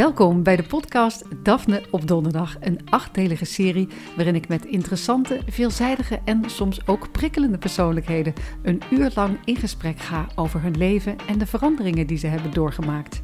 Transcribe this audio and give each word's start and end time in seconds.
Welkom 0.00 0.42
bij 0.42 0.56
de 0.56 0.62
podcast 0.62 1.24
Daphne 1.42 1.82
op 1.90 2.06
Donderdag, 2.06 2.56
een 2.60 2.80
achtdelige 2.90 3.44
serie 3.44 3.88
waarin 4.16 4.34
ik 4.34 4.48
met 4.48 4.64
interessante, 4.64 5.40
veelzijdige 5.46 6.20
en 6.24 6.50
soms 6.50 6.86
ook 6.86 7.12
prikkelende 7.12 7.58
persoonlijkheden 7.58 8.32
een 8.62 8.82
uur 8.90 9.10
lang 9.14 9.38
in 9.44 9.56
gesprek 9.56 9.98
ga 9.98 10.26
over 10.34 10.62
hun 10.62 10.76
leven 10.76 11.16
en 11.26 11.38
de 11.38 11.46
veranderingen 11.46 12.06
die 12.06 12.18
ze 12.18 12.26
hebben 12.26 12.52
doorgemaakt. 12.52 13.22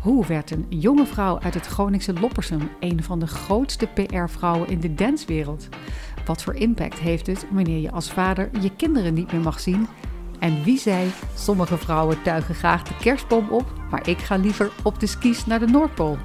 Hoe 0.00 0.26
werd 0.26 0.50
een 0.50 0.66
jonge 0.68 1.06
vrouw 1.06 1.38
uit 1.38 1.54
het 1.54 1.66
Groningse 1.66 2.12
Loppersum 2.12 2.70
een 2.80 3.02
van 3.02 3.18
de 3.18 3.26
grootste 3.26 3.86
PR-vrouwen 3.86 4.68
in 4.68 4.80
de 4.80 4.94
danswereld? 4.94 5.68
Wat 6.24 6.42
voor 6.42 6.54
impact 6.54 6.98
heeft 6.98 7.26
het 7.26 7.46
wanneer 7.50 7.80
je 7.80 7.90
als 7.90 8.12
vader 8.12 8.50
je 8.60 8.76
kinderen 8.76 9.14
niet 9.14 9.32
meer 9.32 9.42
mag 9.42 9.60
zien? 9.60 9.86
En 10.42 10.62
wie 10.62 10.78
zei, 10.78 11.10
sommige 11.34 11.78
vrouwen 11.78 12.22
tuigen 12.22 12.54
graag 12.54 12.82
de 12.82 12.96
kerstboom 12.96 13.48
op, 13.48 13.72
maar 13.90 14.08
ik 14.08 14.18
ga 14.18 14.36
liever 14.36 14.72
op 14.82 15.00
de 15.00 15.06
skis 15.06 15.46
naar 15.46 15.58
de 15.58 15.66
Noordpool. 15.66 16.18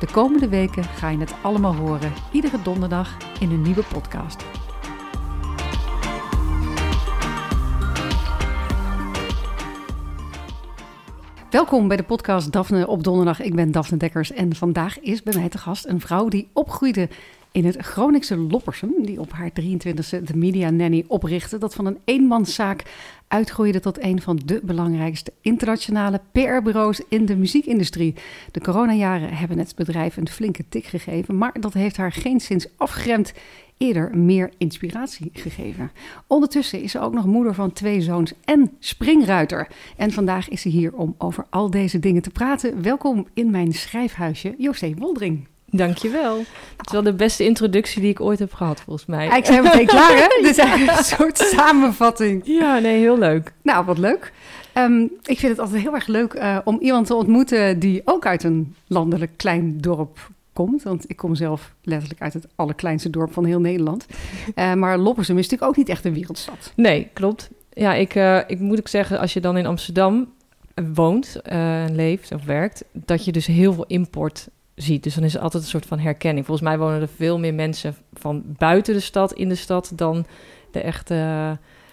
De 0.00 0.06
komende 0.12 0.48
weken 0.48 0.84
ga 0.84 1.08
je 1.10 1.18
het 1.18 1.34
allemaal 1.42 1.74
horen, 1.74 2.12
iedere 2.32 2.62
donderdag 2.62 3.16
in 3.40 3.50
een 3.50 3.62
nieuwe 3.62 3.82
podcast. 3.82 4.44
Welkom 11.50 11.88
bij 11.88 11.96
de 11.96 12.02
podcast 12.02 12.52
Daphne 12.52 12.86
op 12.86 13.04
donderdag. 13.04 13.40
Ik 13.40 13.54
ben 13.54 13.72
Daphne 13.72 13.96
Dekkers 13.96 14.32
en 14.32 14.54
vandaag 14.54 15.00
is 15.00 15.22
bij 15.22 15.34
mij 15.36 15.48
te 15.48 15.58
gast 15.58 15.86
een 15.86 16.00
vrouw 16.00 16.28
die 16.28 16.48
opgroeide 16.52 17.08
in 17.54 17.64
het 17.64 17.76
Groningse 17.76 18.36
Loppersum, 18.36 18.92
die 19.02 19.20
op 19.20 19.32
haar 19.32 19.50
23e 19.50 20.22
de 20.22 20.36
Media 20.36 20.70
Nanny 20.70 21.04
oprichtte, 21.06 21.58
dat 21.58 21.74
van 21.74 21.86
een 21.86 21.98
eenmanszaak 22.04 22.82
uitgroeide 23.28 23.80
tot 23.80 24.02
een 24.02 24.22
van 24.22 24.40
de 24.44 24.60
belangrijkste 24.62 25.32
internationale 25.40 26.20
PR-bureaus 26.32 27.00
in 27.08 27.26
de 27.26 27.36
muziekindustrie. 27.36 28.14
De 28.50 28.60
coronajaren 28.60 29.34
hebben 29.34 29.58
het 29.58 29.74
bedrijf 29.76 30.16
een 30.16 30.28
flinke 30.28 30.64
tik 30.68 30.84
gegeven, 30.84 31.38
maar 31.38 31.60
dat 31.60 31.72
heeft 31.72 31.96
haar 31.96 32.12
geen 32.12 32.40
sinds 32.40 32.66
afgeremd 32.76 33.32
eerder 33.78 34.16
meer 34.18 34.52
inspiratie 34.58 35.30
gegeven. 35.32 35.90
Ondertussen 36.26 36.82
is 36.82 36.90
ze 36.90 37.00
ook 37.00 37.12
nog 37.12 37.26
moeder 37.26 37.54
van 37.54 37.72
twee 37.72 38.00
zoons 38.00 38.32
en 38.44 38.70
springruiter. 38.78 39.68
En 39.96 40.10
vandaag 40.12 40.48
is 40.48 40.60
ze 40.60 40.68
hier 40.68 40.92
om 40.94 41.14
over 41.18 41.46
al 41.50 41.70
deze 41.70 41.98
dingen 41.98 42.22
te 42.22 42.30
praten. 42.30 42.82
Welkom 42.82 43.26
in 43.34 43.50
mijn 43.50 43.72
schrijfhuisje, 43.72 44.54
José 44.58 44.94
Woldring. 44.94 45.46
Dankjewel. 45.76 46.38
Het 46.76 46.86
is 46.86 46.92
wel 46.92 47.02
de 47.02 47.14
beste 47.14 47.44
introductie 47.44 48.00
die 48.00 48.10
ik 48.10 48.20
ooit 48.20 48.38
heb 48.38 48.52
gehad, 48.52 48.80
volgens 48.80 49.06
mij. 49.06 49.36
Ik 49.38 49.44
zijn 49.44 49.62
meteen 49.62 49.86
klaar, 49.86 50.16
hè? 50.16 50.26
Dit 50.42 50.50
is 50.50 50.58
eigenlijk 50.58 50.98
een 50.98 51.04
soort 51.04 51.38
samenvatting. 51.38 52.42
Ja, 52.44 52.78
nee, 52.78 52.98
heel 52.98 53.18
leuk. 53.18 53.52
Nou, 53.62 53.84
wat 53.84 53.98
leuk. 53.98 54.32
Um, 54.74 55.02
ik 55.22 55.38
vind 55.38 55.52
het 55.52 55.58
altijd 55.58 55.82
heel 55.82 55.94
erg 55.94 56.06
leuk 56.06 56.34
uh, 56.34 56.58
om 56.64 56.78
iemand 56.80 57.06
te 57.06 57.14
ontmoeten 57.14 57.78
die 57.78 58.02
ook 58.04 58.26
uit 58.26 58.42
een 58.42 58.74
landelijk 58.86 59.30
klein 59.36 59.80
dorp 59.80 60.30
komt. 60.52 60.82
Want 60.82 61.10
ik 61.10 61.16
kom 61.16 61.34
zelf 61.34 61.74
letterlijk 61.82 62.20
uit 62.20 62.32
het 62.32 62.46
allerkleinste 62.54 63.10
dorp 63.10 63.32
van 63.32 63.44
heel 63.44 63.60
Nederland. 63.60 64.06
Uh, 64.54 64.74
maar 64.74 64.98
Loppersum 64.98 65.38
is 65.38 65.42
natuurlijk 65.42 65.70
ook 65.70 65.76
niet 65.76 65.88
echt 65.88 66.04
een 66.04 66.14
wereldstad. 66.14 66.72
Nee, 66.76 67.08
klopt. 67.12 67.50
Ja, 67.72 67.94
ik, 67.94 68.14
uh, 68.14 68.40
ik 68.46 68.60
moet 68.60 68.78
ook 68.78 68.88
zeggen, 68.88 69.18
als 69.18 69.32
je 69.32 69.40
dan 69.40 69.56
in 69.56 69.66
Amsterdam 69.66 70.32
woont, 70.94 71.40
leeft 71.90 72.32
of 72.32 72.44
werkt, 72.44 72.84
dat 72.92 73.24
je 73.24 73.32
dus 73.32 73.46
heel 73.46 73.72
veel 73.72 73.86
import 73.86 74.48
ziet. 74.74 75.02
Dus 75.02 75.14
dan 75.14 75.24
is 75.24 75.32
het 75.32 75.42
altijd 75.42 75.62
een 75.62 75.68
soort 75.68 75.86
van 75.86 75.98
herkenning. 75.98 76.46
Volgens 76.46 76.68
mij 76.68 76.78
wonen 76.78 77.00
er 77.00 77.08
veel 77.16 77.38
meer 77.38 77.54
mensen 77.54 77.96
van 78.12 78.42
buiten 78.46 78.94
de 78.94 79.00
stad 79.00 79.32
in 79.32 79.48
de 79.48 79.54
stad 79.54 79.92
dan 79.94 80.26
de 80.70 80.80
echte. 80.80 81.14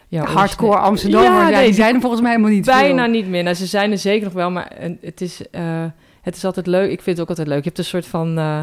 ja, 0.07 0.25
hardcore 0.25 0.77
Amsterdam. 0.77 1.23
Ja, 1.23 1.49
nee, 1.49 1.65
die 1.65 1.73
zijn 1.73 1.95
er 1.95 2.01
volgens 2.01 2.21
mij 2.21 2.31
helemaal 2.31 2.53
niet. 2.53 2.65
Bijna 2.65 3.05
niet 3.05 3.27
meer. 3.27 3.43
Nou, 3.43 3.55
ze 3.55 3.65
zijn 3.65 3.91
er 3.91 3.97
zeker 3.97 4.23
nog 4.23 4.33
wel, 4.33 4.51
maar 4.51 4.71
het 5.01 5.21
is, 5.21 5.41
uh, 5.51 5.85
het 6.21 6.35
is 6.35 6.45
altijd 6.45 6.67
leuk. 6.67 6.91
Ik 6.91 7.01
vind 7.01 7.05
het 7.05 7.19
ook 7.19 7.29
altijd 7.29 7.47
leuk. 7.47 7.57
Je 7.57 7.63
hebt 7.63 7.77
een 7.77 7.83
soort 7.83 8.07
van. 8.07 8.39
Uh, 8.39 8.59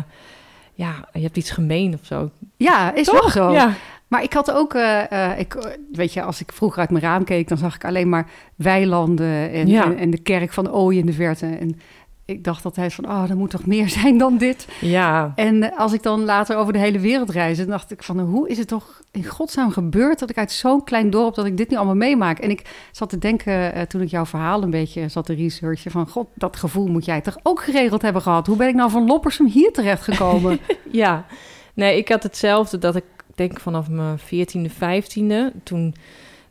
ja, 0.79 1.09
je 1.13 1.21
hebt 1.21 1.37
iets 1.37 1.51
gemeen 1.51 1.95
of 1.95 2.01
zo. 2.03 2.31
Ja, 2.57 2.95
is 2.95 3.07
Toch? 3.07 3.21
wel 3.21 3.31
zo. 3.31 3.53
Ja. 3.53 3.75
Maar 4.09 4.23
ik 4.23 4.33
had 4.33 4.51
ook, 4.51 4.75
uh, 4.75 5.39
ik, 5.39 5.57
weet 5.93 6.13
je, 6.13 6.23
als 6.23 6.41
ik 6.41 6.53
vroeger 6.53 6.81
uit 6.81 6.91
mijn 6.91 7.03
raam 7.03 7.25
keek, 7.25 7.49
dan 7.49 7.59
zag 7.59 7.75
ik 7.75 7.85
alleen 7.85 8.09
maar 8.09 8.27
weilanden 8.57 9.51
en, 9.51 9.67
ja. 9.67 9.85
en, 9.85 9.97
en, 9.97 10.11
de 10.11 10.19
kerk 10.23 10.53
van 10.53 10.71
Ooi 10.71 10.99
in 10.99 11.07
de 11.07 11.13
verte. 11.13 11.47
En 11.47 11.81
ik 12.29 12.45
dacht 12.45 12.65
altijd 12.65 12.95
van, 12.95 13.09
oh, 13.09 13.31
er 13.31 13.37
moet 13.37 13.51
toch 13.51 13.67
meer 13.67 13.89
zijn 13.99 14.19
dan 14.19 14.39
dit. 14.39 14.67
Ja. 14.81 15.33
En 15.35 15.77
als 15.77 15.93
ik 15.93 16.03
dan 16.03 16.25
later 16.25 16.57
over 16.57 16.73
de 16.73 16.79
hele 16.79 16.99
wereld 16.99 17.31
reisde, 17.31 17.67
dacht 17.67 17.91
ik 17.91 18.03
van, 18.03 18.21
hoe 18.21 18.49
is 18.49 18.59
het 18.59 18.69
toch 18.69 19.01
in 19.11 19.25
godsnaam 19.25 19.71
gebeurd 19.71 20.19
dat 20.19 20.31
ik 20.31 20.39
uit 20.39 20.53
zo'n 20.53 20.85
klein 20.85 21.11
dorp, 21.11 21.35
dat 21.35 21.47
ik 21.47 21.57
dit 21.57 21.71
nu 21.71 21.77
allemaal 21.77 21.95
meemaak? 21.95 22.39
En 22.39 22.51
ik 22.51 22.89
zat 22.93 23.09
te 23.09 23.19
denken, 23.19 23.77
uh, 23.77 23.83
toen 23.83 24.01
ik 24.01 24.09
jouw 24.09 24.27
verhaal 24.27 24.63
een 24.63 24.71
beetje 24.71 25.09
zat 25.09 25.27
te 25.27 25.35
researchen, 25.35 25.91
van, 25.91 26.09
god, 26.09 26.29
dat 26.35 26.57
gevoel 26.57 26.87
moet 26.87 27.05
jij 27.05 27.21
toch 27.21 27.39
ook 27.43 27.63
geregeld 27.63 28.03
hebben 28.03 28.23
gehad? 28.23 28.47
Hoe 28.47 28.57
ben 28.57 28.69
ik 28.69 28.75
nou 28.75 28.91
van 28.91 29.07
Loppersum 29.07 29.47
hier 29.47 29.73
terecht 29.73 30.03
gekomen? 30.03 30.59
ja, 30.91 31.27
nee, 31.75 31.97
ik 31.97 32.09
had 32.09 32.23
hetzelfde, 32.23 32.79
dat 32.79 32.97
ik 32.97 33.05
denk 33.35 33.61
vanaf 33.61 33.89
mijn 33.89 34.19
14e, 34.19 34.71
15e, 34.73 35.63
toen 35.63 35.95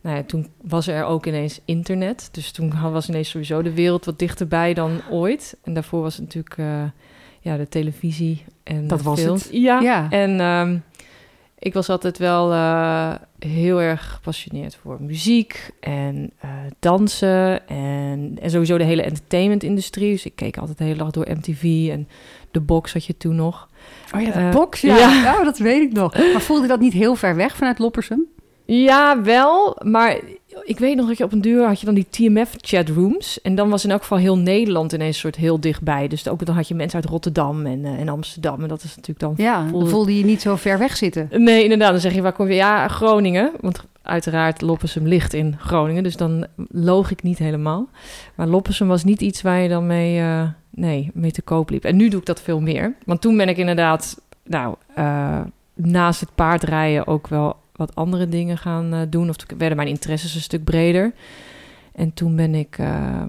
nou 0.07 0.19
ja, 0.19 0.25
toen 0.25 0.47
was 0.61 0.87
er 0.87 1.03
ook 1.03 1.25
ineens 1.25 1.61
internet. 1.65 2.29
Dus 2.31 2.51
toen 2.51 2.91
was 2.91 3.09
ineens 3.09 3.29
sowieso 3.29 3.61
de 3.61 3.73
wereld 3.73 4.05
wat 4.05 4.19
dichterbij 4.19 4.73
dan 4.73 5.01
ooit. 5.09 5.57
En 5.63 5.73
daarvoor 5.73 6.01
was 6.01 6.15
het 6.15 6.23
natuurlijk 6.23 6.57
uh, 6.57 6.83
ja, 7.41 7.57
de 7.57 7.67
televisie 7.69 8.43
en 8.63 8.87
Dat 8.87 9.01
was 9.01 9.21
het. 9.21 9.49
Ja, 9.51 9.79
ja. 9.79 10.09
en 10.09 10.39
um, 10.39 10.83
ik 11.59 11.73
was 11.73 11.89
altijd 11.89 12.17
wel 12.17 12.51
uh, 12.53 13.13
heel 13.39 13.81
erg 13.81 14.11
gepassioneerd 14.13 14.75
voor 14.75 14.97
muziek 15.01 15.71
en 15.79 16.31
uh, 16.45 16.51
dansen 16.79 17.67
en, 17.67 18.37
en 18.41 18.49
sowieso 18.49 18.77
de 18.77 18.83
hele 18.83 19.03
entertainment-industrie. 19.03 20.11
Dus 20.11 20.25
ik 20.25 20.35
keek 20.35 20.57
altijd 20.57 20.77
de 20.77 20.83
hele 20.83 20.97
dag 20.97 21.11
door 21.11 21.27
MTV 21.29 21.89
en 21.91 22.07
de 22.51 22.59
box 22.59 22.93
had 22.93 23.05
je 23.05 23.17
toen 23.17 23.35
nog. 23.35 23.69
Oh 24.15 24.21
ja, 24.21 24.31
de 24.31 24.57
box, 24.57 24.81
ja. 24.81 24.97
ja. 24.97 25.21
Nou, 25.21 25.43
dat 25.43 25.57
weet 25.57 25.81
ik 25.81 25.93
nog. 25.93 26.17
Maar 26.33 26.41
voelde 26.41 26.67
dat 26.67 26.79
niet 26.79 26.93
heel 26.93 27.15
ver 27.15 27.35
weg 27.35 27.55
vanuit 27.55 27.79
Loppersum? 27.79 28.25
Ja, 28.67 29.21
wel. 29.21 29.77
Maar 29.83 30.19
ik 30.63 30.79
weet 30.79 30.95
nog 30.95 31.07
dat 31.07 31.17
je 31.17 31.23
op 31.23 31.31
een 31.31 31.41
duur 31.41 31.65
had 31.65 31.79
je 31.79 31.85
dan 31.85 31.95
die 31.95 32.07
TMF-chatrooms. 32.09 33.41
En 33.41 33.55
dan 33.55 33.69
was 33.69 33.83
in 33.83 33.91
elk 33.91 34.01
geval 34.01 34.17
heel 34.17 34.37
Nederland 34.37 34.93
ineens 34.93 35.19
soort 35.19 35.35
heel 35.35 35.59
dichtbij. 35.59 36.07
Dus 36.07 36.27
ook 36.27 36.45
dan 36.45 36.55
had 36.55 36.67
je 36.67 36.75
mensen 36.75 36.99
uit 36.99 37.09
Rotterdam 37.09 37.65
en, 37.65 37.79
uh, 37.79 37.99
en 37.99 38.09
Amsterdam. 38.09 38.61
En 38.61 38.67
dat 38.67 38.83
is 38.83 38.95
natuurlijk 38.95 39.19
dan... 39.19 39.33
Ja, 39.37 39.61
voelde... 39.61 39.79
dan 39.79 39.89
voelde 39.89 40.17
je 40.17 40.25
niet 40.25 40.41
zo 40.41 40.55
ver 40.55 40.77
weg 40.77 40.97
zitten. 40.97 41.29
Nee, 41.31 41.63
inderdaad. 41.63 41.91
Dan 41.91 41.99
zeg 41.99 42.13
je, 42.13 42.21
waar 42.21 42.33
kom 42.33 42.47
je? 42.47 42.53
Ja, 42.53 42.87
Groningen. 42.87 43.51
Want 43.59 43.83
uiteraard 44.01 44.61
Loppersum 44.61 45.07
ligt 45.07 45.33
in 45.33 45.55
Groningen. 45.59 46.03
Dus 46.03 46.17
dan 46.17 46.47
loog 46.69 47.11
ik 47.11 47.23
niet 47.23 47.37
helemaal. 47.37 47.89
Maar 48.35 48.47
Loppersum 48.47 48.87
was 48.87 49.03
niet 49.03 49.21
iets 49.21 49.41
waar 49.41 49.59
je 49.59 49.69
dan 49.69 49.87
mee, 49.87 50.19
uh, 50.19 50.43
nee, 50.69 51.11
mee 51.13 51.31
te 51.31 51.41
koop 51.41 51.69
liep. 51.69 51.83
En 51.83 51.95
nu 51.95 52.09
doe 52.09 52.19
ik 52.19 52.25
dat 52.25 52.41
veel 52.41 52.59
meer. 52.59 52.95
Want 53.05 53.21
toen 53.21 53.37
ben 53.37 53.49
ik 53.49 53.57
inderdaad, 53.57 54.21
nou, 54.43 54.75
uh, 54.97 55.39
naast 55.73 56.19
het 56.19 56.29
paardrijden 56.35 57.07
ook 57.07 57.27
wel 57.27 57.55
wat 57.77 57.95
andere 57.95 58.29
dingen 58.29 58.57
gaan 58.57 58.93
uh, 58.93 59.01
doen. 59.09 59.29
Of 59.29 59.35
werden 59.57 59.77
mijn 59.77 59.89
interesses 59.89 60.35
een 60.35 60.41
stuk 60.41 60.63
breder. 60.63 61.13
En 61.91 62.13
toen 62.13 62.35
ben 62.35 62.55
ik 62.55 62.77
uh, 62.77 63.23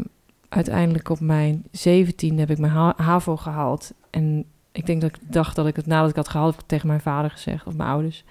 uiteindelijk 0.49 1.09
op 1.09 1.21
mijn 1.21 1.65
17 1.71 2.39
heb 2.39 2.51
ik 2.51 2.59
mijn 2.59 2.73
ha 2.73 2.95
HAVO 2.97 3.37
gehaald. 3.37 3.93
En 4.11 4.45
ik 4.73 4.87
denk 4.87 5.01
dat 5.01 5.11
ik 5.11 5.33
dacht 5.33 5.57
dat 5.57 5.67
ik 5.67 5.77
het 5.77 5.87
nadat 5.87 6.11
ik 6.11 6.17
had 6.17 6.29
gehaald, 6.29 6.53
heb 6.53 6.63
ik 6.63 6.69
tegen 6.69 6.87
mijn 6.87 7.01
vader 7.01 7.31
gezegd 7.31 7.67
of 7.67 7.75
mijn 7.75 7.89
ouders. 7.89 8.25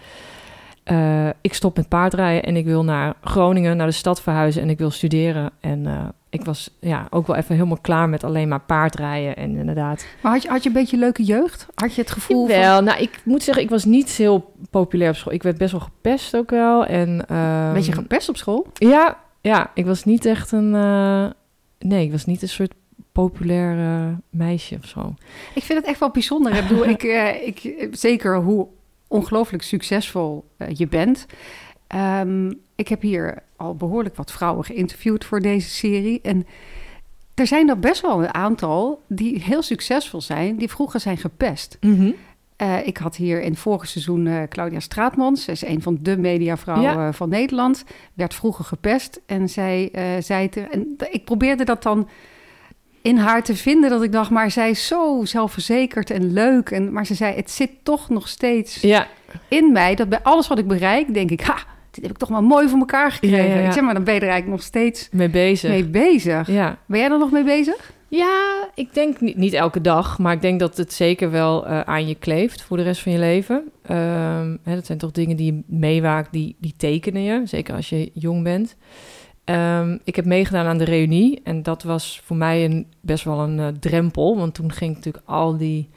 Uh, 0.91 1.29
ik 1.41 1.53
stop 1.53 1.75
met 1.75 1.87
paardrijden 1.87 2.43
en 2.43 2.55
ik 2.55 2.65
wil 2.65 2.83
naar 2.83 3.13
Groningen, 3.21 3.77
naar 3.77 3.87
de 3.87 3.93
stad 3.93 4.21
verhuizen 4.21 4.61
en 4.61 4.69
ik 4.69 4.77
wil 4.77 4.91
studeren. 4.91 5.51
En 5.59 6.13
ik 6.29 6.45
was 6.45 6.69
ja, 6.79 7.07
ook 7.09 7.27
wel 7.27 7.35
even 7.35 7.55
helemaal 7.55 7.77
klaar 7.81 8.09
met 8.09 8.23
alleen 8.23 8.47
maar 8.47 8.59
paardrijden 8.59 9.35
en 9.35 9.55
inderdaad. 9.55 10.05
Maar 10.21 10.31
had 10.31 10.41
je, 10.41 10.49
had 10.49 10.63
je 10.63 10.69
een 10.69 10.75
beetje 10.75 10.97
leuke 10.97 11.23
jeugd? 11.23 11.65
Had 11.75 11.95
je 11.95 12.01
het 12.01 12.11
gevoel 12.11 12.47
Wel, 12.47 12.75
van... 12.75 12.83
nou 12.83 13.01
ik 13.01 13.19
moet 13.23 13.43
zeggen, 13.43 13.63
ik 13.63 13.69
was 13.69 13.85
niet 13.85 14.09
heel 14.09 14.53
populair 14.69 15.09
op 15.09 15.15
school. 15.15 15.33
Ik 15.33 15.43
werd 15.43 15.57
best 15.57 15.71
wel 15.71 15.81
gepest 15.81 16.35
ook 16.35 16.49
wel. 16.49 16.85
En. 16.85 17.25
Weet 17.73 17.85
je 17.85 17.91
gepest 17.91 18.29
op 18.29 18.37
school? 18.37 18.67
Ja, 18.73 19.17
ja, 19.41 19.71
ik 19.73 19.85
was 19.85 20.03
niet 20.03 20.25
echt 20.25 20.51
een... 20.51 20.73
Uh... 20.73 21.25
Nee, 21.79 22.05
ik 22.05 22.11
was 22.11 22.25
niet 22.25 22.41
een 22.41 22.49
soort 22.49 22.73
populair 23.11 23.77
meisje 24.29 24.77
of 24.83 24.85
zo. 24.85 25.13
Ik 25.53 25.63
vind 25.63 25.79
het 25.79 25.87
echt 25.87 25.99
wel 25.99 26.11
bijzonder. 26.11 26.55
ik 26.55 26.67
bedoel, 26.67 26.85
ik, 26.85 27.03
ik, 27.53 27.87
zeker 27.91 28.37
hoe 28.37 28.67
ongelooflijk 29.07 29.63
succesvol 29.63 30.45
je 30.73 30.87
bent... 30.87 31.25
Um, 31.95 32.65
ik 32.75 32.87
heb 32.87 33.01
hier 33.01 33.43
al 33.55 33.75
behoorlijk 33.75 34.15
wat 34.15 34.31
vrouwen 34.31 34.65
geïnterviewd 34.65 35.25
voor 35.25 35.39
deze 35.39 35.69
serie. 35.69 36.21
En 36.21 36.47
er 37.33 37.47
zijn 37.47 37.69
er 37.69 37.79
best 37.79 38.01
wel 38.01 38.23
een 38.23 38.33
aantal 38.33 39.01
die 39.07 39.43
heel 39.43 39.61
succesvol 39.61 40.21
zijn, 40.21 40.57
die 40.57 40.69
vroeger 40.69 40.99
zijn 40.99 41.17
gepest. 41.17 41.77
Mm 41.81 41.95
-hmm. 41.95 42.13
uh, 42.57 42.87
ik 42.87 42.97
had 42.97 43.15
hier 43.15 43.41
in 43.41 43.49
het 43.49 43.59
vorige 43.59 43.87
seizoen 43.87 44.25
uh, 44.25 44.43
Claudia 44.49 44.79
Straatmans. 44.79 45.43
Zij 45.43 45.53
is 45.53 45.65
een 45.65 45.81
van 45.81 45.97
de 46.01 46.17
mediavrouwen 46.17 46.91
ja. 46.91 47.13
van 47.13 47.29
Nederland. 47.29 47.83
Werd 48.13 48.33
vroeger 48.33 48.65
gepest. 48.65 49.21
En 49.25 49.49
zij 49.49 49.91
zei... 50.19 50.49
Te, 50.49 50.61
en 50.61 50.95
ik 51.11 51.25
probeerde 51.25 51.63
dat 51.63 51.83
dan 51.83 52.09
in 53.07 53.17
haar 53.17 53.43
te 53.43 53.55
vinden. 53.55 53.89
Dat 53.89 54.03
ik 54.03 54.11
dacht, 54.11 54.29
maar 54.29 54.51
zij 54.51 54.69
is 54.69 54.87
zo 54.87 55.21
zelfverzekerd 55.23 56.09
en 56.09 56.33
leuk. 56.33 56.69
En, 56.69 56.91
maar 56.91 57.05
ze 57.05 57.13
zei, 57.13 57.35
het 57.35 57.51
zit 57.51 57.71
toch 57.83 58.09
nog 58.09 58.27
steeds 58.27 58.81
ja. 58.81 59.07
in 59.47 59.71
mij. 59.71 59.95
Dat 59.95 60.09
bij 60.09 60.21
alles 60.23 60.47
wat 60.47 60.59
ik 60.59 60.67
bereik, 60.67 61.13
denk 61.13 61.31
ik... 61.31 61.41
Ha, 61.41 61.57
dit 61.91 62.03
heb 62.03 62.11
ik 62.11 62.17
toch 62.17 62.29
wel 62.29 62.41
mooi 62.41 62.69
voor 62.69 62.79
elkaar 62.79 63.11
gekregen. 63.11 63.37
Ja, 63.37 63.53
ja, 63.53 63.59
ja. 63.59 63.67
Ik 63.67 63.73
zeg 63.73 63.83
maar, 63.83 63.93
dan 63.93 64.03
ben 64.03 64.13
je 64.13 64.19
er 64.19 64.27
eigenlijk 64.27 64.57
nog 64.57 64.67
steeds 64.67 65.09
mee 65.11 65.29
bezig. 65.29 65.69
Mee 65.69 65.85
bezig. 65.85 66.47
Ja. 66.47 66.77
Ben 66.85 66.99
jij 66.99 67.11
er 67.11 67.17
nog 67.17 67.31
mee 67.31 67.43
bezig? 67.43 67.95
Ja, 68.09 68.69
ik 68.75 68.93
denk 68.93 69.21
niet, 69.21 69.37
niet 69.37 69.53
elke 69.53 69.81
dag, 69.81 70.19
maar 70.19 70.33
ik 70.33 70.41
denk 70.41 70.59
dat 70.59 70.77
het 70.77 70.93
zeker 70.93 71.31
wel 71.31 71.67
eh, 71.67 71.81
aan 71.81 72.07
je 72.07 72.15
kleeft 72.15 72.61
voor 72.61 72.77
de 72.77 72.83
rest 72.83 73.01
van 73.01 73.11
je 73.11 73.19
leven. 73.19 73.71
Ehm, 73.83 74.57
hè, 74.63 74.75
dat 74.75 74.85
zijn 74.85 74.97
toch 74.97 75.11
dingen 75.11 75.37
die 75.37 75.53
je 75.53 75.61
meewaakt, 75.65 76.31
die, 76.31 76.55
die 76.59 76.73
tekenen 76.77 77.21
je, 77.21 77.41
zeker 77.43 77.75
als 77.75 77.89
je 77.89 78.11
jong 78.13 78.43
bent. 78.43 78.75
Ehm, 79.47 79.97
ik 80.03 80.15
heb 80.15 80.25
meegedaan 80.25 80.65
aan 80.65 80.77
de 80.77 80.83
reunie 80.83 81.41
en 81.43 81.63
dat 81.63 81.83
was 81.83 82.21
voor 82.23 82.35
mij 82.35 82.65
een, 82.65 82.87
best 83.01 83.23
wel 83.23 83.39
een 83.39 83.59
eh, 83.59 83.67
drempel, 83.79 84.37
want 84.37 84.53
toen 84.53 84.71
ging 84.71 84.89
ik 84.89 84.95
natuurlijk 84.95 85.25
al 85.27 85.57
die 85.57 85.89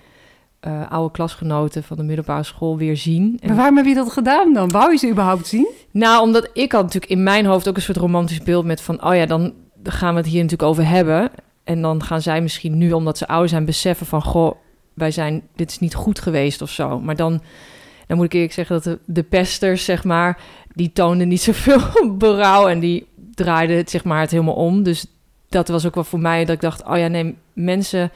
eh, 0.60 0.90
oude 0.90 1.10
klasgenoten 1.10 1.82
van 1.82 1.96
de 1.96 2.02
middelbare 2.02 2.42
school 2.42 2.76
weer 2.76 2.96
zien. 2.96 3.38
En 3.40 3.48
Maar 3.48 3.56
waarom 3.56 3.76
heb 3.76 3.86
je 3.86 3.94
dat 3.94 4.12
gedaan 4.12 4.52
dan? 4.52 4.70
Wou 4.70 4.90
je 4.90 4.98
ze 4.98 5.10
überhaupt 5.10 5.46
zien? 5.46 5.68
nou, 5.90 6.22
omdat 6.22 6.50
ik 6.52 6.72
had 6.72 6.82
natuurlijk 6.82 7.12
in 7.12 7.22
mijn 7.22 7.46
hoofd 7.46 7.68
ook 7.68 7.76
een 7.76 7.82
soort 7.82 7.96
romantisch 7.96 8.42
beeld 8.42 8.64
met 8.64 8.80
van... 8.80 9.04
oh 9.04 9.14
ja, 9.14 9.26
dan 9.26 9.52
gaan 9.82 10.14
we 10.14 10.20
het 10.20 10.28
hier 10.28 10.42
natuurlijk 10.42 10.68
over 10.68 10.86
hebben. 10.86 11.30
En 11.64 11.82
dan 11.82 12.02
gaan 12.02 12.22
zij 12.22 12.40
misschien 12.40 12.78
nu, 12.78 12.92
omdat 12.92 13.18
ze 13.18 13.28
ouder 13.28 13.48
zijn, 13.48 13.64
beseffen 13.64 14.06
van... 14.06 14.22
goh, 14.22 14.54
wij 14.94 15.10
zijn, 15.10 15.42
dit 15.56 15.70
is 15.70 15.78
niet 15.78 15.94
goed 15.94 16.20
geweest 16.20 16.62
of 16.62 16.70
zo. 16.70 17.00
Maar 17.00 17.16
dan, 17.16 17.42
dan 18.06 18.16
moet 18.16 18.26
ik 18.26 18.32
eerlijk 18.32 18.52
zeggen 18.52 18.74
dat 18.74 18.84
de, 18.84 18.98
de 19.04 19.22
pesters, 19.22 19.84
zeg 19.84 20.04
maar... 20.04 20.38
die 20.74 20.92
toonden 20.92 21.28
niet 21.28 21.42
zoveel 21.42 21.80
berouw 22.18 22.68
en 22.68 22.80
die 22.80 23.06
draaiden 23.42 23.76
het, 23.76 23.90
zeg 23.90 24.04
maar, 24.04 24.20
het 24.20 24.30
helemaal 24.30 24.54
om. 24.54 24.82
Dus 24.82 25.06
dat 25.48 25.68
was 25.68 25.86
ook 25.86 25.94
wel 25.94 26.04
voor 26.04 26.20
mij 26.20 26.44
dat 26.44 26.54
ik 26.54 26.60
dacht... 26.60 26.84
oh 26.84 26.96
ja, 26.96 27.06
nee, 27.08 27.36
mensen... 27.52 28.10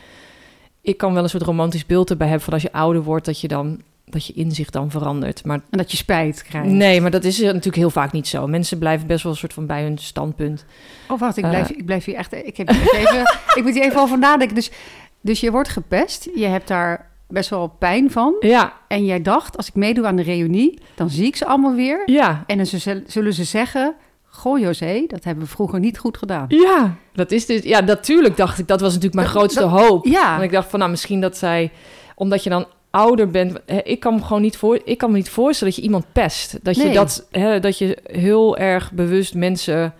Ik 0.80 0.96
kan 0.96 1.14
wel 1.14 1.22
een 1.22 1.28
soort 1.28 1.42
romantisch 1.42 1.86
beeld 1.86 2.10
erbij 2.10 2.26
hebben 2.26 2.44
van 2.44 2.54
als 2.54 2.62
je 2.62 2.72
ouder 2.72 3.02
wordt... 3.02 3.24
dat 3.26 3.40
je 3.40 3.48
dan 3.48 3.80
dat 4.06 4.26
je 4.26 4.32
inzicht 4.32 4.72
dan 4.72 4.90
verandert. 4.90 5.44
Maar 5.44 5.60
En 5.70 5.78
dat 5.78 5.90
je 5.90 5.96
spijt 5.96 6.42
krijgt. 6.42 6.68
Nee, 6.68 7.00
maar 7.00 7.10
dat 7.10 7.24
is 7.24 7.38
eh, 7.40 7.46
natuurlijk 7.46 7.76
heel 7.76 7.90
vaak 7.90 8.12
niet 8.12 8.28
zo. 8.28 8.46
Mensen 8.46 8.78
blijven 8.78 9.06
best 9.06 9.22
wel 9.22 9.32
een 9.32 9.38
soort 9.38 9.52
van 9.52 9.66
bij 9.66 9.82
hun 9.82 9.98
standpunt. 9.98 10.64
Oh, 11.08 11.20
wacht, 11.20 11.36
ik 11.36 11.44
Eh. 11.44 11.50
blijf, 11.50 11.70
ik 11.70 11.84
blijf 11.84 12.04
hier 12.04 12.14
echt... 12.14 12.32
Ik, 12.32 12.56
heb 12.56 12.68
even, 12.68 13.20
ik 13.58 13.62
moet 13.62 13.74
hier 13.74 13.82
even 13.82 14.00
over 14.00 14.18
nadenken. 14.18 14.54
Dus, 14.54 14.70
dus 15.20 15.40
je 15.40 15.50
wordt 15.50 15.68
gepest. 15.68 16.28
Je 16.34 16.46
hebt 16.46 16.68
daar 16.68 17.10
best 17.28 17.50
wel 17.50 17.68
pijn 17.68 18.10
van. 18.10 18.36
Ja, 18.40 18.72
En 18.88 19.04
jij 19.04 19.22
dacht, 19.22 19.56
als 19.56 19.68
ik 19.68 19.74
meedoe 19.74 20.06
aan 20.06 20.16
de 20.16 20.22
reunie... 20.22 20.78
dan 20.94 21.10
zie 21.10 21.26
ik 21.26 21.36
ze 21.36 21.46
allemaal 21.46 21.74
weer. 21.74 22.02
ja, 22.06 22.44
En 22.46 22.56
dan 22.56 22.66
zullen 23.06 23.32
ze 23.34 23.44
zeggen... 23.44 23.94
Goh, 24.36 24.58
José, 24.58 25.04
dat 25.06 25.24
hebben 25.24 25.44
we 25.44 25.50
vroeger 25.50 25.80
niet 25.80 25.98
goed 25.98 26.18
gedaan. 26.18 26.44
ja. 26.48 26.94
Dat 27.12 27.30
is 27.30 27.46
dus, 27.46 27.62
ja, 27.62 27.80
natuurlijk 27.80 28.36
dacht 28.36 28.58
ik, 28.58 28.68
dat 28.68 28.80
was 28.80 28.88
natuurlijk 28.88 29.14
mijn 29.14 29.26
Dat- 29.26 29.36
grootste 29.36 29.60
dat- 29.60 29.70
hoop. 29.70 30.04
Ja, 30.06 30.30
Want 30.30 30.42
ik 30.42 30.52
dacht 30.52 30.70
van, 30.70 30.78
nou, 30.78 30.90
misschien 30.90 31.20
dat 31.20 31.36
zij, 31.36 31.70
omdat 32.14 32.44
je 32.44 32.50
dan 32.50 32.66
ouder 32.90 33.30
bent, 33.30 33.58
hè, 33.66 33.78
ik 33.82 34.00
kan 34.00 34.14
me 34.14 34.22
gewoon 34.22 34.42
niet 34.42 34.56
voor, 34.56 34.80
ik 34.84 34.98
kan 34.98 35.10
me 35.10 35.16
niet 35.16 35.28
voorstellen 35.30 35.72
dat 35.72 35.82
je 35.82 35.86
iemand 35.88 36.12
pest. 36.12 36.58
Dat 36.62 36.76
je 36.76 36.90
dat, 36.90 37.26
hè, 37.30 37.60
dat 37.60 37.78
je 37.78 37.98
heel 38.02 38.56
erg 38.56 38.92
bewust 38.92 39.34
mensen 39.34 39.94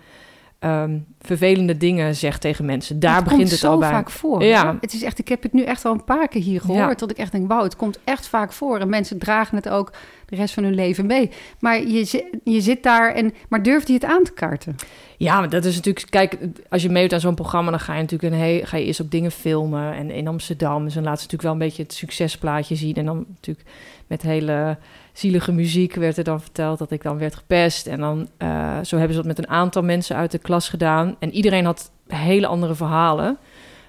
ehm, 0.59 0.97
vervelende 1.25 1.77
dingen 1.77 2.15
zegt 2.15 2.41
tegen 2.41 2.65
mensen. 2.65 2.99
Daar 2.99 3.15
het 3.15 3.23
begint 3.23 3.39
komt 3.41 3.51
het 3.51 3.59
zo 3.61 3.71
al 3.71 3.77
bij. 3.77 3.89
vaak 3.89 4.09
voor. 4.09 4.43
Ja. 4.43 4.77
Het 4.81 4.93
is 4.93 5.03
echt, 5.03 5.19
ik 5.19 5.27
heb 5.27 5.43
het 5.43 5.53
nu 5.53 5.63
echt 5.63 5.85
al 5.85 5.91
een 5.93 6.03
paar 6.03 6.27
keer 6.27 6.41
hier 6.41 6.61
gehoord... 6.61 6.79
Ja. 6.79 6.93
dat 6.93 7.11
ik 7.11 7.17
echt 7.17 7.31
denk, 7.31 7.47
wauw, 7.47 7.63
het 7.63 7.75
komt 7.75 7.99
echt 8.03 8.27
vaak 8.27 8.53
voor. 8.53 8.79
En 8.79 8.89
mensen 8.89 9.17
dragen 9.17 9.55
het 9.55 9.69
ook 9.69 9.91
de 10.25 10.35
rest 10.35 10.53
van 10.53 10.63
hun 10.63 10.73
leven 10.73 11.05
mee. 11.05 11.31
Maar 11.59 11.81
je, 11.81 12.25
je 12.43 12.61
zit 12.61 12.83
daar 12.83 13.13
en... 13.13 13.33
Maar 13.49 13.63
durft 13.63 13.87
hij 13.87 13.95
het 13.95 14.05
aan 14.05 14.23
te 14.23 14.33
kaarten? 14.33 14.75
Ja, 15.17 15.39
maar 15.39 15.49
dat 15.49 15.65
is 15.65 15.75
natuurlijk... 15.75 16.05
Kijk, 16.09 16.37
als 16.69 16.81
je 16.81 16.89
meedoet 16.89 17.13
aan 17.13 17.19
zo'n 17.19 17.35
programma... 17.35 17.69
dan 17.69 17.79
ga 17.79 17.93
je 17.95 18.01
natuurlijk 18.01 18.33
een 18.33 18.39
he- 18.39 18.61
ga 18.65 18.77
je 18.77 18.85
eerst 18.85 19.01
ook 19.01 19.11
dingen 19.11 19.31
filmen. 19.31 19.93
En 19.93 20.11
in 20.11 20.27
Amsterdam. 20.27 20.83
Dus 20.83 20.93
dan 20.93 21.03
laat 21.03 21.19
ze 21.19 21.23
natuurlijk 21.23 21.41
wel 21.43 21.51
een 21.51 21.67
beetje 21.67 21.83
het 21.83 21.93
succesplaatje 21.93 22.75
zien. 22.75 22.95
En 22.95 23.05
dan 23.05 23.25
natuurlijk 23.27 23.67
met 24.07 24.21
hele 24.21 24.77
zielige 25.17 25.51
muziek 25.51 25.95
werd 25.95 26.17
er 26.17 26.23
dan 26.23 26.41
verteld... 26.41 26.79
dat 26.79 26.91
ik 26.91 27.03
dan 27.03 27.17
werd 27.17 27.35
gepest. 27.35 27.87
En 27.87 27.99
dan 27.99 28.29
eh, 28.37 28.79
zo 28.83 28.97
hebben 28.97 29.15
ze 29.15 29.21
dat 29.21 29.25
met 29.25 29.37
een 29.37 29.53
aantal 29.53 29.83
mensen 29.83 30.15
uit 30.15 30.31
de 30.31 30.37
klas 30.37 30.69
gedaan. 30.69 31.15
En 31.19 31.31
iedereen 31.31 31.65
had 31.65 31.91
hele 32.07 32.47
andere 32.47 32.75
verhalen. 32.75 33.37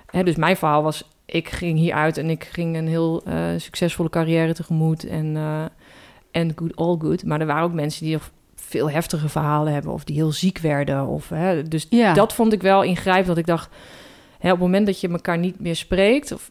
Hè, 0.06 0.23
dus 0.23 0.37
mijn 0.37 0.56
verhaal 0.56 0.82
was... 0.82 1.11
Ik 1.25 1.49
ging 1.49 1.78
hieruit 1.78 2.19
en 2.19 2.31
ik 2.31 2.44
ging 2.44 2.76
een 2.76 2.88
heel 2.88 3.23
eh, 3.25 3.37
succesvolle 3.56 4.11
carrière 4.11 4.55
tegemoet. 4.55 5.05
En, 5.05 5.37
eh 5.37 5.64
en 6.31 6.52
good, 6.56 6.76
all 6.76 6.96
good. 6.99 7.25
Maar 7.25 7.40
er 7.40 7.46
waren 7.46 7.64
ook 7.64 7.73
mensen 7.73 8.05
die 8.05 8.19
veel 8.55 8.90
heftige 8.90 9.28
verhalen 9.28 9.73
hebben... 9.73 9.93
of 9.93 10.05
die 10.05 10.17
heel 10.17 10.32
ziek 10.32 10.58
werden. 10.58 11.06
Of, 11.06 11.28
hè, 11.28 11.62
dus 11.62 11.87
Ja. 11.90 12.12
dat 12.12 12.32
vond 12.32 12.52
ik 12.52 12.62
wel 12.62 12.82
ingrijpend. 12.82 13.26
Dat 13.26 13.37
ik 13.37 13.46
dacht, 13.46 13.69
hè, 14.38 14.52
op 14.52 14.58
het 14.58 14.67
moment 14.67 14.87
dat 14.87 15.00
je 15.00 15.08
elkaar 15.08 15.38
niet 15.38 15.61
meer 15.61 15.76
spreekt... 15.76 16.32
Of, 16.32 16.50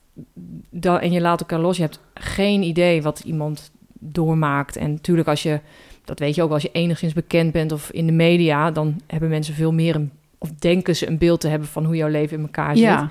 dan, 0.69 1.00
en 1.00 1.12
je 1.12 1.22
laat 1.22 1.39
elkaar 1.39 1.60
los, 1.60 1.75
je 1.75 1.81
hebt 1.81 2.00
geen 2.13 2.63
idee 2.63 3.01
wat 3.01 3.19
iemand 3.19 3.72
doormaakt. 4.00 4.75
En 4.75 4.92
natuurlijk 4.92 5.27
als 5.27 5.44
je, 5.44 5.59
dat 6.06 6.19
weet 6.19 6.36
je 6.36 6.44
ook, 6.44 6.51
als 6.51 6.62
je 6.62 6.69
enigszins 6.71 7.13
bekend 7.13 7.51
bent 7.51 7.71
of 7.71 7.92
in 7.92 8.06
de 8.06 8.12
media... 8.13 8.71
dan 8.71 9.01
hebben 9.07 9.30
mensen 9.30 9.53
veel 9.53 9.74
meer 9.74 9.95
een, 9.95 10.12
of 10.38 10.50
denken 10.51 10.95
ze 10.95 11.07
een 11.07 11.18
beeld 11.18 11.39
te 11.42 11.47
hebben 11.47 11.68
van 11.68 11.86
hoe 11.86 11.95
jouw 11.95 12.09
leven 12.09 12.38
in 12.38 12.44
elkaar 12.44 12.75
zit. 12.75 12.86
Ja, 12.86 13.09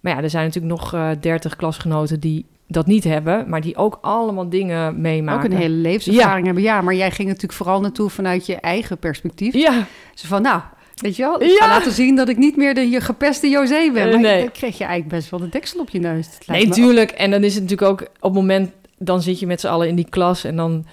Maar 0.00 0.16
ja, 0.16 0.22
er 0.22 0.30
zijn 0.30 0.44
natuurlijk 0.46 0.74
nog 0.74 0.94
eh 0.94 1.10
30 1.20 1.56
klasgenoten 1.56 2.20
die 2.20 2.44
dat 2.66 2.86
niet 2.86 3.04
hebben... 3.04 3.48
maar 3.48 3.60
die 3.60 3.76
ook 3.76 3.98
allemaal 4.00 4.48
dingen 4.48 5.00
meemaken. 5.00 5.44
ook 5.44 5.52
een 5.52 5.58
hele 5.58 5.74
levenservaring 5.74 6.44
hebben. 6.46 6.62
Ja, 6.64 6.80
maar 6.80 6.94
jij 6.94 7.10
ging 7.10 7.28
natuurlijk 7.28 7.52
vooral 7.54 7.80
naartoe 7.80 8.10
vanuit 8.10 8.46
je 8.46 8.56
eigen 8.56 8.98
perspectief. 8.98 9.54
Ja, 9.54 9.86
Zo 10.14 10.28
van, 10.28 10.42
nou, 10.42 10.60
weet 10.96 11.16
je 11.16 11.22
wel, 11.22 11.42
ik 11.42 11.48
Ja. 11.50 11.56
ga 11.58 11.68
laten 11.68 11.92
zien 11.92 12.16
dat 12.16 12.28
ik 12.28 12.36
niet 12.36 12.56
meer 12.56 12.74
de 12.74 13.00
gepeste 13.00 13.48
José 13.48 13.90
ben. 13.92 14.06
Eh, 14.06 14.12
Maar 14.12 14.20
nee. 14.20 14.40
dan 14.40 14.52
kreeg 14.52 14.78
je 14.78 14.84
eigenlijk 14.84 15.14
best 15.14 15.30
wel 15.30 15.40
de 15.40 15.48
deksel 15.48 15.80
op 15.80 15.88
je 15.90 15.98
neus. 15.98 16.26
Nee, 16.26 16.38
lijkt 16.46 16.68
me- 16.68 16.74
tuurlijk. 16.74 17.10
En 17.10 17.30
dan 17.30 17.44
is 17.44 17.54
het 17.54 17.62
natuurlijk 17.62 17.90
ook 17.90 18.00
op 18.02 18.08
het 18.22 18.32
moment... 18.32 18.70
dan 19.04 19.22
zit 19.22 19.40
je 19.40 19.46
met 19.46 19.60
z'n 19.60 19.66
allen 19.66 19.88
in 19.88 19.96
die 19.96 20.08
klas 20.08 20.44
en 20.44 20.56
dan... 20.56 20.86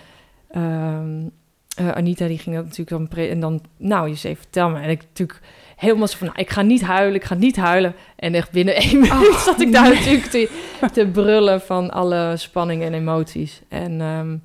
ehm, 0.51 1.21
eh, 1.79 1.91
Anita 1.91 2.27
die 2.27 2.37
ging 2.37 2.55
dat 2.55 2.63
natuurlijk 2.63 2.89
dan... 2.89 3.07
Pre- 3.07 3.27
en 3.27 3.39
dan, 3.39 3.61
nou, 3.77 4.09
je 4.09 4.15
vertel 4.15 4.69
me. 4.69 4.79
En 4.79 4.89
ik 4.89 5.01
natuurlijk 5.01 5.41
helemaal 5.75 6.07
zo 6.07 6.17
van... 6.17 6.27
Nou, 6.27 6.39
ik 6.39 6.49
ga 6.49 6.61
niet 6.61 6.81
huilen, 6.81 7.15
ik 7.15 7.23
ga 7.23 7.35
niet 7.35 7.55
huilen. 7.55 7.95
En 8.15 8.33
echt 8.33 8.51
binnen 8.51 8.75
één 8.75 8.99
minuut 9.09 9.35
zat 9.35 9.61
ik 9.61 9.71
daar 9.71 9.89
nee. 9.89 9.97
natuurlijk 9.97 10.25
te, 10.25 10.49
te 10.93 11.07
brullen... 11.07 11.61
van 11.61 11.89
alle 11.89 12.33
spanning 12.37 12.83
en 12.83 12.93
emoties. 12.93 13.61
En 13.67 14.01
ehm, 14.01 14.37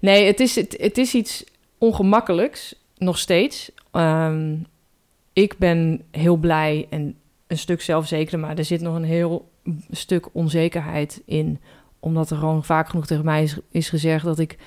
nee, 0.00 0.26
het 0.26 0.40
is, 0.40 0.54
het, 0.54 0.76
het 0.80 0.98
is 0.98 1.14
iets 1.14 1.44
ongemakkelijks, 1.78 2.74
nog 2.96 3.18
steeds. 3.18 3.70
Ehm, 3.90 4.56
ik 5.32 5.58
ben 5.58 6.02
heel 6.10 6.36
blij 6.36 6.86
en 6.90 7.16
een 7.46 7.58
stuk 7.58 7.82
zelfzeker... 7.82 8.38
maar 8.38 8.58
er 8.58 8.64
zit 8.64 8.80
nog 8.80 8.94
een 8.94 9.04
heel 9.04 9.50
stuk 9.90 10.26
onzekerheid 10.32 11.22
in. 11.24 11.60
Omdat 12.04 12.30
er 12.30 12.36
gewoon 12.36 12.64
vaak 12.64 12.88
genoeg 12.88 13.06
tegen 13.06 13.24
mij 13.24 13.42
is, 13.42 13.58
is 13.70 13.88
gezegd 13.88 14.24
dat 14.24 14.38
ik 14.38 14.58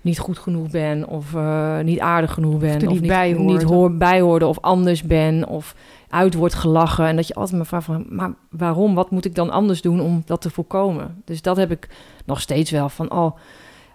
niet 0.00 0.18
goed 0.18 0.38
genoeg 0.38 0.70
ben 0.70 1.06
of 1.08 1.34
eh, 1.34 1.78
niet 1.78 2.00
aardig 2.00 2.32
genoeg 2.32 2.58
ben. 2.58 2.80
er 2.80 2.86
niet 2.86 3.06
bij 3.06 3.34
hoort. 3.34 3.46
niet 3.46 3.62
hoor, 3.62 3.96
bij 3.96 4.20
hoorde 4.20 4.46
of 4.46 4.58
anders 4.60 5.02
ben 5.02 5.48
of 5.48 5.74
uit 6.08 6.34
wordt 6.34 6.54
gelachen. 6.54 7.06
En 7.06 7.16
dat 7.16 7.26
je 7.26 7.34
altijd 7.34 7.56
maar 7.56 7.66
vraagt 7.66 7.84
van, 7.84 8.06
maar 8.08 8.32
waarom? 8.50 8.94
Wat 8.94 9.10
moet 9.10 9.24
ik 9.24 9.34
dan 9.34 9.50
anders 9.50 9.82
doen 9.82 10.00
om 10.00 10.22
dat 10.26 10.40
te 10.40 10.50
voorkomen? 10.50 11.22
Dus 11.24 11.42
dat 11.42 11.56
heb 11.56 11.70
ik 11.70 11.88
nog 12.24 12.40
steeds 12.40 12.70
wel 12.70 12.88
van, 12.88 13.12
oh, 13.12 13.36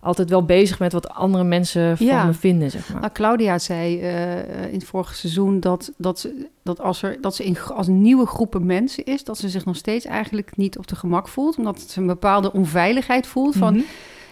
altijd 0.05 0.29
wel 0.29 0.45
bezig 0.45 0.79
met 0.79 0.93
wat 0.93 1.09
andere 1.09 1.43
mensen 1.43 1.97
van 1.97 2.05
Ja. 2.05 2.25
me 2.25 2.33
vinden, 2.33 2.71
zeg 2.71 2.89
maar. 2.91 3.01
Nou, 3.01 3.13
Claudia 3.13 3.59
zei 3.59 3.99
eh, 4.01 4.37
in 4.67 4.73
het 4.73 4.83
vorige 4.85 5.15
seizoen 5.15 5.59
dat, 5.59 5.91
dat, 5.97 6.19
ze, 6.19 6.47
dat 6.63 6.79
als, 6.81 7.01
er, 7.03 7.17
dat 7.21 7.35
ze 7.35 7.43
in, 7.45 7.57
als 7.59 7.87
nieuwe 7.87 8.25
groepen 8.25 8.65
mensen 8.65 9.03
is, 9.05 9.23
dat 9.23 9.37
ze 9.37 9.49
zich 9.49 9.65
nog 9.65 9.75
steeds 9.75 10.05
eigenlijk 10.05 10.57
niet 10.57 10.77
op 10.77 10.87
de 10.87 10.95
gemak 10.95 11.27
voelt. 11.27 11.57
Omdat 11.57 11.81
ze 11.81 11.99
een 11.99 12.07
bepaalde 12.07 12.51
onveiligheid 12.53 13.27
voelt 13.27 13.55
van, 13.55 13.73
Mhm. 13.73 13.83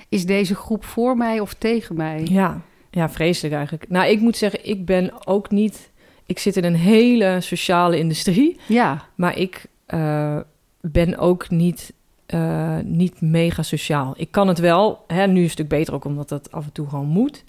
is 0.10 0.26
deze 0.26 0.56
groep 0.56 0.86
voor 0.86 1.18
mij 1.18 1.40
of 1.40 1.54
tegen 1.54 1.96
mij? 1.96 2.22
Ja, 2.30 2.62
ja, 2.92 3.10
vreselijk 3.10 3.54
eigenlijk. 3.56 3.90
Nou, 3.90 4.08
ik 4.10 4.20
moet 4.20 4.38
zeggen, 4.38 4.68
ik 4.70 4.86
ben 4.86 5.28
ook 5.28 5.52
niet... 5.52 5.92
Ik 6.26 6.40
zit 6.40 6.58
in 6.58 6.64
een 6.64 6.76
hele 6.76 7.38
sociale 7.42 7.98
industrie, 7.98 8.60
Ja, 8.68 9.06
maar 9.16 9.38
ik 9.38 9.66
eh, 9.86 10.38
ben 10.82 11.18
ook 11.18 11.50
niet, 11.50 11.94
eh, 12.34 12.78
niet 12.84 13.22
mega 13.22 13.64
sociaal. 13.64 14.14
Ik 14.18 14.32
kan 14.32 14.48
het 14.48 14.60
wel, 14.60 15.04
hè, 15.08 15.28
nu 15.28 15.38
is 15.38 15.44
het 15.44 15.52
stuk 15.52 15.68
beter 15.68 15.94
ook 15.94 16.06
omdat 16.06 16.30
dat 16.30 16.52
af 16.52 16.66
en 16.66 16.72
toe 16.72 16.90
gewoon 16.90 17.08
moet. 17.08 17.44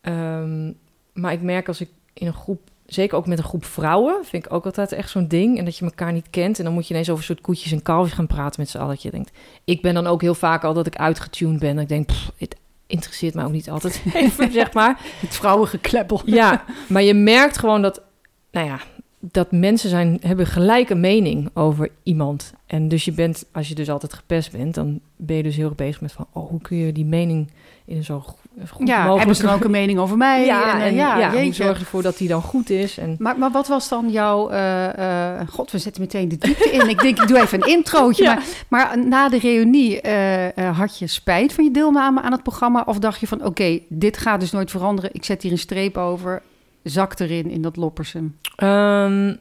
Ehm, 0.00 0.72
maar 1.12 1.32
ik 1.32 1.42
merk 1.42 1.68
als 1.68 1.80
ik 1.80 1.88
in 2.12 2.26
een 2.26 2.32
groep, 2.32 2.60
zeker 2.86 3.16
ook 3.16 3.26
met 3.26 3.38
een 3.38 3.44
groep 3.44 3.64
vrouwen, 3.64 4.24
vind 4.24 4.44
ik 4.46 4.52
ook 4.52 4.64
altijd 4.64 4.92
echt 4.92 5.10
zo'n 5.10 5.28
ding. 5.28 5.58
En 5.58 5.64
dat 5.64 5.76
je 5.76 5.84
elkaar 5.84 6.12
niet 6.12 6.30
kent 6.30 6.58
en 6.58 6.64
dan 6.64 6.72
moet 6.74 6.86
je 6.86 6.94
ineens 6.94 7.10
over 7.10 7.24
soort 7.24 7.40
koetjes 7.40 7.72
en 7.72 7.82
kalfjes 7.82 8.14
gaan 8.14 8.26
praten 8.26 8.60
met 8.60 8.70
z'n 8.70 8.78
allen. 8.78 8.90
Dat 8.90 9.02
je 9.02 9.10
denkt, 9.10 9.30
ik 9.64 9.82
ben 9.82 9.94
dan 9.94 10.06
ook 10.06 10.20
heel 10.20 10.34
vaak 10.34 10.64
al 10.64 10.74
dat 10.74 10.86
ik 10.86 10.96
uitgetuned 10.96 11.58
ben. 11.58 11.74
Dat 11.74 11.82
ik 11.82 11.88
denk, 11.88 12.06
pff, 12.06 12.30
het 12.36 12.56
interesseert 12.86 13.34
mij 13.34 13.44
ook 13.44 13.52
niet 13.52 13.70
altijd 13.70 14.02
even, 14.14 14.52
zeg 14.52 14.72
maar. 14.72 15.00
het 15.20 15.34
vrouwengekleppel. 15.34 16.22
Ja, 16.24 16.64
maar 16.88 17.02
je 17.02 17.14
merkt 17.14 17.58
gewoon 17.58 17.82
dat, 17.82 18.02
nou 18.50 18.66
ja, 18.66 18.80
dat 19.20 19.52
mensen 19.52 19.90
zijn, 19.90 20.18
hebben 20.22 20.46
gelijk 20.46 20.90
een 20.90 21.00
mening 21.00 21.50
over 21.54 21.88
iemand. 22.02 22.52
En 22.66 22.88
dus 22.88 23.04
je 23.04 23.12
bent, 23.12 23.44
als 23.52 23.68
je 23.68 23.74
dus 23.74 23.90
altijd 23.90 24.12
gepest 24.12 24.52
bent, 24.52 24.74
dan 24.74 25.00
ben 25.16 25.36
je 25.36 25.42
dus 25.42 25.56
heel 25.56 25.64
erg 25.66 25.74
bezig 25.74 26.00
met 26.00 26.12
van, 26.12 26.26
oh, 26.32 26.48
hoe 26.48 26.60
kun 26.60 26.76
je 26.76 26.92
die 26.92 27.04
mening 27.04 27.50
in 27.84 28.04
zo 28.04 28.20
go- 28.20 28.34
goed 28.68 28.86
Ja, 28.88 28.96
mogelijk... 28.96 29.18
hebben 29.18 29.36
ze 29.36 29.42
dan 29.42 29.54
ook 29.54 29.64
een 29.64 29.70
mening 29.70 29.98
over 29.98 30.16
mij? 30.16 30.44
Ja, 30.46 30.74
en, 30.74 30.80
en, 30.80 30.88
eh, 30.88 30.96
ja, 30.96 31.18
ja, 31.18 31.42
hoe 31.42 31.52
zorg 31.52 31.78
je 31.78 31.84
ervoor 31.84 32.02
dat 32.02 32.16
die 32.18 32.28
dan 32.28 32.42
goed 32.42 32.70
is? 32.70 32.98
En 32.98 33.14
Maar, 33.18 33.38
maar 33.38 33.50
wat 33.50 33.68
was 33.68 33.88
dan 33.88 34.10
jouw... 34.10 34.48
eh, 34.50 35.38
eh, 35.40 35.48
God, 35.48 35.70
we 35.70 35.78
zetten 35.78 36.02
meteen 36.02 36.28
de 36.28 36.36
diepte 36.38 36.70
in. 36.70 36.88
Ik 36.88 37.00
denk, 37.00 37.18
ik 37.20 37.28
doe 37.28 37.40
even 37.40 37.62
een 37.62 37.68
introotje. 37.68 38.24
Ja. 38.30 38.34
Maar, 38.34 38.86
maar 38.98 39.06
na 39.06 39.28
de 39.28 39.38
reunie, 39.38 40.00
eh, 40.00 40.58
eh, 40.58 40.78
had 40.78 40.98
je 40.98 41.06
spijt 41.06 41.52
van 41.52 41.64
je 41.64 41.70
deelname 41.70 42.20
aan 42.22 42.32
het 42.32 42.42
programma? 42.42 42.82
Of 42.86 42.98
dacht 42.98 43.20
je 43.20 43.26
van, 43.26 43.44
oké, 43.44 43.78
dit 43.88 44.16
gaat 44.18 44.40
dus 44.40 44.50
nooit 44.52 44.70
veranderen. 44.70 45.10
Ik 45.12 45.24
zet 45.24 45.42
hier 45.42 45.52
een 45.52 45.58
streep 45.58 45.96
over. 45.96 46.42
Zak 46.82 47.18
erin 47.18 47.50
in 47.50 47.62
dat 47.62 47.76
Loppersum. 47.76 48.36
Ehm, 48.56 49.34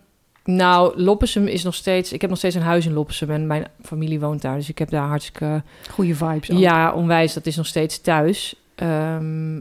Nou, 0.44 1.02
Loppersum 1.02 1.48
is 1.48 1.64
nog 1.64 1.76
steeds... 1.76 2.14
Ik 2.14 2.22
heb 2.22 2.30
nog 2.30 2.40
steeds 2.40 2.56
een 2.56 2.62
huis 2.62 2.86
in 2.86 2.94
Loppersum 2.94 3.30
en 3.30 3.48
mijn 3.48 3.66
familie 3.82 4.20
woont 4.20 4.42
daar. 4.42 4.56
Dus 4.56 4.70
ik 4.70 4.78
heb 4.78 4.90
daar 4.90 5.08
hartstikke... 5.08 5.64
Goede 5.92 6.16
vibes 6.16 6.52
ook. 6.52 6.58
Ja, 6.60 6.94
onwijs. 6.94 7.34
Dat 7.34 7.46
is 7.46 7.56
nog 7.56 7.66
steeds 7.66 8.02
thuis. 8.02 8.56
Ehm, 8.76 9.56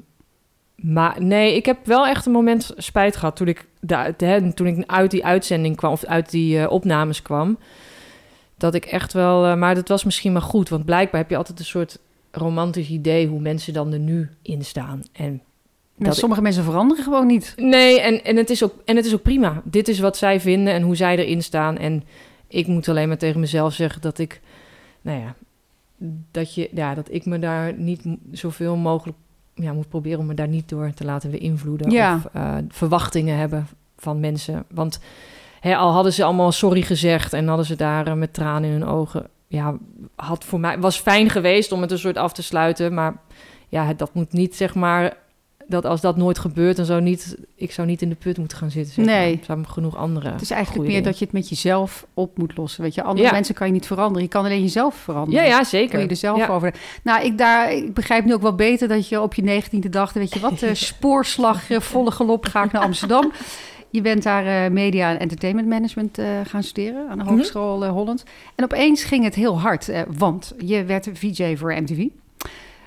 maar 0.76 1.22
nee, 1.22 1.56
ik 1.56 1.66
heb 1.66 1.86
wel 1.86 2.06
echt 2.06 2.26
een 2.26 2.32
moment 2.32 2.72
spijt 2.76 3.16
gehad 3.16 3.36
toen 3.36 3.48
ik, 3.48 3.66
da- 3.80 4.12
de, 4.16 4.52
toen 4.54 4.66
ik 4.66 4.84
uit 4.86 5.10
die 5.10 5.24
uitzending 5.24 5.76
kwam... 5.76 5.92
of 5.92 6.04
uit 6.04 6.30
die 6.30 6.60
eh, 6.60 6.70
opnames 6.70 7.22
kwam. 7.22 7.58
Dat 8.56 8.74
ik 8.74 8.84
echt 8.84 9.12
wel... 9.12 9.46
eh, 9.46 9.54
maar 9.56 9.74
dat 9.74 9.88
was 9.88 10.04
misschien 10.04 10.32
maar 10.32 10.42
goed. 10.42 10.68
Want 10.68 10.84
blijkbaar 10.84 11.20
heb 11.20 11.30
je 11.30 11.36
altijd 11.36 11.58
een 11.58 11.64
soort 11.64 11.98
romantisch 12.30 12.88
idee... 12.88 13.26
hoe 13.26 13.40
mensen 13.40 13.72
dan 13.72 13.92
er 13.92 13.98
nu 13.98 14.30
in 14.42 14.64
staan. 14.64 15.02
En 15.12 15.42
Maar 15.98 16.08
dat- 16.08 16.16
sommige 16.16 16.42
mensen 16.42 16.64
veranderen 16.64 17.04
gewoon 17.04 17.26
niet. 17.26 17.52
Nee, 17.56 18.00
en, 18.00 18.24
en, 18.24 18.36
het 18.36 18.50
is 18.50 18.64
ook, 18.64 18.74
en 18.84 18.96
het 18.96 19.04
is 19.04 19.14
ook 19.14 19.22
prima. 19.22 19.62
Dit 19.64 19.88
is 19.88 19.98
wat 19.98 20.16
zij 20.16 20.40
vinden 20.40 20.72
en 20.72 20.82
hoe 20.82 20.96
zij 20.96 21.16
erin 21.16 21.42
staan. 21.42 21.78
En 21.78 22.04
ik 22.48 22.66
moet 22.66 22.88
alleen 22.88 23.08
maar 23.08 23.18
tegen 23.18 23.40
mezelf 23.40 23.72
zeggen 23.74 24.00
dat 24.00 24.18
ik, 24.18 24.40
nou 25.00 25.20
ja, 25.20 25.34
dat, 26.30 26.54
je, 26.54 26.68
ja, 26.74 26.94
dat 26.94 27.06
ik 27.12 27.24
me 27.26 27.38
daar 27.38 27.74
niet 27.74 28.02
zoveel 28.32 28.76
mogelijk 28.76 29.18
ja, 29.54 29.72
moet 29.72 29.88
proberen 29.88 30.18
om 30.18 30.26
me 30.26 30.34
daar 30.34 30.48
niet 30.48 30.68
door 30.68 30.92
te 30.94 31.04
laten 31.04 31.30
beïnvloeden. 31.30 31.90
Ja. 31.90 32.14
Of 32.16 32.24
eh, 32.32 32.56
verwachtingen 32.68 33.36
hebben 33.36 33.68
van 33.96 34.20
mensen. 34.20 34.64
Want 34.70 35.00
hè, 35.60 35.76
al 35.76 35.92
hadden 35.92 36.12
ze 36.12 36.24
allemaal 36.24 36.52
sorry 36.52 36.82
gezegd 36.82 37.32
en 37.32 37.46
hadden 37.48 37.66
ze 37.66 37.76
daar 37.76 38.06
eh, 38.06 38.12
met 38.14 38.34
tranen 38.34 38.64
in 38.70 38.80
hun 38.80 38.86
ogen. 38.88 39.26
Ja, 39.46 39.76
had 40.16 40.44
voor 40.44 40.60
mij, 40.60 40.78
was 40.78 40.98
fijn 40.98 41.30
geweest 41.30 41.72
om 41.72 41.80
het 41.80 41.90
een 41.90 41.98
soort 41.98 42.16
af 42.16 42.32
te 42.32 42.42
sluiten. 42.42 42.94
Maar 42.94 43.16
ja, 43.68 43.92
dat 43.94 44.14
moet 44.14 44.32
niet 44.32 44.56
zeg 44.56 44.74
maar 44.74 45.16
dat 45.68 45.84
als 45.84 46.00
dat 46.00 46.16
nooit 46.16 46.38
gebeurt, 46.38 46.76
dan 46.76 46.84
zou 46.84 47.00
niet, 47.00 47.36
ik 47.54 47.72
zou 47.72 47.86
niet 47.88 48.02
in 48.02 48.08
de 48.08 48.14
put 48.14 48.38
moeten 48.38 48.56
gaan 48.58 48.70
zitten. 48.70 48.94
Zeg 48.94 49.04
Nee. 49.04 49.38
Er 49.38 49.44
zijn 49.44 49.68
genoeg 49.68 49.96
andere. 49.96 50.30
Het 50.30 50.40
is 50.40 50.50
eigenlijk 50.50 50.82
meer 50.86 50.94
dingen. 50.96 51.10
dat 51.10 51.18
je 51.18 51.24
het 51.24 51.34
met 51.34 51.48
jezelf 51.48 52.06
op 52.14 52.38
moet 52.38 52.56
lossen. 52.56 52.82
Weet 52.82 52.94
je, 52.94 53.02
andere 53.02 53.26
Ja. 53.26 53.32
mensen 53.32 53.54
kan 53.54 53.66
je 53.66 53.72
niet 53.72 53.86
veranderen. 53.86 54.22
Je 54.22 54.28
kan 54.28 54.44
alleen 54.44 54.60
jezelf 54.62 54.94
veranderen. 54.94 55.42
Ja, 55.42 55.48
ja, 55.48 55.56
Kun 55.56 55.66
zeker. 55.66 56.00
je 56.00 56.06
er 56.06 56.16
zelf 56.16 56.38
ja. 56.38 56.46
over. 56.48 56.74
Nou, 57.02 57.24
ik, 57.24 57.38
daar, 57.38 57.72
ik 57.72 57.94
begrijp 57.94 58.24
nu 58.24 58.34
ook 58.34 58.42
wel 58.42 58.54
beter 58.54 58.88
dat 58.88 59.08
je 59.08 59.20
op 59.20 59.34
je 59.34 59.42
negentiende 59.42 59.88
dacht... 59.88 60.14
weet 60.14 60.34
je 60.34 60.40
wat, 60.40 60.62
eh, 60.62 60.74
spoorslag, 60.74 61.62
volle 61.68 62.10
galop 62.10 62.44
ga 62.46 62.64
ik 62.64 62.72
naar 62.72 62.82
Amsterdam. 62.82 63.32
Je 63.90 64.00
bent 64.00 64.22
daar 64.22 64.46
eh, 64.64 64.70
media 64.70 65.10
en 65.10 65.18
entertainment 65.18 65.68
management 65.68 66.18
eh, 66.18 66.26
gaan 66.44 66.62
studeren... 66.62 67.08
aan 67.10 67.18
de 67.18 67.24
Mhm. 67.24 67.32
Hogeschool 67.32 67.86
Holland. 67.86 68.24
En 68.54 68.64
opeens 68.64 69.04
ging 69.04 69.24
het 69.24 69.34
heel 69.34 69.60
hard, 69.60 69.90
want 70.16 70.52
je 70.64 70.84
werd 70.84 71.08
VJ 71.12 71.56
voor 71.56 71.72
MTV. 71.72 72.06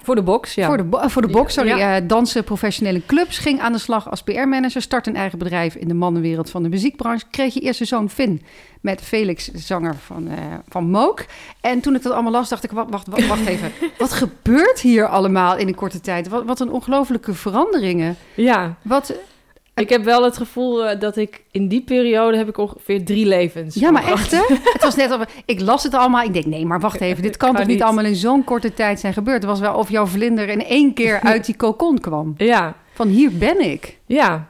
Voor 0.03 0.15
de 0.15 0.21
box, 0.21 0.53
ja. 0.55 0.67
Voor, 0.67 0.77
de, 0.77 0.83
bo- 0.83 0.97
eh, 0.97 1.09
voor 1.09 1.21
de 1.21 1.27
box, 1.27 1.53
sorry. 1.53 1.69
Ja. 1.77 1.95
eh, 1.95 2.07
dansen 2.07 2.43
professionele 2.43 3.01
clubs. 3.05 3.37
Ging 3.37 3.59
aan 3.59 3.71
de 3.71 3.77
slag 3.77 4.09
als 4.09 4.23
PR-manager. 4.23 4.81
Start 4.81 5.07
een 5.07 5.15
eigen 5.15 5.37
bedrijf 5.39 5.75
in 5.75 5.87
de 5.87 5.93
mannenwereld 5.93 6.49
van 6.49 6.63
de 6.63 6.69
muziekbranche. 6.69 7.25
Kreeg 7.31 7.53
je 7.53 7.59
eerste 7.59 7.85
zoon 7.85 8.09
Finn 8.09 8.41
met 8.81 9.01
Felix, 9.01 9.47
zanger 9.53 9.95
van, 9.95 10.27
eh 10.27 10.37
van 10.69 10.89
Mook. 10.89 11.25
En 11.61 11.79
toen 11.81 11.95
ik 11.95 12.03
dat 12.03 12.13
allemaal 12.13 12.31
las, 12.31 12.49
dacht 12.49 12.63
ik, 12.63 12.71
wacht, 12.71 12.89
wacht, 12.89 13.07
wacht, 13.07 13.27
wacht 13.33 13.45
even. 13.45 13.71
Wat 13.97 14.11
gebeurt 14.13 14.79
hier 14.79 15.07
allemaal 15.07 15.57
in 15.57 15.67
een 15.67 15.75
korte 15.75 16.01
tijd? 16.01 16.27
Wat, 16.29 16.45
wat 16.45 16.59
een 16.59 16.71
ongelofelijke 16.71 17.33
veranderingen. 17.33 18.15
ja, 18.35 18.75
Wat, 18.81 19.13
ik 19.81 19.89
heb 19.89 20.03
wel 20.03 20.23
het 20.23 20.37
gevoel 20.37 20.85
eh, 20.85 20.99
dat 20.99 21.17
ik 21.17 21.43
in 21.51 21.67
die 21.67 21.81
periode 21.81 22.37
heb 22.37 22.47
ik 22.47 22.57
ongeveer 22.57 23.05
drie 23.05 23.25
levens. 23.25 23.75
ja, 23.75 23.91
maar 23.91 24.05
echt 24.11 24.31
hè? 24.31 24.41
Het 24.73 24.81
was 24.83 24.95
net 24.95 25.11
of 25.11 25.41
ik 25.45 25.59
las 25.61 25.83
het 25.83 25.93
allemaal. 25.93 26.23
Ik 26.23 26.33
denk, 26.33 26.45
nee, 26.45 26.65
maar 26.65 26.79
wacht 26.79 27.01
even. 27.01 27.21
Dit 27.23 27.37
kan, 27.37 27.47
Kan 27.49 27.57
toch 27.57 27.67
niet 27.67 27.75
niet. 27.75 27.85
allemaal 27.85 28.05
in 28.05 28.15
zo'n 28.15 28.43
korte 28.43 28.73
tijd 28.73 28.99
zijn 28.99 29.13
gebeurd? 29.13 29.41
Het 29.41 29.51
was 29.51 29.59
wel 29.59 29.75
of 29.75 29.89
jouw 29.89 30.05
vlinder 30.05 30.49
in 30.49 30.65
één 30.65 30.93
keer 30.93 31.19
uit 31.31 31.45
die 31.45 31.55
kokon 31.55 31.99
kwam. 31.99 32.33
Ja, 32.37 32.75
Van 32.93 33.07
hier 33.07 33.31
ben 33.37 33.71
ik. 33.71 33.97
ja. 34.05 34.47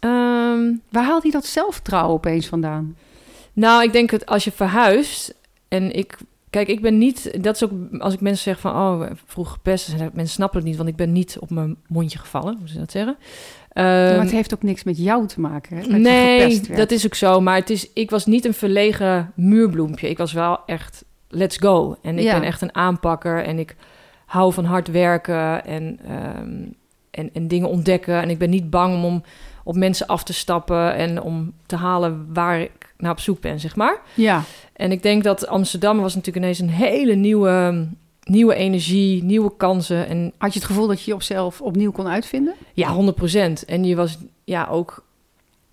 Ehm, 0.00 0.72
Waar 0.90 1.04
haalt 1.04 1.22
hij 1.22 1.30
dat 1.32 1.44
zelfvertrouwen 1.46 2.14
opeens 2.14 2.46
vandaan? 2.46 2.96
nou, 3.52 3.82
ik 3.82 3.92
denk 3.92 4.10
dat 4.10 4.26
als 4.26 4.44
je 4.44 4.52
verhuist 4.52 5.34
en 5.68 5.92
ik... 5.96 6.16
Kijk, 6.50 6.68
ik 6.68 6.80
ben 6.80 6.98
niet... 6.98 7.42
Dat 7.42 7.54
is 7.54 7.64
ook 7.64 7.70
als 7.98 8.14
ik 8.14 8.20
mensen 8.20 8.42
zeg 8.42 8.60
van... 8.60 8.72
Oh, 8.72 9.10
vroeg 9.26 9.50
gepest. 9.52 9.88
Mensen 9.98 10.28
snappen 10.28 10.58
het 10.58 10.68
niet, 10.68 10.76
want 10.76 10.88
ik 10.88 10.96
ben 10.96 11.12
niet 11.12 11.36
op 11.40 11.50
mijn 11.50 11.76
mondje 11.88 12.18
gevallen. 12.18 12.56
Hoe 12.58 12.68
ze 12.68 12.78
dat 12.78 12.90
zeggen? 12.90 13.16
Ehm, 13.72 13.86
maar 13.86 14.20
het 14.20 14.30
heeft 14.30 14.54
ook 14.54 14.62
niks 14.62 14.82
met 14.84 14.98
jou 14.98 15.26
te 15.26 15.40
maken. 15.40 15.76
Hè? 15.76 15.82
Dat 15.82 15.90
nee, 16.00 16.60
dat 16.60 16.90
is 16.90 17.04
ook 17.06 17.14
zo. 17.14 17.40
Maar 17.40 17.56
het 17.56 17.70
is, 17.70 17.92
ik 17.92 18.10
was 18.10 18.26
niet 18.26 18.44
een 18.44 18.54
verlegen 18.54 19.32
muurbloempje. 19.36 20.08
Ik 20.10 20.18
was 20.18 20.32
wel 20.32 20.58
echt 20.66 21.04
let's 21.28 21.56
go. 21.56 21.96
En 22.02 22.18
ik 22.18 22.24
Ja. 22.24 22.32
ben 22.38 22.42
echt 22.48 22.60
een 22.62 22.74
aanpakker. 22.74 23.44
En 23.44 23.58
ik 23.58 23.76
hou 24.26 24.52
van 24.52 24.64
hard 24.64 24.88
werken 24.90 25.64
en, 25.64 25.98
ehm, 26.08 26.62
en, 27.10 27.30
en 27.32 27.48
dingen 27.48 27.68
ontdekken. 27.68 28.22
En 28.22 28.30
ik 28.30 28.38
ben 28.38 28.50
niet 28.50 28.70
bang 28.70 28.94
om, 28.94 29.04
om 29.04 29.22
op 29.64 29.76
mensen 29.76 30.06
af 30.06 30.24
te 30.24 30.32
stappen... 30.32 30.94
en 30.94 31.22
om 31.22 31.52
te 31.66 31.76
halen 31.76 32.26
waar 32.32 32.60
ik 32.60 32.94
naar 32.98 33.10
op 33.12 33.20
zoek 33.20 33.40
ben, 33.40 33.60
zeg 33.60 33.76
maar. 33.76 34.00
Ja, 34.14 34.42
En 34.72 34.92
ik 34.92 35.02
denk 35.02 35.24
dat 35.24 35.46
Amsterdam 35.46 36.00
was 36.00 36.14
natuurlijk 36.14 36.44
ineens 36.44 36.58
een 36.58 36.70
hele 36.86 37.14
nieuwe, 37.14 37.86
nieuwe 38.22 38.54
energie, 38.54 39.24
nieuwe 39.24 39.56
kansen. 39.56 40.08
En 40.08 40.32
had 40.38 40.52
je 40.52 40.58
het 40.58 40.68
gevoel 40.68 40.86
dat 40.86 41.02
je 41.02 41.12
jezelf 41.12 41.60
opnieuw 41.60 41.90
kon 41.90 42.08
uitvinden? 42.08 42.54
ja, 42.74 42.94
100%. 42.94 43.64
En 43.66 43.84
je 43.84 43.96
was 43.96 44.18
ja 44.44 44.66
ook 44.70 45.04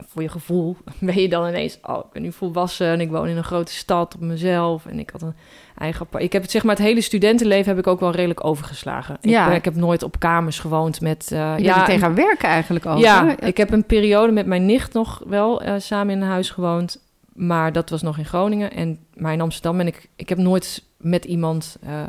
voor 0.08 0.22
je 0.22 0.29
gevoel 0.29 0.77
ben 1.00 1.22
je 1.22 1.29
dan 1.29 1.48
ineens, 1.48 1.79
oh, 1.82 1.98
ik 1.98 2.12
ben 2.12 2.22
nu 2.22 2.32
volwassen 2.32 2.88
en 2.88 3.01
ik 3.01 3.10
woon 3.10 3.27
in 3.27 3.38
een 3.38 3.44
grote 3.44 3.72
stad 3.72 4.15
op 4.15 4.22
mezelf 4.22 4.86
en 4.86 5.00
ik 5.00 5.10
had 5.10 5.22
een 5.22 5.34
eigen. 5.77 6.08
Ik 6.18 6.34
heb 6.34 6.41
het 6.41 6.51
zeg 6.51 6.63
maar 6.63 6.75
het 6.75 6.86
hele 6.86 7.01
studentenleven 7.01 7.68
heb 7.70 7.77
ik 7.77 7.88
ook 7.88 8.00
wel 8.00 8.12
redelijk 8.12 8.46
overgeslagen. 8.46 9.18
Ja. 9.22 9.41
Ik, 9.41 9.48
ben- 9.48 9.58
ik 9.58 9.65
heb 9.65 9.75
nooit 9.75 10.03
op 10.03 10.20
kamers 10.20 10.60
gewoond 10.60 11.01
met. 11.01 11.25
Je 11.29 11.56
ja, 11.58 11.84
tegen 11.84 12.01
gaan 12.01 12.15
werken 12.15 12.50
eigenlijk 12.50 12.86
ook. 12.86 12.98
ja, 12.98 13.25
hè? 13.25 13.48
ik 13.48 13.58
heb 13.58 13.72
een 13.72 13.86
periode 13.86 14.32
met 14.32 14.46
mijn 14.46 14.65
nicht 14.65 14.94
nog 14.94 15.22
wel 15.27 15.62
eh, 15.62 15.74
samen 15.77 16.13
in 16.13 16.22
een 16.22 16.27
huis 16.27 16.50
gewoond. 16.50 17.01
Maar 17.34 17.72
dat 17.72 17.89
was 17.89 18.01
nog 18.01 18.18
in 18.18 18.25
Groningen. 18.25 18.72
En, 18.72 19.00
maar 19.13 19.34
in 19.34 19.41
Amsterdam 19.41 19.77
ben 19.77 19.88
ik... 19.88 20.10
Ik 20.15 20.29
heb 20.29 20.38
nooit 20.38 20.84
met 20.98 21.25
iemand, 21.25 21.77
eh, 21.82 22.03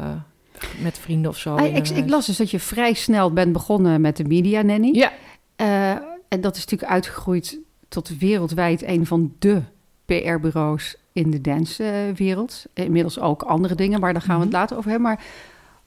met 0.82 0.98
vrienden 0.98 1.30
of 1.30 1.38
zo... 1.38 1.54
Ah, 1.56 1.76
ik, 1.76 1.88
ik 1.88 2.08
las 2.10 2.26
dus 2.26 2.36
dat 2.36 2.50
je 2.50 2.60
vrij 2.60 2.92
snel 2.92 3.32
bent 3.32 3.52
begonnen 3.52 4.00
met 4.00 4.16
de 4.16 4.24
Media 4.24 4.62
Nanny. 4.62 4.90
Ja, 4.92 5.12
Eh, 5.56 5.90
en 6.28 6.40
dat 6.40 6.56
is 6.56 6.60
natuurlijk 6.64 6.92
uitgegroeid 6.92 7.58
tot 7.88 8.18
wereldwijd 8.18 8.82
een 8.86 9.06
van 9.06 9.32
de 9.38 9.62
PR-bureaus 10.04 10.96
in 11.12 11.30
de 11.30 11.40
dancewereld. 11.40 12.64
Inmiddels 12.74 13.18
ook 13.20 13.42
andere 13.42 13.74
dingen, 13.74 14.00
maar 14.00 14.12
daar 14.12 14.22
gaan 14.22 14.34
we 14.36 14.40
het 14.42 14.50
Mhm. 14.50 14.60
later 14.60 14.76
over 14.76 14.90
hebben. 14.90 15.08
Maar 15.08 15.24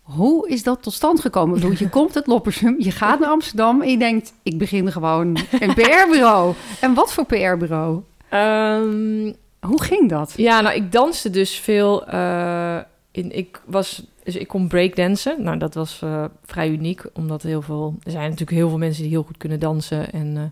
hoe 0.01 0.49
is 0.49 0.63
dat 0.63 0.83
tot 0.83 0.93
stand 0.93 1.19
gekomen? 1.21 1.53
Bedoel, 1.59 1.75
je 1.77 1.89
komt 1.99 2.15
uit 2.15 2.27
Loppersum, 2.27 2.75
je 2.77 2.91
gaat 2.91 3.19
naar 3.19 3.29
Amsterdam 3.29 3.81
en 3.81 3.89
je 3.89 3.97
denkt... 3.97 4.33
ik 4.43 4.57
begin 4.57 4.91
gewoon 4.91 5.37
een 5.59 5.73
PR-bureau. 5.79 6.53
En 6.81 6.93
wat 6.93 7.13
voor 7.13 7.25
PR-bureau? 7.25 8.01
Ehm, 8.29 9.33
Hoe 9.59 9.81
ging 9.83 10.09
dat? 10.09 10.33
ja, 10.37 10.61
nou, 10.61 10.75
ik 10.75 10.91
danste 10.91 11.29
dus 11.29 11.55
veel... 11.59 12.05
eh, 12.07 12.77
in, 13.13 13.35
ik 13.35 13.61
was... 13.65 14.03
Dus 14.23 14.35
ik 14.35 14.47
kon 14.47 14.67
breakdansen. 14.67 15.43
Nou, 15.43 15.57
dat 15.57 15.73
was 15.73 16.01
eh, 16.01 16.25
vrij 16.43 16.69
uniek, 16.69 17.01
omdat 17.13 17.41
heel 17.41 17.61
veel... 17.61 17.95
Er 18.03 18.11
zijn 18.11 18.23
natuurlijk 18.23 18.57
heel 18.57 18.69
veel 18.69 18.77
mensen 18.77 19.03
die 19.03 19.11
heel 19.11 19.23
goed 19.23 19.37
kunnen 19.37 19.59
dansen. 19.59 20.11
En 20.11 20.37
eh, 20.37 20.43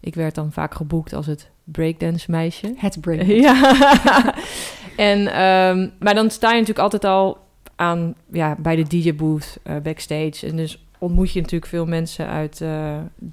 ik 0.00 0.14
werd 0.14 0.34
dan 0.34 0.52
vaak 0.52 0.74
geboekt 0.74 1.12
als 1.12 1.26
het 1.26 1.50
breakdance 1.64 2.30
meisje. 2.30 2.74
Het 2.76 3.00
break. 3.00 3.22
Ja. 3.46 4.34
en, 4.96 5.26
ehm, 5.26 5.88
maar 5.98 6.14
dan 6.14 6.30
sta 6.30 6.48
je 6.48 6.60
natuurlijk 6.60 6.92
altijd 6.92 7.04
al 7.04 7.38
aan, 7.76 8.14
ja, 8.32 8.56
bij 8.58 8.76
de 8.76 8.86
DJ-booth, 8.88 9.58
eh, 9.62 9.76
backstage. 9.82 10.46
En 10.46 10.56
dus 10.56 10.84
ontmoet 10.98 11.32
je 11.32 11.40
natuurlijk 11.40 11.70
veel 11.70 11.86
mensen 11.86 12.26
uit, 12.26 12.64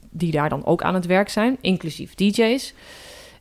die 0.09 0.31
daar 0.31 0.49
dan 0.49 0.65
ook 0.65 0.81
aan 0.81 0.93
het 0.93 1.05
werk 1.05 1.29
zijn, 1.29 1.57
inclusief 1.61 2.15
DJ's. 2.15 2.73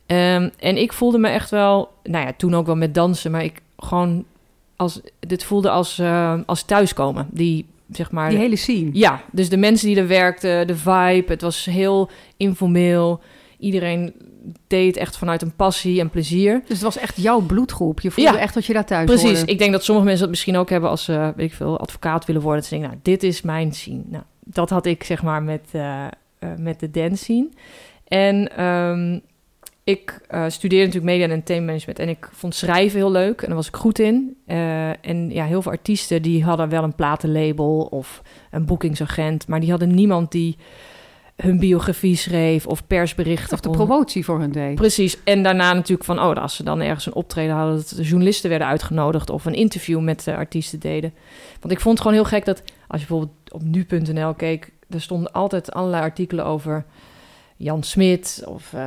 Ehm, 0.05 0.49
en 0.59 0.77
ik 0.77 0.93
voelde 0.93 1.17
me 1.17 1.27
echt 1.27 1.49
wel, 1.49 1.89
nou 2.03 2.25
ja, 2.25 2.33
toen 2.37 2.55
ook 2.55 2.65
wel 2.65 2.75
met 2.75 2.93
dansen, 2.93 3.31
maar 3.31 3.43
ik 3.43 3.61
gewoon 3.77 4.25
als, 4.83 5.01
dit 5.19 5.43
voelde 5.43 5.69
als, 5.69 5.99
eh, 5.99 6.39
als 6.45 6.63
thuiskomen. 6.63 7.27
Die, 7.31 7.65
zeg 7.91 8.11
maar, 8.11 8.29
Die 8.29 8.39
hele 8.39 8.55
scene. 8.55 8.89
ja, 8.93 9.21
dus 9.31 9.49
de 9.49 9.57
mensen 9.57 9.87
die 9.87 9.97
er 9.97 10.07
werkten, 10.07 10.67
de 10.67 10.75
vibe, 10.75 11.23
het 11.27 11.41
was 11.41 11.65
heel 11.65 12.09
informeel. 12.37 13.21
Iedereen 13.59 14.13
deed 14.67 14.87
het 14.87 14.97
echt 14.97 15.17
vanuit 15.17 15.41
een 15.41 15.55
passie 15.55 15.99
en 15.99 16.09
plezier. 16.09 16.59
Dus 16.59 16.69
het 16.69 16.81
was 16.81 16.97
echt 16.97 17.21
jouw 17.21 17.39
bloedgroep. 17.39 17.99
Je 18.01 18.11
voelde 18.11 18.31
Ja, 18.31 18.37
echt 18.37 18.53
dat 18.53 18.65
je 18.65 18.73
daar 18.73 18.85
thuis 18.85 19.05
Precies. 19.05 19.37
hoorde. 19.37 19.51
Ik 19.51 19.57
denk 19.57 19.71
dat 19.71 19.83
sommige 19.83 20.05
mensen 20.05 20.23
dat 20.23 20.33
misschien 20.33 20.57
ook 20.57 20.69
hebben 20.69 20.89
als 20.89 21.03
ze, 21.03 21.33
weet 21.35 21.49
ik 21.49 21.53
veel, 21.53 21.79
advocaat 21.79 22.25
willen 22.25 22.41
worden. 22.41 22.59
Dat 22.59 22.69
ze 22.69 22.75
denken, 22.75 22.91
nou, 22.91 23.01
dit 23.03 23.23
is 23.23 23.41
mijn 23.41 23.73
scene. 23.73 24.01
Nou, 24.05 24.23
dat 24.43 24.69
had 24.69 24.85
ik 24.85 25.03
zeg 25.03 25.23
maar 25.23 25.43
met, 25.43 25.61
eh, 25.71 26.05
eh, 26.05 26.09
met 26.57 26.79
de 26.79 26.91
dance 26.91 27.23
scene. 27.23 27.49
En 28.07 28.57
ehm, 28.57 29.19
ik 29.83 30.21
eh, 30.27 30.45
studeerde 30.47 30.85
natuurlijk 30.85 31.11
media 31.11 31.25
en 31.25 31.31
entertainment 31.31 31.71
management. 31.71 31.99
En 31.99 32.09
ik 32.09 32.29
vond 32.31 32.55
schrijven 32.55 32.99
heel 32.99 33.11
leuk. 33.11 33.41
En 33.41 33.47
daar 33.47 33.55
was 33.55 33.67
ik 33.67 33.75
goed 33.75 33.99
in. 33.99 34.37
Eh, 34.45 35.05
en 35.05 35.29
ja, 35.29 35.45
heel 35.45 35.61
veel 35.61 35.71
artiesten 35.71 36.21
die 36.21 36.43
hadden 36.43 36.69
wel 36.69 36.83
een 36.83 36.95
platenlabel 36.95 37.87
of 37.91 38.21
een 38.51 38.65
boekingsagent. 38.65 39.47
Maar 39.47 39.59
die 39.59 39.69
hadden 39.69 39.93
niemand 39.93 40.31
die 40.31 40.57
hun 41.35 41.59
biografie 41.59 42.15
schreef 42.15 42.67
of 42.67 42.87
persberichten. 42.87 43.53
Of 43.53 43.59
de 43.59 43.69
promotie 43.69 44.25
voor 44.25 44.39
hun 44.39 44.51
deed. 44.51 44.75
Precies. 44.75 45.23
En 45.23 45.43
daarna 45.43 45.73
natuurlijk 45.73 46.03
van, 46.03 46.19
oh, 46.19 46.35
als 46.35 46.55
ze 46.55 46.63
dan 46.63 46.81
ergens 46.81 47.05
een 47.05 47.15
optreden 47.15 47.55
hadden, 47.55 47.75
dat 47.75 47.93
de 47.95 48.03
journalisten 48.03 48.49
werden 48.49 48.67
uitgenodigd 48.67 49.29
of 49.29 49.45
een 49.45 49.53
interview 49.53 49.99
met 49.99 50.23
de 50.23 50.35
artiesten 50.35 50.79
deden. 50.79 51.13
Want 51.59 51.73
ik 51.73 51.79
vond 51.79 51.97
het 51.97 52.07
gewoon 52.07 52.21
heel 52.21 52.29
gek 52.29 52.45
dat 52.45 52.63
als 52.87 53.01
je 53.01 53.07
bijvoorbeeld 53.07 53.51
op 53.51 53.61
nu.nl 53.61 54.33
keek, 54.33 54.71
er 54.89 55.01
stonden 55.01 55.31
altijd 55.31 55.71
allerlei 55.71 56.03
artikelen 56.03 56.45
over 56.45 56.85
Jan 57.63 57.83
Smit 57.83 58.43
of 58.45 58.73
eh, 58.73 58.81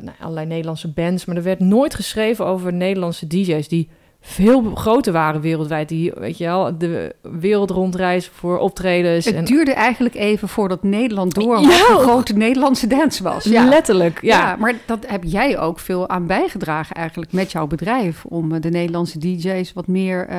nou, 0.00 0.16
allerlei 0.20 0.46
Nederlandse 0.46 0.88
bands. 0.88 1.24
Maar 1.24 1.36
er 1.36 1.42
werd 1.42 1.60
nooit 1.60 1.94
geschreven 1.94 2.46
over 2.46 2.72
Nederlandse 2.72 3.26
DJ's 3.26 3.68
die 3.68 3.88
veel 4.20 4.74
groter 4.74 5.12
waren 5.12 5.40
wereldwijd. 5.40 5.88
Die, 5.88 6.12
weet 6.14 6.38
je 6.38 6.44
wel, 6.44 6.78
de 6.78 7.14
wereld 7.22 7.70
rondreizen 7.70 8.32
voor 8.34 8.58
optredens. 8.58 9.24
Het 9.24 9.34
en, 9.34 9.44
duurde 9.44 9.72
eigenlijk 9.72 10.14
even 10.14 10.48
voordat 10.48 10.82
Nederland 10.82 11.34
door 11.34 11.60
Ja. 11.60 11.68
een 11.68 11.98
grote 11.98 12.32
Nederlandse 12.32 12.86
dance 12.86 13.22
was. 13.22 13.44
Ja. 13.44 13.64
Letterlijk, 13.64 14.18
ja. 14.22 14.38
Ja. 14.38 14.56
maar 14.56 14.74
dat 14.86 14.98
heb 15.06 15.22
jij 15.24 15.58
ook 15.58 15.78
veel 15.78 16.08
aan 16.08 16.26
bijgedragen 16.26 16.96
eigenlijk 16.96 17.32
met 17.32 17.52
jouw 17.52 17.66
bedrijf. 17.66 18.24
Om 18.24 18.52
eh, 18.52 18.60
de 18.60 18.70
Nederlandse 18.70 19.18
DJ's 19.18 19.72
wat 19.72 19.86
meer 19.86 20.26
eh, 20.28 20.38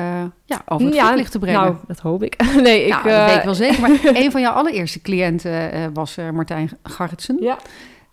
ja, 0.52 0.62
over 0.66 0.86
het 0.86 0.94
Ja, 0.94 1.24
te 1.24 1.38
brengen. 1.38 1.60
Nou, 1.60 1.74
dat 1.86 1.98
hoop 1.98 2.22
ik. 2.22 2.36
nee, 2.62 2.82
ik... 2.82 2.88
Ja, 2.88 3.02
dat 3.02 3.12
eh, 3.12 3.26
weet 3.26 3.36
ik 3.36 3.42
wel 3.42 3.54
zeker. 3.54 3.80
Maar 3.80 3.90
een 4.22 4.30
van 4.30 4.40
jouw 4.40 4.52
allereerste 4.52 5.00
cliënten 5.00 5.72
eh, 5.72 5.80
was 5.92 6.16
eh, 6.16 6.30
Martijn 6.30 6.70
Garretsen. 6.82 7.36
Ja. 7.40 7.58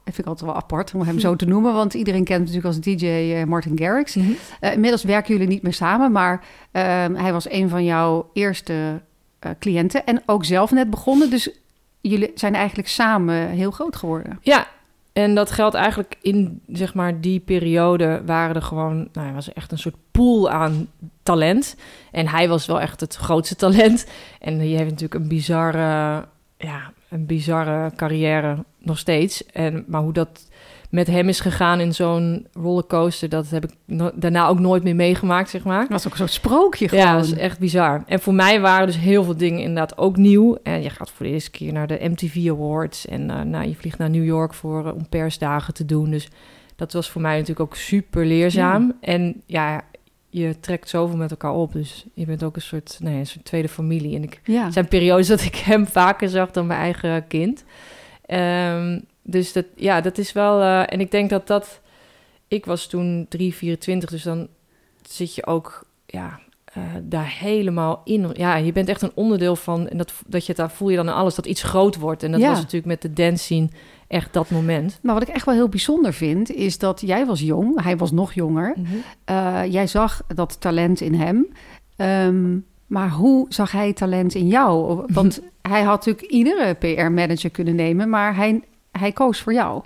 Dat 0.09 0.17
vind 0.17 0.27
ik 0.27 0.33
altijd 0.33 0.51
wel 0.51 0.61
apart 0.63 0.93
om 0.93 1.01
hem 1.01 1.19
zo 1.19 1.35
te 1.35 1.45
noemen. 1.45 1.73
Want 1.73 1.93
iedereen 1.93 2.23
kent 2.23 2.39
natuurlijk 2.39 2.65
als 2.65 2.79
DJ 2.79 3.05
eh, 3.05 3.43
Martin 3.43 3.77
Garrix. 3.77 4.15
Mhm. 4.15 4.31
Eh, 4.59 4.73
inmiddels 4.73 5.03
werken 5.03 5.33
jullie 5.33 5.47
niet 5.47 5.61
meer 5.61 5.73
samen. 5.73 6.11
Maar 6.11 6.43
ehm, 6.71 7.13
hij 7.15 7.33
was 7.33 7.49
een 7.51 7.69
van 7.69 7.83
jouw 7.83 8.29
eerste 8.33 9.01
eh, 9.39 9.51
cliënten. 9.59 10.05
En 10.05 10.21
ook 10.25 10.45
zelf 10.45 10.71
net 10.71 10.89
begonnen. 10.89 11.29
Dus 11.29 11.49
jullie 12.01 12.31
zijn 12.35 12.55
eigenlijk 12.55 12.87
samen 12.87 13.49
heel 13.49 13.71
groot 13.71 13.95
geworden. 13.95 14.39
Ja, 14.41 14.67
en 15.13 15.35
dat 15.35 15.51
geldt 15.51 15.75
eigenlijk 15.75 16.15
in 16.21 16.61
zeg 16.67 16.93
maar 16.93 17.21
die 17.21 17.39
periode 17.39 18.21
waren 18.25 18.55
er 18.55 18.61
gewoon, 18.61 19.07
nou, 19.13 19.27
er 19.27 19.33
was 19.33 19.53
echt 19.53 19.71
een 19.71 19.79
soort 19.79 19.97
pool 20.11 20.49
aan 20.49 20.87
talent. 21.23 21.75
En 22.11 22.27
hij 22.27 22.49
was 22.49 22.65
wel 22.65 22.81
echt 22.81 22.99
het 22.99 23.15
grootste 23.15 23.55
talent. 23.55 24.05
En 24.39 24.57
die 24.57 24.75
heeft 24.77 24.89
natuurlijk 24.89 25.21
een 25.21 25.27
bizarre, 25.27 26.25
ja, 26.57 26.93
een 27.09 27.25
bizarre 27.25 27.91
carrière 27.95 28.63
nog 28.81 28.97
steeds. 28.97 29.45
En 29.45 29.83
maar 29.87 30.01
hoe 30.01 30.13
dat 30.13 30.47
met 30.89 31.07
hem 31.07 31.27
is 31.29 31.39
gegaan 31.39 31.79
in 31.79 31.93
zo'n 31.93 32.47
rollercoaster, 32.53 33.29
dat 33.29 33.49
heb 33.49 33.63
ik 33.63 33.71
no- 33.85 34.11
daarna 34.15 34.47
ook 34.47 34.59
nooit 34.59 34.83
meer 34.83 34.95
meegemaakt, 34.95 35.49
zeg 35.49 35.63
maar. 35.63 35.79
Dat 35.81 35.89
was 35.89 36.05
ook 36.05 36.11
een 36.11 36.17
soort 36.17 36.31
sprookje 36.31 36.87
gewoon. 36.89 37.03
Ja, 37.05 37.15
dat 37.15 37.25
is 37.25 37.33
echt 37.33 37.59
bizar. 37.59 38.03
En 38.05 38.19
voor 38.19 38.33
mij 38.33 38.61
waren 38.61 38.87
dus 38.87 38.97
heel 38.97 39.23
veel 39.23 39.37
dingen 39.37 39.59
inderdaad 39.59 39.97
ook 39.97 40.17
nieuw. 40.17 40.57
En 40.63 40.81
je 40.81 40.89
gaat 40.89 41.09
voor 41.11 41.25
de 41.25 41.31
eerste 41.31 41.51
keer 41.51 41.73
naar 41.73 41.87
de 41.87 41.99
MTV 42.01 42.49
Awards. 42.49 43.05
En 43.07 43.29
eh, 43.29 43.41
nou, 43.41 43.67
je 43.67 43.75
vliegt 43.75 43.97
naar 43.97 44.09
New 44.09 44.25
York 44.25 44.53
voor, 44.53 44.87
eh, 44.87 44.93
om 44.95 45.09
persdagen 45.09 45.73
te 45.73 45.85
doen. 45.85 46.09
Dus 46.09 46.29
dat 46.75 46.93
was 46.93 47.09
voor 47.09 47.21
mij 47.21 47.33
natuurlijk 47.33 47.59
ook 47.59 47.75
super 47.75 48.25
leerzaam. 48.25 48.93
En 49.01 49.41
ja, 49.45 49.81
je 50.29 50.59
trekt 50.59 50.89
zoveel 50.89 51.17
met 51.17 51.31
elkaar 51.31 51.53
op. 51.53 51.73
Dus 51.73 52.05
je 52.13 52.25
bent 52.25 52.43
ook 52.43 52.55
een 52.55 52.61
soort, 52.61 52.97
nee, 53.01 53.17
een 53.19 53.27
soort 53.27 53.45
tweede 53.45 53.69
familie. 53.69 54.15
En 54.15 54.23
ik, 54.23 54.41
Ja. 54.43 54.71
zijn 54.71 54.87
periodes 54.87 55.27
dat 55.27 55.41
ik 55.41 55.55
hem 55.55 55.87
vaker 55.87 56.29
zag 56.29 56.51
dan 56.51 56.67
mijn 56.67 56.79
eigen 56.79 57.27
kind. 57.27 57.63
Ehm, 58.29 58.99
dus 59.23 59.53
dat, 59.53 59.65
ja, 59.75 60.01
dat 60.01 60.17
is 60.17 60.31
wel... 60.31 60.61
eh, 60.61 60.93
en 60.93 60.99
ik 60.99 61.11
denk 61.11 61.29
dat 61.29 61.47
dat... 61.47 61.81
Ik 62.47 62.65
was 62.65 62.87
toen 62.87 63.25
3, 63.29 63.53
24, 63.55 64.09
dus 64.09 64.23
dan 64.23 64.47
zit 65.07 65.35
je 65.35 65.45
ook 65.45 65.83
ja, 66.05 66.39
eh, 66.65 66.83
daar 67.03 67.35
helemaal 67.39 68.01
in. 68.03 68.29
Ja, 68.33 68.55
je 68.55 68.71
bent 68.71 68.89
echt 68.89 69.01
een 69.01 69.11
onderdeel 69.15 69.55
van... 69.55 69.87
En 69.87 69.97
dat, 69.97 70.13
dat 70.27 70.45
je 70.45 70.53
daar 70.53 70.71
voel 70.71 70.89
je 70.89 70.95
dan 70.95 71.09
aan 71.09 71.15
alles, 71.15 71.35
dat 71.35 71.45
iets 71.45 71.63
groot 71.63 71.95
wordt. 71.95 72.23
En 72.23 72.31
dat 72.31 72.39
Ja. 72.41 72.49
was 72.49 72.57
natuurlijk 72.57 72.85
met 72.85 73.01
de 73.01 73.13
dance 73.13 73.43
scene 73.43 73.69
echt 74.07 74.33
dat 74.33 74.49
moment. 74.49 74.99
Maar 75.01 75.13
wat 75.13 75.23
ik 75.27 75.33
echt 75.35 75.45
wel 75.45 75.55
heel 75.55 75.69
bijzonder 75.69 76.13
vind, 76.13 76.51
is 76.51 76.77
dat 76.77 77.01
jij 77.05 77.25
was 77.25 77.39
jong. 77.39 77.83
Hij 77.83 77.97
was 77.97 78.11
nog 78.11 78.33
jonger. 78.33 78.75
Eh, 79.25 79.61
jij 79.69 79.87
zag 79.87 80.21
dat 80.35 80.61
talent 80.61 81.01
in 81.01 81.13
hem. 81.13 81.47
Ehm, 81.95 82.57
maar 82.89 83.09
hoe 83.09 83.45
zag 83.49 83.71
hij 83.71 83.93
talent 83.93 84.35
in 84.35 84.47
jou? 84.47 85.03
Want 85.07 85.41
hij 85.61 85.81
had 85.81 86.05
natuurlijk 86.05 86.31
iedere 86.31 86.73
PR-manager 86.73 87.49
kunnen 87.49 87.75
nemen, 87.75 88.09
maar 88.09 88.35
hij, 88.35 88.61
hij 88.91 89.11
koos 89.11 89.41
voor 89.41 89.53
jou. 89.53 89.83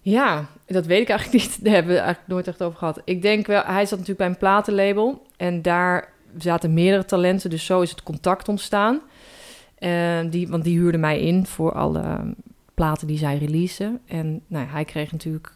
Ja, 0.00 0.46
dat 0.66 0.86
weet 0.86 1.00
ik 1.00 1.08
eigenlijk 1.08 1.44
niet. 1.44 1.58
Daar 1.64 1.74
hebben 1.74 1.92
we 1.92 1.98
eigenlijk 1.98 2.28
nooit 2.28 2.48
echt 2.48 2.62
over 2.62 2.78
gehad. 2.78 3.00
Ik 3.04 3.22
denk 3.22 3.46
wel, 3.46 3.62
hij 3.64 3.86
zat 3.86 3.98
natuurlijk 3.98 4.18
bij 4.18 4.26
een 4.26 4.36
platenlabel 4.36 5.22
en 5.36 5.62
daar 5.62 6.12
zaten 6.38 6.74
meerdere 6.74 7.04
talenten, 7.04 7.50
dus 7.50 7.64
zo 7.64 7.80
is 7.80 7.90
het 7.90 8.02
contact 8.02 8.48
ontstaan. 8.48 9.00
Eh, 9.78 10.18
die, 10.30 10.48
want 10.48 10.64
die 10.64 10.78
huurde 10.78 10.98
mij 10.98 11.20
in 11.20 11.46
voor 11.46 11.72
alle 11.72 12.02
um, 12.02 12.34
platen 12.74 13.06
die 13.06 13.18
zij 13.18 13.38
releasen. 13.38 14.00
En 14.06 14.40
nou, 14.46 14.64
ja, 14.64 14.70
hij 14.70 14.84
kreeg 14.84 15.12
natuurlijk 15.12 15.54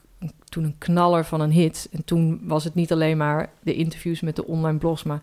toen 0.48 0.64
een 0.64 0.78
knaller 0.78 1.24
van 1.24 1.40
een 1.40 1.52
hit. 1.52 1.88
En 1.92 2.04
toen 2.04 2.40
was 2.42 2.64
het 2.64 2.74
niet 2.74 2.92
alleen 2.92 3.16
maar 3.16 3.52
de 3.62 3.74
interviews 3.74 4.20
met 4.20 4.36
de 4.36 4.46
online 4.46 4.78
blogs, 4.78 5.02
maar 5.02 5.22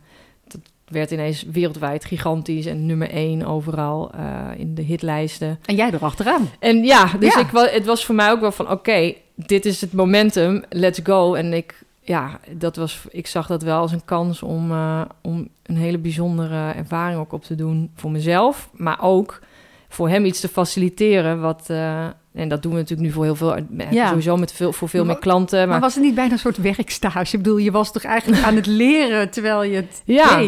werd 0.88 1.12
ineens 1.12 1.43
wereldwijd 1.43 2.06
gigantisch 2.06 2.65
en 2.65 2.86
nummer 2.86 3.10
één 3.10 3.45
overal 3.45 4.12
eh, 4.12 4.50
in 4.58 4.76
de 4.76 4.82
hitlijsten. 4.82 5.60
En 5.65 5.76
jij 5.76 5.91
erachteraan. 5.91 6.50
En 6.60 6.84
ja, 6.84 7.12
dus 7.19 7.34
Ja. 7.34 7.39
Ik, 7.39 7.71
het 7.71 7.86
was 7.86 8.06
voor 8.06 8.15
mij 8.15 8.32
ook 8.32 8.39
wel 8.39 8.52
van... 8.52 8.71
oké, 8.71 9.13
dit 9.36 9.65
is 9.65 9.82
het 9.82 9.93
momentum, 9.93 10.63
let's 10.69 11.00
go. 11.04 11.34
En 11.34 11.54
ik, 11.54 11.84
ja, 12.02 12.39
dat 12.52 12.76
was, 12.76 13.02
ik 13.10 13.28
zag 13.28 13.47
dat 13.47 13.62
wel 13.62 13.80
als 13.80 13.91
een 13.91 14.06
kans 14.06 14.41
om, 14.41 14.71
eh, 14.71 15.02
om 15.21 15.47
een 15.63 15.78
hele 15.78 15.97
bijzondere 15.97 16.71
ervaring 16.71 17.19
ook 17.19 17.34
op 17.34 17.43
te 17.43 17.56
doen 17.56 17.91
voor 17.95 18.12
mezelf. 18.12 18.69
Maar 18.73 19.02
ook 19.02 19.39
voor 19.89 20.10
hem 20.10 20.26
iets 20.26 20.39
te 20.39 20.47
faciliteren. 20.47 21.41
Wat, 21.41 21.69
eh, 21.69 22.08
en 22.38 22.47
dat 22.50 22.62
doen 22.62 22.71
we 22.71 22.78
natuurlijk 22.78 23.08
nu 23.08 23.13
voor 23.13 23.23
heel 23.23 23.36
veel... 23.36 23.56
eh, 23.56 23.63
Ja. 23.91 24.08
Sowieso 24.08 24.38
met 24.38 24.52
veel, 24.54 24.73
voor 24.73 24.89
veel 24.89 25.04
Maar- 25.04 25.13
meer 25.13 25.21
klanten. 25.21 25.60
Maar, 25.60 25.67
Maar 25.67 25.80
was 25.80 25.93
het 25.95 26.04
niet 26.04 26.15
bijna 26.15 26.32
een 26.32 26.39
soort 26.39 26.58
werkstage? 26.58 27.38
Ik 27.38 27.43
bedoel, 27.43 27.58
je 27.58 27.71
was 27.71 27.91
toch 27.91 28.04
eigenlijk 28.04 28.43
aan 28.43 28.56
het 28.56 28.65
leren 28.65 29.30
terwijl 29.30 29.63
je 29.63 29.76
het 29.76 30.02
Ja. 30.06 30.39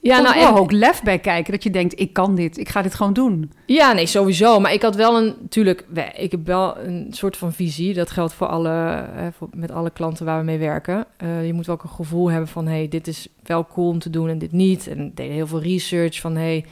ja, 0.00 0.20
nou, 0.20 0.38
en- 0.38 0.54
ook 0.54 0.72
lef 0.72 1.02
bij 1.02 1.18
kijken. 1.18 1.52
Dat 1.52 1.62
je 1.62 1.70
denkt, 1.70 2.00
ik 2.00 2.12
kan 2.12 2.34
dit. 2.34 2.58
Ik 2.58 2.68
ga 2.68 2.82
dit 2.82 2.94
gewoon 2.94 3.12
doen. 3.12 3.52
Ja, 3.66 3.92
nee, 3.92 4.06
sowieso. 4.06 4.60
Maar 4.60 4.72
ik 4.72 4.82
had 4.82 4.94
wel 4.96 5.16
een, 5.16 5.34
natuurlijk, 5.40 5.84
ik 6.16 6.30
heb 6.30 6.46
wel 6.46 6.78
een 6.78 7.06
soort 7.10 7.36
van 7.36 7.52
visie. 7.52 7.94
Dat 7.94 8.10
geldt 8.10 8.32
voor 8.34 8.46
alle, 8.46 9.04
eh, 9.16 9.26
voor, 9.38 9.48
met 9.54 9.70
alle 9.70 9.90
klanten 9.90 10.24
waar 10.26 10.38
we 10.38 10.44
mee 10.44 10.58
werken. 10.58 11.04
Eh, 11.16 11.46
je 11.46 11.52
moet 11.52 11.66
wel 11.66 11.74
ook 11.74 11.82
een 11.82 11.88
gevoel 11.88 12.30
hebben 12.30 12.48
van, 12.48 12.66
hey, 12.66 12.88
dit 12.88 13.06
is 13.06 13.28
wel 13.42 13.66
cool 13.66 13.88
om 13.88 13.98
te 13.98 14.10
doen 14.10 14.28
en 14.28 14.38
dit 14.38 14.52
niet. 14.52 14.86
En 14.88 15.12
deden 15.14 15.34
heel 15.34 15.46
veel 15.46 15.62
research 15.62 16.20
van, 16.20 16.36
hey, 16.36 16.64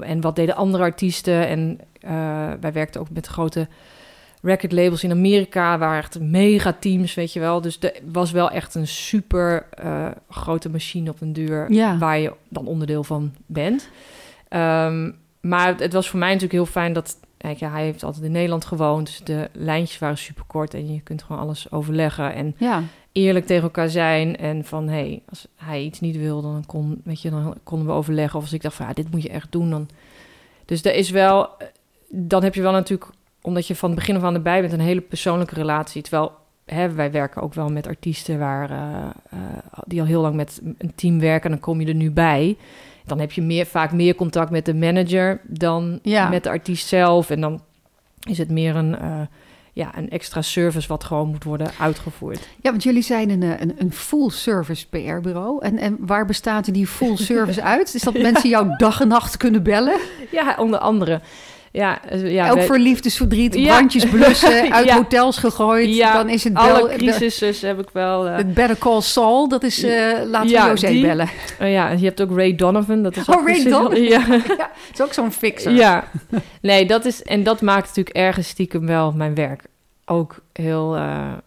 en 0.00 0.20
wat 0.20 0.36
deden 0.36 0.56
andere 0.56 0.82
artiesten? 0.82 1.48
En 1.48 1.78
wij 2.60 2.72
werkten 2.72 3.00
ook 3.00 3.10
met 3.10 3.26
grote 3.26 3.68
record 4.44 4.72
labels 4.72 5.04
in 5.04 5.10
Amerika, 5.10 5.78
waar 5.78 5.98
echt 5.98 6.20
mega 6.20 6.76
teams, 6.80 7.14
weet 7.14 7.32
je 7.32 7.40
wel. 7.40 7.60
Dus 7.60 7.78
er 7.80 7.92
was 8.12 8.30
wel 8.30 8.50
echt 8.50 8.74
een 8.74 8.86
super 8.86 9.66
eh, 9.70 10.06
grote 10.28 10.68
machine 10.70 11.10
op 11.10 11.20
een 11.20 11.32
duur, 11.32 11.72
Ja. 11.72 11.98
waar 11.98 12.18
je 12.18 12.32
dan 12.48 12.66
onderdeel 12.66 13.04
van 13.04 13.32
bent. 13.46 13.88
Ehm, 14.48 15.10
maar 15.40 15.74
het 15.78 15.92
was 15.92 16.08
voor 16.08 16.18
mij 16.18 16.28
natuurlijk 16.28 16.52
heel 16.54 16.66
fijn 16.66 16.92
dat... 16.92 17.16
Kijk, 17.36 17.58
ja, 17.58 17.70
hij 17.70 17.84
heeft 17.84 18.02
altijd 18.04 18.24
in 18.24 18.32
Nederland 18.32 18.64
gewoond, 18.64 19.06
dus 19.06 19.20
de 19.24 19.48
lijntjes 19.52 19.98
waren 19.98 20.18
super 20.18 20.44
kort 20.46 20.74
en 20.74 20.92
je 20.92 21.00
kunt 21.00 21.22
gewoon 21.22 21.40
alles 21.42 21.70
overleggen 21.72 22.34
en 22.34 22.54
Ja. 22.58 22.82
eerlijk 23.12 23.46
tegen 23.46 23.62
elkaar 23.62 23.88
zijn. 23.88 24.36
En 24.36 24.64
van, 24.64 24.88
hé, 24.88 24.94
hey, 24.94 25.22
als 25.28 25.46
hij 25.56 25.82
iets 25.82 26.00
niet 26.00 26.16
wil, 26.16 26.42
dan, 26.42 26.62
kon, 26.66 27.00
weet 27.04 27.22
je, 27.22 27.30
dan 27.30 27.54
konden 27.62 27.86
we 27.86 27.92
overleggen. 27.92 28.36
Of 28.38 28.44
als 28.44 28.52
ik 28.52 28.62
dacht 28.62 28.74
van, 28.74 28.86
ja, 28.86 28.92
dit 28.92 29.10
moet 29.10 29.22
je 29.22 29.28
echt 29.28 29.52
doen, 29.52 29.70
dan... 29.70 29.88
Dus 30.64 30.84
er 30.84 30.94
is 30.94 31.10
wel... 31.10 31.48
Dan 32.08 32.42
heb 32.42 32.54
je 32.54 32.62
wel 32.62 32.72
natuurlijk, 32.72 33.10
omdat 33.46 33.66
je 33.66 33.74
van 33.76 33.90
het 33.90 33.98
begin 33.98 34.16
af 34.16 34.22
aan 34.22 34.34
erbij 34.34 34.60
bent, 34.60 34.72
een 34.72 34.80
hele 34.80 35.00
persoonlijke 35.00 35.54
relatie. 35.54 36.02
Terwijl 36.02 36.32
hè, 36.64 36.92
wij 36.92 37.10
werken 37.10 37.42
ook 37.42 37.54
wel 37.54 37.68
met 37.68 37.86
artiesten 37.86 38.38
waar, 38.38 38.70
eh, 38.70 38.78
eh, 39.30 39.38
die 39.86 40.00
al 40.00 40.06
heel 40.06 40.20
lang 40.20 40.34
met 40.34 40.60
een 40.78 40.92
team 40.94 41.20
werken. 41.20 41.44
En 41.44 41.50
dan 41.50 41.60
kom 41.60 41.80
je 41.80 41.86
er 41.86 41.94
nu 41.94 42.10
bij. 42.10 42.56
Dan 43.06 43.18
heb 43.20 43.32
je 43.32 43.42
meer, 43.42 43.66
vaak 43.66 43.92
meer 43.92 44.14
contact 44.14 44.50
met 44.50 44.64
de 44.64 44.74
manager 44.74 45.40
dan 45.44 45.98
Ja. 46.02 46.28
met 46.28 46.42
de 46.42 46.48
artiest 46.48 46.86
zelf. 46.88 47.30
En 47.30 47.40
dan 47.40 47.62
is 48.28 48.38
het 48.38 48.50
meer 48.50 48.76
een, 48.76 48.98
eh, 48.98 49.20
ja, 49.72 49.96
een 49.96 50.10
extra 50.10 50.42
service 50.42 50.88
wat 50.88 51.04
gewoon 51.04 51.28
moet 51.28 51.44
worden 51.44 51.70
uitgevoerd. 51.80 52.48
Ja, 52.60 52.70
want 52.70 52.82
jullie 52.82 53.02
zijn 53.02 53.30
een, 53.30 53.42
een, 53.42 53.74
een 53.78 53.92
full-service 53.92 54.86
PR-bureau. 54.88 55.62
En, 55.64 55.78
en 55.78 55.96
waar 56.00 56.26
bestaat 56.26 56.74
die 56.74 56.86
full-service 56.86 57.62
uit? 57.74 57.94
Is 57.94 58.02
dat 58.02 58.18
mensen 58.18 58.48
jou 58.50 58.76
dag 58.76 59.00
en 59.00 59.08
nacht 59.08 59.36
kunnen 59.36 59.62
bellen? 59.62 59.98
Ja, 60.30 60.56
onder 60.58 60.78
andere. 60.78 61.20
Ja, 61.76 62.04
eh, 62.08 62.30
ja 62.32 62.48
Ook 62.50 62.56
wij- 62.56 62.66
voor 62.66 62.78
liefdesverdriet, 62.78 63.54
Ja. 63.54 63.74
brandjes 63.76 64.04
blussen, 64.06 64.72
uit 64.74 64.86
Ja. 64.86 64.94
hotels 64.96 65.36
gegooid. 65.38 65.94
Ja, 65.94 66.12
dan 66.12 66.28
is 66.28 66.44
het 66.44 66.54
alle 66.54 66.86
bel, 66.88 66.96
crisissen 66.96 67.68
heb 67.68 67.80
ik 67.80 67.88
wel. 67.92 68.26
eh, 68.26 68.36
Het 68.36 68.54
Better 68.54 68.78
Call 68.78 69.00
Saul, 69.00 69.48
dat 69.48 69.62
is, 69.62 69.82
eh 69.82 69.90
laten 70.26 70.50
we 70.50 70.68
José 70.68 70.86
die- 70.88 71.02
bellen. 71.06 71.28
eh, 71.58 71.72
ja, 71.72 71.90
je 71.90 72.04
hebt 72.04 72.22
ook 72.22 72.36
Ray 72.36 72.54
Donovan. 72.54 73.02
Dat 73.02 73.16
is 73.16 73.24
Oh, 73.28 73.46
Ray 73.46 73.64
Donovan. 73.64 74.02
Ja. 74.14 74.26
Dat 74.46 74.68
is 74.92 75.00
ook 75.02 75.12
zo'n 75.12 75.32
fixer. 75.32 75.72
ja. 75.72 76.04
Nee, 76.60 76.86
dat 76.86 77.04
is... 77.04 77.22
En 77.22 77.42
dat 77.42 77.60
maakt 77.60 77.86
natuurlijk 77.86 78.16
ergens 78.16 78.48
stiekem 78.48 78.86
wel 78.86 79.12
mijn 79.12 79.34
werk 79.34 79.62
ook 80.06 80.36
heel 80.52 80.98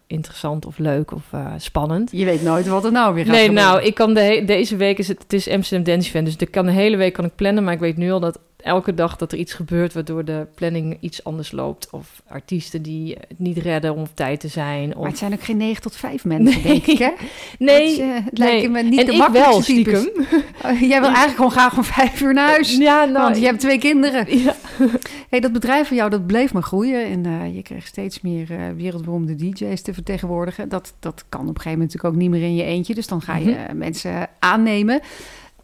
interessant 0.08 0.66
of 0.66 0.78
leuk 0.78 1.12
of 1.12 1.22
spannend. 1.58 2.10
Je 2.12 2.26
weet 2.26 2.44
nooit 2.44 2.68
wat 2.68 2.86
er 2.86 2.92
nou 2.92 3.14
weer 3.14 3.24
gaat 3.26 3.34
Nee, 3.34 3.46
gebeuren. 3.46 3.70
nou, 3.72 3.84
ik 3.86 3.94
kan 3.96 4.14
de 4.14 4.44
deze 4.46 4.76
week 4.76 4.98
is 4.98 5.08
het, 5.08 5.22
het 5.24 5.34
is 5.34 5.50
Amsterdam 5.50 5.94
Dance 5.94 6.08
Event, 6.10 6.26
dus 6.26 6.36
ik 6.36 6.52
kan 6.52 6.66
de 6.66 6.72
hele 6.72 6.98
week 6.98 7.14
kan 7.14 7.26
ik 7.26 7.36
plannen, 7.36 7.64
maar 7.64 7.74
ik 7.74 7.80
weet 7.80 7.98
nu 7.98 8.12
al 8.12 8.20
dat 8.20 8.40
elke 8.68 8.94
dag 8.94 9.16
dat 9.16 9.32
er 9.32 9.38
iets 9.38 9.54
gebeurt 9.54 9.94
waardoor 9.94 10.26
de 10.26 10.48
planning 10.56 10.98
iets 11.00 11.24
anders 11.24 11.52
loopt. 11.52 11.88
Of 11.92 12.22
artiesten 12.28 12.82
die 12.82 13.16
het 13.28 13.40
niet 13.40 13.58
redden 13.58 13.94
om 13.94 14.00
op 14.00 14.10
tijd 14.14 14.40
te 14.40 14.48
zijn. 14.48 14.90
Of... 14.96 15.00
Maar 15.02 15.10
het 15.10 15.18
zijn 15.18 15.34
ook 15.34 15.44
geen 15.44 15.58
9 15.58 15.82
tot 15.82 15.96
5 15.96 16.26
mensen, 16.26 16.64
denk 16.64 16.86
ik, 16.86 16.98
hè? 16.98 17.12
Nee, 17.60 17.90
Dat, 17.98 18.00
eh, 18.08 18.14
het 18.14 18.38
nee. 18.38 18.50
lijken 18.50 18.72
me 18.72 18.82
niet 18.82 19.00
en 19.00 19.06
de 19.06 19.14
makkelijkste 19.18 19.74
wel, 19.84 20.04
types. 20.04 20.26
Oh, 20.66 20.80
Jij 20.80 21.00
wil 21.00 21.04
eigenlijk 21.04 21.36
gewoon 21.36 21.52
graag 21.52 21.78
om 21.78 21.84
vijf 21.84 22.22
uur 22.22 22.34
naar 22.34 22.50
huis. 22.50 22.78
Ja, 22.78 23.06
nou, 23.06 23.24
want 23.24 23.38
je 23.38 23.46
hebt 23.46 23.60
twee 23.60 23.78
kinderen. 23.80 24.38
ja. 24.44 24.56
Hey, 25.30 25.40
dat 25.40 25.52
bedrijf 25.52 25.88
van 25.88 25.98
jou, 25.98 26.10
dat 26.10 26.26
bleef 26.28 26.54
maar 26.54 26.64
groeien. 26.64 27.06
En 27.06 27.26
eh, 27.26 27.56
je 27.56 27.62
kreeg 27.62 27.88
steeds 27.88 28.22
meer 28.22 28.52
eh, 28.52 28.58
wereldberoemde 28.78 29.36
DJ's 29.36 29.82
te 29.82 29.94
vertegenwoordigen. 29.94 30.70
Dat, 30.70 30.94
dat 31.00 31.24
kan 31.30 31.42
op 31.42 31.48
een 31.48 31.56
gegeven 31.56 31.72
moment 31.72 31.94
natuurlijk 31.94 32.16
ook 32.16 32.22
niet 32.22 32.30
meer 32.30 32.50
in 32.50 32.56
je 32.56 32.64
eentje. 32.64 32.96
Dus 32.96 33.08
dan 33.08 33.22
ga 33.22 33.36
je 33.38 33.46
Mhm. 33.52 33.78
mensen 33.78 34.30
aannemen. 34.40 35.00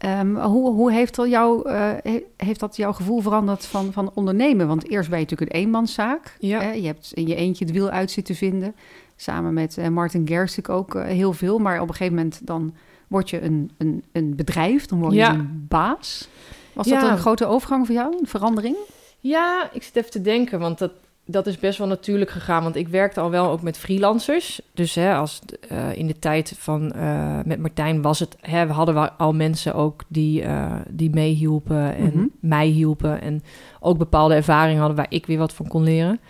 Ehm, 0.04 0.34
hoe 0.36 0.70
hoe 0.72 0.92
heeft, 0.92 1.14
dat 1.14 1.28
jou, 1.28 1.68
eh, 1.68 1.90
he- 2.02 2.24
heeft 2.36 2.60
dat 2.60 2.76
jouw 2.76 2.92
gevoel 2.92 3.20
veranderd 3.20 3.66
van, 3.66 3.92
van 3.92 4.10
ondernemen? 4.14 4.66
Want 4.66 4.88
eerst 4.90 5.08
ben 5.10 5.18
je 5.18 5.24
natuurlijk 5.24 5.52
een 5.52 5.60
eenmanszaak. 5.60 6.36
Ja. 6.38 6.60
Hè? 6.60 6.72
Je 6.72 6.86
hebt 6.86 7.10
in 7.14 7.26
je 7.26 7.34
eentje 7.34 7.64
het 7.64 7.74
wiel 7.74 7.88
uit 7.90 8.10
zitten 8.10 8.34
vinden. 8.34 8.74
Samen 9.16 9.52
met 9.54 9.78
eh, 9.78 9.88
Martin 9.88 10.26
Gerstik 10.28 10.68
ook 10.68 10.94
eh, 10.94 11.04
heel 11.04 11.32
veel. 11.32 11.58
Maar 11.58 11.80
op 11.80 11.88
een 11.88 11.94
gegeven 11.94 12.16
moment 12.16 12.46
dan 12.46 12.74
word 13.08 13.30
je 13.30 13.42
een, 13.42 13.70
een, 13.78 14.04
een 14.12 14.36
bedrijf. 14.36 14.86
Dan 14.86 14.98
word 15.00 15.14
je 15.14 15.22
een 15.24 15.64
baas. 15.68 16.28
Was 16.72 16.86
Ja. 16.86 17.00
dat 17.00 17.10
een 17.10 17.18
grote 17.18 17.46
overgang 17.46 17.86
voor 17.86 17.94
jou? 17.94 18.16
Een 18.20 18.26
verandering? 18.26 18.76
Ja, 19.20 19.68
ik 19.72 19.82
zit 19.82 19.96
even 19.96 20.10
te 20.10 20.20
denken, 20.20 20.58
want 20.58 20.78
dat, 20.78 20.92
dat 21.26 21.46
is 21.46 21.58
best 21.58 21.78
wel 21.78 21.86
natuurlijk 21.86 22.30
gegaan. 22.30 22.62
Want 22.62 22.76
ik 22.76 22.88
werkte 22.88 23.20
al 23.20 23.30
wel 23.30 23.50
ook 23.50 23.62
met 23.62 23.78
freelancers. 23.78 24.60
Dus 24.74 24.94
hè, 24.94 25.14
als, 25.14 25.40
eh, 25.68 25.96
in 25.96 26.06
de 26.06 26.18
tijd 26.18 26.54
van 26.58 26.92
eh, 26.92 27.38
met 27.44 27.58
Martijn 27.58 28.02
was 28.02 28.18
het... 28.18 28.36
Hè, 28.40 28.66
we 28.66 28.72
hadden 28.72 29.16
al 29.18 29.32
mensen 29.32 29.74
ook 29.74 30.02
die, 30.08 30.42
eh, 30.42 30.72
die 30.88 31.10
meehielpen 31.10 31.96
en 31.96 32.12
Mhm. 32.14 32.26
mij 32.40 32.66
hielpen. 32.66 33.20
En 33.20 33.42
ook 33.80 33.98
bepaalde 33.98 34.34
ervaringen 34.34 34.78
hadden 34.78 34.96
waar 34.96 35.06
ik 35.08 35.26
weer 35.26 35.38
wat 35.38 35.52
van 35.52 35.68
kon 35.68 35.82
leren. 35.82 36.20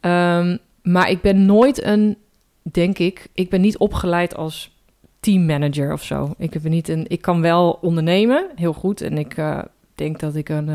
Ehm, 0.00 0.56
maar 0.82 1.10
ik 1.10 1.20
ben 1.20 1.46
nooit 1.46 1.84
een, 1.84 2.16
denk 2.62 2.98
ik... 2.98 3.28
Ik 3.34 3.50
ben 3.50 3.60
niet 3.60 3.78
opgeleid 3.78 4.36
als 4.36 4.74
teammanager 5.20 5.92
of 5.92 6.02
zo. 6.02 6.34
Ik, 6.38 6.52
heb 6.52 6.62
niet 6.62 6.88
een, 6.88 7.04
ik 7.08 7.20
kan 7.22 7.40
wel 7.40 7.78
ondernemen, 7.82 8.46
heel 8.54 8.72
goed. 8.72 9.00
En 9.00 9.18
ik 9.18 9.36
denk 9.94 10.20
dat 10.20 10.34
ik 10.34 10.48
een... 10.48 10.68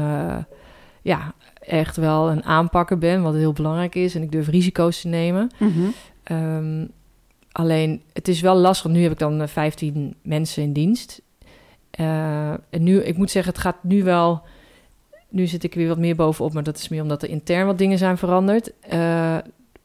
eh, 1.04 1.12
ja, 1.12 1.34
echt 1.60 1.96
wel 1.98 2.30
een 2.30 2.44
aanpakker 2.44 2.98
ben, 2.98 3.22
wat 3.22 3.34
heel 3.34 3.54
belangrijk 3.54 3.96
is. 3.96 4.16
En 4.16 4.22
ik 4.22 4.32
durf 4.32 4.48
risico's 4.48 5.02
te 5.02 5.08
nemen. 5.08 5.50
Ehm, 6.24 6.86
alleen, 7.52 8.02
het 8.14 8.28
is 8.28 8.42
wel 8.42 8.56
lastig. 8.56 8.92
Nu 8.92 9.02
heb 9.04 9.12
ik 9.12 9.20
dan 9.20 9.42
eh, 9.42 9.48
15 9.48 10.16
mensen 10.22 10.64
in 10.64 10.74
dienst. 10.74 11.22
Eh, 11.92 12.50
en 12.50 12.60
nu, 12.84 13.02
ik 13.04 13.18
moet 13.18 13.32
zeggen, 13.32 13.52
het 13.54 13.62
gaat 13.62 13.84
nu 13.84 14.04
wel... 14.04 14.42
Nu 15.30 15.48
zit 15.48 15.64
ik 15.64 15.74
weer 15.74 15.88
wat 15.88 15.98
meer 15.98 16.16
bovenop, 16.16 16.54
maar 16.54 16.64
dat 16.64 16.78
is 16.78 16.90
meer 16.90 17.02
omdat 17.02 17.24
er 17.24 17.30
intern 17.30 17.66
wat 17.66 17.78
dingen 17.78 17.98
zijn 17.98 18.18
veranderd. 18.18 18.72
Eh, 18.80 19.38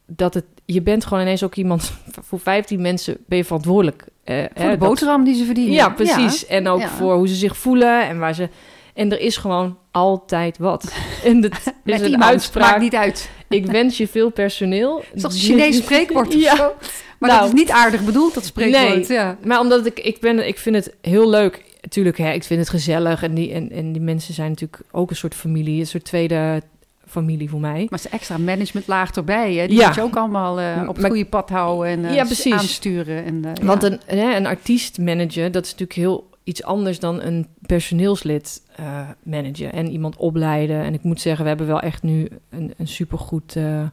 dat 0.05 0.33
het, 0.33 0.45
je 0.65 0.81
bent 0.81 1.05
gewoon 1.05 1.23
ineens 1.23 1.43
ook 1.43 1.55
iemand... 1.55 1.91
Voor 2.27 2.39
15 2.39 2.81
mensen 2.81 3.17
ben 3.25 3.37
je 3.37 3.43
verantwoordelijk. 3.45 4.05
eh, 4.23 4.35
Voor 4.37 4.63
hè, 4.63 4.71
de 4.71 4.77
dat- 4.77 4.89
boterham 4.89 5.23
die 5.23 5.35
ze 5.35 5.45
verdienen. 5.45 5.73
ja, 5.73 5.89
precies. 5.89 6.45
En 6.45 6.67
ook 6.67 6.79
Ja. 6.79 6.87
voor 6.89 7.13
hoe 7.15 7.27
ze 7.27 7.35
zich 7.35 7.57
voelen 7.57 8.07
en 8.07 8.19
waar 8.19 8.33
ze. 8.33 8.49
En 8.93 9.11
er 9.11 9.19
is 9.19 9.37
gewoon 9.37 9.77
altijd 9.97 10.57
wat. 10.57 10.93
En 11.23 11.41
dat 11.41 11.51
is 11.51 11.63
Met 11.83 12.01
een 12.01 12.09
iemand, 12.09 12.31
uitspraak. 12.31 12.69
maakt 12.69 12.81
niet 12.81 12.95
uit. 12.95 13.29
Ik 13.49 13.65
wens 13.65 13.97
je 13.97 14.07
veel 14.07 14.29
personeel. 14.29 14.97
Het 14.97 15.05
is 15.15 15.21
toch 15.21 15.31
een 15.31 15.37
Chinees 15.37 15.77
spreekwoord 15.83 16.27
of 16.27 16.33
Ja. 16.41 16.55
zo? 16.55 16.73
Maar 17.19 17.29
Nou. 17.29 17.41
dat 17.41 17.53
is 17.53 17.59
niet 17.59 17.71
aardig 17.71 18.01
bedoeld, 18.05 18.33
dat 18.33 18.45
spreekwoord. 18.45 19.07
Nee. 19.07 19.17
Ja. 19.17 19.37
Maar 19.43 19.59
omdat 19.59 19.85
ik, 19.85 19.99
ik 19.99 20.19
ben, 20.19 20.47
ik 20.47 20.57
vind 20.57 20.75
het 20.75 20.95
heel 21.01 21.29
leuk. 21.29 21.63
Tuurlijk, 21.89 22.17
hè, 22.17 22.31
ik 22.31 22.43
vind 22.43 22.59
het 22.59 22.69
gezellig. 22.69 23.23
En 23.23 23.33
die, 23.33 23.51
en, 23.51 23.71
en 23.71 23.91
die 23.91 24.01
mensen 24.01 24.33
zijn 24.33 24.49
natuurlijk 24.49 24.81
ook 24.91 25.09
een 25.09 25.15
soort 25.15 25.35
familie. 25.35 25.79
Een 25.79 25.87
soort 25.87 26.03
tweede 26.05 26.61
familie 27.07 27.49
voor 27.49 27.59
mij. 27.59 27.87
Maar 27.89 27.99
ze 27.99 28.09
extra 28.09 28.37
managementlaag 28.37 29.11
erbij, 29.15 29.53
hè? 29.53 29.67
Die 29.67 29.77
Ja. 29.77 29.85
moet 29.85 29.95
je 29.95 30.01
ook 30.01 30.15
allemaal 30.15 30.59
eh, 30.59 30.81
op 30.81 30.87
het 30.87 30.97
Maar- 31.01 31.09
goede 31.09 31.25
pad 31.25 31.49
houden 31.49 31.87
en 31.91 32.05
eh, 32.05 32.15
Ja, 32.15 32.23
precies. 32.23 32.53
aansturen. 32.53 33.25
En, 33.25 33.45
eh, 33.45 33.65
Want 33.65 33.81
ja. 33.81 33.97
een, 34.07 34.35
een 34.35 34.45
artiest 34.45 34.97
managen, 34.97 35.51
dat 35.51 35.65
is 35.65 35.71
natuurlijk 35.71 35.99
heel 35.99 36.29
iets 36.47 36.63
anders 36.63 36.99
dan 36.99 37.21
een 37.21 37.47
personeelslid 37.61 38.61
eh 38.75 39.09
managen. 39.23 39.71
En 39.73 39.91
iemand 39.91 40.15
opleiden. 40.15 40.81
En 40.83 40.93
ik 40.93 41.03
moet 41.03 41.21
zeggen, 41.21 41.43
we 41.43 41.49
hebben 41.49 41.67
wel 41.67 41.79
echt 41.79 42.03
nu 42.03 42.27
een, 42.49 42.73
een 42.77 42.87
supergoed, 42.87 43.55
eh, 43.55 43.83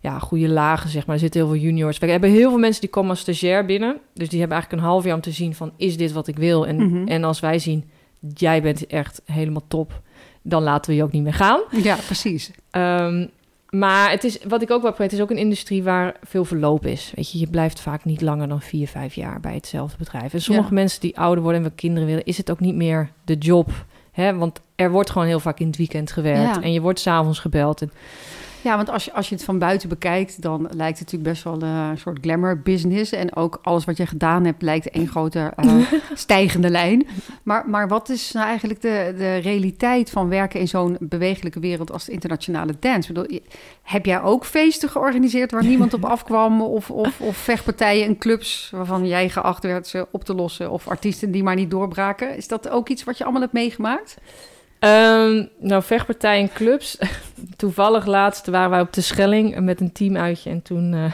ja, 0.00 0.18
goede 0.18 0.48
lagen, 0.48 0.90
zeg 0.90 1.06
maar. 1.06 1.14
Er 1.14 1.20
zitten 1.20 1.40
heel 1.40 1.50
veel 1.50 1.60
juniors. 1.60 1.98
We 1.98 2.06
hebben 2.06 2.30
heel 2.30 2.50
veel 2.50 2.58
mensen 2.58 2.80
die 2.80 2.90
komen 2.90 3.10
als 3.10 3.20
stagiair 3.20 3.64
binnen. 3.66 3.96
Dus 4.14 4.28
die 4.28 4.38
hebben 4.38 4.56
eigenlijk 4.56 4.82
een 4.82 4.88
half 4.90 5.04
jaar 5.04 5.14
om 5.14 5.20
te 5.20 5.30
zien 5.30 5.54
van, 5.54 5.72
is 5.76 5.96
dit 5.96 6.12
wat 6.12 6.26
ik 6.28 6.36
wil? 6.36 6.66
En, 6.66 6.76
Mhm. 6.76 7.08
en 7.08 7.24
als 7.24 7.40
wij 7.40 7.58
zien, 7.58 7.84
jij 8.34 8.62
bent 8.62 8.86
echt 8.86 9.22
helemaal 9.24 9.64
top, 9.68 10.00
dan 10.42 10.62
laten 10.62 10.90
we 10.90 10.96
je 10.96 11.02
ook 11.02 11.12
niet 11.12 11.22
meer 11.22 11.34
gaan. 11.34 11.60
ja, 11.82 11.96
precies. 12.06 12.50
Ehm, 12.70 13.26
maar 13.78 14.10
het 14.10 14.24
is, 14.24 14.38
wat 14.48 14.62
ik 14.62 14.70
ook 14.70 14.82
wel 14.82 14.90
weet, 14.90 15.00
het 15.00 15.12
is 15.12 15.20
ook 15.20 15.30
een 15.30 15.36
industrie 15.36 15.82
waar 15.82 16.14
veel 16.22 16.44
verloop 16.44 16.86
is. 16.86 17.12
Weet 17.14 17.30
je, 17.32 17.38
je 17.38 17.46
blijft 17.46 17.80
vaak 17.80 18.04
niet 18.04 18.20
langer 18.20 18.48
dan 18.48 18.60
vier, 18.60 18.88
vijf 18.88 19.14
jaar 19.14 19.40
bij 19.40 19.54
hetzelfde 19.54 19.96
bedrijf. 19.98 20.32
En 20.32 20.40
sommige 20.42 20.68
Ja. 20.68 20.74
mensen 20.74 21.00
die 21.00 21.18
ouder 21.18 21.42
worden 21.42 21.62
en 21.62 21.68
we 21.68 21.74
kinderen 21.74 22.08
willen, 22.08 22.24
is 22.24 22.36
het 22.36 22.50
ook 22.50 22.60
niet 22.60 22.74
meer 22.74 23.10
de 23.24 23.34
job. 23.34 23.70
Hè? 24.12 24.34
Want 24.36 24.60
er 24.76 24.90
wordt 24.90 25.10
gewoon 25.10 25.26
heel 25.26 25.40
vaak 25.40 25.60
in 25.60 25.66
het 25.66 25.76
weekend 25.76 26.12
gewerkt. 26.12 26.54
Ja. 26.54 26.62
En 26.62 26.72
je 26.72 26.80
wordt 26.80 27.00
s'avonds 27.00 27.38
gebeld. 27.38 27.82
En, 27.82 27.90
Ja, 28.66 28.76
want 28.76 28.90
als 28.90 29.04
je, 29.04 29.12
als 29.12 29.28
je 29.28 29.34
het 29.34 29.44
van 29.44 29.58
buiten 29.58 29.88
bekijkt, 29.88 30.42
dan 30.42 30.60
lijkt 30.60 30.98
het 30.98 31.12
natuurlijk 31.12 31.22
best 31.22 31.44
wel 31.44 31.60
eh, 31.60 31.88
een 31.90 31.98
soort 31.98 32.18
glamour 32.20 32.62
business. 32.62 33.12
En 33.12 33.36
ook 33.36 33.58
alles 33.62 33.84
wat 33.84 33.96
je 33.96 34.06
gedaan 34.06 34.44
hebt 34.44 34.62
lijkt 34.62 34.90
één 34.90 35.08
grote 35.08 35.52
eh, 35.56 35.92
stijgende 36.14 36.70
lijn. 36.70 37.06
Maar, 37.42 37.68
maar 37.68 37.88
wat 37.88 38.08
is 38.08 38.32
nou 38.32 38.46
eigenlijk 38.46 38.80
de, 38.80 39.14
de 39.18 39.36
realiteit 39.36 40.10
van 40.10 40.28
werken 40.28 40.60
in 40.60 40.68
zo'n 40.68 40.96
bewegelijke 41.00 41.60
wereld 41.60 41.92
als 41.92 42.04
de 42.04 42.12
internationale 42.12 42.74
dance? 42.80 43.08
Ik 43.08 43.14
bedoel, 43.14 43.40
heb 43.82 44.06
jij 44.06 44.22
ook 44.22 44.44
feesten 44.44 44.88
georganiseerd 44.88 45.50
waar 45.50 45.64
niemand 45.64 45.94
op 45.94 46.04
afkwam? 46.14 46.62
Of, 46.62 46.90
of, 46.90 47.20
of 47.20 47.36
vechtpartijen 47.36 48.06
en 48.06 48.18
clubs 48.18 48.70
waarvan 48.70 49.06
jij 49.06 49.28
geacht 49.28 49.62
werd 49.62 49.86
ze 49.86 50.06
op 50.10 50.24
te 50.24 50.34
lossen? 50.34 50.70
Of 50.70 50.88
artiesten 50.88 51.30
die 51.30 51.42
maar 51.42 51.56
niet 51.56 51.70
doorbraken? 51.70 52.36
Is 52.36 52.48
dat 52.48 52.68
ook 52.68 52.88
iets 52.88 53.04
wat 53.04 53.18
je 53.18 53.24
allemaal 53.24 53.42
hebt 53.42 53.52
meegemaakt? 53.52 54.16
Ehm, 54.86 55.44
nou, 55.58 55.82
vechtpartijen 55.82 56.48
en 56.48 56.54
clubs. 56.54 56.98
Toevallig 57.56 58.06
laatst 58.06 58.46
waren 58.46 58.70
wij 58.70 58.80
op 58.80 58.92
de 58.92 59.00
Schelling 59.00 59.60
met 59.60 59.80
een 59.80 59.92
teamuitje. 59.92 60.50
En 60.50 60.62
toen 60.62 60.94
eh, 60.94 61.12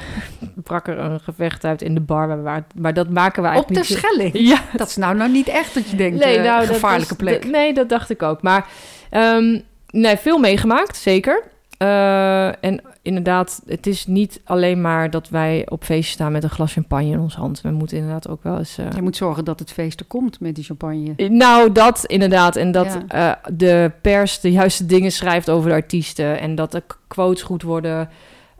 brak 0.65 0.89
er 0.89 0.99
een 0.99 1.21
gevecht 1.21 1.65
uit 1.65 1.83
in 1.83 1.95
de 1.95 2.01
bar. 2.01 2.29
waar 2.29 2.37
we 2.37 2.43
waren. 2.43 2.67
Maar 2.75 2.95
dat 2.95 3.09
maken 3.09 3.43
we 3.43 3.49
Op 3.49 3.55
eigenlijk 3.55 3.87
de 3.87 3.95
niet... 3.95 4.03
Schelling? 4.03 4.39
Ja, 4.49 4.59
Dat 4.77 4.89
is 4.89 4.97
nou, 4.97 5.17
nou 5.17 5.31
niet 5.31 5.49
echt 5.49 5.75
dat 5.75 5.91
je 5.91 5.97
denkt, 5.97 6.25
nee, 6.25 6.37
eh, 6.37 6.45
nou, 6.45 6.67
gevaarlijke 6.67 7.17
plek. 7.17 7.45
nee, 7.45 7.75
dat 7.75 7.89
dacht 7.89 8.11
ik 8.11 8.23
ook. 8.23 8.43
Maar 8.43 8.67
ehm, 9.11 9.59
nee, 9.91 10.17
veel 10.17 10.39
meegemaakt, 10.39 10.97
zeker. 10.97 11.43
Eh, 11.79 12.65
en 12.65 12.83
inderdaad, 13.03 13.63
het 13.67 13.87
is 13.87 14.07
niet 14.07 14.41
alleen 14.45 14.81
maar 14.81 15.11
dat 15.11 15.29
wij 15.29 15.67
op 15.69 15.85
feestje 15.85 16.13
staan 16.13 16.33
met 16.33 16.43
een 16.45 16.51
glas 16.51 16.73
champagne 16.73 17.11
in 17.11 17.21
onze 17.21 17.39
hand. 17.39 17.61
We 17.61 17.71
moeten 17.71 17.97
inderdaad 17.97 18.29
ook 18.29 18.43
wel 18.43 18.59
eens... 18.59 18.79
eh, 18.79 18.87
Je 18.95 19.03
moet 19.03 19.17
zorgen 19.17 19.45
dat 19.45 19.59
het 19.59 19.73
feest 19.73 20.01
er 20.01 20.07
komt 20.07 20.41
met 20.41 20.55
die 20.55 20.65
champagne. 20.65 21.15
nou, 21.29 21.73
dat 21.73 22.05
inderdaad. 22.05 22.57
En 22.57 22.73
dat 22.73 22.99
Ja. 23.09 23.39
eh, 23.39 23.53
de 23.55 23.93
pers 24.03 24.41
de 24.41 24.51
juiste 24.53 24.87
dingen 24.87 25.13
schrijft 25.13 25.51
over 25.51 25.69
de 25.69 25.75
artiesten. 25.75 26.41
En 26.41 26.55
dat 26.55 26.73
de 26.73 26.83
quotes 27.07 27.43
goed 27.43 27.63
worden, 27.63 28.09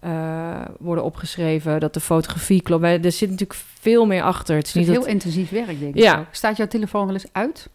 eh, 0.01 0.11
worden 0.79 1.05
opgeschreven. 1.05 1.81
Dat 1.81 1.95
de 1.95 2.01
fotografie 2.01 2.63
klopt. 2.63 2.85
Er 2.85 3.13
zit 3.13 3.31
natuurlijk 3.31 3.61
veel 3.81 4.07
meer 4.07 4.23
achter. 4.23 4.57
Het 4.57 4.67
is 4.67 4.73
Het 4.73 4.83
is 4.83 4.89
niet 4.89 4.97
heel 4.97 5.05
dat... 5.05 5.15
intensief 5.15 5.51
werk, 5.51 5.81
denk 5.81 5.95
ik. 5.95 6.03
Ja. 6.03 6.19
ook. 6.19 6.27
Staat 6.31 6.57
jouw 6.57 6.67
telefoon 6.67 7.05
wel 7.07 7.15
eens 7.15 7.27
uit? 7.33 7.69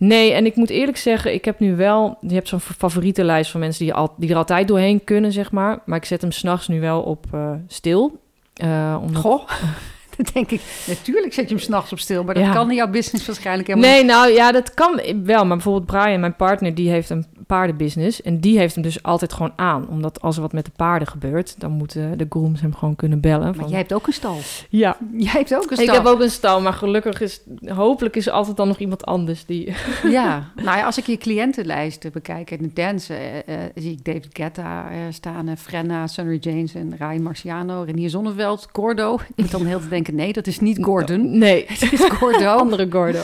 Nee, 0.00 0.32
en 0.32 0.46
ik 0.46 0.56
moet 0.56 0.70
eerlijk 0.70 0.96
zeggen, 0.96 1.34
ik 1.34 1.44
heb 1.44 1.58
nu 1.58 1.76
wel... 1.76 2.18
Je 2.20 2.34
hebt 2.34 2.48
zo'n 2.48 2.60
favoriete 2.60 3.24
lijst 3.24 3.50
van 3.50 3.60
mensen 3.60 3.84
die, 3.84 3.94
al, 3.94 4.14
die 4.16 4.30
er 4.30 4.36
altijd 4.36 4.68
doorheen 4.68 5.04
kunnen, 5.04 5.32
zeg 5.32 5.52
maar. 5.52 5.78
Maar 5.86 5.96
ik 5.96 6.04
zet 6.04 6.20
hem 6.20 6.32
s'nachts 6.32 6.68
nu 6.68 6.80
wel 6.80 7.02
op 7.02 7.26
eh, 7.32 7.52
stil. 7.66 8.20
Eh, 8.54 8.98
omdat... 9.02 9.22
Goh, 9.22 9.48
denk 10.32 10.50
ik, 10.50 10.60
natuurlijk 10.86 11.32
zet 11.34 11.48
je 11.48 11.54
hem 11.54 11.64
s'nachts 11.64 11.92
op 11.92 11.98
stil. 11.98 12.24
Maar 12.24 12.34
dat 12.34 12.44
Ja. 12.44 12.52
kan 12.52 12.70
in 12.70 12.76
jouw 12.76 12.90
business 12.90 13.26
waarschijnlijk 13.26 13.68
helemaal 13.68 13.90
Nee, 13.90 14.04
nou 14.04 14.30
ja, 14.32 14.52
dat 14.52 14.74
kan 14.74 15.00
wel. 15.24 15.44
Maar 15.46 15.56
bijvoorbeeld 15.56 15.86
Brian, 15.86 16.20
mijn 16.20 16.36
partner, 16.36 16.74
die 16.74 16.90
heeft 16.90 17.10
een 17.10 17.26
paardenbusiness. 17.46 18.22
En 18.22 18.40
die 18.40 18.58
heeft 18.58 18.74
hem 18.74 18.82
dus 18.82 19.02
altijd 19.02 19.32
gewoon 19.32 19.52
aan. 19.56 19.88
Omdat 19.88 20.22
als 20.22 20.36
er 20.36 20.42
wat 20.42 20.52
met 20.52 20.64
de 20.64 20.70
paarden 20.76 21.08
gebeurt, 21.08 21.60
dan 21.60 21.70
moeten 21.70 22.18
de 22.18 22.26
grooms 22.28 22.60
hem 22.60 22.74
gewoon 22.74 22.96
kunnen 22.96 23.20
bellen. 23.20 23.44
Maar 23.44 23.54
Van, 23.54 23.68
jij 23.68 23.78
hebt 23.78 23.92
ook 23.92 24.06
een 24.06 24.12
stal. 24.12 24.38
Ja, 24.68 24.96
Jij 25.12 25.30
hebt 25.32 25.54
ook 25.54 25.70
een 25.70 25.76
stal. 25.76 25.84
ik 25.88 25.92
heb 25.92 26.04
ook 26.06 26.20
een 26.20 26.30
stal, 26.30 26.60
maar 26.60 26.72
gelukkig 26.72 27.20
is, 27.20 27.40
hopelijk 27.66 28.16
is 28.16 28.26
er 28.26 28.32
altijd 28.32 28.56
dan 28.56 28.68
nog 28.68 28.78
iemand 28.78 29.04
anders 29.04 29.44
die... 29.46 29.72
Ja, 30.10 30.50
nou 30.54 30.78
ja, 30.78 30.84
als 30.84 30.98
ik 30.98 31.06
je 31.06 31.16
cliëntenlijst 31.16 32.12
bekijk 32.12 32.50
in 32.50 32.62
de 32.62 32.72
dance, 32.72 33.14
eh, 33.14 33.38
eh, 33.64 33.70
zie 33.74 33.92
ik 33.92 34.04
David 34.04 34.28
Guetta 34.32 34.90
eh, 34.90 34.96
staan, 35.10 35.56
Frenna, 35.56 36.06
Sunny 36.06 36.36
James 36.40 36.74
en 36.74 36.94
Ryan 36.98 37.22
Marciano, 37.22 37.82
Renier 37.82 38.10
Zonneveld, 38.10 38.68
Gordo. 38.72 39.14
Ik 39.14 39.20
moet 39.36 39.50
dan 39.50 39.66
heel 39.66 39.80
te 39.80 39.88
denken, 39.88 40.09
nee, 40.12 40.32
dat 40.32 40.46
is 40.46 40.60
niet 40.60 40.78
Gordon. 40.84 41.38
Nee, 41.38 41.64
Het 41.68 41.92
is 41.92 42.00
Gordo. 42.04 42.56
andere 42.60 42.86
Gordo. 42.90 43.22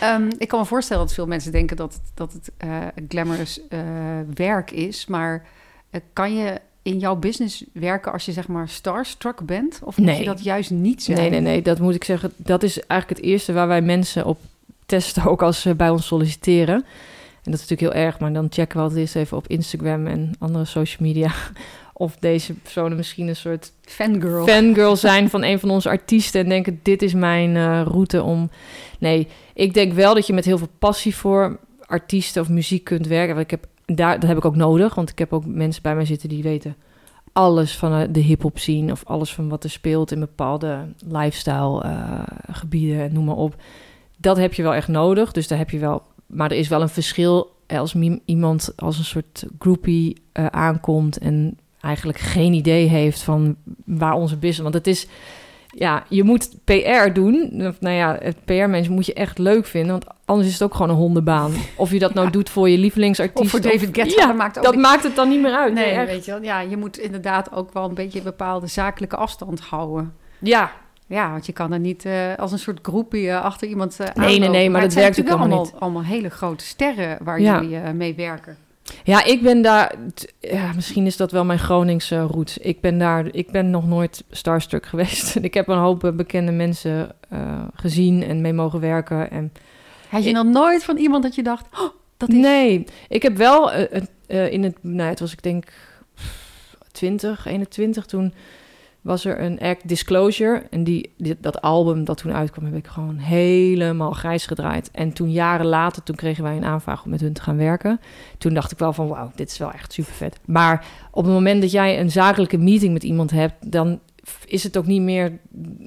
Ehm, 0.00 0.30
ik 0.38 0.48
kan 0.48 0.60
me 0.60 0.66
voorstellen 0.66 1.02
dat 1.04 1.14
veel 1.14 1.26
mensen 1.26 1.52
denken 1.52 1.76
dat 1.76 1.92
het, 1.92 2.02
dat 2.14 2.32
het 2.32 2.50
eh, 2.56 2.76
glamorous 3.08 3.60
eh, 3.68 3.78
werk 4.34 4.70
is. 4.70 5.06
Maar 5.06 5.46
eh, 5.90 6.00
kan 6.12 6.34
je 6.34 6.60
in 6.82 6.98
jouw 6.98 7.16
business 7.16 7.64
werken 7.72 8.12
als 8.12 8.24
je 8.24 8.32
zeg 8.32 8.48
maar 8.48 8.68
starstruck 8.68 9.46
bent? 9.46 9.80
Of 9.84 9.96
moet 9.96 10.06
Nee. 10.06 10.18
je 10.18 10.24
dat 10.24 10.44
juist 10.44 10.70
niet 10.70 11.02
zijn? 11.02 11.18
Nee, 11.18 11.30
nee, 11.30 11.40
nee, 11.40 11.62
dat 11.62 11.78
moet 11.78 11.94
ik 11.94 12.04
zeggen. 12.04 12.32
Dat 12.36 12.62
is 12.62 12.80
eigenlijk 12.86 13.20
het 13.20 13.30
eerste 13.30 13.52
waar 13.52 13.68
wij 13.68 13.82
mensen 13.82 14.26
op 14.26 14.38
testen, 14.86 15.24
ook 15.24 15.42
als 15.42 15.60
ze 15.60 15.74
bij 15.74 15.90
ons 15.90 16.06
solliciteren. 16.06 16.74
En 16.74 17.50
dat 17.50 17.60
is 17.60 17.68
natuurlijk 17.68 17.94
heel 17.94 18.04
erg, 18.04 18.18
maar 18.18 18.32
dan 18.32 18.46
checken 18.50 18.76
we 18.76 18.82
altijd 18.82 19.00
eerst 19.00 19.16
even 19.16 19.36
op 19.36 19.46
Instagram 19.48 20.06
en 20.06 20.32
andere 20.38 20.64
social 20.64 21.06
media. 21.06 21.32
Of 22.02 22.16
deze 22.18 22.52
personen 22.54 22.96
misschien 22.96 23.28
een 23.28 23.36
soort 23.36 23.72
Fangirl. 23.80 24.46
fangirl 24.46 24.96
zijn 24.96 25.30
van 25.30 25.42
een 25.42 25.58
van 25.58 25.70
onze 25.70 25.88
artiesten 25.88 26.40
en 26.40 26.48
denken: 26.48 26.80
dit 26.82 27.02
is 27.02 27.14
mijn 27.14 27.56
eh, 27.56 27.82
route 27.82 28.22
om. 28.22 28.50
Nee, 28.98 29.28
ik 29.54 29.74
denk 29.74 29.92
wel 29.92 30.14
dat 30.14 30.26
je 30.26 30.32
met 30.32 30.44
heel 30.44 30.58
veel 30.58 30.68
passie 30.78 31.16
voor 31.16 31.58
artiesten 31.86 32.42
of 32.42 32.48
muziek 32.48 32.84
kunt 32.84 33.06
werken. 33.06 33.34
Want 33.34 33.44
ik 33.44 33.50
heb 33.50 33.66
daar, 33.96 34.20
dat 34.20 34.28
heb 34.28 34.38
ik 34.38 34.44
ook 34.44 34.56
nodig, 34.56 34.94
want 34.94 35.10
ik 35.10 35.18
heb 35.18 35.32
ook 35.32 35.46
mensen 35.46 35.82
bij 35.82 35.94
mij 35.94 36.04
zitten 36.04 36.28
die 36.28 36.42
weten 36.42 36.76
alles 37.32 37.76
van 37.76 37.92
eh, 37.92 38.08
de 38.10 38.20
hip-hop 38.20 38.58
scene 38.58 38.92
of 38.92 39.04
alles 39.04 39.34
van 39.34 39.48
wat 39.48 39.64
er 39.64 39.70
speelt 39.70 40.10
in 40.12 40.20
bepaalde 40.20 40.88
lifestyle 41.08 41.82
eh, 41.82 42.22
gebieden, 42.50 43.12
noem 43.12 43.24
maar 43.24 43.36
op. 43.36 43.56
Dat 44.18 44.36
heb 44.36 44.54
je 44.54 44.62
wel 44.62 44.74
echt 44.74 44.88
nodig. 44.88 45.32
Dus 45.32 45.48
daar 45.48 45.58
heb 45.58 45.70
je 45.70 45.78
wel. 45.78 46.02
Maar 46.26 46.50
er 46.50 46.56
is 46.56 46.68
wel 46.68 46.82
een 46.82 46.88
verschil 46.88 47.50
als 47.66 47.94
iemand 48.24 48.72
als 48.76 48.98
een 48.98 49.04
soort 49.04 49.44
groupie 49.58 50.22
aankomt 50.32 51.18
en 51.18 51.56
eigenlijk 51.82 52.18
geen 52.18 52.52
idee 52.52 52.86
heeft 52.88 53.22
van 53.22 53.56
waar 53.84 54.12
onze 54.14 54.34
business. 54.36 54.60
Want 54.62 54.74
het 54.74 54.86
is, 54.86 55.06
ja, 55.68 56.04
je 56.08 56.22
moet 56.22 56.50
PR 56.64 57.12
doen. 57.12 57.62
Of, 57.66 57.80
nou 57.80 57.94
ja, 57.96 58.18
het 58.20 58.44
PR-mensen 58.44 58.92
moet 58.92 59.06
je 59.06 59.14
echt 59.14 59.38
leuk 59.38 59.66
vinden, 59.66 59.90
want 59.90 60.04
anders 60.24 60.48
is 60.48 60.54
het 60.54 60.62
ook 60.62 60.72
gewoon 60.74 60.90
een 60.90 60.96
hondenbaan. 60.96 61.52
Of 61.76 61.90
je 61.90 61.98
dat 61.98 62.14
nou 62.14 62.26
Ja. 62.26 62.32
doet 62.32 62.50
voor 62.50 62.68
je 62.68 62.78
lievelingsartiest. 62.78 63.40
Of 63.44 63.50
voor 63.50 63.60
David 63.60 63.88
Guetta, 63.92 64.20
Ja, 64.20 64.26
dat 64.26 64.36
maakt 64.36 64.58
ook 64.58 64.64
dat 64.64 64.72
niet- 64.74 64.82
maakt 64.82 65.02
het 65.02 65.16
dan 65.16 65.28
niet 65.28 65.40
meer 65.40 65.54
uit. 65.54 65.74
Nee, 65.74 66.06
weet 66.06 66.24
je 66.24 66.30
wel. 66.30 66.42
Ja, 66.42 66.60
je 66.60 66.76
moet 66.76 66.98
inderdaad 66.98 67.52
ook 67.52 67.72
wel 67.72 67.88
een 67.88 67.94
beetje 67.94 68.18
een 68.18 68.24
bepaalde 68.24 68.66
zakelijke 68.66 69.16
afstand 69.16 69.60
houden. 69.60 70.14
Ja, 70.38 70.72
Ja, 71.06 71.30
want 71.30 71.46
je 71.46 71.52
kan 71.52 71.72
er 71.72 71.78
niet 71.78 72.04
eh, 72.04 72.14
als 72.36 72.52
een 72.52 72.58
soort 72.58 72.78
groepie 72.82 73.28
eh, 73.30 73.42
achter 73.44 73.68
iemand 73.68 73.96
eh 74.00 74.06
nee, 74.14 74.26
aanlopen. 74.26 74.50
nee, 74.50 74.70
maar 74.70 74.80
dat 74.80 74.82
het 74.82 74.92
zijn 74.92 75.04
werkt 75.04 75.18
ook 75.18 75.24
natuurlijk 75.26 75.50
helemaal 75.52 75.70
allemaal, 75.72 75.80
allemaal 75.80 76.02
hele 76.18 76.30
grote 76.30 76.64
sterren 76.64 77.18
waar 77.22 77.40
Ja. 77.40 77.60
jullie 77.62 77.92
mee 77.92 78.14
werken. 78.14 78.56
Ja, 79.04 79.24
ik 79.24 79.42
ben 79.42 79.62
daar. 79.62 79.94
Ja, 80.40 80.72
misschien 80.74 81.06
is 81.06 81.16
dat 81.16 81.30
wel 81.30 81.44
mijn 81.44 81.58
Groningse 81.58 82.20
roots. 82.20 82.58
Ik 82.58 82.80
ben 82.80 82.98
daar. 82.98 83.26
Ik 83.34 83.50
ben 83.50 83.70
nog 83.70 83.86
nooit 83.86 84.24
starstruck 84.30 84.86
geweest. 84.86 85.36
Ik 85.48 85.54
heb 85.54 85.68
een 85.68 85.78
hoop 85.78 86.04
eh, 86.04 86.12
bekende 86.12 86.52
mensen 86.52 87.14
eh, 87.28 87.62
gezien 87.74 88.22
en 88.22 88.40
mee 88.40 88.52
mogen 88.52 88.80
werken. 88.80 89.30
En 89.30 89.52
Had 90.08 90.22
je 90.22 90.28
Ik- 90.28 90.34
nog 90.34 90.44
nooit 90.46 90.84
van 90.84 90.96
iemand 90.96 91.22
dat 91.22 91.34
je 91.34 91.42
dacht, 91.42 91.66
oh, 91.80 91.88
dat 92.16 92.28
is... 92.28 92.34
nee, 92.34 92.84
ik 93.08 93.22
heb 93.22 93.36
wel 93.36 93.72
eh, 93.72 94.52
in 94.52 94.62
het. 94.64 94.76
Nou, 94.80 95.08
het 95.08 95.20
was 95.20 95.32
ik 95.32 95.42
denk 95.42 95.64
20, 96.92 97.46
21 97.46 98.06
toen 98.06 98.34
was 99.02 99.24
er 99.24 99.40
een 99.40 99.60
act 99.60 99.88
Disclosure 99.88 100.62
en 100.70 100.84
die, 100.84 101.12
die- 101.16 101.36
dat 101.40 101.60
album 101.60 102.04
dat 102.04 102.16
toen 102.18 102.32
uitkwam 102.32 102.64
heb 102.64 102.74
ik 102.76 102.86
gewoon 102.86 103.16
helemaal 103.18 104.10
grijs 104.10 104.46
gedraaid. 104.46 104.90
En 104.92 105.12
toen 105.12 105.32
jaren 105.32 105.66
later 105.66 106.02
toen 106.02 106.16
kregen 106.16 106.44
wij 106.44 106.56
een 106.56 106.64
aanvraag 106.64 107.04
om 107.04 107.10
met 107.10 107.20
hun 107.20 107.32
te 107.32 107.42
gaan 107.42 107.56
werken. 107.56 108.00
Toen 108.38 108.54
dacht 108.54 108.72
ik 108.72 108.78
wel 108.78 108.92
van 108.92 109.08
wauw, 109.08 109.30
dit 109.34 109.50
is 109.50 109.58
wel 109.58 109.70
echt 109.72 109.92
super 109.92 110.12
vet. 110.12 110.40
Maar 110.46 110.84
op 111.10 111.24
het 111.24 111.32
moment 111.32 111.60
dat 111.60 111.70
jij 111.70 112.00
een 112.00 112.10
zakelijke 112.10 112.58
meeting 112.58 112.92
met 112.92 113.02
iemand 113.02 113.30
hebt, 113.30 113.72
dan 113.72 114.00
is 114.46 114.62
het 114.64 114.76
ook 114.76 114.86
niet 114.86 115.02
meer. 115.02 115.38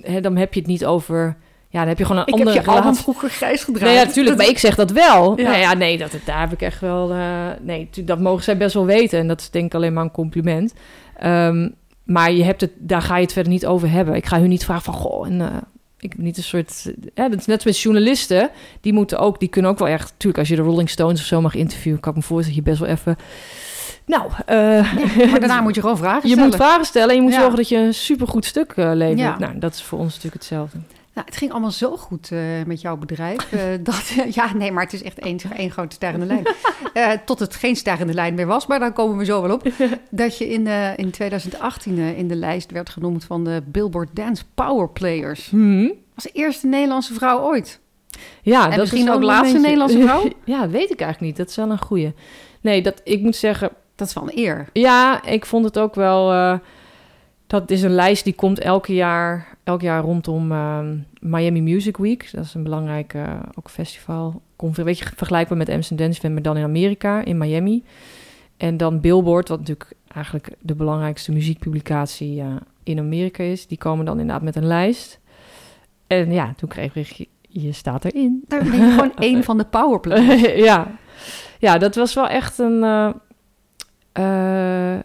Hè, 0.02 0.22
dan 0.22 0.36
heb 0.38 0.54
je 0.54 0.60
het 0.60 0.70
niet 0.70 0.86
over. 0.86 1.38
Ja, 1.70 1.80
dan 1.80 1.90
heb 1.90 1.98
je 1.98 2.06
gewoon 2.06 2.22
een 2.22 2.28
Ik 2.28 2.34
heb 2.34 2.40
andere 2.48 2.62
je 2.62 2.68
album 2.68 2.82
relatie. 2.84 3.04
vroeger 3.04 3.30
grijs 3.30 3.64
gedraaid. 3.64 3.86
Nee, 3.92 4.00
ja, 4.00 4.04
natuurlijk. 4.06 4.38
Maar 4.38 4.48
ik 4.48 4.58
zeg 4.58 4.76
dat 4.76 4.92
wel. 4.92 5.40
Ja. 5.40 5.52
Ja, 5.52 5.58
ja 5.58 5.74
nee, 5.74 5.98
dat, 5.98 6.12
daar 6.26 6.40
heb 6.40 6.52
ik 6.52 6.62
echt 6.62 6.80
wel... 6.80 7.12
eh, 7.12 7.48
nee, 7.62 7.90
dat 8.06 8.20
mogen 8.20 8.44
zij 8.44 8.58
best 8.58 8.74
wel 8.74 8.86
weten. 8.86 9.20
En 9.20 9.28
dat 9.28 9.42
is 9.42 9.50
denk 9.50 9.66
ik 9.66 9.74
alleen 9.74 9.94
maar 9.94 10.04
een 10.04 10.12
compliment. 10.12 10.74
Ehm, 11.18 11.70
maar 12.06 12.32
je 12.32 12.44
hebt 12.44 12.62
het, 12.62 12.72
daar 12.78 13.02
ga 13.02 13.16
je 13.16 13.22
het 13.24 13.34
verder 13.34 13.52
niet 13.52 13.66
over 13.66 13.90
hebben. 13.90 14.16
Ik 14.16 14.26
ga 14.26 14.40
hun 14.40 14.50
niet 14.50 14.66
vragen 14.66 14.84
van... 14.84 14.94
Goh, 14.94 15.28
en, 15.28 15.42
eh, 15.42 15.48
ik 16.00 16.16
ben 16.16 16.26
niet 16.26 16.38
een 16.38 16.44
soort... 16.44 16.92
Ja, 17.14 17.30
dat 17.30 17.40
is 17.40 17.46
net 17.46 17.66
met 17.66 17.80
journalisten. 17.80 18.50
Die 18.82 18.94
moeten 18.94 19.20
ook... 19.20 19.40
Die 19.40 19.50
kunnen 19.50 19.72
ook 19.72 19.80
wel 19.80 19.88
echt... 19.88 20.14
Tuurlijk, 20.18 20.40
als 20.40 20.48
je 20.50 20.56
de 20.56 20.62
Rolling 20.62 20.90
Stones 20.90 21.20
of 21.20 21.26
zo 21.26 21.42
mag 21.42 21.56
interviewen... 21.56 22.00
kan 22.00 22.12
ik 22.12 22.18
me 22.18 22.24
voorstellen 22.24 22.64
dat 22.64 22.66
je 22.66 22.72
best 22.72 22.82
wel 22.84 22.98
even... 22.98 23.16
Nou, 24.06 24.32
eh, 24.46 24.58
Maar 25.32 25.40
daarna 25.40 25.62
moet 25.66 25.76
je 25.76 25.82
gewoon 25.82 25.98
vragen 25.98 26.22
je 26.22 26.28
stellen. 26.34 26.46
moet 26.46 26.56
vragen 26.56 26.86
stellen 26.86 27.10
en 27.10 27.16
je 27.16 27.22
moet 27.22 27.32
Ja. 27.32 27.40
zorgen 27.40 27.56
dat 27.58 27.70
je 27.70 27.78
een 27.78 27.94
supergoed 27.94 28.46
stuk 28.46 28.72
eh, 28.76 28.92
levert. 28.94 29.20
Ja. 29.20 29.38
Nou, 29.40 29.60
dat 29.60 29.74
is 29.74 29.82
voor 29.82 30.00
ons 30.00 30.08
natuurlijk 30.08 30.34
hetzelfde. 30.34 30.78
Nou, 31.16 31.28
het 31.28 31.38
ging 31.38 31.52
allemaal 31.52 31.72
zo 31.72 31.98
goed 31.98 32.32
eh, 32.32 32.40
met 32.66 32.82
jouw 32.82 32.98
bedrijf. 32.98 33.52
eh, 33.52 33.60
dat, 33.84 34.14
ja, 34.30 34.54
nee, 34.54 34.72
maar 34.72 34.84
het 34.84 34.94
is 34.94 35.04
echt 35.04 35.20
één, 35.20 35.40
één 35.58 35.72
grote 35.72 35.96
stijgende 35.96 36.26
lijn. 36.26 36.46
Eh, 36.94 37.12
tot 37.26 37.40
het 37.40 37.56
geen 37.56 37.76
stijgende 37.76 38.14
lijn 38.14 38.34
meer 38.34 38.46
was, 38.46 38.68
maar 38.68 38.80
daar 38.80 38.94
komen 38.94 39.18
we 39.18 39.26
zo 39.26 39.42
wel 39.42 39.54
op. 39.54 39.68
Dat 40.10 40.38
je 40.38 40.50
in, 40.50 40.68
eh, 40.68 40.98
in 40.98 41.12
2018 41.12 41.98
eh, 41.98 42.18
in 42.18 42.28
de 42.28 42.36
lijst 42.36 42.72
werd 42.72 42.90
genoemd 42.90 43.24
van 43.24 43.44
de 43.44 43.64
Billboard 43.66 44.10
Dance 44.14 44.44
Power 44.54 44.90
Players. 44.90 45.50
Hmm. 45.50 45.94
Als 46.16 46.24
de 46.24 46.30
eerste 46.34 46.68
Nederlandse 46.68 47.14
vrouw 47.14 47.40
ooit. 47.40 47.80
Ja, 48.42 48.64
En 48.64 48.70
dat 48.70 48.80
misschien 48.80 49.08
is 49.08 49.14
ook 49.14 49.24
laatste. 49.24 49.60
Nederlandse 49.60 50.02
vrouw? 50.02 50.24
ja, 50.56 50.70
weet 50.70 50.92
ik 50.92 51.00
eigenlijk 51.02 51.20
niet. 51.20 51.38
Dat 51.38 51.50
is 51.50 51.56
wel 51.56 51.72
een 51.72 51.82
goeie. 51.82 52.14
Nee, 52.62 52.82
dat, 52.82 53.02
ik 53.04 53.22
moet 53.22 53.36
zeggen... 53.36 53.70
Dat 53.96 54.08
is 54.08 54.14
wel 54.14 54.24
een 54.24 54.38
eer. 54.38 54.70
Ja, 54.74 55.24
ik 55.24 55.46
vond 55.46 55.66
het 55.66 55.80
ook 55.80 55.96
wel... 55.96 56.60
dat 57.60 57.72
is 57.72 57.82
een 57.82 57.94
lijst 57.96 58.24
die 58.24 58.34
komt 58.34 58.60
elke 58.60 58.94
jaar, 58.94 59.58
elk 59.64 59.82
jaar 59.82 60.02
rondom 60.02 60.52
ehm, 60.52 60.98
Miami 61.20 61.62
Music 61.62 61.98
Week. 61.98 62.30
Dat 62.32 62.46
is 62.46 62.54
een 62.54 62.64
belangrijk 62.64 63.14
eh, 63.14 63.40
ook 63.54 63.70
festival. 63.70 64.42
Komt 64.56 64.78
een 64.78 64.84
beetje 64.84 65.06
vergelijkbaar 65.16 65.58
met 65.58 65.70
Amsterdam 65.70 66.06
Dance 66.06 66.20
Event, 66.20 66.34
maar 66.34 66.44
dan 66.44 66.58
in 66.58 66.64
Amerika, 66.64 67.26
in 67.26 67.38
Miami. 67.38 67.84
En 68.58 68.78
dan 68.78 69.00
Billboard, 69.02 69.50
wat 69.50 69.60
natuurlijk 69.60 69.92
eigenlijk 70.14 70.50
de 70.60 70.76
belangrijkste 70.76 71.32
muziekpublicatie 71.32 72.42
eh, 72.42 72.56
in 72.84 73.00
Amerika 73.00 73.44
is. 73.44 73.68
Die 73.68 73.78
komen 73.78 74.06
dan 74.06 74.20
inderdaad 74.20 74.44
met 74.44 74.56
een 74.56 74.68
lijst. 74.68 75.20
En 76.08 76.32
ja, 76.32 76.54
toen 76.58 76.70
kreeg 76.70 76.96
ik, 76.96 77.08
je, 77.08 77.28
je 77.42 77.72
staat 77.72 78.06
erin. 78.06 78.44
Daar 78.48 78.64
ben 78.64 78.72
je 78.72 78.92
gewoon 78.92 79.16
één 79.30 79.44
van 79.44 79.58
de 79.58 79.66
Power 79.66 80.00
Players. 80.00 80.42
ja. 80.72 80.88
ja, 81.60 81.78
dat 81.78 81.96
was 81.96 82.14
wel 82.14 82.28
echt 82.28 82.58
een. 82.60 82.84
eh, 84.12 85.00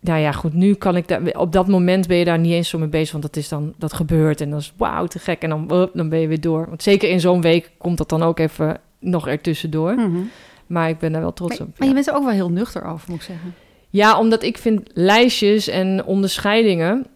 nou 0.00 0.20
ja, 0.20 0.32
goed, 0.32 0.52
nu 0.54 0.74
kan 0.74 0.96
ik 0.96 1.08
daar. 1.08 1.22
Op 1.36 1.52
dat 1.52 1.68
moment 1.68 2.06
ben 2.06 2.16
je 2.16 2.24
daar 2.24 2.38
niet 2.38 2.52
eens 2.52 2.68
zo 2.68 2.78
mee 2.78 2.88
bezig, 2.88 3.10
want 3.10 3.22
dat 3.22 3.36
is 3.36 3.48
dan 3.48 3.74
dat 3.78 3.92
gebeurt 3.92 4.40
en 4.40 4.50
dat 4.50 4.60
is 4.60 4.72
wauw 4.76 5.06
te 5.06 5.18
gek 5.18 5.42
en 5.42 5.48
dan, 5.48 5.88
dan 5.94 6.08
ben 6.08 6.18
je 6.18 6.28
weer 6.28 6.40
door. 6.40 6.66
Want 6.68 6.82
zeker 6.82 7.08
in 7.08 7.20
zo'n 7.20 7.40
week 7.40 7.70
komt 7.78 7.98
dat 7.98 8.08
dan 8.08 8.22
ook 8.22 8.38
even 8.38 8.80
nog 9.00 9.28
ertussendoor. 9.28 9.94
Mhm. 9.94 10.18
Maar 10.66 10.88
ik 10.88 10.98
ben 10.98 11.12
daar 11.12 11.20
wel 11.20 11.32
trots 11.32 11.58
Maar, 11.58 11.66
op. 11.68 11.78
maar 11.78 11.88
ja. 11.88 11.94
je 11.94 11.94
bent 11.94 12.06
er 12.08 12.14
ook 12.14 12.24
wel 12.24 12.32
heel 12.32 12.50
nuchter 12.50 12.84
over, 12.84 13.10
moet 13.10 13.18
ik 13.18 13.24
zeggen. 13.24 13.54
Ja, 13.90 14.18
omdat 14.18 14.42
ik 14.42 14.58
vind 14.58 14.90
lijstjes 14.94 15.68
en 15.68 16.04
onderscheidingen. 16.04 17.06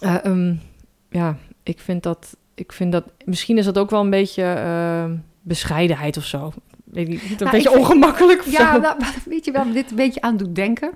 eh, 0.00 0.24
ehm, 0.24 0.54
ja, 1.10 1.36
ik 1.62 1.78
vind 1.78 2.02
dat. 2.02 2.36
Ik 2.54 2.72
vind 2.72 2.92
dat. 2.92 3.04
Misschien 3.24 3.58
is 3.58 3.64
dat 3.64 3.78
ook 3.78 3.90
wel 3.90 4.00
een 4.00 4.10
beetje 4.10 4.42
eh, 4.42 5.04
bescheidenheid 5.42 6.16
of 6.16 6.24
zo. 6.24 6.52
Weet 6.84 7.08
ik 7.08 7.12
niet, 7.22 7.30
een 7.30 7.36
Nou, 7.38 7.50
beetje 7.50 7.68
vind- 7.70 7.80
ongemakkelijk 7.82 8.42
Ja, 8.42 8.76
nou, 8.76 8.96
weet 9.24 9.44
je 9.44 9.50
wel, 9.52 9.72
dit 9.72 9.90
een 9.90 9.96
beetje 9.96 10.20
aan 10.20 10.36
doet 10.36 10.54
denken. 10.54 10.90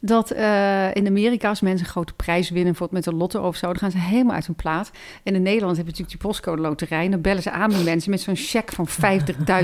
Dat 0.00 0.30
eh, 0.30 0.94
in 0.94 1.06
Amerika, 1.06 1.48
als 1.48 1.60
mensen 1.60 1.86
een 1.86 1.92
grote 1.92 2.12
prijs 2.12 2.48
winnen, 2.50 2.72
bijvoorbeeld 2.72 3.04
met 3.04 3.14
een 3.14 3.20
lotto 3.20 3.46
of 3.46 3.56
zo, 3.56 3.66
dan 3.66 3.76
gaan 3.76 3.90
ze 3.90 3.98
helemaal 3.98 4.34
uit 4.34 4.46
hun 4.46 4.54
plaat. 4.54 4.90
En 5.22 5.34
in 5.34 5.42
Nederland 5.42 5.76
heb 5.76 5.86
je 5.86 5.90
natuurlijk 5.90 6.20
die 6.20 6.28
postcode 6.28 6.62
loterij. 6.62 7.04
En 7.04 7.10
dan 7.10 7.20
bellen 7.20 7.42
ze 7.42 7.50
aan 7.50 7.70
die 7.70 7.84
mensen 7.84 8.10
met 8.10 8.20
zo'n 8.20 8.36
cheque 8.36 8.74
van 8.74 8.88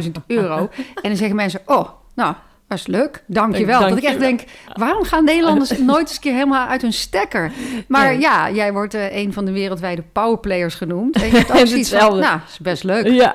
50.000 0.02 0.10
euro. 0.26 0.68
En 0.76 1.08
dan 1.08 1.16
zeggen 1.16 1.36
mensen, 1.36 1.60
oh, 1.66 1.88
nou, 2.14 2.34
dat 2.68 2.78
is 2.78 2.86
leuk, 2.86 3.22
dankjewel. 3.26 3.78
Dank 3.78 3.90
dat 3.90 3.98
ik 3.98 4.04
echt 4.04 4.18
denk, 4.18 4.44
waarom 4.74 5.04
gaan 5.04 5.24
Nederlanders 5.24 5.78
nooit 5.78 6.00
eens 6.00 6.14
een 6.14 6.20
keer 6.20 6.32
helemaal 6.32 6.66
uit 6.66 6.82
hun 6.82 6.92
stekker? 6.92 7.52
Maar 7.88 8.18
ja, 8.18 8.50
jij 8.50 8.72
wordt 8.72 8.94
eh, 8.94 9.16
een 9.16 9.32
van 9.32 9.44
de 9.44 9.52
wereldwijde 9.52 10.02
powerplayers 10.12 10.74
genoemd. 10.74 11.16
En 11.16 11.26
je 11.26 11.36
hebt 11.36 11.50
ook 11.50 11.66
zoiets 11.66 11.90
van, 11.90 12.18
nou, 12.18 12.40
is 12.48 12.58
best 12.58 12.84
leuk. 12.84 13.06
Ja. 13.06 13.34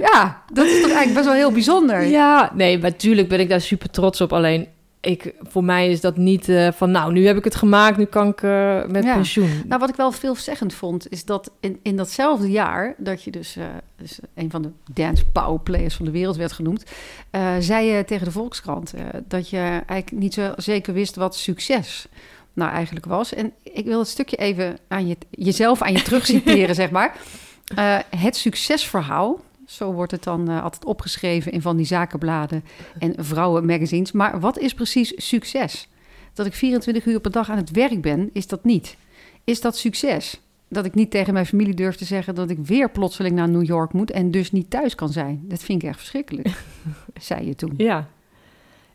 Ja, 0.00 0.42
dat 0.52 0.66
is 0.66 0.80
toch 0.80 0.90
eigenlijk 0.90 1.14
best 1.14 1.24
wel 1.24 1.34
heel 1.34 1.52
bijzonder. 1.52 2.06
ja, 2.06 2.50
nee, 2.54 2.78
natuurlijk 2.78 3.28
ben 3.28 3.40
ik 3.40 3.48
daar 3.48 3.60
super 3.60 3.90
trots 3.90 4.20
op. 4.20 4.32
Alleen, 4.32 4.68
ik, 5.00 5.34
voor 5.42 5.64
mij 5.64 5.90
is 5.90 6.00
dat 6.00 6.16
niet 6.16 6.48
eh, 6.48 6.68
van, 6.72 6.90
nou, 6.90 7.12
nu 7.12 7.26
heb 7.26 7.36
ik 7.36 7.44
het 7.44 7.54
gemaakt, 7.54 7.96
nu 7.96 8.04
kan 8.04 8.28
ik 8.28 8.42
eh, 8.42 8.84
met 8.86 9.04
Ja. 9.04 9.14
pensioen. 9.14 9.62
Nou, 9.66 9.80
wat 9.80 9.88
ik 9.88 9.96
wel 9.96 10.12
veelzeggend 10.12 10.74
vond, 10.74 11.10
is 11.10 11.24
dat 11.24 11.50
in, 11.60 11.78
in 11.82 11.96
datzelfde 11.96 12.50
jaar 12.50 12.94
dat 12.98 13.22
je 13.22 13.30
dus, 13.30 13.56
eh, 13.56 13.64
dus 13.96 14.18
een 14.34 14.50
van 14.50 14.62
de 14.62 14.70
dance 14.92 15.24
power 15.32 15.60
players 15.60 15.94
van 15.94 16.04
de 16.04 16.10
wereld 16.10 16.36
werd 16.36 16.52
genoemd, 16.52 16.84
zei 17.58 17.86
je 17.86 18.04
tegen 18.04 18.24
de 18.24 18.30
Volkskrant 18.32 18.94
dat 19.28 19.48
je 19.50 19.58
eigenlijk 19.86 20.12
niet 20.12 20.34
zo 20.34 20.52
zeker 20.56 20.92
wist 20.94 21.16
wat 21.16 21.36
succes 21.36 22.06
nou 22.52 22.70
eigenlijk 22.72 23.06
was. 23.06 23.34
En 23.34 23.52
ik 23.62 23.84
wil 23.84 23.98
het 23.98 24.08
stukje 24.08 24.36
even 24.36 24.78
aan 24.88 25.06
je, 25.06 25.16
jezelf 25.30 25.82
aan 25.82 25.92
je 25.92 26.02
terugciteren, 26.10 26.74
zeg 26.74 26.90
maar. 26.90 27.16
Het 28.16 28.36
succesverhaal, 28.36 29.40
zo 29.70 29.92
wordt 29.92 30.12
het 30.12 30.22
dan 30.22 30.48
eh, 30.48 30.62
altijd 30.62 30.84
opgeschreven 30.84 31.52
in 31.52 31.62
van 31.62 31.76
die 31.76 31.86
zakenbladen 31.86 32.64
en 32.98 33.14
vrouwenmagazines. 33.16 34.12
Maar 34.12 34.40
wat 34.40 34.58
is 34.58 34.74
precies 34.74 35.12
succes? 35.16 35.88
Dat 36.34 36.46
ik 36.46 36.54
24 36.54 37.06
uur 37.06 37.20
per 37.20 37.30
dag 37.30 37.50
aan 37.50 37.56
het 37.56 37.70
werk 37.70 38.02
ben, 38.02 38.30
is 38.32 38.46
dat 38.46 38.64
niet. 38.64 38.96
Is 39.44 39.60
dat 39.60 39.76
succes? 39.76 40.40
Dat 40.68 40.84
ik 40.84 40.94
niet 40.94 41.10
tegen 41.10 41.32
mijn 41.32 41.46
familie 41.46 41.74
durf 41.74 41.96
te 41.96 42.04
zeggen 42.04 42.34
dat 42.34 42.50
ik 42.50 42.58
weer 42.58 42.90
plotseling 42.90 43.34
naar 43.34 43.48
New 43.48 43.64
York 43.64 43.92
moet 43.92 44.10
en 44.10 44.30
dus 44.30 44.52
niet 44.52 44.70
thuis 44.70 44.94
kan 44.94 45.08
zijn. 45.08 45.44
Dat 45.44 45.62
vind 45.62 45.82
ik 45.82 45.88
echt 45.88 45.98
verschrikkelijk, 45.98 46.64
zei 47.20 47.46
je 47.46 47.54
toen. 47.54 47.74
Ja. 47.76 48.08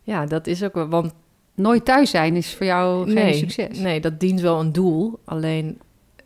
ja, 0.02 0.26
dat 0.26 0.46
is 0.46 0.62
ook 0.62 0.74
wel, 0.74 0.88
want 0.88 1.12
Nooit 1.56 1.84
thuis 1.84 2.10
zijn 2.10 2.36
is 2.36 2.54
voor 2.54 2.66
jou 2.66 3.10
geen 3.12 3.34
succes. 3.34 3.78
Nee, 3.78 4.00
dat 4.00 4.20
dient 4.20 4.40
wel 4.40 4.60
een 4.60 4.72
doel. 4.72 5.18
Alleen, 5.24 5.78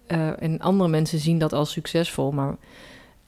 eh, 0.07 0.43
en 0.43 0.59
andere 0.59 0.91
mensen 0.91 1.19
zien 1.19 1.39
dat 1.39 1.53
als 1.53 1.73
succesvol. 1.73 2.33
Maar 2.33 2.57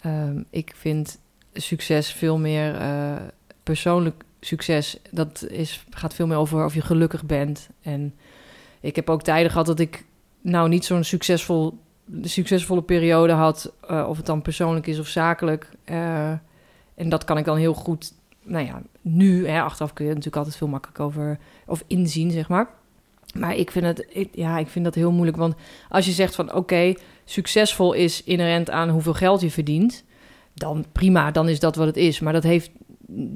ehm, 0.03 0.43
ik 0.51 0.73
vind 0.77 1.19
succes 1.53 2.13
veel 2.13 2.39
meer... 2.39 2.75
eh, 2.75 3.17
persoonlijk 3.63 4.25
succes, 4.41 4.99
dat 5.11 5.47
is, 5.49 5.85
gaat 5.91 6.15
veel 6.15 6.27
meer 6.27 6.37
over 6.37 6.65
of 6.65 6.75
je 6.75 6.81
gelukkig 6.81 7.25
bent. 7.25 7.69
En 7.83 8.15
ik 8.81 8.97
heb 8.97 9.11
ook 9.11 9.23
tijden 9.23 9.51
gehad 9.51 9.67
dat 9.67 9.79
ik 9.79 10.05
nou 10.41 10.69
niet 10.69 10.85
zo'n 10.85 11.05
succesvol, 11.05 11.79
succesvolle 12.23 12.83
periode 12.83 13.33
had, 13.33 13.73
uh, 13.91 14.07
of 14.09 14.17
het 14.17 14.27
dan 14.27 14.43
persoonlijk 14.43 14.87
is 14.87 14.99
of 14.99 15.07
zakelijk. 15.07 15.69
Uh, 15.85 16.31
en 16.95 17.09
dat 17.09 17.25
kan 17.25 17.39
ik 17.39 17.45
dan 17.45 17.57
heel 17.57 17.75
goed, 17.75 18.13
nou 18.43 18.67
ja, 18.67 18.83
nu, 19.01 19.47
hè, 19.47 19.63
achteraf 19.63 19.93
kun 19.93 20.05
je 20.05 20.11
natuurlijk 20.11 20.37
altijd 20.37 20.57
veel 20.57 20.69
makkelijk 20.69 21.01
over, 21.01 21.39
of 21.67 21.85
inzien, 21.87 22.31
zeg 22.31 22.49
maar. 22.49 22.69
Maar 23.35 23.57
ik 23.57 23.71
vind, 23.71 23.85
het, 23.85 24.07
ik, 24.09 24.29
ja, 24.33 24.59
ik 24.59 24.69
vind 24.69 24.85
dat 24.85 24.95
heel 24.95 25.13
moeilijk, 25.13 25.37
want 25.37 25.55
als 25.89 26.07
je 26.07 26.13
zegt 26.13 26.35
van 26.35 26.49
oké, 26.49 26.57
okay, 26.57 26.99
succesvol 27.25 27.93
is 27.93 28.25
inherent 28.25 28.71
aan 28.71 28.89
hoeveel 28.89 29.15
geld 29.15 29.41
je 29.41 29.51
verdient, 29.51 30.05
dan 30.55 30.85
prima, 30.93 31.31
dan 31.31 31.49
is 31.49 31.61
dat 31.61 31.77
wat 31.77 31.87
het 31.87 31.97
is. 31.97 32.21
Maar 32.21 32.33
dat 32.33 32.43
heeft, 32.43 32.71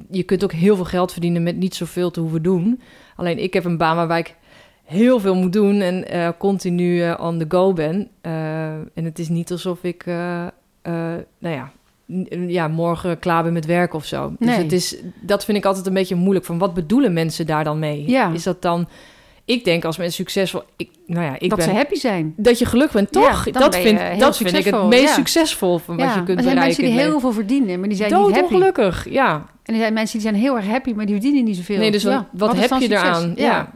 je 0.09 0.23
kunt 0.23 0.43
ook 0.43 0.51
heel 0.51 0.75
veel 0.75 0.85
geld 0.85 1.11
verdienen 1.11 1.43
met 1.43 1.55
niet 1.55 1.75
zoveel 1.75 2.11
te 2.11 2.19
hoeven 2.19 2.41
doen. 2.41 2.81
Alleen 3.15 3.39
ik 3.39 3.53
heb 3.53 3.65
een 3.65 3.77
baan 3.77 3.95
waarbij 3.95 4.19
ik 4.19 4.35
heel 4.83 5.19
veel 5.19 5.35
moet 5.35 5.53
doen 5.53 5.81
en 5.81 6.15
uh, 6.15 6.29
continu 6.37 7.03
uh, 7.03 7.13
on 7.19 7.37
the 7.37 7.45
go 7.47 7.73
ben. 7.73 8.09
Uh, 8.21 8.67
en 8.71 9.03
het 9.03 9.19
is 9.19 9.29
niet 9.29 9.51
alsof 9.51 9.83
ik, 9.83 10.05
nou 10.05 11.23
ja, 11.39 11.71
ja, 12.47 12.67
morgen 12.67 13.19
klaar 13.19 13.43
ben 13.43 13.53
met 13.53 13.65
werk 13.65 13.93
of 13.93 14.05
zo. 14.05 14.33
Dus 14.39 14.47
Nee. 14.47 14.57
het 14.57 14.71
is, 14.71 14.97
dat 15.21 15.45
vind 15.45 15.57
ik 15.57 15.65
altijd 15.65 15.85
een 15.85 15.93
beetje 15.93 16.15
moeilijk. 16.15 16.45
Van 16.45 16.57
wat 16.57 16.73
bedoelen 16.73 17.13
mensen 17.13 17.45
daar 17.45 17.63
dan 17.63 17.79
mee? 17.79 18.09
Ja. 18.09 18.31
Is 18.31 18.43
dat 18.43 18.61
dan... 18.61 18.87
Ik 19.47 19.63
denk 19.63 19.85
als 19.85 19.97
mensen 19.97 20.15
succesvol... 20.15 20.61
Ik, 20.77 20.89
nou 21.05 21.25
ja, 21.25 21.35
ik 21.39 21.49
dat 21.49 21.57
ben... 21.57 21.67
ze 21.67 21.73
happy 21.73 21.95
zijn. 21.95 22.33
Dat 22.37 22.59
je 22.59 22.65
gelukkig 22.65 22.93
bent, 22.93 23.11
toch? 23.11 23.45
Ja, 23.45 23.51
dat 23.51 23.71
ben 23.71 23.81
vind, 23.81 24.19
dat 24.19 24.37
vind 24.37 24.53
ik 24.53 24.65
het 24.65 24.83
meest 24.83 25.03
ja. 25.03 25.13
succesvol 25.13 25.77
van 25.77 25.97
wat 25.97 26.05
ja. 26.05 26.15
je 26.15 26.23
kunt 26.23 26.37
er 26.37 26.43
zijn 26.43 26.55
bereiken. 26.55 26.83
mensen 26.83 26.83
die 26.83 27.09
heel 27.09 27.19
veel 27.19 27.31
verdienen, 27.31 27.79
maar 27.79 27.89
die 27.89 27.97
zijn 27.97 28.11
niet 28.11 28.19
Dood 28.19 28.31
happy. 28.31 28.53
ongelukkig, 28.53 29.09
ja. 29.09 29.45
En 29.63 29.73
er 29.73 29.79
zijn 29.79 29.93
mensen 29.93 30.19
die 30.19 30.27
zijn 30.29 30.41
heel 30.41 30.55
erg 30.55 30.65
happy, 30.67 30.93
maar 30.93 31.05
die 31.05 31.15
verdienen 31.15 31.43
niet 31.43 31.55
zoveel. 31.55 31.77
Nee, 31.77 31.91
dus 31.91 32.03
wat, 32.03 32.57
heb 32.57 32.69
je 32.69 32.75
succes? 32.79 32.89
eraan? 32.89 33.33
Ja. 33.35 33.71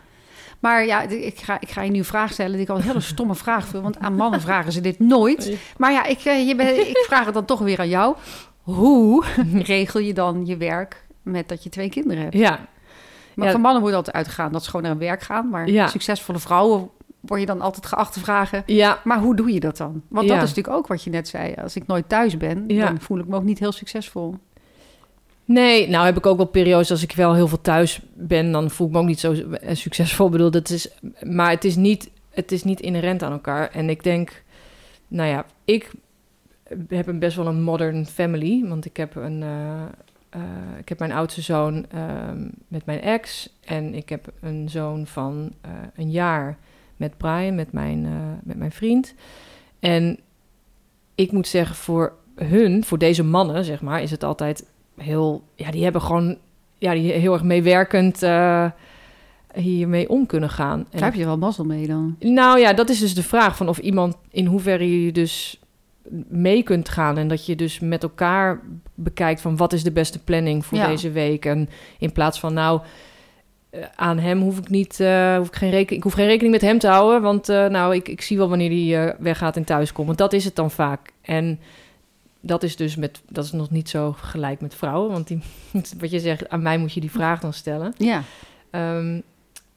Maar 0.60 0.86
ja, 0.86 1.02
ik 1.02 1.40
ga, 1.40 1.58
ik 1.60 1.70
ga 1.70 1.82
je 1.82 1.92
nu 1.92 1.98
een 1.98 2.06
vraag 2.06 2.32
stellen 2.32 2.52
die 2.52 2.62
ik 2.62 2.70
al 2.70 2.76
een 2.76 2.82
hele 2.82 3.00
stomme 3.00 3.36
vraag 3.36 3.68
vind. 3.68 3.84
Want 3.84 4.00
aan 4.00 4.16
mannen 4.16 4.42
vragen 4.42 4.72
ze 4.72 4.82
dit 4.82 5.00
nooit. 5.00 5.58
Maar 5.78 5.92
ja, 5.92 6.06
ik, 6.06 6.20
eh, 6.24 6.48
je 6.48 6.56
ben, 6.56 6.90
ik 6.90 7.06
vraag 7.08 7.26
het 7.26 7.34
dan 7.34 7.46
toch 7.46 7.60
weer 7.60 7.80
aan 7.80 7.90
jou. 7.90 8.16
Hoe 8.62 9.26
regel 9.74 10.00
je 10.00 10.14
dan 10.14 10.46
je 10.46 10.58
werk 10.58 11.06
met 11.24 11.50
dat 11.50 11.64
je 11.64 11.70
twee 11.70 11.90
kinderen 11.90 12.24
hebt? 12.24 12.36
ja. 12.36 12.60
Maar 13.36 13.46
Ja. 13.46 13.52
van 13.52 13.62
mannen 13.62 13.82
wordt 13.82 13.96
altijd 13.96 14.16
uitgegaan 14.16 14.52
dat 14.52 14.64
ze 14.64 14.70
gewoon 14.70 14.86
naar 14.86 14.96
hun 14.96 15.02
werk 15.08 15.22
gaan. 15.22 15.50
Maar 15.50 15.70
Ja. 15.70 15.88
succesvolle 15.88 16.40
vrouwen 16.40 16.90
word 17.20 17.40
je 17.40 17.46
dan 17.46 17.62
altijd 17.62 17.86
geacht 17.86 18.14
te 18.14 18.20
vragen... 18.20 18.64
Ja, 18.66 19.00
Maar 19.04 19.20
hoe 19.20 19.36
doe 19.36 19.54
je 19.54 19.60
dat 19.60 19.78
dan? 19.78 20.02
Want 20.08 20.28
dat 20.28 20.36
is 20.38 20.42
natuurlijk 20.50 20.76
ook 20.76 20.88
wat 20.88 21.04
je 21.04 21.10
net 21.10 21.28
zei. 21.28 21.54
Als 21.62 21.76
ik 21.76 21.88
nooit 21.88 22.10
thuis 22.10 22.38
ben, 22.38 22.68
dan 22.68 23.00
voel 23.02 23.20
ik 23.20 23.28
me 23.28 23.36
ook 23.36 23.44
niet 23.44 23.60
heel 23.60 23.72
succesvol. 23.72 24.36
Nee, 25.46 25.90
nou 25.90 26.06
heb 26.06 26.18
ik 26.18 26.26
ook 26.26 26.38
wel 26.38 26.46
periodes 26.46 26.92
als 26.92 27.04
ik 27.04 27.12
wel 27.12 27.34
heel 27.34 27.48
veel 27.48 27.62
thuis 27.62 28.02
ben, 28.14 28.52
dan 28.52 28.70
voel 28.70 28.88
ik 28.88 28.94
me 28.94 29.00
ook 29.00 29.06
niet 29.06 29.20
zo 29.20 29.34
eh, 29.34 29.76
succesvol. 29.76 30.26
Ik 30.26 30.32
bedoel, 30.32 30.52
dat 30.52 30.70
is, 30.70 30.90
maar 31.22 31.50
het 31.50 31.64
is, 31.66 31.76
niet, 31.76 32.10
het 32.30 32.52
is 32.52 32.64
niet 32.64 32.80
inherent 32.80 33.24
aan 33.24 33.32
elkaar. 33.32 33.70
En 33.70 33.90
ik 33.90 34.04
denk, 34.04 34.44
nou 35.08 35.30
ja, 35.30 35.46
ik 35.66 35.92
heb 36.88 37.08
een 37.08 37.20
best 37.20 37.36
wel 37.36 37.48
een 37.48 37.62
modern 37.62 38.06
family, 38.06 38.66
want 38.68 38.86
ik 38.86 38.98
heb 38.98 39.16
een, 39.16 39.44
eh, 39.44 39.82
eh, 40.32 40.42
ik 40.80 40.90
heb 40.90 41.00
mijn 41.00 41.12
oudste 41.12 41.42
zoon 41.42 41.86
ehm, 41.90 42.48
met 42.68 42.86
mijn 42.86 43.02
ex 43.02 43.50
en 43.66 43.94
ik 43.94 44.10
heb 44.10 44.32
een 44.42 44.70
zoon 44.70 45.08
van 45.08 45.52
eh, 45.62 45.72
een 45.96 46.12
jaar 46.12 46.58
met 46.98 47.18
Brian, 47.18 47.56
met 47.56 47.72
mijn, 47.72 48.06
eh, 48.06 48.12
met 48.44 48.58
mijn 48.58 48.72
vriend. 48.72 49.14
En 49.80 50.20
ik 51.16 51.32
moet 51.32 51.48
zeggen, 51.48 51.76
voor 51.76 52.14
hun, 52.36 52.84
voor 52.84 52.98
deze 52.98 53.24
mannen, 53.24 53.66
zeg 53.66 53.82
maar, 53.82 54.02
is 54.02 54.12
het 54.12 54.24
altijd 54.24 54.66
heel, 54.98 55.44
ja, 55.56 55.72
die 55.72 55.84
hebben 55.84 56.02
gewoon, 56.02 56.38
ja, 56.78 56.94
die 56.94 57.12
heel 57.12 57.34
erg 57.34 57.44
meewerkend 57.44 58.22
hiermee 59.54 60.10
om 60.10 60.26
kunnen 60.26 60.50
gaan. 60.50 60.88
Daar 60.90 61.04
heb 61.04 61.14
je 61.14 61.26
wel 61.26 61.38
mazzel 61.38 61.66
mee 61.66 61.88
dan. 61.88 62.16
nou 62.20 62.60
ja, 62.60 62.74
dat 62.74 62.90
is 62.90 63.00
dus 63.00 63.14
de 63.14 63.24
vraag 63.24 63.58
van 63.58 63.70
of 63.70 63.78
iemand 63.78 64.18
in 64.30 64.46
hoeverre 64.46 65.04
je 65.04 65.12
dus 65.12 65.61
mee 66.28 66.64
kunt 66.64 66.90
gaan 66.90 67.18
en 67.18 67.28
dat 67.28 67.46
je 67.46 67.56
dus 67.56 67.80
met 67.80 68.04
elkaar 68.04 68.62
bekijkt 68.96 69.42
van 69.42 69.58
wat 69.58 69.74
is 69.74 69.84
de 69.84 69.92
beste 69.92 70.24
planning 70.24 70.66
voor 70.66 70.78
Ja. 70.78 70.88
deze 70.88 71.12
week 71.12 71.46
en 71.46 71.70
in 72.00 72.12
plaats 72.12 72.40
van 72.40 72.54
nou 72.54 72.82
eh, 73.70 73.82
aan 73.96 74.20
hem 74.20 74.42
hoef 74.42 74.58
ik 74.58 74.70
niet, 74.70 75.00
eh, 75.00 75.36
hoef 75.38 75.48
ik 75.48 75.56
geen 75.56 75.70
rekening, 75.70 75.98
ik 75.98 76.04
hoef 76.04 76.14
geen 76.14 76.26
rekening 76.28 76.52
met 76.52 76.62
hem 76.62 76.80
te 76.80 76.88
houden, 76.88 77.22
want 77.22 77.50
eh, 77.50 77.66
nou 77.68 77.96
ik, 77.96 78.08
ik 78.08 78.22
zie 78.22 78.38
wel 78.38 78.50
wanneer 78.50 78.70
hij 78.70 79.08
eh, 79.10 79.16
weggaat 79.20 79.56
en 79.56 79.64
thuis 79.64 79.92
komt, 79.92 80.08
want 80.08 80.20
dat 80.20 80.34
is 80.34 80.46
het 80.46 80.56
dan 80.56 80.72
vaak 80.72 81.12
en 81.22 81.60
dat 82.42 82.64
is 82.64 82.76
dus 82.76 82.96
met, 82.96 83.22
dat 83.30 83.44
is 83.46 83.52
nog 83.52 83.70
niet 83.70 83.90
zo 83.90 84.16
gelijk 84.22 84.62
met 84.62 84.76
vrouwen, 84.76 85.12
want 85.12 85.28
die, 85.28 85.40
wat 86.00 86.12
je 86.12 86.20
zegt, 86.20 86.50
aan 86.50 86.62
mij 86.62 86.78
moet 86.78 86.94
je 86.94 87.00
die 87.02 87.12
vraag 87.12 87.40
dan 87.40 87.54
stellen. 87.54 87.94
Ja, 87.98 88.22
Ehm, 88.72 89.20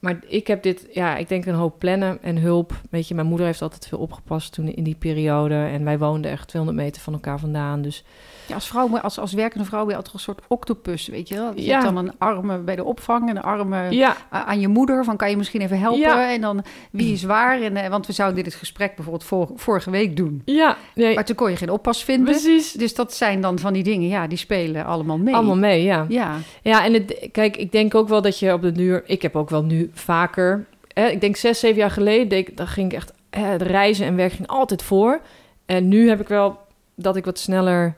maar 0.05 0.19
ik 0.27 0.47
heb 0.47 0.63
dit, 0.63 0.87
ja, 0.93 1.17
ik 1.17 1.29
denk 1.29 1.47
een 1.47 1.55
hoop 1.55 1.79
plannen 1.79 2.23
en 2.23 2.37
hulp. 2.37 2.81
Weet 2.91 3.09
je, 3.09 3.15
mijn 3.15 3.27
moeder 3.27 3.47
heeft 3.47 3.63
altijd 3.63 3.87
veel 3.87 3.99
opgepast 3.99 4.53
toen 4.53 4.69
in 4.69 4.85
die 4.85 4.95
periode. 4.95 5.55
En 5.55 5.85
wij 5.85 5.99
woonden 5.99 6.31
echt 6.31 6.49
200 6.49 6.85
meter 6.85 7.03
van 7.03 7.13
elkaar 7.13 7.39
vandaan. 7.39 7.83
Dus 7.83 8.05
ja 8.47 8.55
als, 8.55 8.67
vrouw, 8.69 8.99
als, 8.99 9.19
als 9.19 9.33
werkende 9.33 9.65
vrouw 9.65 9.81
ben 9.81 9.91
je 9.91 9.97
altijd 9.97 10.15
een 10.15 10.21
soort 10.21 10.41
octopus, 10.49 11.07
weet 11.07 11.29
je 11.29 11.35
wel? 11.35 11.53
Je 11.55 11.63
Ja. 11.65 11.71
hebt 11.73 11.85
dan 11.85 11.97
een 11.97 12.13
arm 12.19 12.65
bij 12.65 12.77
de 12.77 12.85
opvang 12.85 13.29
en 13.29 13.37
een 13.37 13.43
arm 13.43 13.73
eh, 13.73 13.91
ja, 13.91 14.17
a- 14.33 14.45
aan 14.45 14.61
je 14.61 14.69
moeder. 14.69 15.05
Van 15.05 15.17
kan 15.17 15.31
je 15.31 15.37
misschien 15.37 15.61
even 15.61 15.79
helpen? 15.79 16.01
Ja. 16.01 16.33
En 16.33 16.41
dan 16.41 16.65
wie 16.91 17.13
is 17.13 17.23
waar? 17.23 17.61
En, 17.63 17.77
eh, 17.77 17.89
want 17.91 18.07
we 18.07 18.13
zouden 18.13 18.45
dit 18.45 18.55
gesprek 18.55 18.95
bijvoorbeeld 18.95 19.25
vor- 19.25 19.51
vorige 19.57 19.91
week 19.91 20.17
doen. 20.17 20.43
ja, 20.45 20.77
nee, 20.95 21.15
Maar 21.15 21.25
toen 21.25 21.37
kon 21.37 21.51
je 21.51 21.57
geen 21.57 21.71
oppas 21.71 22.05
vinden. 22.05 22.25
precies. 22.33 22.73
Dus 22.73 22.95
dat 22.95 23.15
zijn 23.15 23.41
dan 23.41 23.59
van 23.59 23.73
die 23.73 23.83
dingen, 23.83 24.09
ja, 24.09 24.27
die 24.27 24.39
spelen 24.39 24.85
allemaal 24.85 25.19
mee. 25.19 25.35
Allemaal 25.35 25.57
mee, 25.57 25.83
ja. 25.83 26.07
Ja, 26.09 26.37
Ja, 26.63 26.85
en 26.85 26.93
het, 26.93 27.29
kijk, 27.33 27.57
ik 27.57 27.73
denk 27.73 27.95
ook 27.95 28.09
wel 28.09 28.23
dat 28.23 28.39
je 28.39 28.53
op 28.53 28.63
de 28.63 28.73
duur... 28.73 29.03
Ik 29.07 29.23
heb 29.23 29.37
ook 29.37 29.51
wel 29.51 29.63
nu 29.65 29.91
vaker... 29.95 30.67
Hè, 30.93 31.07
ik 31.07 31.21
denk 31.21 31.37
zes, 31.37 31.59
zeven 31.59 31.77
jaar 31.79 31.91
geleden, 31.91 32.29
deed, 32.29 32.49
ik- 32.49 32.57
dan 32.57 32.67
ging 32.67 32.91
ik 32.91 32.97
echt... 32.97 33.13
Hè, 33.31 33.55
reizen 33.57 34.07
en 34.07 34.17
werk 34.17 34.33
ging 34.33 34.49
altijd 34.49 34.83
voor. 34.83 35.21
En 35.67 35.89
nu 35.89 36.09
heb 36.09 36.21
ik 36.21 36.29
wel 36.29 36.59
dat 36.95 37.17
ik 37.17 37.25
wat 37.25 37.39
sneller 37.39 37.95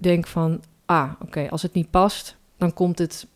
denk 0.00 0.26
van... 0.26 0.60
Ah, 0.86 1.10
oké, 1.20 1.46
als 1.50 1.62
het 1.62 1.72
niet 1.74 1.90
past, 1.90 2.36
dan 2.56 2.74
komt 2.74 2.98
het 2.98 3.26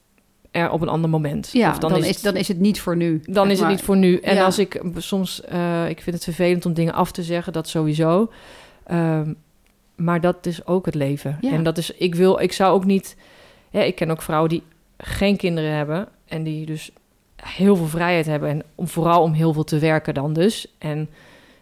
er 0.51 0.71
op 0.71 0.81
een 0.81 0.89
ander 0.89 1.11
moment. 1.11 1.51
ja 1.53 1.71
Of 1.71 1.79
dan, 1.79 1.97
is, 1.97 2.07
het- 2.09 2.23
dan 2.23 2.37
is 2.37 2.49
het 2.49 2.59
niet 2.59 2.81
voor 2.81 2.97
nu. 2.97 3.21
dan 3.25 3.51
is 3.51 3.59
het 3.61 3.69
niet 3.69 3.83
voor 3.83 3.97
nu. 3.97 4.17
En 4.17 4.35
Ja. 4.35 4.45
als 4.45 4.59
ik 4.59 4.83
soms, 4.97 5.41
eh, 5.43 5.89
ik 5.89 6.01
vind 6.03 6.15
het 6.17 6.25
vervelend 6.25 6.67
om 6.67 6.73
dingen 6.75 6.93
af 6.95 7.13
te 7.13 7.23
zeggen, 7.23 7.53
dat 7.53 7.69
sowieso. 7.69 8.31
Ehm, 8.85 9.33
maar 9.97 10.21
dat 10.21 10.47
is 10.47 10.67
ook 10.67 10.87
het 10.87 10.95
leven. 10.95 11.39
Ja. 11.41 11.51
En 11.53 11.63
dat 11.63 11.79
is, 11.79 11.91
ik 11.91 12.15
wil, 12.15 12.39
ik 12.41 12.53
zou 12.53 12.73
ook 12.75 12.85
niet. 12.85 13.17
Ja, 13.71 13.81
ik 13.83 13.95
ken 13.95 14.11
ook 14.11 14.23
vrouwen 14.23 14.49
die 14.51 14.63
geen 14.99 15.37
kinderen 15.37 15.71
hebben 15.77 16.09
en 16.29 16.43
die 16.43 16.67
dus 16.67 16.91
heel 17.37 17.77
veel 17.77 17.87
vrijheid 17.87 18.27
hebben 18.27 18.49
en 18.49 18.63
om 18.75 18.89
vooral 18.89 19.23
om 19.23 19.33
heel 19.33 19.53
veel 19.53 19.65
te 19.65 19.79
werken 19.79 20.15
dan 20.15 20.33
dus. 20.33 20.75
En 20.79 21.09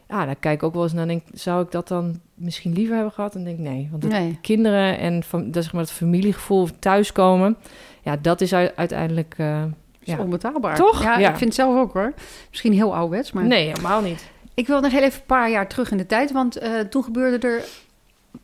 ja, 0.08 0.24
daar 0.26 0.36
kijk 0.36 0.54
ik 0.54 0.62
ook 0.62 0.74
wel 0.74 0.82
eens 0.82 0.92
naar. 0.92 1.02
en 1.02 1.08
Denk, 1.08 1.22
zou 1.32 1.64
ik 1.64 1.70
dat 1.70 1.88
dan 1.88 2.20
misschien 2.40 2.72
liever 2.72 2.94
hebben 2.94 3.12
gehad? 3.12 3.35
En 3.35 3.44
denk 3.44 3.59
ik, 3.59 3.64
nee, 3.64 3.88
want 3.90 4.09
Nee. 4.09 4.38
kinderen 4.40 4.98
en 4.98 5.22
dat 5.44 5.62
zeg 5.64 5.72
maar 5.72 5.83
het 5.83 5.90
familiegevoel 5.92 6.68
thuiskomen, 6.79 7.57
ja, 8.03 8.16
dat 8.16 8.40
is 8.40 8.55
uiteindelijk. 8.55 9.35
eh, 9.37 9.62
is 10.03 10.12
ja. 10.12 10.18
onbetaalbaar. 10.18 10.76
Toch? 10.76 11.03
Ja, 11.03 11.18
Ja. 11.18 11.29
ik 11.31 11.37
vind 11.37 11.44
het 11.44 11.55
zelf 11.55 11.76
ook 11.76 11.92
hoor. 11.92 12.12
Misschien 12.50 12.72
heel 12.72 12.94
ouderwets, 12.94 13.33
maar... 13.33 13.44
Nee, 13.46 13.66
helemaal 13.68 14.00
niet. 14.03 14.31
Ik 14.55 14.66
wil 14.66 14.81
nog 14.81 14.92
heel 14.92 15.03
even 15.03 15.20
een 15.20 15.26
paar 15.26 15.50
jaar 15.50 15.68
terug 15.68 15.90
in 15.90 15.96
de 15.96 16.07
tijd, 16.07 16.33
want 16.33 16.57
eh, 16.57 16.79
toen 16.81 17.05
gebeurde 17.05 17.48
er 17.48 17.64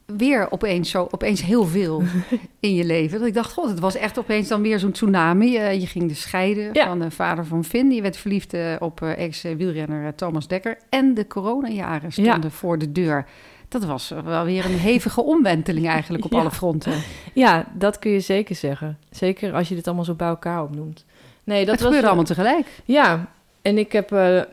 weer 0.06 0.52
opeens 0.52 0.90
zo, 0.90 1.09
opeens 1.11 1.42
heel 1.42 1.64
veel 1.64 2.02
in 2.61 2.74
je 2.74 2.85
leven. 2.85 3.18
Dat 3.18 3.28
ik 3.28 3.35
dacht, 3.35 3.52
god, 3.52 3.68
het 3.70 3.80
was 3.80 3.94
echt 3.96 4.18
opeens 4.18 4.48
dan 4.48 4.62
weer 4.62 4.78
zo'n 4.78 4.92
tsunami. 4.92 5.56
Eh, 5.56 5.80
je 5.80 5.87
ging 5.87 6.09
dus 6.09 6.20
scheiden 6.20 6.70
Ja. 6.72 6.87
van 6.87 6.98
de 6.98 7.11
vader 7.11 7.46
van 7.46 7.64
Finn. 7.64 7.90
Je 7.92 8.02
werd 8.02 8.16
verliefd 8.16 8.54
op 8.78 9.02
ex-wielrenner 9.02 10.14
Thomas 10.14 10.48
Dekker. 10.48 10.78
En 10.88 11.14
de 11.14 11.26
coronajaren 11.26 12.12
stonden 12.12 12.50
voor 12.50 12.78
de 12.78 12.92
deur. 12.92 13.26
Dat 13.68 13.85
was 13.85 14.12
wel 14.24 14.44
weer 14.44 14.64
een 14.64 14.79
hevige 14.79 15.22
omwenteling 15.22 15.87
eigenlijk 15.88 16.24
op 16.24 16.33
Ja. 16.37 16.38
alle 16.38 16.50
fronten. 16.50 16.92
Ja, 17.35 17.66
dat 17.74 17.98
kun 17.98 18.11
je 18.11 18.20
zeker 18.20 18.55
zeggen. 18.55 18.98
Zeker 19.11 19.55
als 19.55 19.68
je 19.68 19.74
dit 19.74 19.87
allemaal 19.87 20.05
zo 20.05 20.14
bij 20.14 20.29
elkaar 20.29 20.62
opnoemt. 20.62 21.05
Nee, 21.44 21.59
dat 21.59 21.66
Dat 21.66 21.74
was 21.76 21.85
gebeurde 21.85 22.07
allemaal 22.07 22.24
tegelijk. 22.24 22.66
Ja, 22.85 23.29
en 23.62 23.79
ik 23.79 23.92
heb 23.92 24.12
eh, 24.12 24.38
eh, 24.38 24.44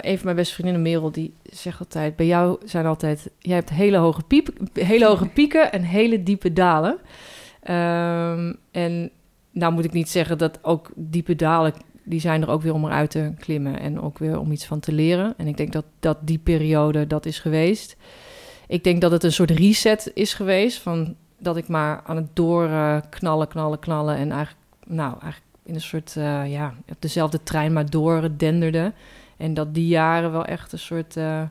een 0.00 0.16
van 0.16 0.24
mijn 0.24 0.36
beste 0.36 0.54
vriendinnen, 0.54 0.82
Merel, 0.82 1.10
die 1.10 1.34
zegt 1.42 1.78
altijd: 1.80 2.16
bij 2.16 2.26
jou 2.26 2.58
zijn 2.64 2.86
altijd, 2.86 3.30
jij 3.38 3.54
hebt 3.54 3.70
hele 3.70 3.96
hoge, 3.96 4.22
piep, 4.22 4.48
hele 4.72 5.06
hoge 5.06 5.26
pieken 5.38 5.72
en 5.72 5.82
hele 5.82 6.22
diepe 6.22 6.52
dalen. 6.52 6.98
Ehm, 7.62 8.52
en 8.70 9.10
nou 9.50 9.72
moet 9.72 9.84
ik 9.84 9.92
niet 9.92 10.08
zeggen 10.08 10.38
dat 10.38 10.58
ook 10.62 10.90
diepe 10.94 11.36
dalen, 11.36 11.72
die 12.04 12.20
zijn 12.20 12.42
er 12.42 12.48
ook 12.48 12.62
weer 12.62 12.74
om 12.74 12.84
eruit 12.84 13.10
te 13.10 13.32
klimmen 13.38 13.80
en 13.80 14.00
ook 14.00 14.18
weer 14.18 14.38
om 14.38 14.52
iets 14.52 14.66
van 14.66 14.80
te 14.80 14.92
leren. 14.92 15.34
En 15.36 15.46
ik 15.46 15.56
denk 15.56 15.72
dat, 15.72 15.84
dat 16.00 16.18
die 16.20 16.38
periode 16.38 17.06
dat 17.06 17.26
is 17.26 17.38
geweest. 17.38 17.96
Ik 18.66 18.84
denk 18.84 19.00
dat 19.00 19.10
het 19.10 19.24
een 19.24 19.32
soort 19.32 19.50
reset 19.50 20.10
is 20.14 20.34
geweest 20.34 20.78
van 20.78 21.16
dat 21.38 21.56
ik 21.56 21.68
maar 21.68 22.00
aan 22.04 22.16
het 22.16 22.36
doorknallen, 22.36 23.48
knallen, 23.48 23.78
knallen 23.78 24.16
en 24.16 24.30
eigenlijk, 24.30 24.64
nou, 24.86 25.10
eigenlijk 25.10 25.50
in 25.62 25.74
een 25.74 25.80
soort, 25.80 26.16
eh, 26.16 26.50
ja, 26.50 26.74
op 26.88 26.96
dezelfde 26.98 27.42
trein 27.42 27.72
maar 27.72 27.90
door 27.90 28.28
denderde. 28.36 28.92
En 29.36 29.54
dat 29.54 29.74
die 29.74 29.86
jaren 29.86 30.32
wel 30.32 30.44
echt 30.44 30.72
een 30.72 30.78
soort, 30.78 31.16
eh, 31.16 31.42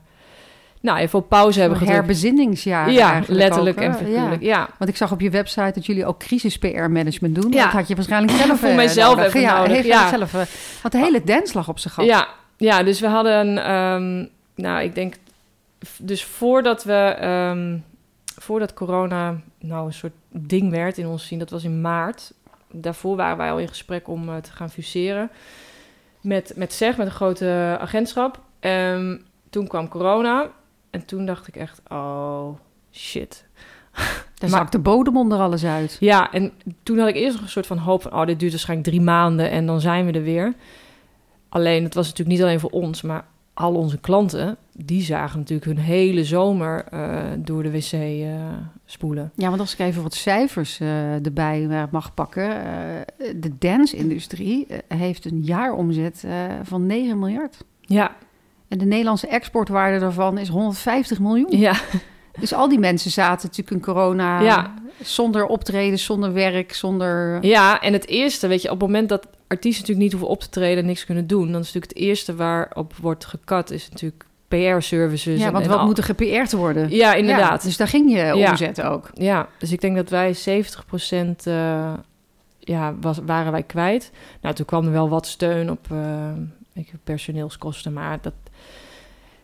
nou, 0.82 0.98
even 0.98 1.20
op 1.20 1.30
pauze 1.30 1.60
hebben 1.60 1.78
gedrukt. 1.78 1.98
herbezinningsjaar 1.98 2.92
Ja, 2.92 3.12
eigenlijk 3.12 3.42
letterlijk 3.42 3.78
ook, 3.78 3.84
en 3.84 3.96
figuurlijk. 3.96 4.42
Ja. 4.42 4.58
Ja. 4.58 4.70
Want 4.78 4.90
ik 4.90 4.98
zag 4.98 5.12
op 5.12 5.22
je 5.22 5.30
website 5.30 5.72
dat 5.74 5.86
jullie 5.86 6.06
ook 6.06 6.20
crisis-PR-management 6.20 7.36
doen. 7.36 7.52
Ja. 7.52 7.64
Dat 7.64 7.72
had 7.72 7.88
je 7.88 7.96
waarschijnlijk 7.96 8.38
zelf 8.38 8.60
Voor 8.60 8.70
eh, 8.70 8.76
mijzelf 8.76 9.16
nodig. 9.16 9.28
even 9.28 9.42
ja, 9.42 9.58
nodig, 9.58 9.72
Heeft 9.72 9.88
ja. 9.88 10.10
zelf, 10.10 10.34
eh, 10.34 10.42
had 10.82 10.92
de 10.92 10.98
hele 10.98 11.24
dance 11.24 11.54
lag 11.54 11.68
op 11.68 11.80
zijn 11.80 11.94
gat. 11.94 12.06
Ja, 12.06 12.28
ja, 12.58 12.84
dus 12.84 13.00
we 13.00 13.08
hadden, 13.08 13.66
ehm, 13.66 14.26
nou, 14.56 14.84
ik 14.84 14.96
denk, 14.96 15.16
dus 15.98 16.24
voordat 16.24 16.84
we, 16.84 17.16
ehm, 17.20 17.78
voordat 18.36 18.74
corona 18.74 19.36
nou 19.60 19.86
een 19.86 19.94
soort 19.94 20.14
ding 20.30 20.72
werd 20.72 20.98
in 20.98 21.08
ons 21.08 21.28
zien, 21.28 21.40
dat 21.40 21.50
was 21.50 21.64
in 21.64 21.82
maart. 21.82 22.34
Daarvoor 22.72 23.16
waren 23.16 23.38
wij 23.38 23.52
al 23.52 23.60
in 23.60 23.68
gesprek 23.68 24.08
om 24.08 24.30
eh, 24.30 24.36
te 24.36 24.52
gaan 24.52 24.70
fuseren 24.70 25.30
met, 26.22 26.54
met 26.56 26.74
SEG, 26.74 26.98
met 26.98 27.08
een 27.08 27.14
grote 27.14 27.78
agentschap. 27.80 28.40
Ehm, 28.60 29.18
toen 29.50 29.68
kwam 29.68 29.88
corona 29.88 30.50
en 30.90 31.06
toen 31.06 31.26
dacht 31.26 31.48
ik 31.48 31.56
echt, 31.56 31.82
oh 31.88 32.50
shit. 32.92 33.48
Daar 33.94 34.50
Maar- 34.50 34.60
zakt 34.60 34.72
de 34.72 34.80
bodem 34.80 35.18
onder 35.18 35.40
alles 35.40 35.66
uit. 35.66 35.98
Ja, 36.00 36.32
en 36.32 36.52
toen 36.84 36.98
had 37.00 37.08
ik 37.08 37.16
eerst 37.16 37.34
nog 37.36 37.44
een 37.44 37.50
soort 37.50 37.68
van 37.68 37.78
hoop 37.78 38.02
van... 38.02 38.14
oh, 38.14 38.26
dit 38.26 38.40
duurt 38.40 38.52
waarschijnlijk 38.52 38.90
drie 38.90 39.02
maanden 39.02 39.50
en 39.50 39.66
dan 39.66 39.82
zijn 39.82 40.06
we 40.06 40.12
er 40.12 40.24
weer. 40.24 40.54
Alleen, 41.50 41.84
het 41.84 41.94
was 41.94 42.08
natuurlijk 42.08 42.38
niet 42.38 42.46
alleen 42.46 42.60
voor 42.60 42.70
ons... 42.70 43.02
maar 43.02 43.26
al 43.54 43.76
onze 43.76 43.98
klanten, 43.98 44.58
die 44.74 45.02
zagen 45.02 45.40
natuurlijk 45.40 45.68
hun 45.68 45.86
hele 45.86 46.24
zomer... 46.26 46.86
eh, 46.86 47.24
door 47.38 47.64
de 47.64 47.72
wc 47.72 47.92
eh, 47.92 48.34
spoelen. 48.86 49.32
Ja, 49.36 49.50
want 49.50 49.60
als 49.60 49.74
ik 49.74 49.80
even 49.80 50.04
wat 50.04 50.14
cijfers 50.14 50.80
eh, 50.80 51.26
erbij 51.26 51.88
mag 51.92 52.14
pakken. 52.14 52.50
de 53.36 53.58
dance-industrie 53.60 54.68
heeft 54.88 55.26
een 55.26 55.42
jaaromzet 55.44 56.26
van 56.64 56.86
9 56.86 57.20
miljard. 57.20 57.58
Ja, 57.82 58.16
En 58.70 58.78
de 58.78 58.86
Nederlandse 58.86 59.28
exportwaarde 59.28 59.99
daarvan 59.99 60.38
is 60.38 60.47
150 60.47 61.20
miljoen. 61.20 61.57
ja, 61.59 61.74
Dus 62.39 62.53
al 62.53 62.70
die 62.70 62.80
mensen 62.80 63.11
zaten 63.11 63.47
natuurlijk 63.47 63.76
in 63.76 63.93
corona 63.93 64.41
Ja. 64.41 64.74
zonder 65.01 65.45
optreden, 65.45 65.99
zonder 65.99 66.34
werk, 66.34 66.74
zonder... 66.74 67.45
ja, 67.45 67.82
en 67.82 67.93
het 67.93 68.07
eerste, 68.07 68.47
weet 68.47 68.61
je... 68.61 68.72
op 68.72 68.80
het 68.80 68.89
moment 68.89 69.09
dat 69.09 69.28
artiesten 69.47 69.82
natuurlijk 69.82 69.99
niet 69.99 70.11
hoeven 70.11 70.30
op 70.30 70.41
te 70.41 70.49
treden... 70.49 70.78
en 70.78 70.86
niks 70.86 71.05
kunnen 71.05 71.28
doen... 71.28 71.51
dan 71.51 71.61
is 71.61 71.65
natuurlijk 71.74 71.91
het 71.93 72.01
eerste 72.03 72.36
waarop 72.36 72.93
wordt 73.01 73.26
gekat... 73.26 73.72
is 73.72 73.89
natuurlijk 73.89 74.26
PR-services. 74.47 75.39
ja, 75.39 75.51
want 75.51 75.63
en 75.63 75.70
wat 75.70 75.86
moet 75.86 75.97
er 75.97 76.03
gePR'd 76.03 76.51
worden? 76.51 76.89
Ja, 76.89 77.13
inderdaad. 77.13 77.61
Ja, 77.61 77.67
dus 77.67 77.78
daar 77.78 77.88
ging 77.88 78.11
je 78.11 78.17
Ja. 78.17 78.49
omzet 78.49 78.82
ook. 78.82 79.09
Ja, 79.13 79.47
dus 79.59 79.72
ik 79.72 79.82
denk 79.82 79.95
dat 79.95 80.09
wij 80.09 80.36
70% 80.36 81.36
eh 81.43 81.93
ja, 82.59 82.95
was, 83.01 83.20
waren 83.26 83.51
wij 83.51 83.63
kwijt. 83.63 84.11
Nou, 84.41 84.55
toen 84.55 84.65
kwam 84.65 84.86
er 84.86 84.91
wel 84.91 85.09
wat 85.09 85.28
steun 85.28 85.72
op 85.72 85.88
eh, 85.91 86.84
personeelskosten, 87.03 87.93
maar 87.93 88.17
dat, 88.22 88.34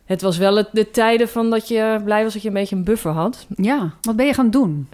het 0.05 0.21
was 0.21 0.37
wel 0.37 0.55
het, 0.55 0.67
de 0.71 0.91
tijden 0.91 1.29
van 1.29 1.49
dat 1.49 1.67
je 1.67 2.01
blij 2.03 2.23
was 2.23 2.33
dat 2.33 2.41
je 2.41 2.47
een 2.47 2.53
beetje 2.53 2.75
een 2.75 2.83
buffer 2.83 3.11
had. 3.11 3.45
Ja, 3.55 3.93
wat 4.01 4.15
ben 4.15 4.25
je 4.25 4.33
gaan 4.33 4.49
doen? 4.49 4.89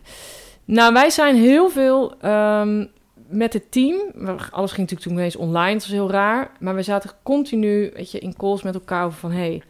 Nou, 0.65 0.93
wij 0.93 1.09
zijn 1.09 1.35
heel 1.35 1.69
veel 1.69 2.13
ehm, 2.21 2.85
met 3.29 3.53
het 3.53 3.71
team. 3.71 3.95
Alles 4.51 4.71
ging 4.71 4.77
natuurlijk 4.89 5.01
toen 5.01 5.11
ineens 5.13 5.35
online, 5.35 5.73
dat 5.73 5.81
was 5.81 5.91
heel 5.91 6.11
raar. 6.11 6.51
Maar 6.59 6.75
we 6.75 6.81
zaten 6.81 7.11
continu 7.23 7.91
weet 7.95 8.11
je, 8.11 8.19
in 8.19 8.35
calls 8.37 8.61
met 8.63 8.73
elkaar 8.73 9.05
over 9.05 9.19
van... 9.19 9.31
hey, 9.31 9.61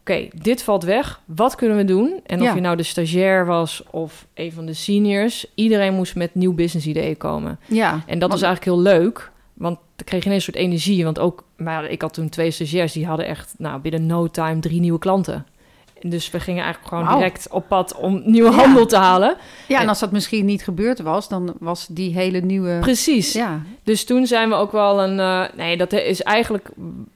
oké, 0.00 0.28
dit 0.42 0.62
valt 0.62 0.84
weg. 0.84 1.20
Wat 1.24 1.54
kunnen 1.54 1.76
we 1.76 1.84
doen? 1.84 2.20
En 2.26 2.38
of 2.40 2.46
Ja. 2.46 2.54
je 2.54 2.60
nou 2.60 2.76
de 2.76 2.82
stagiair 2.82 3.46
was 3.46 3.82
of 3.90 4.26
een 4.34 4.52
van 4.52 4.66
de 4.66 4.74
seniors... 4.74 5.46
iedereen 5.54 5.94
moest 5.94 6.14
met 6.16 6.34
nieuw 6.34 6.54
business 6.54 6.86
ideeën 6.86 7.16
komen. 7.16 7.58
Ja, 7.66 8.00
En 8.06 8.18
dat 8.18 8.30
was 8.30 8.42
eigenlijk 8.42 8.76
heel 8.76 8.92
leuk. 8.94 9.30
Want 9.60 9.78
dan 9.96 10.06
kreeg 10.06 10.20
je 10.20 10.26
ineens 10.26 10.46
een 10.46 10.52
soort 10.52 10.64
energie. 10.64 11.04
Want 11.04 11.18
ook, 11.18 11.44
maar 11.56 11.84
ik 11.84 12.02
had 12.02 12.14
toen 12.14 12.28
twee 12.28 12.50
stagiairs... 12.50 12.92
die 12.92 13.06
hadden 13.06 13.26
echt 13.26 13.54
nou, 13.58 13.80
binnen 13.80 14.06
no 14.06 14.26
time 14.28 14.60
drie 14.60 14.80
nieuwe 14.80 14.98
klanten. 14.98 15.46
En 16.02 16.10
Dus 16.10 16.30
we 16.30 16.40
gingen 16.40 16.62
eigenlijk 16.64 16.94
gewoon 16.94 17.14
direct 17.18 17.48
op 17.50 17.68
pad 17.68 17.96
om 17.96 18.22
nieuwe 18.24 18.50
Ja. 18.50 18.56
handel 18.56 18.86
te 18.86 18.96
halen. 18.96 19.36
Ja, 19.68 19.80
en 19.80 19.88
als 19.88 19.98
dat 19.98 20.12
misschien 20.12 20.44
niet 20.44 20.64
gebeurd 20.64 21.00
was, 21.00 21.28
dan 21.28 21.54
was 21.58 21.86
die 21.86 22.14
hele 22.14 22.40
nieuwe... 22.40 22.78
Precies. 22.80 23.32
Ja, 23.32 23.62
Dus 23.82 24.04
toen 24.04 24.26
zijn 24.26 24.48
we 24.48 24.54
ook 24.54 24.72
wel 24.72 25.02
een. 25.02 25.20
eh, 25.20 25.44
nee, 25.56 25.76
dat 25.76 25.92
is 25.92 26.22
eigenlijk. 26.22 26.68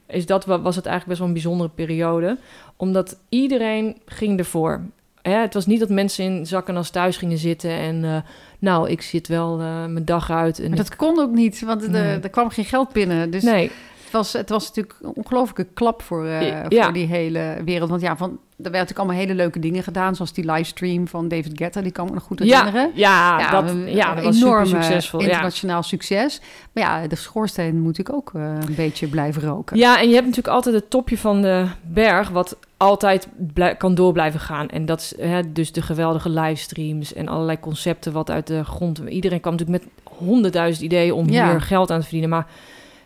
Is 0.07 0.25
dat, 0.25 0.45
wa- 0.45 0.61
was 0.61 0.75
het 0.75 0.85
eigenlijk 0.85 1.07
best 1.07 1.19
wel 1.19 1.27
een 1.27 1.33
bijzondere 1.43 1.69
periode. 1.75 2.37
Omdat 2.75 3.17
iedereen 3.29 3.97
ging 4.05 4.39
ervoor. 4.39 4.81
Hè, 5.21 5.35
het 5.37 5.53
was 5.53 5.65
niet 5.65 5.79
dat 5.79 5.89
mensen 5.89 6.25
in 6.25 6.45
zakken 6.47 6.75
als 6.77 6.89
thuis 6.89 7.17
gingen 7.17 7.37
zitten 7.37 7.71
en. 7.71 8.03
eh, 8.03 8.17
nou, 8.65 8.89
ik 8.89 9.01
zit 9.01 9.27
wel 9.27 9.59
eh, 9.59 9.85
mijn 9.85 10.05
dag 10.05 10.31
uit. 10.31 10.59
En 10.59 10.67
maar 10.67 10.77
dat 10.77 10.95
kon 10.95 11.19
ook 11.19 11.31
niet, 11.31 11.61
want 11.61 11.83
er, 11.83 11.89
Nee. 11.89 12.19
er 12.19 12.29
kwam 12.29 12.49
geen 12.49 12.65
geld 12.65 12.91
binnen. 12.91 13.29
Dus 13.29 13.43
nee, 13.43 13.71
het, 14.03 14.11
was, 14.11 14.33
het 14.33 14.49
was 14.49 14.67
natuurlijk 14.67 14.95
een 15.01 15.11
ongelooflijke 15.13 15.67
klap 15.73 16.01
voor, 16.01 16.25
eh, 16.25 16.69
Ja. 16.69 16.83
voor 16.83 16.93
die 16.93 17.07
hele 17.07 17.57
wereld. 17.65 17.89
Want 17.89 18.01
ja, 18.01 18.17
van, 18.17 18.29
er 18.29 18.37
werden 18.55 18.71
natuurlijk 18.71 18.99
allemaal 18.99 19.17
hele 19.17 19.33
leuke 19.35 19.59
dingen 19.59 19.83
gedaan, 19.83 20.15
zoals 20.15 20.33
die 20.33 20.51
livestream 20.51 21.07
van 21.07 21.27
David 21.27 21.51
Guetta, 21.55 21.81
die 21.81 21.91
kan 21.91 22.03
ik 22.05 22.09
me 22.11 22.15
nog 22.17 22.25
goed 22.27 22.43
ja, 22.43 22.57
herinneren. 22.65 22.91
ja, 22.95 23.51
dat, 23.51 23.69
een- 23.69 23.91
ja, 23.95 24.15
dat 24.15 24.23
was 24.23 24.37
enorm, 24.41 24.65
succesvol. 24.65 25.19
Ja. 25.19 25.25
internationaal 25.27 25.83
succes. 25.83 26.41
Maar 26.73 26.83
ja, 26.83 27.07
de 27.07 27.15
schoorsteen 27.15 27.81
moet 27.81 27.97
ik 27.97 28.13
ook 28.13 28.31
eh, 28.35 28.41
een 28.67 28.75
beetje 28.75 29.07
blijven 29.07 29.41
roken. 29.41 29.77
ja, 29.77 29.99
en 29.99 30.07
je 30.07 30.13
hebt 30.13 30.25
natuurlijk 30.27 30.55
altijd 30.55 30.75
het 30.75 30.89
topje 30.89 31.17
van 31.17 31.41
de 31.41 31.65
berg, 31.81 32.29
wat 32.29 32.57
altijd 32.85 33.27
kan 33.77 33.95
door 33.95 34.13
blijven 34.13 34.39
gaan. 34.39 34.67
En 34.67 34.85
dat 34.85 34.99
is 34.99 35.13
hè, 35.19 35.51
dus 35.51 35.71
de 35.71 35.81
geweldige 35.81 36.29
livestreams 36.29 37.13
en 37.13 37.27
allerlei 37.27 37.59
concepten 37.59 38.13
wat 38.13 38.29
uit 38.31 38.47
de 38.47 38.63
grond. 38.63 38.99
Iedereen 39.07 39.39
kwam 39.39 39.55
natuurlijk 39.55 39.83
met 39.83 39.93
honderdduizend 40.17 40.85
ideeën 40.85 41.13
om 41.13 41.29
Ja. 41.29 41.49
hier 41.51 41.61
geld 41.61 41.91
aan 41.91 41.97
te 41.97 42.03
verdienen. 42.03 42.29
Maar 42.29 42.47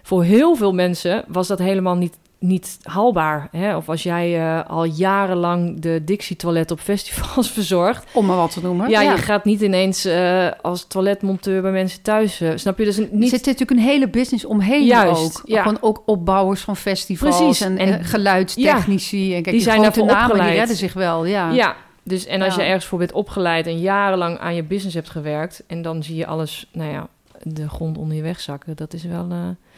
voor 0.03 0.23
heel 0.23 0.55
veel 0.55 0.73
mensen 0.73 1.23
was 1.27 1.47
dat 1.47 1.59
helemaal 1.59 1.95
niet, 1.95 2.17
niet 2.39 2.77
haalbaar. 2.83 3.47
Hè? 3.51 3.75
Of 3.75 3.89
als 3.89 4.03
jij 4.03 4.39
eh, 4.39 4.69
al 4.69 4.83
jarenlang 4.83 5.79
de 5.79 6.01
Dixie-toilet 6.03 6.71
op 6.71 6.79
festivals 6.79 7.51
verzorgt. 7.57 8.05
Om 8.13 8.25
maar 8.25 8.35
wat 8.37 8.51
te 8.53 8.61
noemen. 8.61 8.89
Ja, 8.89 9.01
je 9.01 9.17
gaat 9.17 9.45
niet 9.45 9.61
ineens 9.61 10.05
eh, 10.05 10.47
als 10.61 10.85
toiletmonteur 10.87 11.61
bij 11.61 11.71
mensen 11.71 12.01
thuis. 12.01 12.41
eh, 12.41 12.51
snap 12.55 12.77
je? 12.77 12.83
Dus 12.85 12.97
Er 12.97 13.07
niet 13.11 13.29
zit 13.29 13.45
natuurlijk 13.45 13.71
een 13.79 13.85
hele 13.85 14.07
business 14.09 14.45
omheen 14.45 14.85
Juist, 14.85 15.37
ook. 15.37 15.41
ja. 15.45 15.61
Gewoon 15.61 15.77
ook 15.81 16.01
opbouwers 16.05 16.61
van 16.61 16.75
festivals 16.75 17.37
Precies, 17.37 17.61
en, 17.61 17.77
en- 17.77 18.03
geluidstechnici. 18.03 19.25
en 19.25 19.31
kijk, 19.31 19.43
die 19.43 19.53
die, 19.53 19.61
zijn 19.61 19.81
daarvoor 19.81 20.05
namen 20.05 20.23
die 20.23 20.31
opgeleid. 20.33 20.57
redden 20.57 20.75
zich 20.75 20.93
wel. 20.93 21.25
Ja, 21.25 21.51
Ja, 21.51 21.75
dus 22.03 22.25
en 22.25 22.41
als 22.41 22.55
Ja. 22.55 22.61
je 22.61 22.67
ergens 22.67 22.85
voor 22.85 22.97
bent 22.99 23.11
opgeleid 23.11 23.67
en 23.67 23.79
jarenlang 23.79 24.37
aan 24.37 24.55
je 24.55 24.63
business 24.63 24.95
hebt 24.95 25.09
gewerkt 25.09 25.63
en 25.67 25.81
dan 25.81 26.03
zie 26.03 26.15
je 26.15 26.25
alles, 26.25 26.69
nou 26.73 26.91
ja, 26.91 27.07
de 27.43 27.69
grond 27.69 27.97
onder 27.97 28.15
je 28.15 28.21
weg 28.23 28.39
zakken, 28.39 28.75
dat 28.75 28.93
is 28.93 29.03
wel. 29.03 29.27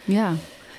ja. 0.04 0.34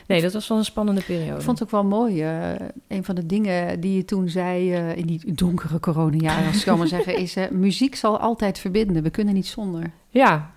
Nee, 0.07 0.23
dat 0.23 0.33
was 0.33 0.49
wel 0.49 0.59
een 0.59 0.65
spannende 0.65 1.03
periode. 1.03 1.37
Ik 1.37 1.43
vond 1.43 1.59
het 1.59 1.69
ook 1.69 1.83
wel 1.83 1.85
mooi. 1.91 2.23
eh, 2.23 2.67
een 2.89 3.05
van 3.05 3.15
de 3.15 3.27
dingen 3.27 3.81
die 3.81 3.97
je 3.97 4.05
toen 4.05 4.29
zei 4.29 4.73
eh, 4.75 4.97
in 4.97 5.07
die 5.07 5.33
donkere 5.35 5.81
coronajaren, 5.81 6.47
als 6.47 6.57
ik 6.57 6.63
zo 6.63 6.77
maar 6.77 6.87
zeggen, 6.97 7.17
is 7.17 7.37
eh, 7.37 7.51
muziek 7.51 7.95
zal 7.95 8.19
altijd 8.19 8.59
verbinden. 8.59 9.03
We 9.03 9.11
kunnen 9.11 9.35
niet 9.35 9.47
zonder. 9.47 9.91
Ja, 10.09 10.51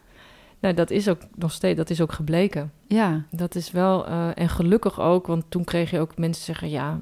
nou, 0.59 0.73
dat 0.73 0.89
is 0.91 1.09
ook 1.09 1.21
nog 1.35 1.51
steeds, 1.51 1.77
dat 1.77 1.89
is 1.89 2.01
ook 2.01 2.11
gebleken. 2.11 2.71
Ja, 2.87 3.25
Dat 3.31 3.55
is 3.55 3.71
wel, 3.71 4.05
en 4.35 4.49
gelukkig 4.49 4.99
ook, 4.99 5.27
want 5.27 5.43
toen 5.49 5.63
kreeg 5.63 5.91
je 5.91 5.99
ook 5.99 6.17
mensen 6.17 6.43
zeggen, 6.43 6.69
ja, 6.69 6.99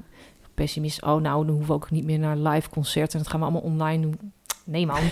pessimist, 0.54 1.02
oh 1.02 1.20
nou, 1.20 1.46
dan 1.46 1.54
hoeven 1.54 1.66
we 1.66 1.72
ook 1.72 1.90
niet 1.90 2.04
meer 2.04 2.18
naar 2.18 2.36
live 2.36 2.70
concerten, 2.70 3.18
dat 3.18 3.28
gaan 3.28 3.40
we 3.40 3.46
allemaal 3.46 3.62
online 3.70 4.02
doen. 4.02 4.32
Nee 4.64 4.86
man, 4.86 5.00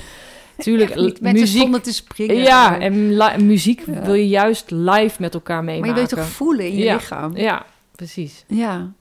tuurlijk, 0.63 0.95
niet. 0.95 1.21
Mensen 1.21 1.41
muziek. 1.41 1.61
stonden 1.61 1.83
te 1.83 1.93
springen. 1.93 2.37
Ja, 2.37 2.79
en 2.81 3.47
muziek 3.47 3.83
Ja. 3.87 4.03
wil 4.03 4.15
je 4.15 4.29
juist 4.29 4.71
live 4.71 5.15
met 5.21 5.35
elkaar 5.35 5.57
maar 5.57 5.65
meemaken. 5.65 5.95
je 5.95 6.01
weet 6.01 6.09
toch 6.09 6.25
voelen 6.29 6.67
in 6.67 6.77
je 6.77 6.85
Ja. 6.85 6.95
lichaam? 6.95 7.37
Ja, 7.37 7.65
precies. 7.97 8.45
Ja. 8.47 8.93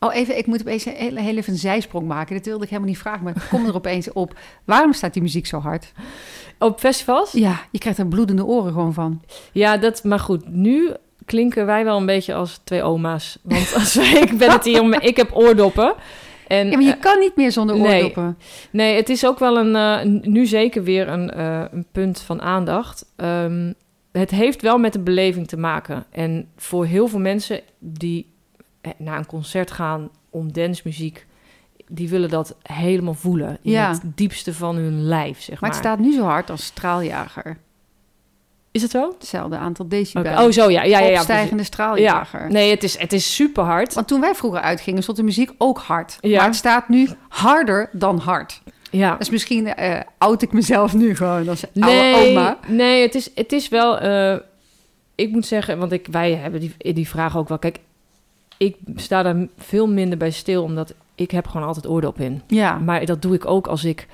Oh, 0.00 0.14
even, 0.14 0.38
ik 0.38 0.46
moet 0.46 0.60
opeens 0.60 0.84
een 0.86 0.92
heel, 0.96 1.16
heel 1.16 1.36
even 1.36 1.52
een 1.52 1.58
zijsprong 1.58 2.06
maken. 2.06 2.34
Dit 2.36 2.46
wilde 2.46 2.62
ik 2.64 2.68
helemaal 2.70 2.90
niet 2.90 2.98
vragen, 3.00 3.24
maar 3.24 3.36
ik 3.36 3.42
kom 3.50 3.66
er 3.66 3.74
opeens 3.82 4.12
op. 4.12 4.38
Waarom 4.64 4.92
staat 4.92 5.12
die 5.12 5.22
muziek 5.22 5.46
zo 5.46 5.58
hard? 5.60 5.92
Op 6.58 6.78
festivals? 6.80 7.32
Ja, 7.32 7.60
je 7.70 7.78
krijgt 7.78 7.98
er 7.98 8.06
bloedende 8.06 8.44
oren 8.44 8.72
gewoon 8.72 8.92
van. 8.94 9.22
Ja, 9.52 9.76
dat, 9.76 10.04
maar 10.04 10.18
goed, 10.20 10.48
nu 10.48 10.90
klinken 11.24 11.66
wij 11.66 11.84
wel 11.84 11.96
een 11.96 12.06
beetje 12.06 12.34
als 12.34 12.60
twee 12.64 12.82
oma's. 12.82 13.38
Want 13.42 13.74
als 13.74 13.94
wij, 14.00 14.12
ik 14.12 14.38
ben 14.38 14.50
het 14.50 14.64
hier, 14.64 14.80
om- 14.80 14.94
ik 14.94 15.16
heb 15.16 15.30
oordoppen. 15.36 15.94
En, 16.46 16.66
Ja, 16.70 16.72
maar 16.76 16.82
je 16.86 16.92
eh, 16.94 17.00
kan 17.00 17.18
niet 17.18 17.36
meer 17.36 17.52
zonder 17.52 17.76
oordoppen. 17.76 18.38
nee, 18.70 18.96
het 18.96 19.08
is 19.08 19.26
ook 19.26 19.38
wel 19.38 19.56
een, 19.58 19.76
eh, 19.76 20.22
nu 20.22 20.46
zeker 20.46 20.82
weer 20.84 21.08
een, 21.08 21.30
eh, 21.30 21.64
een 21.70 21.86
punt 21.92 22.20
van 22.20 22.42
aandacht. 22.42 23.06
Ehm, 23.16 23.72
het 24.12 24.30
heeft 24.30 24.62
wel 24.62 24.78
met 24.78 24.92
de 24.92 24.98
beleving 25.00 25.48
te 25.48 25.56
maken. 25.56 26.04
En 26.10 26.48
voor 26.56 26.86
heel 26.86 27.08
veel 27.08 27.18
mensen 27.18 27.60
die 27.78 28.32
naar 28.96 29.18
een 29.18 29.26
concert 29.26 29.70
gaan 29.70 30.10
om 30.30 30.52
dancemuziek, 30.52 31.26
die 31.88 32.08
willen 32.08 32.28
dat 32.28 32.56
helemaal 32.62 33.14
voelen. 33.14 33.58
In 33.62 33.70
Ja. 33.72 33.90
het 33.90 34.00
diepste 34.14 34.54
van 34.54 34.76
hun 34.76 35.02
lijf, 35.02 35.40
zeg 35.40 35.60
Maar 35.60 35.70
maar. 35.70 35.78
het 35.78 35.78
staat 35.88 35.98
nu 35.98 36.12
zo 36.12 36.22
hard 36.22 36.50
als 36.50 36.64
straaljager. 36.64 37.56
Is 38.76 38.82
het 38.82 38.90
zo? 38.90 39.14
Hetzelfde 39.18 39.56
aantal 39.56 39.88
decibel. 39.88 40.44
Oh, 40.44 40.50
zo 40.50 40.70
ja. 40.70 40.82
Ja, 40.82 40.98
ja, 40.98 41.06
ja. 41.06 41.14
Opstijgende 41.16 41.48
precies. 41.48 41.66
straaljager. 41.66 42.40
Ja, 42.40 42.48
nee, 42.48 42.70
het 42.70 42.82
is, 42.82 42.98
het 42.98 43.12
is 43.12 43.34
super 43.34 43.64
hard. 43.64 43.94
Want 43.94 44.08
toen 44.08 44.20
wij 44.20 44.34
vroeger 44.34 44.60
uitgingen, 44.60 45.02
stond 45.02 45.16
de 45.18 45.24
muziek 45.24 45.50
ook 45.58 45.78
hard. 45.78 46.16
Ja. 46.20 46.36
Maar 46.36 46.46
het 46.46 46.56
staat 46.56 46.88
nu 46.88 47.08
harder 47.28 47.88
dan 47.92 48.18
hard. 48.18 48.62
Ja. 48.90 49.16
Dus 49.16 49.30
misschien 49.30 49.74
eh 49.74 50.00
oud 50.18 50.42
ik 50.42 50.52
mezelf 50.52 50.94
nu 50.94 51.16
gewoon 51.16 51.48
als 51.48 51.64
oude 51.80 51.90
Nee, 51.96 52.30
oma. 52.30 52.58
nee 52.66 53.02
het, 53.02 53.14
is, 53.14 53.30
het 53.34 53.52
is 53.52 53.68
wel... 53.68 53.98
eh, 53.98 54.36
ik 55.14 55.30
moet 55.30 55.46
zeggen, 55.46 55.78
want 55.78 55.92
ik, 55.92 56.06
wij 56.10 56.34
hebben 56.34 56.60
die, 56.60 56.92
die 56.92 57.08
vraag 57.08 57.36
ook 57.36 57.48
wel. 57.48 57.58
Kijk, 57.58 57.78
ik 58.56 58.76
sta 58.96 59.22
daar 59.22 59.46
veel 59.58 59.88
minder 59.88 60.18
bij 60.18 60.30
stil, 60.30 60.62
omdat 60.62 60.94
ik 61.14 61.30
heb 61.30 61.46
gewoon 61.46 61.66
altijd 61.66 61.88
oordop 61.88 62.20
in. 62.20 62.42
Ja. 62.46 62.78
Maar 62.78 63.04
dat 63.04 63.22
doe 63.22 63.34
ik 63.34 63.46
ook 63.46 63.66
als 63.66 63.84
ik, 63.84 64.06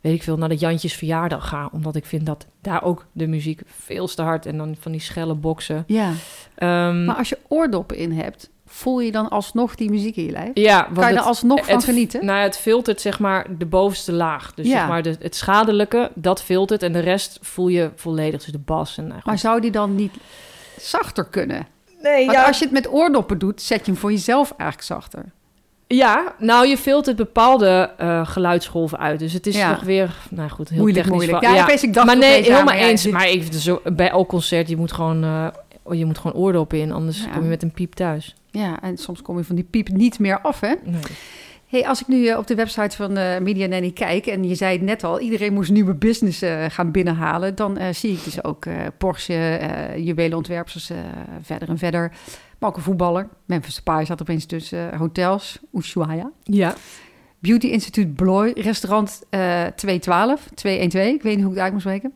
weet 0.00 0.14
ik 0.14 0.22
veel, 0.22 0.36
naar 0.36 0.48
de 0.48 0.56
Jantjes 0.56 0.94
verjaardag 0.94 1.48
ga. 1.48 1.68
Omdat 1.72 1.96
ik 1.96 2.06
vind 2.06 2.26
dat 2.26 2.46
daar 2.60 2.82
ook 2.82 3.06
de 3.12 3.26
muziek 3.26 3.60
veel 3.66 4.06
te 4.06 4.22
hard 4.22 4.46
en 4.46 4.56
dan 4.56 4.76
van 4.80 4.92
die 4.92 5.00
schelle 5.00 5.34
boksen. 5.34 5.84
ja. 5.86 6.12
Ehm, 6.54 7.04
Maar 7.04 7.16
als 7.16 7.28
je 7.28 7.38
oordoppen 7.48 7.96
in 7.96 8.12
hebt, 8.12 8.50
voel 8.66 9.00
je 9.00 9.12
dan 9.12 9.28
alsnog 9.28 9.74
die 9.74 9.90
muziek 9.90 10.16
in 10.16 10.24
je 10.24 10.30
lijf? 10.30 10.50
ja, 10.54 10.82
Kan 10.82 10.94
je 10.94 11.00
het- 11.10 11.14
er 11.18 11.20
alsnog 11.20 11.64
van 11.66 11.74
het- 11.74 11.84
genieten? 11.84 12.24
Nou, 12.24 12.38
het 12.38 12.58
filtert 12.58 13.00
zeg 13.00 13.18
maar 13.18 13.46
de 13.58 13.66
bovenste 13.66 14.12
laag. 14.12 14.54
Dus 14.54 14.66
Ja. 14.66 14.72
zeg 14.78 14.88
maar 14.88 15.02
de, 15.02 15.16
het 15.20 15.36
schadelijke, 15.36 16.10
dat 16.14 16.42
filtert. 16.42 16.82
En 16.82 16.92
de 16.92 16.98
rest 17.00 17.38
voel 17.42 17.68
je 17.68 17.90
volledig. 17.94 18.42
Dus 18.42 18.52
de 18.52 18.58
bas 18.58 18.98
en 18.98 19.06
nou, 19.06 19.20
Maar 19.24 19.38
zou 19.38 19.60
die 19.60 19.70
dan 19.70 19.94
niet 19.94 20.12
zachter 20.78 21.24
kunnen? 21.24 21.66
nee, 22.02 22.26
Want 22.26 22.38
als 22.46 22.58
je 22.58 22.64
het 22.64 22.72
met 22.74 22.92
oordoppen 22.92 23.38
doet, 23.38 23.62
zet 23.62 23.84
je 23.86 23.90
hem 23.92 24.00
voor 24.00 24.10
jezelf 24.12 24.50
eigenlijk 24.50 24.82
zachter. 24.82 25.24
Ja, 25.88 26.34
nou, 26.38 26.66
je 26.66 26.76
filtert 26.78 27.16
bepaalde 27.16 27.90
eh, 27.98 28.26
geluidsgolven 28.26 28.98
uit. 28.98 29.18
Dus 29.18 29.32
het 29.32 29.46
is 29.46 29.56
Ja. 29.56 29.70
nog 29.70 29.80
weer, 29.82 30.14
nou 30.30 30.50
goed, 30.50 30.68
heel 30.68 30.78
Moeilijk, 30.78 31.06
technisch. 31.06 31.26
moeilijk. 31.28 31.54
Ja, 31.54 31.62
opeens, 31.62 31.82
ik 31.82 31.94
dacht 31.94 32.06
maar 32.06 32.18
nee, 32.18 32.42
helemaal 32.42 32.74
eens. 32.74 33.06
Maar 33.06 33.28
ik, 33.30 33.52
zo, 33.52 33.80
bij 33.84 34.08
elk 34.10 34.28
concert, 34.28 34.68
je 34.68 34.76
moet 34.76 34.92
gewoon, 34.92 35.24
eh, 35.24 35.46
je 35.98 36.04
moet 36.04 36.18
gewoon 36.18 36.36
oordoppen 36.36 36.78
in. 36.78 36.92
Anders 36.92 37.24
kom 37.32 37.42
je 37.42 37.48
met 37.48 37.62
een 37.62 37.72
piep 37.72 37.92
thuis. 37.94 38.34
Ja, 38.50 38.82
en 38.82 38.96
soms 38.98 39.22
kom 39.22 39.38
je 39.38 39.44
van 39.44 39.54
die 39.56 39.66
piep 39.70 39.88
niet 39.88 40.18
meer 40.18 40.40
af, 40.40 40.60
hè? 40.60 40.72
Nee. 40.84 41.00
Hey, 41.66 41.86
als 41.86 42.00
ik 42.00 42.06
nu 42.06 42.26
eh, 42.26 42.38
op 42.38 42.46
de 42.46 42.54
website 42.54 42.96
van 42.96 43.16
eh 43.16 43.40
Media 43.40 43.66
Nanny 43.66 43.90
kijk... 43.90 44.26
en 44.26 44.44
je 44.44 44.54
zei 44.54 44.72
het 44.72 44.82
net 44.82 45.04
al, 45.04 45.20
iedereen 45.20 45.52
moest 45.52 45.70
nieuwe 45.70 45.94
business 45.94 46.42
eh, 46.42 46.64
gaan 46.68 46.90
binnenhalen... 46.90 47.54
dan 47.54 47.94
zie 47.94 48.12
ik 48.12 48.24
dus 48.24 48.44
ook 48.44 48.66
Porsche, 48.98 49.60
juwelenontwerpers 49.96 50.90
verder 51.42 51.68
en 51.68 51.78
verder. 51.78 52.12
Maar 52.58 52.68
ook 52.68 52.76
een 52.76 52.82
voetballer. 52.82 53.28
Memphis 53.44 53.74
Depay 53.74 54.04
zat 54.04 54.20
opeens 54.20 54.46
tussen. 54.46 54.96
hotels, 54.96 55.58
Ushuaia. 55.72 56.30
Ja. 56.42 56.74
Beauty 57.38 57.66
Instituut 57.66 58.14
Bloy, 58.14 58.52
restaurant 58.54 59.22
eh 59.30 59.66
212, 59.76 60.48
212. 60.54 61.14
Ik 61.14 61.22
weet 61.22 61.34
niet 61.34 61.44
hoe 61.44 61.52
ik 61.52 61.56
het 61.56 61.64
uit 61.64 61.72
moet 61.72 61.80
spreken. 61.80 62.12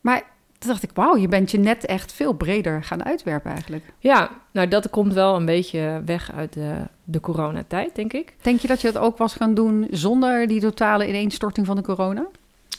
Maar 0.00 0.22
toen 0.62 0.70
dacht 0.70 0.82
ik, 0.82 0.90
wauw, 0.94 1.16
je 1.16 1.28
bent 1.28 1.50
je 1.50 1.58
net 1.58 1.86
echt 1.86 2.12
veel 2.12 2.32
breder 2.32 2.84
gaan 2.84 3.04
uitwerpen 3.04 3.50
eigenlijk. 3.50 3.84
ja, 3.98 4.30
nou 4.50 4.68
dat 4.68 4.90
komt 4.90 5.12
wel 5.12 5.36
een 5.36 5.44
beetje 5.44 6.02
weg 6.04 6.32
uit 6.32 6.52
de, 6.52 6.74
de 7.04 7.20
coronatijd, 7.20 7.94
denk 7.94 8.12
ik. 8.12 8.34
Denk 8.42 8.60
je 8.60 8.68
dat 8.68 8.80
je 8.80 8.92
dat 8.92 9.02
ook 9.02 9.18
was 9.18 9.34
gaan 9.34 9.54
doen 9.54 9.86
zonder 9.90 10.46
die 10.46 10.60
totale 10.60 11.08
ineenstorting 11.08 11.66
van 11.66 11.76
de 11.76 11.82
corona? 11.82 12.26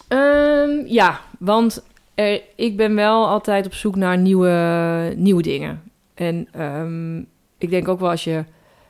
Ehm, 0.08 0.86
ja, 0.86 1.20
want 1.40 1.84
er, 2.16 2.42
ik 2.56 2.78
ben 2.78 2.96
wel 2.96 3.28
altijd 3.28 3.66
op 3.66 3.74
zoek 3.74 3.96
naar 3.96 4.18
nieuwe, 4.18 5.14
nieuwe 5.16 5.42
dingen. 5.42 5.82
En 6.14 6.48
ehm, 6.52 7.18
ik 7.58 7.70
denk 7.70 7.88
ook 7.88 8.00
wel 8.00 8.10
als 8.10 8.24
je... 8.24 8.44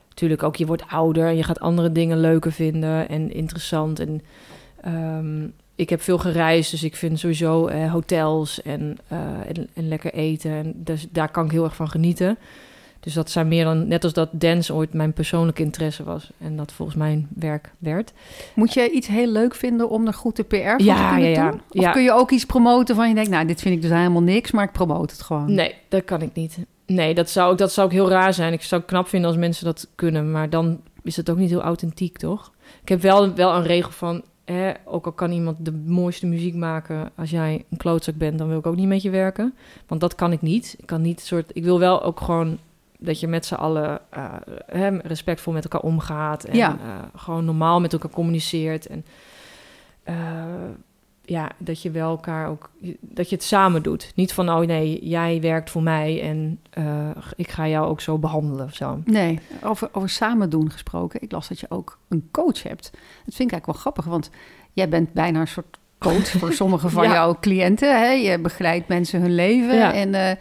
Natuurlijk 0.08 0.42
ook, 0.42 0.56
je 0.56 0.66
wordt 0.66 0.88
ouder 0.88 1.26
en 1.26 1.36
je 1.36 1.42
gaat 1.42 1.60
andere 1.60 1.92
dingen 1.92 2.20
leuker 2.20 2.52
vinden 2.52 3.08
en 3.08 3.32
interessant. 3.32 4.00
En 4.00 4.22
ehm, 4.80 5.46
ik 5.74 5.90
heb 5.90 6.00
veel 6.00 6.18
gereisd, 6.18 6.70
dus 6.70 6.82
ik 6.82 6.96
vind 6.96 7.18
sowieso 7.18 7.66
eh, 7.66 7.92
hotels 7.92 8.62
en, 8.62 8.96
eh, 9.08 9.18
en, 9.18 9.68
en 9.74 9.88
lekker 9.88 10.12
eten. 10.12 10.50
En 10.50 10.72
dus, 10.76 11.06
daar 11.10 11.30
kan 11.30 11.44
ik 11.44 11.50
heel 11.50 11.64
erg 11.64 11.76
van 11.76 11.88
genieten. 11.88 12.38
Dus 13.00 13.14
dat 13.14 13.30
zijn 13.30 13.48
meer 13.48 13.64
dan, 13.64 13.88
net 13.88 14.04
als 14.04 14.12
dat 14.12 14.28
dance 14.32 14.74
ooit 14.74 14.92
mijn 14.92 15.12
persoonlijke 15.12 15.62
interesse 15.62 16.04
was. 16.04 16.30
En 16.38 16.56
dat 16.56 16.72
volgens 16.72 16.96
mijn 16.98 17.28
werk 17.34 17.70
werd. 17.78 18.12
Moet 18.54 18.74
je 18.74 18.90
iets 18.90 19.06
heel 19.06 19.26
leuk 19.26 19.54
vinden 19.54 19.90
om 19.90 20.06
er 20.06 20.14
goed 20.14 20.36
de 20.36 20.42
PR 20.42 20.56
van 20.56 20.76
te 20.76 20.84
kunnen 20.84 21.30
ja, 21.30 21.44
ja. 21.44 21.50
doen? 21.50 21.60
Of 21.84 21.90
kun 21.90 22.02
je 22.02 22.12
ook 22.12 22.30
iets 22.30 22.46
promoten 22.46 22.94
van 22.94 23.08
je 23.08 23.14
denkt, 23.14 23.30
nou, 23.30 23.46
dit 23.46 23.60
vind 23.60 23.74
ik 23.74 23.82
dus 23.82 23.90
helemaal 23.90 24.22
niks, 24.22 24.50
maar 24.50 24.64
ik 24.64 24.72
promote 24.72 25.14
het 25.14 25.22
gewoon. 25.22 25.54
Nee, 25.54 25.74
dat 25.88 26.04
kan 26.04 26.22
ik 26.22 26.34
niet. 26.34 26.58
Nee, 26.86 27.14
dat 27.14 27.30
zou, 27.30 27.56
dat 27.56 27.72
zou 27.72 27.86
ook 27.86 27.92
heel 27.92 28.08
raar 28.08 28.34
zijn. 28.34 28.52
Ik 28.52 28.62
zou 28.62 28.80
het 28.80 28.90
knap 28.90 29.08
vinden 29.08 29.28
als 29.28 29.38
mensen 29.38 29.64
dat 29.64 29.88
kunnen, 29.94 30.30
maar 30.30 30.50
dan 30.50 30.80
is 31.02 31.16
het 31.16 31.30
ook 31.30 31.36
niet 31.36 31.50
heel 31.50 31.62
authentiek, 31.62 32.18
toch? 32.18 32.52
Ik 32.82 32.88
heb 32.88 33.00
wel, 33.00 33.34
wel 33.34 33.54
een 33.54 33.64
regel 33.64 33.90
van, 33.90 34.22
hè, 34.44 34.72
ook 34.84 35.06
al 35.06 35.12
kan 35.12 35.30
iemand 35.30 35.56
de 35.64 35.72
mooiste 35.72 36.26
muziek 36.26 36.54
maken, 36.54 37.10
als 37.16 37.30
jij 37.30 37.64
een 37.70 37.76
klootzak 37.76 38.14
bent, 38.16 38.38
dan 38.38 38.48
wil 38.48 38.58
ik 38.58 38.66
ook 38.66 38.76
niet 38.76 38.88
met 38.88 39.02
je 39.02 39.10
werken. 39.10 39.54
Want 39.86 40.00
dat 40.00 40.14
kan 40.14 40.32
ik 40.32 40.40
niet. 40.42 40.74
Ik 40.78 40.86
kan 40.86 41.00
niet 41.02 41.20
soort, 41.20 41.50
ik 41.52 41.64
wil 41.64 41.78
wel 41.78 42.02
ook 42.02 42.20
gewoon 42.20 42.58
dat 42.98 43.20
je 43.20 43.26
met 43.26 43.46
z'n 43.46 43.54
allen 43.54 44.00
hè, 44.66 44.88
respectvol 44.98 45.52
met 45.52 45.64
elkaar 45.64 45.80
omgaat 45.80 46.44
en 46.44 46.56
Ja. 46.56 46.70
eh, 46.70 47.20
gewoon 47.20 47.44
normaal 47.44 47.80
met 47.80 47.92
elkaar 47.92 48.10
communiceert 48.10 48.86
en 48.86 49.04
eh, 50.02 50.14
ja, 51.24 51.50
dat 51.58 51.82
je 51.82 51.90
wel 51.90 52.10
elkaar 52.10 52.48
ook, 52.48 52.70
dat 53.00 53.28
je 53.28 53.34
het 53.34 53.44
samen 53.44 53.82
doet. 53.82 54.12
Niet 54.14 54.32
van, 54.32 54.50
oh 54.50 54.60
nee, 54.66 55.06
jij 55.08 55.40
werkt 55.40 55.70
voor 55.70 55.82
mij 55.82 56.22
en 56.22 56.60
eh, 56.70 57.10
ik 57.36 57.50
ga 57.50 57.68
jou 57.68 57.86
ook 57.86 58.00
zo 58.00 58.18
behandelen 58.18 58.66
of 58.66 58.74
zo. 58.74 59.00
Nee, 59.04 59.40
over, 59.62 59.88
over 59.92 60.08
samen 60.08 60.50
doen 60.50 60.70
gesproken. 60.70 61.22
Ik 61.22 61.32
las 61.32 61.48
dat 61.48 61.60
je 61.60 61.66
ook 61.70 61.98
een 62.08 62.28
coach 62.30 62.62
hebt. 62.62 62.90
Dat 63.24 63.34
vind 63.34 63.50
ik 63.52 63.52
eigenlijk 63.52 63.66
wel 63.66 63.74
grappig, 63.74 64.04
want 64.04 64.30
jij 64.72 64.88
bent 64.88 65.12
bijna 65.12 65.40
een 65.40 65.48
soort 65.48 65.78
coach 65.98 66.28
voor 66.30 66.52
sommige 66.62 66.88
van 66.88 67.04
Ja. 67.04 67.12
jouw 67.12 67.36
cliënten. 67.40 67.98
Hè? 68.00 68.10
Je 68.10 68.38
begeleidt 68.38 68.88
mensen 68.88 69.20
hun 69.20 69.34
leven. 69.34 69.74
Ja. 69.74 69.92
En, 69.92 70.14
eh, 70.14 70.36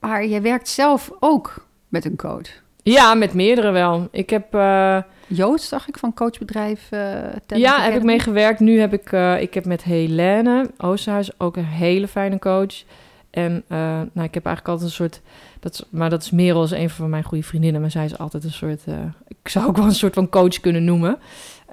maar 0.00 0.26
je 0.26 0.40
werkt 0.40 0.68
zelf 0.68 1.10
ook 1.20 1.66
met 1.88 2.04
een 2.04 2.16
coach. 2.16 2.60
Ja, 2.82 3.14
met 3.14 3.34
meerdere 3.34 3.70
wel. 3.70 4.08
Ik 4.10 4.30
heb, 4.30 4.54
eh, 4.54 4.98
Joost, 5.34 5.68
zag 5.68 5.88
ik, 5.88 5.98
van 5.98 6.14
coachbedrijf 6.14 6.88
Talent 6.88 7.44
ja, 7.56 7.80
heb 7.80 7.94
ik 7.94 8.02
mee 8.02 8.18
gewerkt. 8.18 8.60
Nu 8.60 8.78
heb 8.78 8.92
ik, 8.92 9.12
eh, 9.12 9.40
ik 9.40 9.54
heb 9.54 9.64
met 9.64 9.82
Helene 9.82 10.70
Oosterhuis 10.76 11.40
ook 11.40 11.56
een 11.56 11.64
hele 11.64 12.08
fijne 12.08 12.38
coach. 12.38 12.82
En 13.30 13.64
eh, 13.68 13.78
nou, 14.12 14.26
ik 14.28 14.34
heb 14.34 14.46
eigenlijk 14.46 14.68
altijd 14.68 14.88
een 14.88 14.96
soort, 14.96 15.20
dat 15.60 15.72
is, 15.72 15.84
maar 15.90 16.10
dat 16.10 16.22
is 16.22 16.30
Merel 16.30 16.60
als 16.60 16.70
een 16.70 16.90
van 16.90 17.10
mijn 17.10 17.24
goede 17.24 17.44
vriendinnen. 17.44 17.80
Maar 17.80 17.90
zij 17.90 18.04
is 18.04 18.18
altijd 18.18 18.44
een 18.44 18.52
soort, 18.52 18.82
ik 19.28 19.48
zou 19.48 19.66
ook 19.66 19.76
wel 19.76 19.86
een 19.86 19.94
soort 19.94 20.14
van 20.14 20.28
coach 20.28 20.60
kunnen 20.60 20.84
noemen. 20.84 21.18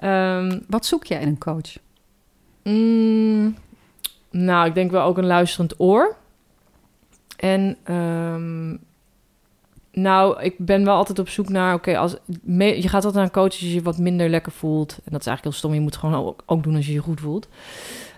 Ehm, 0.00 0.58
Wat 0.68 0.86
zoek 0.86 1.04
jij 1.04 1.20
in 1.20 1.28
een 1.28 1.38
coach? 1.38 1.76
Mm, 2.62 3.56
nou, 4.30 4.66
ik 4.66 4.74
denk 4.74 4.90
wel 4.90 5.02
ook 5.02 5.18
een 5.18 5.26
luisterend 5.26 5.80
oor. 5.80 6.16
En 7.36 7.76
ehm, 7.82 8.76
nou, 9.92 10.42
ik 10.42 10.54
ben 10.58 10.84
wel 10.84 10.96
altijd 10.96 11.18
op 11.18 11.28
zoek 11.28 11.48
naar... 11.48 11.74
Oké, 11.74 11.98
als 11.98 12.16
je 12.46 12.88
gaat 12.88 12.94
altijd 12.94 13.14
naar 13.14 13.24
een 13.24 13.30
coach 13.30 13.44
als 13.44 13.58
je 13.60 13.74
je 13.74 13.82
wat 13.82 13.98
minder 13.98 14.28
lekker 14.28 14.52
voelt. 14.52 14.90
En 14.90 15.12
dat 15.12 15.20
is 15.20 15.26
eigenlijk 15.26 15.44
heel 15.44 15.52
stom. 15.52 15.74
Je 15.74 15.80
moet 15.80 15.94
het 15.94 16.00
gewoon 16.00 16.26
ook, 16.26 16.42
ook 16.46 16.62
doen 16.62 16.76
als 16.76 16.86
je 16.86 16.92
je 16.92 16.98
goed 16.98 17.20
voelt. 17.20 17.48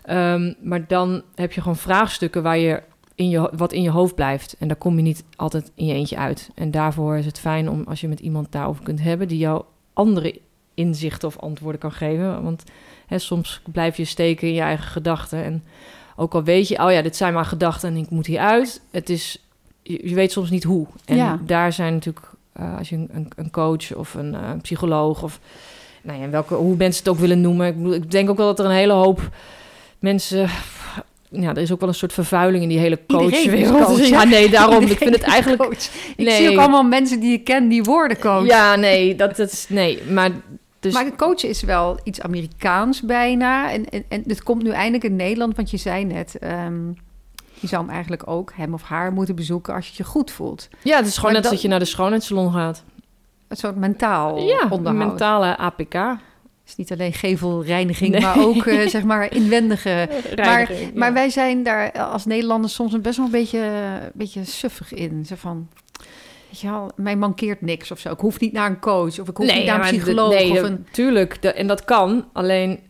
Ehm, 0.03 0.53
maar 0.62 0.87
dan 0.87 1.23
heb 1.35 1.53
je 1.53 1.61
gewoon 1.61 1.77
vraagstukken 1.77 2.43
waar 2.43 2.59
je 2.59 2.83
in 3.14 3.29
je, 3.29 3.51
wat 3.57 3.73
in 3.73 3.83
je 3.83 3.91
hoofd 3.91 4.14
blijft. 4.14 4.57
En 4.59 4.68
daar 4.68 4.77
kom 4.77 4.97
je 4.97 5.03
niet 5.03 5.25
altijd 5.37 5.70
in 5.75 5.87
je 5.87 5.95
eentje 5.95 6.16
uit. 6.16 6.51
En 6.55 6.70
daarvoor 6.70 7.16
is 7.16 7.27
het 7.27 7.39
fijn 7.39 7.68
om 7.68 7.85
als 7.89 8.01
je 8.01 8.09
met 8.09 8.20
iemand 8.20 8.53
daarover 8.53 8.83
kunt 8.83 9.03
hebben... 9.03 9.29
die 9.29 9.39
jou 9.39 9.64
andere 9.93 10.41
inzichten 10.75 11.29
of 11.29 11.39
antwoorden 11.39 11.81
kan 11.81 11.93
geven. 11.93 12.43
Want 12.43 12.64
hè, 13.07 13.18
soms 13.18 13.62
blijf 13.73 13.97
je 13.97 14.05
steken 14.05 14.49
in 14.49 14.55
je 14.55 14.61
eigen 14.61 14.87
gedachten. 14.87 15.45
En 15.45 15.64
ook 16.16 16.35
al 16.35 16.43
weet 16.43 16.68
je, 16.68 16.83
oh 16.85 16.93
ja, 16.93 17.03
dit 17.03 17.16
zijn 17.16 17.35
maar 17.35 17.45
gedachten 17.45 17.89
en 17.89 17.97
ik 17.97 18.11
moet 18.11 18.27
hieruit. 18.27 18.83
Het 18.91 19.11
is, 19.11 19.45
je, 19.83 20.09
je 20.09 20.14
weet 20.14 20.33
soms 20.33 20.51
niet 20.51 20.64
hoe. 20.64 20.87
En 21.05 21.16
Ja. 21.16 21.39
daar 21.47 21.72
zijn 21.72 21.93
natuurlijk, 21.93 22.26
eh, 22.53 22.78
als 22.78 22.89
je 22.89 22.97
een, 22.97 23.09
een, 23.12 23.28
een 23.37 23.51
coach 23.51 23.95
of 23.95 24.14
een 24.14 24.35
eh, 24.35 24.41
psycholoog 24.62 25.22
of 25.22 25.41
nou 26.03 26.20
ja, 26.20 26.28
welke, 26.28 26.55
hoe 26.55 26.76
mensen 26.76 27.05
het 27.05 27.12
ook 27.12 27.18
willen 27.18 27.41
noemen. 27.41 27.66
Ik, 27.66 27.76
bedoel, 27.76 27.93
ik 27.95 28.11
denk 28.11 28.30
ook 28.30 28.37
wel 28.37 28.47
dat 28.47 28.59
er 28.59 28.64
een 28.64 28.70
hele 28.70 28.93
hoop 28.93 29.30
mensen. 29.99 30.49
Ja, 31.30 31.51
er 31.51 31.59
is 31.62 31.72
ook 31.72 31.80
wel 31.80 31.89
een 31.89 31.95
soort 31.95 32.12
vervuiling 32.12 32.62
in 32.62 32.68
die 32.68 32.78
hele 32.78 32.99
coachwereld. 33.09 33.85
coach, 33.85 34.09
ja, 34.09 34.24
nee, 34.24 34.51
daarom. 34.51 34.83
Ik 34.85 34.99
vind 34.99 35.14
het 35.14 35.22
eigenlijk. 35.22 35.62
coach. 35.62 35.89
Ik 36.16 36.24
Nee. 36.26 36.37
zie 36.37 36.51
ook 36.51 36.59
allemaal 36.59 36.83
mensen 36.83 37.20
die 37.20 37.30
je 37.30 37.39
kent 37.39 37.70
die 37.70 37.83
worden 37.83 38.18
coach. 38.18 38.47
Ja, 38.47 38.76
nee, 38.76 39.14
dat, 39.14 39.37
dat 39.37 39.53
is. 39.53 39.66
Nee, 39.68 40.03
maar. 40.11 40.30
Dus, 40.80 40.93
Maar 40.93 41.07
een 41.07 41.16
coach 41.16 41.43
is 41.45 41.62
wel 41.62 41.99
iets 42.05 42.20
Amerikaans 42.20 43.01
bijna. 43.03 43.72
En, 43.72 43.89
en, 43.89 44.05
en 44.09 44.22
het 44.26 44.43
komt 44.43 44.62
nu 44.62 44.70
eindelijk 44.70 45.05
in 45.05 45.16
Nederland, 45.16 45.57
want 45.57 45.70
je 45.70 45.76
zei 45.76 46.05
net... 46.05 46.39
ehm, 46.39 46.74
je 47.62 47.68
zou 47.68 47.82
hem 47.82 47.90
eigenlijk 47.92 48.28
ook, 48.28 48.52
hem 48.56 48.74
of 48.74 48.82
haar, 48.82 49.12
moeten 49.12 49.34
bezoeken 49.34 49.74
als 49.74 49.86
je 49.88 49.94
je 49.96 50.04
goed 50.04 50.30
voelt. 50.30 50.68
ja, 50.82 50.96
het 50.96 51.06
is 51.06 51.14
gewoon 51.16 51.24
maar 51.24 51.32
net 51.32 51.42
dat- 51.42 51.52
dat 51.52 51.62
je 51.62 51.68
naar 51.68 51.78
de 51.78 51.84
schoonheidssalon 51.84 52.52
gaat. 52.52 52.84
Een 53.48 53.56
soort 53.56 53.76
mentaal 53.76 54.38
Ja, 54.38 54.66
onderhoud. 54.70 55.08
mentale 55.08 55.56
APK. 55.56 55.92
Het 55.92 56.70
is 56.70 56.76
niet 56.76 56.92
alleen 56.92 57.12
gevelreiniging, 57.12 58.10
Nee. 58.10 58.20
maar 58.20 58.38
ook 58.44 58.66
eh, 58.66 58.88
zeg 58.88 59.02
maar 59.04 59.34
inwendige. 59.34 60.08
Reiniging, 60.34 60.80
ja. 60.80 60.90
Maar 60.98 61.12
wij 61.12 61.30
zijn 61.30 61.62
daar 61.62 61.92
als 61.92 62.24
Nederlanders 62.26 62.74
soms 62.74 63.00
best 63.00 63.16
wel 63.16 63.26
een 63.26 63.32
beetje, 63.32 63.58
een 63.58 64.10
beetje 64.14 64.44
suffig 64.44 64.92
in. 64.92 65.24
Zo 65.26 65.34
van, 65.38 65.68
weet 66.50 66.60
je 66.60 66.68
wel, 66.70 66.90
mij 66.96 67.16
mankeert 67.16 67.60
niks 67.60 67.90
of 67.90 67.98
zo. 67.98 68.10
Ik 68.12 68.20
hoef 68.20 68.40
niet 68.40 68.52
naar 68.52 68.70
een 68.70 68.80
coach 68.80 69.18
of 69.20 69.28
ik 69.28 69.36
hoef 69.36 69.54
niet 69.54 69.64
naar 69.64 69.74
een 69.74 69.80
maar 69.80 69.90
psycholoog. 69.90 70.32
Nee, 70.32 70.50
of 70.50 70.56
eh, 70.56 70.62
een... 70.64 70.86
tuurlijk. 70.92 71.42
da- 71.42 71.52
en 71.52 71.66
dat 71.66 71.84
kan. 71.84 72.24
Alleen 72.32 72.80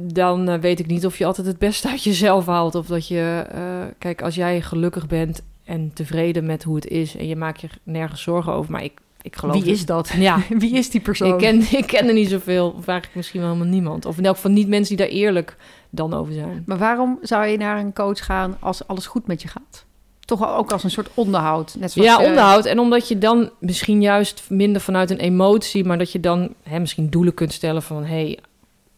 dan 0.00 0.48
eh, 0.48 0.58
weet 0.58 0.78
ik 0.78 0.86
niet 0.86 1.06
of 1.06 1.18
je 1.18 1.24
altijd 1.26 1.46
het 1.46 1.58
beste 1.58 1.88
uit 1.90 2.02
jezelf 2.02 2.46
haalt. 2.46 2.74
Of 2.74 2.86
dat 2.86 3.08
je... 3.08 3.44
eh, 3.52 3.60
kijk, 3.98 4.22
als 4.22 4.34
jij 4.34 4.60
gelukkig 4.60 5.06
bent 5.06 5.42
en 5.64 5.90
tevreden 5.94 6.46
met 6.46 6.62
hoe 6.62 6.74
het 6.74 6.86
is... 6.86 7.16
en 7.16 7.26
je 7.26 7.36
maakt 7.36 7.60
je 7.60 7.68
nergens 7.82 8.22
zorgen 8.22 8.52
over. 8.52 8.72
Maar 8.72 8.82
ik, 8.84 8.92
ik 9.22 9.36
geloof... 9.36 9.62
Wie 9.62 9.72
is 9.72 9.86
dat? 9.86 10.10
Ja, 10.18 10.38
Wie 10.58 10.72
is 10.74 10.90
die 10.90 11.00
persoon? 11.00 11.32
ik 11.32 11.38
ken, 11.38 11.60
ik 11.78 11.86
ken 11.86 12.06
er 12.08 12.14
niet 12.14 12.28
zoveel. 12.30 12.66
Of 12.66 12.86
eigenlijk 12.86 13.14
misschien 13.16 13.40
wel 13.40 13.48
helemaal 13.50 13.72
niemand. 13.72 14.04
Of 14.06 14.18
in 14.18 14.24
elk 14.24 14.34
geval 14.36 14.50
niet 14.50 14.68
mensen 14.68 14.96
die 14.96 15.06
daar 15.06 15.14
eerlijk 15.14 15.56
dan 15.90 16.14
over 16.14 16.32
zijn. 16.32 16.62
Maar 16.66 16.78
waarom 16.78 17.18
zou 17.22 17.46
je 17.46 17.56
naar 17.56 17.78
een 17.78 17.92
coach 17.92 18.24
gaan 18.24 18.56
als 18.60 18.86
alles 18.86 19.06
goed 19.06 19.26
met 19.26 19.42
je 19.42 19.48
gaat? 19.48 19.84
Toch 20.20 20.56
ook 20.56 20.72
als 20.72 20.84
een 20.84 20.90
soort 20.90 21.08
onderhoud. 21.14 21.76
Net 21.78 21.92
zoals 21.92 22.08
Ja, 22.08 22.20
je- 22.20 22.26
onderhoud. 22.28 22.64
En 22.64 22.78
omdat 22.78 23.08
je 23.08 23.18
dan 23.18 23.50
misschien 23.60 24.00
juist 24.00 24.42
minder 24.48 24.80
vanuit 24.82 25.10
een 25.10 25.18
emotie, 25.18 25.84
maar 25.84 25.98
dat 25.98 26.12
je 26.12 26.20
dan 26.20 26.54
hè, 26.62 26.78
misschien 26.78 27.10
doelen 27.10 27.34
kunt 27.34 27.52
stellen 27.52 27.82
van 27.82 28.04
hé, 28.04 28.08
hey, 28.24 28.38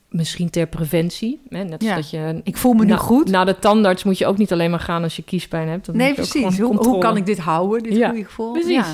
misschien 0.08 0.50
ter 0.50 0.66
preventie. 0.66 1.40
Hè, 1.48 1.64
net 1.64 1.82
Ja. 1.82 1.94
dat 1.94 2.10
je. 2.10 2.40
Ik 2.44 2.56
voel 2.56 2.72
me 2.72 2.84
nu 2.84 2.90
na- 2.90 2.96
goed. 2.96 3.30
Naar 3.30 3.46
de 3.46 3.58
tandarts 3.58 4.02
moet 4.04 4.18
je 4.18 4.26
ook 4.26 4.36
niet 4.38 4.52
alleen 4.52 4.70
maar 4.70 4.80
gaan 4.80 5.02
als 5.02 5.16
je 5.16 5.22
kiespijn 5.22 5.68
hebt. 5.68 5.86
Dan 5.86 5.96
nee, 5.96 6.06
moet 6.08 6.16
je 6.16 6.22
ook 6.22 6.30
precies. 6.30 6.60
Hoe, 6.86 6.98
kan 6.98 7.16
ik 7.16 7.26
dit 7.26 7.38
houden, 7.38 7.82
dit 7.82 7.96
Ja, 7.96 8.08
goede 8.08 8.24
gevoel? 8.24 8.52
precies. 8.52 8.70
Ja. 8.74 8.84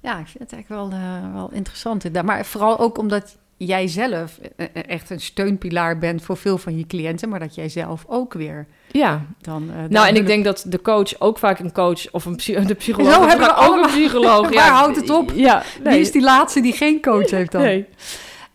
ja, 0.00 0.18
ik 0.18 0.26
vind 0.26 0.38
het 0.38 0.52
eigenlijk 0.52 0.68
wel, 0.68 1.00
eh, 1.00 1.34
wel 1.34 1.50
interessant. 1.52 2.22
Maar 2.24 2.44
vooral 2.46 2.78
ook 2.78 2.98
omdat 2.98 3.36
jij 3.56 3.86
zelf 3.88 4.38
eh, 4.56 4.66
eh, 4.72 4.82
echt 4.86 5.10
een 5.10 5.20
steunpilaar 5.20 5.98
bent 5.98 6.22
voor 6.22 6.36
veel 6.36 6.58
van 6.58 6.78
je 6.78 6.86
cliënten, 6.86 7.28
maar 7.28 7.38
dat 7.40 7.54
jij 7.54 7.68
zelf 7.68 8.04
ook 8.08 8.32
weer 8.32 8.66
Ja, 8.90 9.22
dan... 9.40 9.70
nou 9.88 10.06
en 10.08 10.16
ik 10.16 10.26
denk 10.26 10.44
dat 10.44 10.64
de 10.68 10.82
coach 10.82 11.20
ook 11.20 11.38
vaak 11.38 11.58
een 11.58 11.72
coach 11.72 12.10
of 12.12 12.24
een 12.24 12.36
de 12.66 12.74
psycholoog 12.74 13.14
Zo 13.14 13.20
hebben 13.26 13.46
we 13.46 13.52
ook 13.52 13.58
allemaal- 13.58 13.84
een 13.84 13.90
psycholoog. 13.90 14.48
Waar 14.54 14.70
houdt 14.70 14.96
het 14.96 15.10
op? 15.10 15.32
Ja, 15.34 15.62
nee. 15.82 15.92
Wie 15.92 16.02
is 16.02 16.12
die 16.12 16.22
laatste 16.22 16.60
die 16.60 16.72
geen 16.72 17.00
coach 17.02 17.30
heeft 17.30 17.52
dan? 17.52 17.62
Nee. 17.62 17.86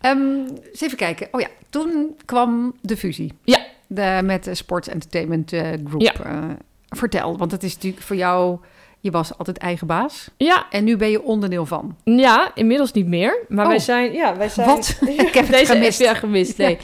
Ehm, 0.02 0.20
eens 0.72 0.82
even 0.82 0.98
kijken. 0.98 1.28
Oh 1.32 1.42
ja, 1.42 1.48
toen 1.70 2.16
kwam 2.26 2.74
de 2.82 2.98
fusie. 2.98 3.34
Ja. 3.44 3.60
De, 3.88 4.20
met 4.24 4.44
de 4.44 4.56
Sports 4.56 4.88
Entertainment 4.88 5.54
eh, 5.54 5.68
Group. 5.86 6.02
Ja. 6.02 6.14
Eh, 6.14 6.44
vertel, 6.90 7.38
want 7.38 7.52
het 7.52 7.64
is 7.64 7.74
natuurlijk 7.76 8.04
voor 8.04 8.16
jou... 8.16 8.58
Je 9.02 9.12
was 9.12 9.38
altijd 9.38 9.58
eigen 9.58 9.88
baas. 9.88 10.30
Ja, 10.38 10.66
En 10.70 10.84
nu 10.84 10.98
ben 10.98 11.10
je 11.10 11.22
onderdeel 11.24 11.66
van. 11.66 11.96
ja, 12.04 12.52
inmiddels 12.56 12.92
niet 12.92 13.08
meer. 13.08 13.38
Maar 13.48 13.64
Oh. 13.66 13.70
wij 13.72 13.80
zijn, 13.80 14.12
ja, 14.14 14.38
wij 14.38 14.50
zijn. 14.60 14.68
Wat? 14.68 15.00
Ik 15.18 15.34
heb 15.34 15.50
Deze 15.52 15.66
gemist. 15.74 16.06
heb 16.06 16.16
gemist. 16.16 16.58
Nee. 16.58 16.78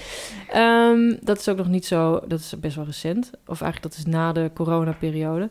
Ehm, 0.52 1.16
dat 1.22 1.40
is 1.40 1.50
ook 1.50 1.58
nog 1.58 1.68
niet 1.68 1.86
zo. 1.86 2.20
Dat 2.28 2.40
is 2.40 2.54
best 2.60 2.76
wel 2.76 2.86
recent. 2.86 3.32
Of 3.48 3.62
eigenlijk 3.62 3.94
dat 3.94 4.06
is 4.06 4.12
na 4.14 4.32
de 4.32 4.52
coronaperiode. 4.54 5.50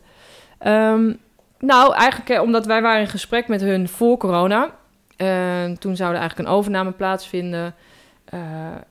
Ehm 0.57 1.13
nou, 1.59 1.93
eigenlijk 1.93 2.29
eh, 2.29 2.41
omdat 2.41 2.65
wij 2.65 2.81
waren 2.81 3.01
in 3.01 3.07
gesprek 3.07 3.47
met 3.47 3.61
hun 3.61 3.89
voor 3.89 4.17
corona. 4.17 4.69
En 5.15 5.79
toen 5.79 5.95
zou 5.95 6.13
er 6.13 6.19
eigenlijk 6.19 6.49
een 6.49 6.55
overname 6.55 6.91
plaatsvinden. 6.91 7.75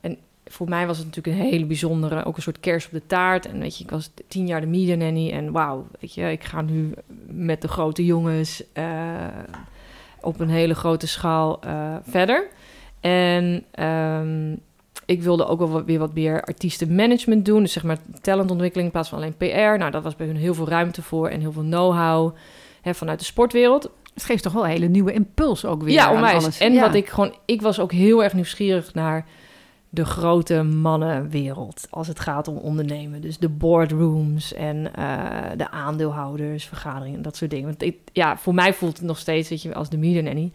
En 0.00 0.18
voor 0.54 0.68
mij 0.68 0.86
was 0.86 0.98
het 0.98 1.06
natuurlijk 1.06 1.36
een 1.36 1.50
hele 1.50 1.64
bijzondere, 1.64 2.24
ook 2.24 2.36
een 2.36 2.42
soort 2.42 2.60
kers 2.60 2.84
op 2.86 2.90
de 2.92 3.06
taart. 3.06 3.46
En 3.46 3.58
weet 3.60 3.78
je, 3.78 3.84
ik 3.84 3.90
was 3.90 4.10
tien 4.28 4.46
jaar 4.46 4.60
de 4.60 4.66
media 4.66 4.94
nanny 4.94 5.30
en 5.30 5.52
wauw, 5.52 5.86
weet 6.00 6.14
je, 6.14 6.30
ik 6.30 6.44
ga 6.44 6.60
nu 6.60 6.92
met 7.26 7.62
de 7.62 7.68
grote 7.68 8.04
jongens 8.04 8.62
eh, 8.72 8.84
op 10.20 10.40
een 10.40 10.48
hele 10.48 10.74
grote 10.74 11.06
schaal 11.06 11.60
eh, 11.60 11.94
verder. 12.02 12.46
En 13.00 13.64
ehm, 13.70 14.52
ik 15.06 15.22
wilde 15.22 15.46
ook 15.46 15.58
wel 15.58 15.84
weer 15.84 15.98
wat 15.98 16.14
meer 16.14 16.42
artiestenmanagement 16.42 17.44
doen. 17.44 17.60
Dus 17.62 17.72
zeg 17.72 17.82
maar 17.82 17.98
talentontwikkeling 18.20 18.86
in 18.86 18.92
plaats 18.92 19.08
van 19.08 19.18
alleen 19.18 19.36
PR. 19.36 19.78
Nou, 19.78 19.90
dat 19.90 20.02
was 20.02 20.16
bij 20.16 20.26
hun 20.26 20.36
heel 20.36 20.54
veel 20.54 20.68
ruimte 20.68 21.02
voor 21.02 21.28
en 21.28 21.40
heel 21.40 21.52
veel 21.52 21.62
know-how 21.62 22.34
hè, 22.82 22.94
vanuit 22.94 23.18
de 23.18 23.24
sportwereld. 23.24 23.90
Het 24.14 24.24
geeft 24.24 24.42
toch 24.42 24.52
wel 24.52 24.64
een 24.64 24.70
hele 24.70 24.86
nieuwe 24.88 25.12
impuls 25.12 25.64
ook 25.64 25.82
weer 25.82 25.92
Ja, 25.92 26.06
aan 26.06 26.14
onwijs. 26.14 26.42
alles. 26.42 26.58
En 26.58 26.72
Ja. 26.72 26.80
wat 26.80 26.94
ik 26.94 27.08
gewoon, 27.08 27.34
ik 27.44 27.62
was 27.62 27.80
ook 27.80 27.92
heel 27.92 28.22
erg 28.22 28.32
nieuwsgierig 28.32 28.94
naar 28.94 29.26
de 29.94 30.04
grote 30.04 30.62
mannenwereld 30.62 31.86
als 31.90 32.08
het 32.08 32.20
gaat 32.20 32.48
om 32.48 32.56
ondernemen. 32.56 33.20
Dus 33.20 33.38
de 33.38 33.48
boardrooms 33.48 34.52
en 34.52 34.94
eh, 34.94 35.26
de 35.56 35.70
aandeelhouders, 35.70 36.64
vergaderingen, 36.64 37.22
dat 37.22 37.36
soort 37.36 37.50
dingen. 37.50 37.66
Want 37.66 37.82
ik, 37.82 37.96
ja, 38.12 38.38
voor 38.38 38.54
mij 38.54 38.74
voelt 38.74 38.96
het 38.96 39.06
nog 39.06 39.18
steeds, 39.18 39.48
weet 39.48 39.62
je, 39.62 39.74
als 39.74 39.88
de 39.88 39.96
nanny. 39.96 40.52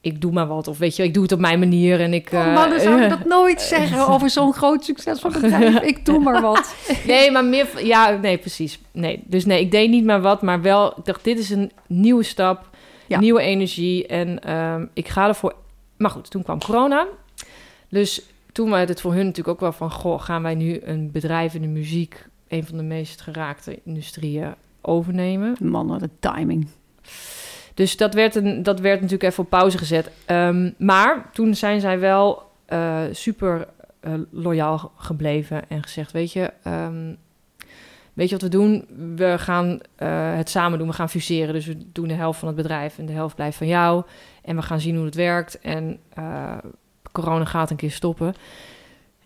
Ik 0.00 0.20
doe 0.20 0.32
maar 0.32 0.46
wat, 0.46 0.68
of 0.68 0.78
weet 0.78 0.96
je, 0.96 1.02
ik 1.02 1.14
doe 1.14 1.22
het 1.22 1.32
op 1.32 1.38
mijn 1.38 1.58
manier 1.58 2.00
en 2.00 2.14
ik. 2.14 2.30
Oh, 2.32 2.40
eh, 2.46 2.54
mannen 2.54 2.80
zouden 2.80 3.08
dat 3.08 3.24
nooit 3.24 3.60
zeggen 3.60 4.06
over 4.12 4.30
zo'n 4.30 4.52
groot 4.52 4.84
succesvol 4.84 5.30
bedrijf. 5.30 5.80
Ik 5.80 6.04
doe 6.04 6.18
maar 6.18 6.40
wat. 6.40 6.74
Nee, 7.06 7.30
maar 7.30 7.44
meer... 7.44 7.86
Ja, 7.86 8.10
nee, 8.10 8.38
precies. 8.38 8.80
Nee, 8.92 9.22
dus 9.26 9.44
nee, 9.44 9.60
ik 9.60 9.70
deed 9.70 9.90
niet 9.90 10.04
maar 10.04 10.20
wat, 10.20 10.42
maar 10.42 10.62
wel... 10.62 10.98
Ik 10.98 11.04
dacht, 11.04 11.24
dit 11.24 11.38
is 11.38 11.50
een 11.50 11.72
nieuwe 11.86 12.22
stap, 12.22 12.68
Ja. 13.06 13.18
nieuwe 13.18 13.40
energie 13.40 14.06
en 14.06 14.42
ehm, 14.42 14.86
ik 14.92 15.08
ga 15.08 15.28
ervoor... 15.28 15.54
Maar 15.96 16.10
goed, 16.10 16.30
toen 16.30 16.42
kwam 16.42 16.58
corona. 16.60 17.06
Dus 17.88 18.22
toen 18.52 18.70
werd 18.70 18.88
het 18.88 19.00
voor 19.00 19.12
hun 19.12 19.26
natuurlijk 19.26 19.48
ook 19.48 19.60
wel 19.60 19.72
van... 19.72 19.90
Goh, 19.90 20.20
gaan 20.20 20.42
wij 20.42 20.54
nu 20.54 20.80
een 20.82 21.10
bedrijf 21.10 21.54
in 21.54 21.62
de 21.62 21.68
muziek... 21.68 22.26
een 22.48 22.64
van 22.64 22.76
de 22.76 22.82
meest 22.82 23.20
geraakte 23.20 23.78
industrieën 23.84 24.54
overnemen? 24.80 25.56
Mannen, 25.60 25.98
de 25.98 26.10
timing. 26.20 26.68
Dus 27.74 27.96
dat 27.96 28.14
werd, 28.14 28.34
een, 28.34 28.62
dat 28.62 28.80
werd 28.80 29.00
natuurlijk 29.00 29.30
even 29.30 29.44
op 29.44 29.50
pauze 29.50 29.78
gezet. 29.78 30.10
Ehm, 30.24 30.70
maar 30.78 31.30
toen 31.32 31.54
zijn 31.54 31.80
zij 31.80 31.98
wel 31.98 32.50
eh, 32.66 33.00
super 33.12 33.68
eh, 34.00 34.12
loyaal 34.30 34.92
gebleven 34.96 35.68
en 35.68 35.82
gezegd: 35.82 36.12
Weet 36.12 36.32
je, 36.32 36.52
ehm, 36.62 37.14
weet 38.12 38.28
je 38.28 38.34
wat 38.34 38.42
we 38.42 38.48
doen? 38.48 38.86
We 39.16 39.38
gaan 39.38 39.80
eh, 39.96 40.34
het 40.34 40.48
samen 40.48 40.78
doen. 40.78 40.88
We 40.88 40.94
gaan 40.94 41.08
fuseren. 41.08 41.54
Dus 41.54 41.66
we 41.66 41.92
doen 41.92 42.08
de 42.08 42.14
helft 42.14 42.38
van 42.38 42.48
het 42.48 42.56
bedrijf 42.56 42.98
en 42.98 43.06
de 43.06 43.12
helft 43.12 43.34
blijft 43.34 43.56
van 43.56 43.66
jou. 43.66 44.04
En 44.42 44.56
we 44.56 44.62
gaan 44.62 44.80
zien 44.80 44.96
hoe 44.96 45.04
het 45.04 45.14
werkt. 45.14 45.58
En 45.60 45.98
corona 47.12 47.44
gaat 47.44 47.70
een 47.70 47.76
keer 47.76 47.90
stoppen. 47.90 48.34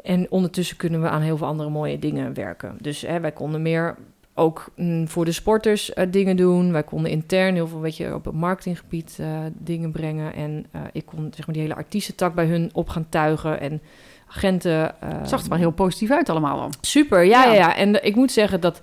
En 0.03 0.31
ondertussen 0.31 0.77
kunnen 0.77 1.03
we 1.03 1.09
aan 1.09 1.21
heel 1.21 1.37
veel 1.37 1.47
andere 1.47 1.71
mooie 1.71 1.99
dingen 1.99 2.35
werken. 2.35 2.77
Dus 2.81 3.01
hè, 3.01 3.21
wij 3.21 3.33
konden 3.33 3.63
meer 3.63 3.97
ook 4.37 4.69
mm, 4.77 5.09
voor 5.09 5.25
de 5.25 5.33
sporters 5.33 5.93
eh, 5.93 6.07
dingen 6.11 6.37
doen. 6.37 6.73
Wij 6.73 6.83
konden 6.83 7.11
intern 7.11 7.55
heel 7.55 7.69
veel, 7.69 7.81
weet 7.81 7.97
je, 7.97 8.15
op 8.15 8.25
het 8.25 8.35
marketinggebied 8.35 9.17
eh, 9.21 9.39
dingen 9.53 9.91
brengen. 9.91 10.35
En 10.35 10.67
eh, 10.71 10.81
ik 10.93 11.07
kon 11.07 11.33
zeg 11.35 11.47
maar 11.47 11.55
die 11.55 11.65
hele 11.65 11.75
artiestentak 11.75 12.35
bij 12.35 12.47
hun 12.47 12.71
op 12.73 12.89
gaan 12.89 13.07
tuigen 13.09 13.61
en 13.61 13.83
agenten. 14.29 14.95
Het 15.05 15.29
zag 15.29 15.43
er 15.43 15.49
wel 15.49 15.59
heel 15.59 15.71
positief 15.71 16.11
uit 16.11 16.29
allemaal. 16.29 16.61
al. 16.61 16.71
Super, 16.81 17.25
ja, 17.25 17.45
Ja. 17.45 17.53
ja. 17.53 17.77
En 17.77 18.05
ik 18.05 18.15
moet 18.15 18.33
zeggen 18.33 18.61
dat 18.61 18.81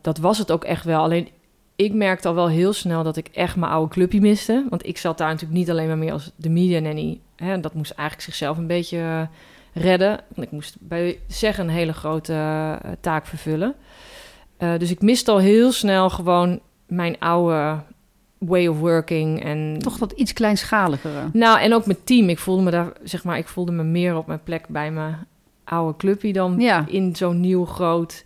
dat 0.00 0.18
was 0.18 0.38
het 0.38 0.50
ook 0.50 0.64
echt 0.64 0.84
wel. 0.84 1.02
Alleen 1.02 1.28
ik 1.76 1.94
merkte 1.94 2.28
al 2.28 2.34
wel 2.34 2.48
heel 2.48 2.72
snel 2.72 3.02
dat 3.02 3.16
ik 3.16 3.28
echt 3.28 3.56
mijn 3.56 3.72
oude 3.72 3.92
clubje 3.92 4.20
miste. 4.20 4.66
Want 4.68 4.86
ik 4.86 4.98
zat 4.98 5.18
daar 5.18 5.28
natuurlijk 5.28 5.58
niet 5.58 5.70
alleen 5.70 5.86
maar 5.86 5.98
meer 5.98 6.12
als 6.12 6.32
de 6.36 6.50
media 6.50 6.78
nanny. 6.78 7.20
Hè, 7.36 7.60
dat 7.60 7.74
moest 7.74 7.90
eigenlijk 7.90 8.28
zichzelf 8.28 8.58
een 8.58 8.66
beetje 8.66 8.98
eh, 8.98 9.22
redden. 9.82 10.20
Ik 10.34 10.50
moest 10.50 10.76
bij 10.80 11.18
zeggen 11.28 11.64
een 11.64 11.74
hele 11.74 11.92
grote 11.92 12.32
eh, 12.32 12.90
taak 13.00 13.26
vervullen. 13.26 13.74
Eh, 14.56 14.78
dus 14.78 14.90
ik 14.90 15.00
miste 15.02 15.30
al 15.30 15.38
heel 15.38 15.72
snel 15.72 16.10
gewoon 16.10 16.60
mijn 16.86 17.18
oude 17.18 17.82
way 18.38 18.66
of 18.66 18.78
working. 18.78 19.44
En 19.44 19.78
Toch 19.78 19.98
dat 19.98 20.12
iets 20.12 20.32
kleinschaligere. 20.32 21.20
nou, 21.32 21.60
en 21.60 21.74
ook 21.74 21.86
mijn 21.86 22.04
team. 22.04 22.28
Ik 22.28 22.38
voelde 22.38 22.62
me 22.62 22.70
daar, 22.70 22.92
zeg 23.02 23.24
maar, 23.24 23.38
ik 23.38 23.48
voelde 23.48 23.72
me 23.72 23.82
meer 23.82 24.16
op 24.16 24.26
mijn 24.26 24.42
plek 24.42 24.68
bij 24.68 24.90
mijn 24.90 25.26
oude 25.64 25.96
clubje 25.96 26.32
dan 26.32 26.60
Ja. 26.60 26.84
in 26.88 27.16
zo'n 27.16 27.40
nieuw 27.40 27.64
groot 27.64 28.24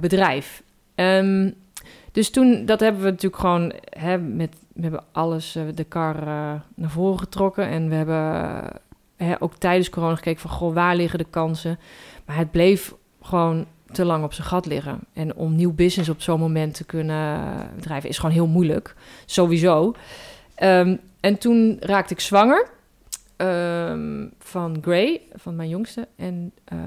bedrijf. 0.00 0.62
Ehm, 0.94 1.50
dus 2.12 2.30
toen, 2.30 2.64
dat 2.66 2.80
hebben 2.80 3.02
we 3.02 3.10
natuurlijk 3.10 3.42
gewoon, 3.42 3.72
hè, 3.84 4.18
met, 4.18 4.56
we 4.72 4.82
hebben 4.82 5.04
alles, 5.12 5.56
eh, 5.56 5.62
de 5.74 5.84
kar 5.84 6.16
eh, 6.16 6.52
naar 6.74 6.90
voren 6.90 7.18
getrokken. 7.18 7.68
En 7.68 7.88
we 7.88 7.94
hebben 7.94 8.64
hè, 9.16 9.42
ook 9.42 9.54
tijdens 9.54 9.90
corona 9.90 10.14
gekeken 10.14 10.40
van, 10.40 10.50
goh, 10.50 10.74
waar 10.74 10.96
liggen 10.96 11.18
de 11.18 11.26
kansen? 11.30 11.78
Maar 12.24 12.36
het 12.36 12.50
bleef 12.50 12.94
gewoon 13.22 13.66
te 13.92 14.04
lang 14.04 14.24
op 14.24 14.32
zijn 14.32 14.46
gat 14.46 14.66
liggen. 14.66 14.98
En 15.12 15.36
om 15.36 15.54
nieuw 15.54 15.72
business 15.72 16.10
op 16.10 16.20
zo'n 16.20 16.40
moment 16.40 16.74
te 16.74 16.84
kunnen 16.84 17.40
drijven 17.80 18.08
is 18.08 18.18
gewoon 18.18 18.34
heel 18.34 18.46
moeilijk. 18.46 18.94
Sowieso. 19.26 19.94
Ehm, 20.54 20.96
en 21.20 21.38
toen 21.38 21.76
raakte 21.80 22.14
ik 22.14 22.20
zwanger 22.20 22.68
ehm, 23.36 24.26
van 24.38 24.78
Gray, 24.80 25.20
van 25.34 25.56
mijn 25.56 25.68
jongste. 25.68 26.08
En 26.16 26.52
eh, 26.64 26.78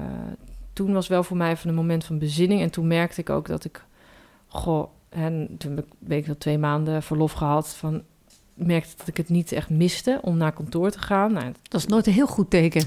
toen 0.72 0.92
was 0.92 1.08
wel 1.08 1.22
voor 1.22 1.36
mij 1.36 1.50
even 1.50 1.68
een 1.68 1.74
moment 1.74 2.04
van 2.04 2.18
bezinning. 2.18 2.60
En 2.60 2.70
toen 2.70 2.86
merkte 2.86 3.20
ik 3.20 3.30
ook 3.30 3.46
dat 3.46 3.64
ik, 3.64 3.84
goh, 4.46 4.88
en 5.16 5.54
toen 5.58 5.76
heb 5.76 5.86
ik, 6.08 6.26
wel, 6.26 6.38
twee 6.38 6.58
maanden 6.58 7.02
verlof 7.02 7.32
gehad. 7.32 7.74
Van, 7.74 8.02
merkte 8.54 8.94
dat 8.96 9.06
ik 9.08 9.16
het 9.16 9.28
niet 9.28 9.52
echt 9.52 9.70
miste 9.70 10.18
om 10.22 10.36
naar 10.36 10.52
kantoor 10.52 10.90
te 10.90 10.98
gaan. 10.98 11.32
Nou, 11.32 11.52
Dat 11.68 11.80
is 11.80 11.86
nooit 11.86 12.06
een 12.06 12.12
heel 12.12 12.26
goed 12.26 12.50
teken. 12.50 12.82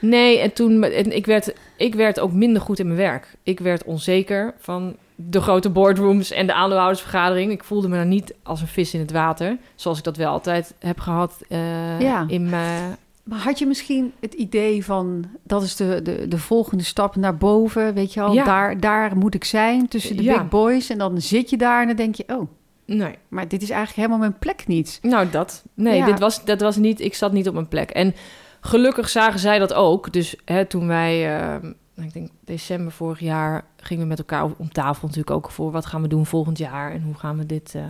Nee, 0.00 0.38
en 0.38 0.52
toen 0.52 0.82
en 0.84 1.16
ik 1.16 1.26
werd 1.26 1.52
ik 1.76 1.94
werd 1.94 2.20
ook 2.20 2.32
minder 2.32 2.62
goed 2.62 2.78
in 2.78 2.86
mijn 2.86 2.98
werk. 2.98 3.34
Ik 3.42 3.60
werd 3.60 3.84
onzeker 3.84 4.54
van 4.58 4.96
de 5.14 5.40
grote 5.40 5.70
boardrooms 5.70 6.30
en 6.30 6.46
de 6.46 6.54
aandeelhoudersvergadering. 6.54 7.52
Ik 7.52 7.64
voelde 7.64 7.88
me 7.88 7.94
daar 7.96 8.06
niet 8.06 8.34
als 8.42 8.60
een 8.60 8.66
vis 8.66 8.94
in 8.94 9.00
het 9.00 9.10
water, 9.12 9.56
zoals 9.74 9.98
ik 9.98 10.04
dat 10.04 10.16
wel 10.16 10.30
altijd 10.32 10.74
heb 10.78 11.00
gehad 11.00 11.36
eh, 11.48 12.00
Ja. 12.00 12.24
in 12.28 12.48
mijn. 12.48 12.96
Maar 13.30 13.38
had 13.38 13.58
je 13.58 13.66
misschien 13.66 14.12
het 14.20 14.34
idee 14.34 14.84
van... 14.84 15.24
dat 15.42 15.62
is 15.62 15.76
de, 15.76 16.00
de, 16.02 16.28
de 16.28 16.38
volgende 16.38 16.84
stap 16.84 17.16
naar 17.16 17.36
boven, 17.36 17.94
weet 17.94 18.12
je? 18.14 18.20
Ja. 18.20 18.44
Daar, 18.44 18.80
daar 18.80 19.16
moet 19.16 19.34
ik 19.34 19.44
zijn, 19.44 19.88
tussen 19.88 20.16
de 20.16 20.22
Ja. 20.22 20.38
big 20.38 20.48
boys. 20.48 20.90
En 20.90 20.98
dan 20.98 21.20
zit 21.20 21.50
je 21.50 21.56
daar 21.56 21.80
en 21.80 21.86
dan 21.86 21.96
denk 21.96 22.14
je... 22.14 22.24
oh, 22.26 22.50
Nee, 22.84 23.14
maar 23.28 23.48
dit 23.48 23.62
is 23.62 23.70
eigenlijk 23.70 23.96
helemaal 23.98 24.18
mijn 24.28 24.38
plek 24.38 24.66
niet. 24.66 24.98
nou 25.02 25.30
dat. 25.30 25.64
Nee, 25.74 25.96
Ja. 25.96 26.06
dit 26.06 26.18
was 26.18 26.44
dat 26.44 26.60
was 26.60 26.76
niet. 26.76 27.00
Ik 27.00 27.14
zat 27.14 27.32
niet 27.32 27.48
op 27.48 27.54
mijn 27.54 27.68
plek. 27.68 27.90
En 27.90 28.14
gelukkig 28.60 29.08
zagen 29.08 29.40
zij 29.40 29.58
dat 29.58 29.72
ook. 29.72 30.12
Dus 30.12 30.36
hè, 30.44 30.64
toen 30.64 30.86
wij, 30.86 31.38
eh, 31.38 31.70
ik 32.04 32.12
denk 32.12 32.28
december 32.44 32.92
vorig 32.92 33.20
jaar, 33.20 33.64
gingen 33.76 34.02
we 34.02 34.08
met 34.08 34.18
elkaar 34.18 34.44
om 34.56 34.72
tafel 34.72 35.06
natuurlijk 35.06 35.36
ook 35.36 35.50
voor 35.50 35.70
wat 35.70 35.86
gaan 35.86 36.02
we 36.02 36.08
doen 36.08 36.26
volgend 36.26 36.58
jaar 36.58 36.92
en 36.92 37.02
hoe 37.02 37.14
gaan 37.14 37.38
we 37.38 37.46
dit, 37.46 37.74
eh, 37.74 37.82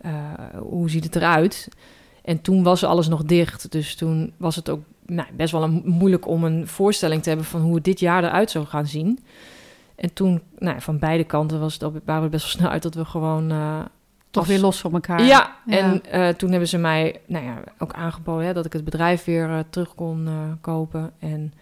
eh, 0.00 0.58
hoe 0.58 0.90
ziet 0.90 1.04
het 1.04 1.16
eruit? 1.16 1.68
En 2.26 2.40
toen 2.40 2.62
was 2.62 2.84
alles 2.84 3.08
nog 3.08 3.24
dicht, 3.24 3.72
dus 3.72 3.94
toen 3.94 4.32
was 4.36 4.56
het 4.56 4.70
ook 4.70 4.80
nou, 5.06 5.28
best 5.36 5.52
wel 5.52 5.62
een, 5.62 5.82
moeilijk 5.84 6.26
om 6.26 6.44
een 6.44 6.66
voorstelling 6.66 7.22
te 7.22 7.28
hebben 7.28 7.46
van 7.46 7.60
hoe 7.60 7.74
het 7.74 7.84
dit 7.84 8.00
jaar 8.00 8.24
eruit 8.24 8.50
zou 8.50 8.66
gaan 8.66 8.86
zien. 8.86 9.18
En 9.94 10.12
toen, 10.12 10.42
nou 10.58 10.80
van 10.80 10.98
beide 10.98 11.24
kanten 11.24 11.60
was 11.60 11.72
het, 11.72 11.82
al- 11.82 12.00
waren 12.04 12.22
we 12.22 12.28
best 12.28 12.42
wel 12.44 12.52
snel 12.60 12.68
uit 12.70 12.82
dat 12.82 12.94
we 12.94 13.04
gewoon... 13.04 13.50
eh, 13.50 13.78
Toch 14.30 14.42
als- 14.42 14.52
weer 14.52 14.60
los 14.62 14.78
van 14.80 14.92
elkaar. 14.92 15.22
Ja, 15.22 15.56
Ja. 15.66 15.78
en 15.78 16.04
eh, 16.10 16.28
toen 16.28 16.50
hebben 16.50 16.68
ze 16.68 16.78
mij 16.78 17.20
nou 17.26 17.44
ja, 17.44 17.62
ook 17.78 17.92
aangeboden 17.92 18.46
hè, 18.46 18.52
dat 18.52 18.64
ik 18.66 18.72
het 18.72 18.84
bedrijf 18.84 19.24
weer 19.24 19.50
eh, 19.50 19.58
terug 19.70 19.94
kon 19.94 20.28
kopen. 20.60 21.12
En 21.18 21.52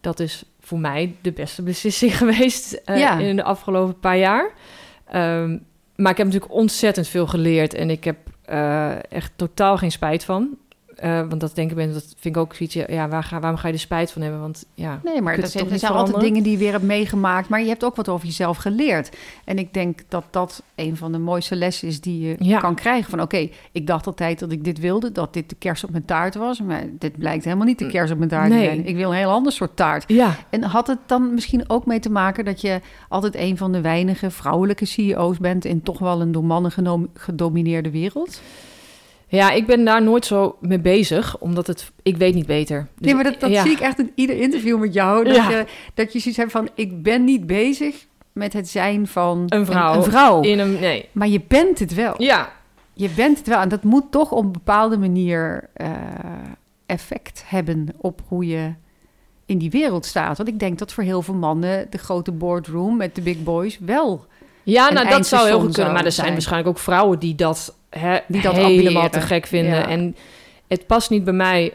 dat 0.00 0.20
is 0.20 0.44
voor 0.60 0.78
mij 0.78 1.14
de 1.20 1.32
beste 1.32 1.62
beslissing 1.72 2.16
geweest 2.16 2.80
Ja. 2.84 3.18
in 3.18 3.36
de 3.36 3.42
afgelopen 3.44 3.98
paar 4.00 4.18
jaar. 4.18 4.50
Ehm, 5.06 5.58
maar 5.96 6.10
ik 6.10 6.16
heb 6.16 6.26
natuurlijk 6.26 6.52
ontzettend 6.52 7.08
veel 7.08 7.26
geleerd 7.26 7.74
en 7.74 7.90
ik 7.90 8.04
heb 8.04 8.16
echt 9.08 9.32
totaal 9.36 9.76
geen 9.76 9.92
spijt 9.92 10.24
van. 10.24 10.58
Eh, 10.96 11.18
want 11.28 11.40
dat 11.40 11.54
denk 11.54 11.70
ik, 11.70 11.76
ben, 11.76 11.92
dat 11.92 12.14
vind 12.18 12.36
ik 12.36 12.42
ook 12.42 12.54
zoiets, 12.54 12.74
ja, 12.74 13.08
waar 13.08 13.24
ga, 13.24 13.40
waarom 13.40 13.58
ga 13.58 13.66
je 13.68 13.72
er 13.74 13.80
spijt 13.80 14.10
van 14.12 14.22
hebben? 14.22 14.40
Want 14.40 14.64
ja, 14.74 15.00
Nee, 15.04 15.20
maar 15.20 15.40
dat 15.40 15.50
zijn, 15.50 15.70
er 15.70 15.78
zijn 15.78 15.92
altijd 15.92 16.20
dingen 16.20 16.42
die 16.42 16.52
je 16.52 16.58
weer 16.58 16.72
hebt 16.72 16.84
meegemaakt. 16.84 17.48
Maar 17.48 17.60
je 17.62 17.68
hebt 17.68 17.84
ook 17.84 17.96
wat 17.96 18.08
over 18.08 18.26
jezelf 18.26 18.56
geleerd. 18.56 19.16
En 19.44 19.58
ik 19.58 19.72
denk 19.74 20.00
dat 20.08 20.24
dat 20.30 20.62
een 20.74 20.96
van 20.96 21.12
de 21.12 21.18
mooiste 21.18 21.56
lessen 21.56 21.88
is 21.88 22.00
die 22.00 22.20
je 22.28 22.36
Ja. 22.38 22.58
kan 22.58 22.74
krijgen. 22.74 23.10
Van 23.10 23.20
oké, 23.20 23.48
ik 23.72 23.86
dacht 23.86 24.06
altijd 24.06 24.38
dat 24.38 24.52
ik 24.52 24.64
dit 24.64 24.78
wilde. 24.78 25.12
Dat 25.12 25.32
dit 25.32 25.48
de 25.48 25.56
kerst 25.58 25.84
op 25.84 25.90
mijn 25.90 26.04
taart 26.04 26.34
was. 26.34 26.60
Maar 26.60 26.84
dit 26.98 27.18
blijkt 27.18 27.44
helemaal 27.44 27.66
niet 27.66 27.78
de 27.78 27.86
kerst 27.86 28.12
op 28.12 28.18
mijn 28.18 28.30
taart 28.30 28.48
Nee. 28.48 28.58
te 28.68 28.74
zijn. 28.74 28.86
Ik 28.86 28.96
wil 28.96 29.10
een 29.10 29.16
heel 29.16 29.30
ander 29.30 29.52
soort 29.52 29.76
taart. 29.76 30.04
ja, 30.06 30.36
En 30.50 30.62
had 30.62 30.86
het 30.86 30.98
dan 31.06 31.34
misschien 31.34 31.68
ook 31.70 31.86
mee 31.86 32.00
te 32.00 32.10
maken 32.10 32.44
dat 32.44 32.60
je 32.60 32.80
altijd 33.08 33.34
een 33.36 33.56
van 33.56 33.72
de 33.72 33.80
weinige 33.80 34.30
vrouwelijke 34.30 34.84
CEO's 34.84 35.38
bent 35.38 35.64
in 35.64 35.82
toch 35.82 35.98
wel 35.98 36.20
een 36.20 36.32
door 36.32 36.44
mannen 36.44 36.72
gedomineerde 37.14 37.90
wereld? 37.90 38.40
Ja, 39.38 39.50
ik 39.50 39.66
ben 39.66 39.84
daar 39.84 40.02
nooit 40.02 40.26
zo 40.26 40.56
mee 40.60 40.78
bezig, 40.80 41.38
omdat 41.38 41.66
het, 41.66 41.92
ik 42.02 42.16
weet 42.16 42.34
niet 42.34 42.46
beter. 42.46 42.86
Dus 42.96 43.06
nee, 43.06 43.14
maar 43.14 43.24
dat, 43.24 43.40
dat 43.40 43.50
ja. 43.50 43.62
zie 43.62 43.72
ik 43.72 43.80
echt 43.80 43.98
in 43.98 44.12
ieder 44.14 44.36
interview 44.36 44.78
met 44.78 44.94
jou. 44.94 45.24
Dat, 45.24 45.34
Ja. 45.34 45.50
je, 45.50 45.66
dat 45.94 46.12
je 46.12 46.18
zoiets 46.18 46.40
hebt 46.40 46.52
van, 46.52 46.68
ik 46.74 47.02
ben 47.02 47.24
niet 47.24 47.46
bezig 47.46 48.06
met 48.32 48.52
het 48.52 48.68
zijn 48.68 49.06
van 49.06 49.44
Een 49.48 49.66
vrouw. 49.66 49.94
Een, 49.94 50.02
vrouw. 50.02 50.40
In 50.40 50.58
een, 50.58 50.80
nee. 50.80 51.08
Maar 51.12 51.28
je 51.28 51.40
bent 51.48 51.78
het 51.78 51.94
wel. 51.94 52.14
Ja, 52.22 52.52
Je 52.94 53.08
bent 53.16 53.38
het 53.38 53.46
wel. 53.46 53.60
En 53.60 53.68
dat 53.68 53.82
moet 53.82 54.10
toch 54.10 54.32
op 54.32 54.44
een 54.44 54.52
bepaalde 54.52 54.98
manier 54.98 55.68
eh, 55.74 55.90
effect 56.86 57.42
hebben 57.46 57.88
op 57.96 58.20
hoe 58.28 58.46
je 58.46 58.74
in 59.46 59.58
die 59.58 59.70
wereld 59.70 60.06
staat. 60.06 60.36
Want 60.36 60.48
ik 60.48 60.58
denk 60.58 60.78
dat 60.78 60.92
voor 60.92 61.04
heel 61.04 61.22
veel 61.22 61.34
mannen 61.34 61.86
de 61.90 61.98
grote 61.98 62.32
boardroom 62.32 62.96
met 62.96 63.14
de 63.14 63.20
big 63.20 63.42
boys 63.42 63.78
wel 63.78 64.26
Ja, 64.62 64.92
nou 64.92 65.08
dat 65.08 65.26
zou 65.26 65.46
heel 65.46 65.60
goed 65.60 65.74
kunnen. 65.74 65.92
Maar 65.92 66.04
er 66.04 66.12
zijn 66.12 66.26
zijn. 66.26 66.32
waarschijnlijk 66.32 66.68
ook 66.68 66.78
vrouwen 66.78 67.18
die 67.18 67.34
dat, 67.34 67.74
hè, 67.90 68.18
Die 68.28 68.42
dat 68.42 68.56
helemaal 68.56 69.08
te 69.08 69.20
gek 69.20 69.46
vinden. 69.46 69.74
Ja. 69.74 69.88
En 69.88 70.16
het 70.68 70.86
past 70.86 71.10
niet 71.10 71.24
bij 71.24 71.32
mij. 71.32 71.74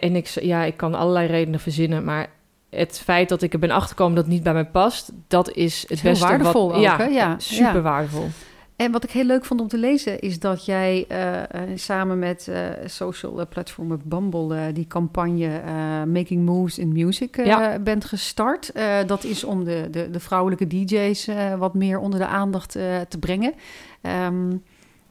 En 0.00 0.16
ik, 0.16 0.26
ja, 0.26 0.64
ik 0.64 0.76
kan 0.76 0.94
allerlei 0.94 1.26
redenen 1.26 1.60
verzinnen, 1.60 2.04
maar 2.04 2.26
het 2.70 3.00
feit 3.04 3.28
dat 3.28 3.42
ik 3.42 3.52
er 3.52 3.58
ben 3.58 3.70
achtergekomen 3.70 4.14
dat 4.14 4.24
het 4.24 4.32
niet 4.32 4.42
bij 4.42 4.52
mij 4.52 4.64
past, 4.64 5.12
dat 5.28 5.50
is 5.52 5.84
het 5.88 6.00
heel 6.00 6.10
beste. 6.10 6.26
waardevol 6.26 6.68
wat, 6.68 6.76
ook, 6.76 6.82
ja, 6.82 6.96
hè? 6.96 7.04
Ja, 7.04 7.34
super 7.38 7.74
ja. 7.74 7.80
waardevol. 7.80 8.28
En 8.76 8.92
wat 8.92 9.04
ik 9.04 9.10
heel 9.10 9.24
leuk 9.24 9.44
vond 9.44 9.60
om 9.60 9.68
te 9.68 9.78
lezen 9.78 10.20
is 10.20 10.38
dat 10.38 10.64
jij 10.64 11.04
eh, 11.08 11.42
eh, 11.42 11.46
samen 11.74 12.18
met 12.18 12.48
eh, 12.48 12.64
social 12.86 13.40
eh, 13.40 13.46
platform 13.48 14.00
Bumble 14.04 14.72
die 14.72 14.86
campagne 14.86 15.60
Making 16.06 16.44
Moves 16.44 16.78
in 16.78 16.92
Music 16.92 17.44
Ja. 17.44 17.78
bent 17.78 18.04
gestart. 18.04 18.72
Dat 19.06 19.24
is 19.24 19.44
om 19.44 19.64
de, 19.64 19.88
de, 19.90 20.10
de 20.10 20.20
vrouwelijke 20.20 20.66
DJ's 20.66 21.28
wat 21.58 21.74
meer 21.74 21.98
onder 21.98 22.18
de 22.18 22.26
aandacht 22.26 22.70
te 23.08 23.18
brengen. 23.20 23.52
Ehm, 24.00 24.56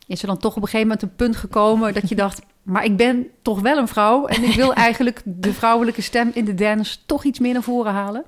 is 0.07 0.21
er 0.21 0.27
dan 0.27 0.37
toch 0.37 0.55
op 0.55 0.61
een 0.61 0.67
gegeven 0.67 0.87
moment 0.87 1.01
een 1.01 1.15
punt 1.15 1.35
gekomen 1.35 1.93
dat 1.93 2.09
je 2.09 2.15
dacht, 2.15 2.41
maar 2.63 2.85
ik 2.85 2.97
ben 2.97 3.27
toch 3.41 3.61
wel 3.61 3.77
een 3.77 3.87
vrouw 3.87 4.25
en 4.25 4.43
ik 4.43 4.53
wil 4.53 4.73
eigenlijk 4.73 5.21
de 5.25 5.53
vrouwelijke 5.53 6.01
stem 6.01 6.31
in 6.33 6.45
de 6.45 6.55
dance 6.55 6.97
toch 7.05 7.23
iets 7.23 7.39
meer 7.39 7.53
naar 7.53 7.63
voren 7.63 7.91
halen? 7.91 8.23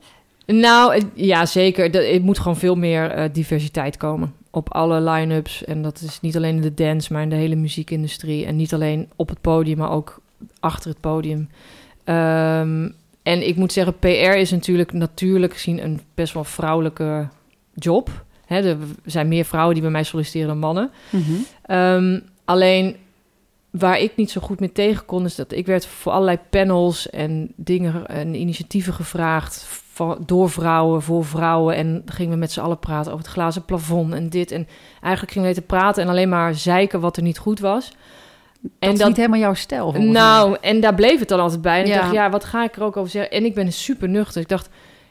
Nou, 0.46 1.02
ja, 1.14 1.46
zeker. 1.46 1.90
Het 1.92 2.24
moet 2.24 2.40
gewoon 2.40 2.58
veel 2.58 2.76
meer 2.76 3.32
diversiteit 3.32 3.98
komen 3.98 4.34
op 4.56 4.74
alle 4.74 5.02
line-ups. 5.02 5.64
En 5.64 5.82
dat 5.82 6.02
is 6.02 6.22
niet 6.22 6.36
alleen 6.36 6.56
in 6.56 6.62
de 6.62 6.74
dance, 6.74 7.14
maar 7.14 7.22
in 7.22 7.30
de 7.30 7.36
hele 7.36 7.56
muziekindustrie. 7.56 8.46
En 8.46 8.56
niet 8.56 8.74
alleen 8.74 9.10
op 9.16 9.30
het 9.30 9.42
podium, 9.42 9.78
maar 9.78 9.92
ook 9.92 10.22
achter 10.60 10.90
het 10.90 11.00
podium. 11.00 11.50
Ehm, 12.04 12.90
en 13.24 13.48
ik 13.48 13.56
moet 13.56 13.74
zeggen, 13.74 14.00
PR 14.00 14.08
is 14.38 14.52
natuurlijk 14.52 14.94
natuurlijk 14.94 15.54
gezien 15.54 15.84
een 15.84 16.02
best 16.14 16.34
wel 16.34 16.44
vrouwelijke 16.44 17.28
job. 17.74 18.24
Hè, 18.46 18.70
er 18.70 18.78
zijn 19.06 19.28
meer 19.28 19.46
vrouwen 19.46 19.74
die 19.74 19.84
bij 19.84 19.92
mij 19.92 20.04
solliciteren 20.04 20.48
dan 20.48 20.60
mannen. 20.60 20.92
Ehm, 21.62 22.20
alleen 22.46 22.96
waar 23.70 24.00
ik 24.00 24.16
niet 24.16 24.32
zo 24.32 24.42
goed 24.42 24.60
mee 24.60 24.72
tegen 24.72 25.06
kon, 25.06 25.26
is 25.26 25.36
dat 25.36 25.52
ik 25.52 25.66
werd 25.66 25.86
voor 25.86 26.12
allerlei 26.12 26.38
panels 26.50 27.10
en 27.10 27.52
dingen 27.56 28.08
en 28.08 28.36
initiatieven 28.36 28.94
gevraagd 28.94 29.68
door 30.26 30.50
vrouwen, 30.50 31.02
voor 31.02 31.26
vrouwen. 31.26 31.76
En 31.76 31.94
dan 31.94 32.16
gingen 32.16 32.32
we 32.32 32.38
met 32.38 32.52
z'n 32.52 32.60
allen 32.60 32.80
praten 32.80 33.12
over 33.12 33.24
het 33.26 33.34
glazen 33.34 33.66
plafond 33.66 34.14
en 34.14 34.30
dit. 34.30 34.52
En 34.52 34.68
eigenlijk 35.02 35.34
gingen 35.34 35.50
we 35.50 35.56
te 35.56 35.62
praten 35.62 36.04
en 36.04 36.10
alleen 36.10 36.30
maar 36.30 36.54
zeiken 36.56 37.00
wat 37.00 37.18
er 37.18 37.24
niet 37.24 37.38
goed 37.38 37.60
was. 37.60 37.92
En 38.80 38.90
dat 38.90 39.00
is 39.00 39.06
niet 39.06 39.18
helemaal 39.18 39.40
jouw 39.40 39.54
stijl. 39.54 39.84
volgens 39.84 40.04
mij. 40.04 40.14
Nou, 40.22 40.58
en 40.62 40.80
daar 40.80 40.96
bleef 40.96 41.20
het 41.20 41.28
dan 41.28 41.40
altijd 41.40 41.62
bij. 41.62 41.82
En 41.82 41.88
Ja. 41.88 41.96
ik 41.96 42.02
dacht, 42.02 42.14
ja, 42.14 42.30
wat 42.30 42.44
ga 42.46 42.64
ik 42.64 42.76
er 42.76 42.84
ook 42.84 42.98
over 42.98 43.12
zeggen? 43.12 43.32
En 43.32 43.46
ik 43.46 43.54
ben 43.54 43.72
super 43.74 44.10
nuchter. 44.10 44.42
Ik 44.42 44.48
dacht, 44.48 44.70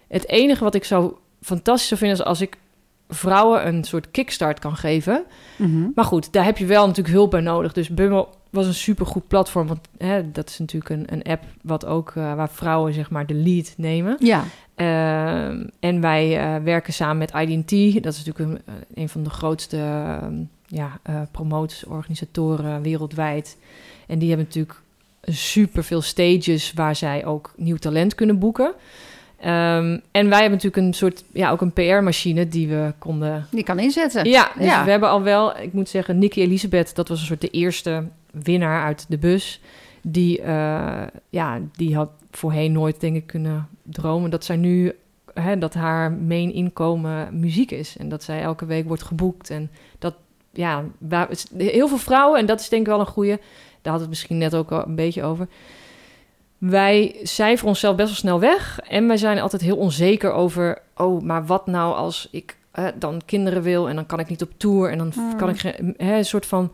het 0.09 0.29
enige 0.29 0.65
wat 0.65 0.75
ik 0.75 0.85
zou 0.85 1.13
fantastisch 1.43 1.89
zou 1.89 2.01
vinden... 2.01 2.19
is 2.19 2.25
als 2.25 2.41
ik 2.41 2.57
vrouwen 3.09 3.67
een 3.67 3.85
soort 3.85 4.11
kickstart 4.11 4.59
kan 4.59 4.77
geven. 4.77 5.25
Mhm. 5.57 5.89
Maar 5.95 6.05
goed, 6.05 6.33
daar 6.33 6.45
heb 6.45 6.59
je 6.59 6.67
wel 6.67 6.87
natuurlijk 6.87 7.15
hulp 7.15 7.31
bij 7.31 7.41
nodig. 7.41 7.73
Dus 7.73 7.89
Bumble 7.89 8.27
was 8.55 8.67
een 8.67 8.75
super 8.75 9.07
goed 9.07 9.29
platform. 9.29 9.67
Want 9.67 9.89
hè, 9.99 10.31
dat 10.31 10.49
is 10.49 10.59
natuurlijk 10.59 10.91
een, 10.91 11.07
een 11.13 11.23
app 11.23 11.45
wat 11.63 11.87
ook, 11.87 12.13
eh, 12.17 12.35
waar 12.35 12.51
vrouwen 12.51 12.95
zeg 12.95 13.11
maar 13.11 13.27
de 13.27 13.35
lead 13.35 13.75
nemen. 13.77 14.17
Ja, 14.19 14.45
Ehm, 14.75 15.67
en 15.81 16.01
wij 16.01 16.39
eh, 16.39 16.63
werken 16.63 16.93
samen 16.93 17.19
met 17.19 17.33
IDT. 17.35 18.03
Dat 18.03 18.13
is 18.13 18.25
natuurlijk 18.25 18.39
een, 18.39 18.75
eh, 18.75 19.03
een 19.03 19.09
van 19.09 19.23
de 19.23 19.31
grootste 19.31 19.77
ehm, 19.77 20.35
ja, 20.67 20.99
eh 21.03 21.21
promotieorganisatoren 21.31 22.83
wereldwijd. 22.83 23.57
En 24.07 24.19
die 24.19 24.29
hebben 24.29 24.47
natuurlijk 24.47 24.81
super 25.23 25.85
veel 25.85 26.03
stages 26.03 26.73
waar 26.73 26.97
zij 26.97 27.27
ook 27.27 27.53
nieuw 27.57 27.77
talent 27.77 28.15
kunnen 28.15 28.39
boeken. 28.39 28.73
Ehm, 29.41 29.99
en 30.11 30.29
wij 30.29 30.41
hebben 30.41 30.51
natuurlijk 30.51 30.77
een 30.77 30.95
soort, 30.95 31.25
ja, 31.33 31.51
ook 31.51 31.61
een 31.61 31.73
PR-machine 31.73 32.49
die 32.49 32.69
we 32.69 32.93
konden 32.99 33.47
die 33.51 33.65
kan 33.65 33.79
inzetten. 33.79 34.25
ja, 34.25 34.51
dus 34.57 34.67
Ja. 34.67 34.85
we 34.85 34.91
hebben 34.91 35.09
al 35.09 35.23
wel, 35.23 35.57
ik 35.59 35.73
moet 35.73 35.89
zeggen, 35.89 36.19
Nikki 36.19 36.43
Elisabeth, 36.43 36.95
dat 36.95 37.09
was 37.09 37.21
een 37.21 37.27
soort 37.27 37.41
de 37.41 37.51
eerste 37.51 38.05
winnaar 38.43 38.85
uit 38.85 39.07
de 39.09 39.19
bus. 39.19 39.61
Die, 40.03 40.41
eh, 40.43 41.03
ja, 41.29 41.61
die 41.73 41.97
had 41.97 42.11
voorheen 42.31 42.73
nooit, 42.73 43.03
ik, 43.03 43.27
kunnen 43.27 43.69
dromen 43.83 44.31
dat 44.31 44.45
zij 44.45 44.57
nu, 44.57 44.93
hè, 45.35 45.59
dat 45.59 45.75
haar 45.75 46.13
main 46.13 46.53
inkomen 46.53 47.41
muziek 47.41 47.71
is. 47.71 47.97
En 47.97 48.09
dat 48.09 48.23
zij 48.23 48.43
elke 48.43 48.67
week 48.67 48.87
wordt 48.87 49.03
geboekt. 49.03 49.51
En 49.51 49.71
dat, 49.99 50.15
ja, 50.53 50.85
waar, 50.99 51.29
heel 51.57 51.89
veel 51.89 51.99
vrouwen, 51.99 52.39
en 52.41 52.47
dat 52.47 52.61
is 52.61 52.69
denk 52.69 52.83
ik 52.83 52.89
wel 52.89 53.01
een 53.01 53.07
goede, 53.07 53.41
daar 53.83 53.93
had 53.93 54.01
het 54.01 54.11
misschien 54.11 54.39
net 54.39 54.55
ook 54.55 54.73
al 54.73 54.87
een 54.87 54.95
beetje 54.95 55.23
over. 55.23 55.49
Wij 56.59 57.17
cijferen 57.23 57.69
onszelf 57.69 57.97
best 57.97 58.09
wel 58.09 58.17
snel 58.17 58.41
weg. 58.41 58.81
En 58.81 59.07
wij 59.07 59.17
zijn 59.17 59.39
altijd 59.41 59.63
heel 59.63 59.77
onzeker 59.77 60.33
over... 60.33 60.79
oh, 60.97 61.23
maar 61.23 61.47
wat 61.47 61.67
nou 61.67 61.95
als 61.95 62.29
ik 62.31 62.57
eh, 62.71 62.87
dan 62.99 63.21
kinderen 63.25 63.63
wil... 63.63 63.89
en 63.89 63.95
dan 63.95 64.07
kan 64.07 64.19
ik 64.19 64.29
niet 64.29 64.43
op 64.43 64.51
tour... 64.57 64.91
en 64.91 64.99
dan 64.99 65.13
Hmm. 65.15 65.37
kan 65.37 65.49
ik 65.49 65.59
geen- 65.59 65.95
hè, 65.97 66.17
een 66.17 66.25
soort 66.25 66.47
van... 66.47 66.73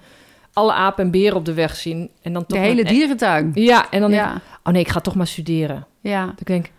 alle 0.61 0.73
apen 0.73 1.05
en 1.05 1.11
beren 1.11 1.37
op 1.37 1.45
de 1.45 1.55
weg 1.55 1.77
zien. 1.77 2.11
En 2.23 2.33
dan 2.33 2.43
De 2.47 2.55
toch 2.55 2.59
hele 2.59 2.83
maar- 2.83 2.93
dierentuin. 2.93 3.51
Ja, 3.55 3.91
en 3.91 4.01
dan 4.01 4.11
denk 4.11 4.23
ik... 4.23 4.29
Ja, 4.29 4.41
oh 4.65 4.73
nee, 4.73 4.83
ik 4.83 4.89
ga 4.89 5.01
toch 5.01 5.15
maar 5.15 5.27
studeren. 5.27 5.87
ja. 6.01 6.25
Dan 6.25 6.35
denk 6.45 6.65
ik... 6.67 6.73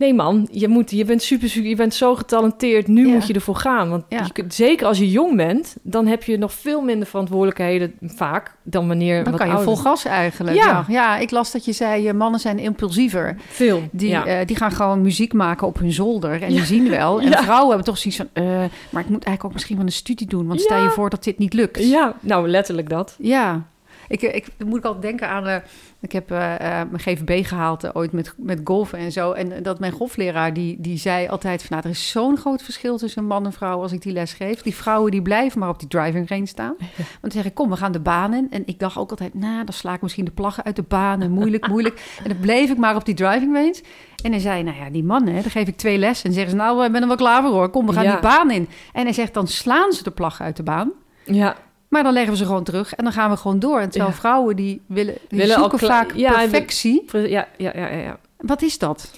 Nee 0.00 0.14
man, 0.14 0.48
je, 0.50 0.68
moet, 0.68 0.90
je 0.90 1.04
bent 1.04 1.22
super, 1.22 1.48
super, 1.48 1.68
je 1.68 1.76
bent 1.76 1.94
zo 1.94 2.14
getalenteerd. 2.14 2.86
Nu 2.88 3.06
Ja. 3.06 3.12
moet 3.12 3.26
je 3.26 3.32
ervoor 3.34 3.56
gaan. 3.56 3.90
Want 3.90 4.04
Ja. 4.08 4.22
je 4.24 4.32
kunt, 4.32 4.54
zeker 4.54 4.86
als 4.86 4.98
je 4.98 5.10
jong 5.10 5.36
bent, 5.36 5.76
dan 5.82 6.06
heb 6.06 6.22
je 6.22 6.38
nog 6.38 6.52
veel 6.52 6.80
minder 6.80 7.06
verantwoordelijkheden 7.08 7.92
vaak 8.02 8.54
dan 8.62 8.86
wanneer 8.88 9.14
Dan 9.22 9.32
wat 9.32 9.40
kan 9.40 9.48
je 9.50 9.54
ouder 9.56 9.74
vol 9.74 9.82
gas 9.84 10.04
eigenlijk. 10.04 10.56
Ja. 10.56 10.66
Ja. 10.66 10.84
ja, 10.88 11.16
ik 11.18 11.30
las 11.30 11.52
dat 11.52 11.64
je 11.64 11.72
zei, 11.72 12.12
mannen 12.12 12.40
zijn 12.40 12.58
impulsiever. 12.58 13.36
Veel. 13.48 13.82
Die, 13.92 14.14
eh, 14.16 14.46
die 14.46 14.56
gaan 14.56 14.72
gewoon 14.72 15.00
muziek 15.02 15.32
maken 15.32 15.66
op 15.66 15.78
hun 15.78 15.92
zolder. 15.92 16.42
En 16.42 16.48
die 16.48 16.64
zien 16.64 16.88
wel. 16.88 17.20
En 17.20 17.28
Ja. 17.40 17.42
vrouwen 17.42 17.68
hebben 17.68 17.86
toch 17.86 17.98
zoiets 17.98 18.20
van... 18.20 18.28
eh, 18.32 18.44
maar 18.90 19.02
ik 19.02 19.08
moet 19.08 19.24
eigenlijk 19.24 19.44
ook 19.44 19.52
misschien 19.52 19.76
wel 19.76 19.86
een 19.86 19.92
studie 19.92 20.26
doen. 20.26 20.46
Want 20.46 20.60
stel 20.60 20.82
je 20.82 20.90
voor 20.90 21.10
dat 21.10 21.24
dit 21.24 21.38
niet 21.38 21.52
lukt. 21.54 21.84
ja, 21.88 22.14
nou 22.20 22.48
letterlijk 22.48 22.88
dat. 22.88 23.16
Ja. 23.18 23.68
Ik, 24.10 24.22
ik, 24.22 24.46
moet 24.66 24.78
ik 24.78 24.84
altijd 24.84 25.02
denken 25.02 25.28
aan... 25.28 25.46
eh, 25.46 25.56
ik 26.00 26.12
heb 26.12 26.30
eh, 26.30 26.38
mijn 26.58 26.98
GVB 26.98 27.46
gehaald 27.46 27.84
eh, 27.84 27.90
ooit 27.92 28.12
met, 28.12 28.34
met 28.36 28.60
golfen 28.64 28.98
en 28.98 29.12
zo. 29.12 29.32
En 29.32 29.62
dat 29.62 29.78
mijn 29.80 29.92
golfleraar, 29.92 30.52
die, 30.54 30.76
die 30.80 30.98
zei 30.98 31.28
altijd... 31.28 31.60
van, 31.62 31.68
nou, 31.70 31.82
er 31.88 31.90
is 31.94 32.10
zo'n 32.10 32.36
groot 32.36 32.62
verschil 32.62 32.98
tussen 32.98 33.24
man 33.24 33.44
en 33.44 33.52
vrouw 33.52 33.80
als 33.80 33.92
ik 33.92 34.02
die 34.02 34.12
les 34.12 34.32
geef. 34.32 34.62
Die 34.62 34.74
vrouwen 34.74 35.10
die 35.10 35.22
blijven 35.22 35.58
maar 35.58 35.68
op 35.68 35.78
die 35.78 35.88
driving 35.88 36.28
range 36.28 36.46
staan. 36.46 36.74
Want 36.96 37.20
dan 37.20 37.30
zeg 37.30 37.44
ik, 37.44 37.54
kom, 37.54 37.70
we 37.70 37.76
gaan 37.76 37.92
de 37.92 38.00
baan 38.00 38.34
in. 38.34 38.46
En 38.50 38.62
ik 38.66 38.78
dacht 38.78 38.96
ook 38.96 39.10
altijd, 39.10 39.34
nou, 39.34 39.64
dan 39.64 39.74
sla 39.74 39.94
ik 39.94 40.02
misschien 40.02 40.24
de 40.24 40.30
plaggen 40.30 40.64
uit 40.64 40.76
de 40.76 40.84
baan. 40.88 41.22
En 41.22 41.30
moeilijk, 41.30 41.68
moeilijk. 41.68 42.00
En 42.22 42.28
dan 42.28 42.38
bleef 42.40 42.70
ik 42.70 42.76
maar 42.76 42.96
op 42.96 43.04
die 43.04 43.14
driving 43.14 43.54
range. 43.54 43.80
En 44.22 44.30
hij 44.30 44.40
zei, 44.40 44.62
nou 44.62 44.76
ja, 44.76 44.90
die 44.90 45.04
mannen, 45.04 45.34
dan 45.34 45.42
geef 45.50 45.68
ik 45.68 45.76
twee 45.76 45.98
lessen. 45.98 46.26
En 46.28 46.32
zeggen 46.34 46.50
ze, 46.50 46.56
nou, 46.56 46.84
ik 46.84 46.92
ben 46.92 47.00
er 47.02 47.06
wel 47.08 47.16
klaar 47.16 47.42
voor 47.42 47.50
hoor. 47.50 47.68
Kom, 47.70 47.86
we 47.86 47.92
gaan 47.92 48.04
Ja. 48.04 48.12
die 48.12 48.20
baan 48.20 48.50
in. 48.50 48.68
En 48.92 49.02
hij 49.04 49.12
zegt, 49.12 49.34
dan 49.34 49.46
slaan 49.48 49.92
ze 49.92 50.02
de 50.02 50.10
plaggen 50.10 50.44
uit 50.44 50.56
de 50.56 50.62
baan. 50.62 50.90
Ja, 51.24 51.56
Maar 51.90 52.02
dan 52.02 52.12
leggen 52.12 52.32
we 52.32 52.38
ze 52.38 52.44
gewoon 52.46 52.64
terug 52.64 52.94
en 52.94 53.04
dan 53.04 53.12
gaan 53.12 53.30
we 53.30 53.36
gewoon 53.36 53.58
door. 53.58 53.80
En 53.80 53.90
terwijl 53.90 54.12
Ja. 54.12 54.18
vrouwen 54.18 54.56
die 54.56 54.80
willen, 54.86 55.14
die 55.28 55.38
Willen 55.38 55.58
zoeken 55.58 55.78
vaak 55.78 56.12
ja, 56.14 56.32
perfectie. 56.32 57.04
Ja, 57.12 57.48
ja, 57.56 57.72
ja, 57.76 57.88
ja. 57.88 58.18
Wat 58.36 58.62
is 58.62 58.78
dat? 58.78 59.10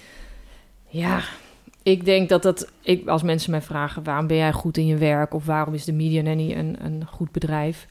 Ja, 0.88 1.20
ik 1.82 2.04
denk 2.04 2.28
dat 2.28 2.42
dat... 2.42 2.72
Ik, 2.82 3.08
als 3.08 3.22
mensen 3.22 3.50
mij 3.50 3.62
vragen... 3.62 4.02
waarom 4.02 4.26
ben 4.26 4.36
jij 4.36 4.52
goed 4.52 4.76
in 4.76 4.86
je 4.86 4.96
werk... 4.96 5.34
of 5.34 5.46
waarom 5.46 5.74
is 5.74 5.84
de 5.84 5.92
Media 5.92 6.22
Nanny 6.22 6.52
een, 6.54 6.76
een 6.84 7.06
goed 7.06 7.32
bedrijf... 7.32 7.86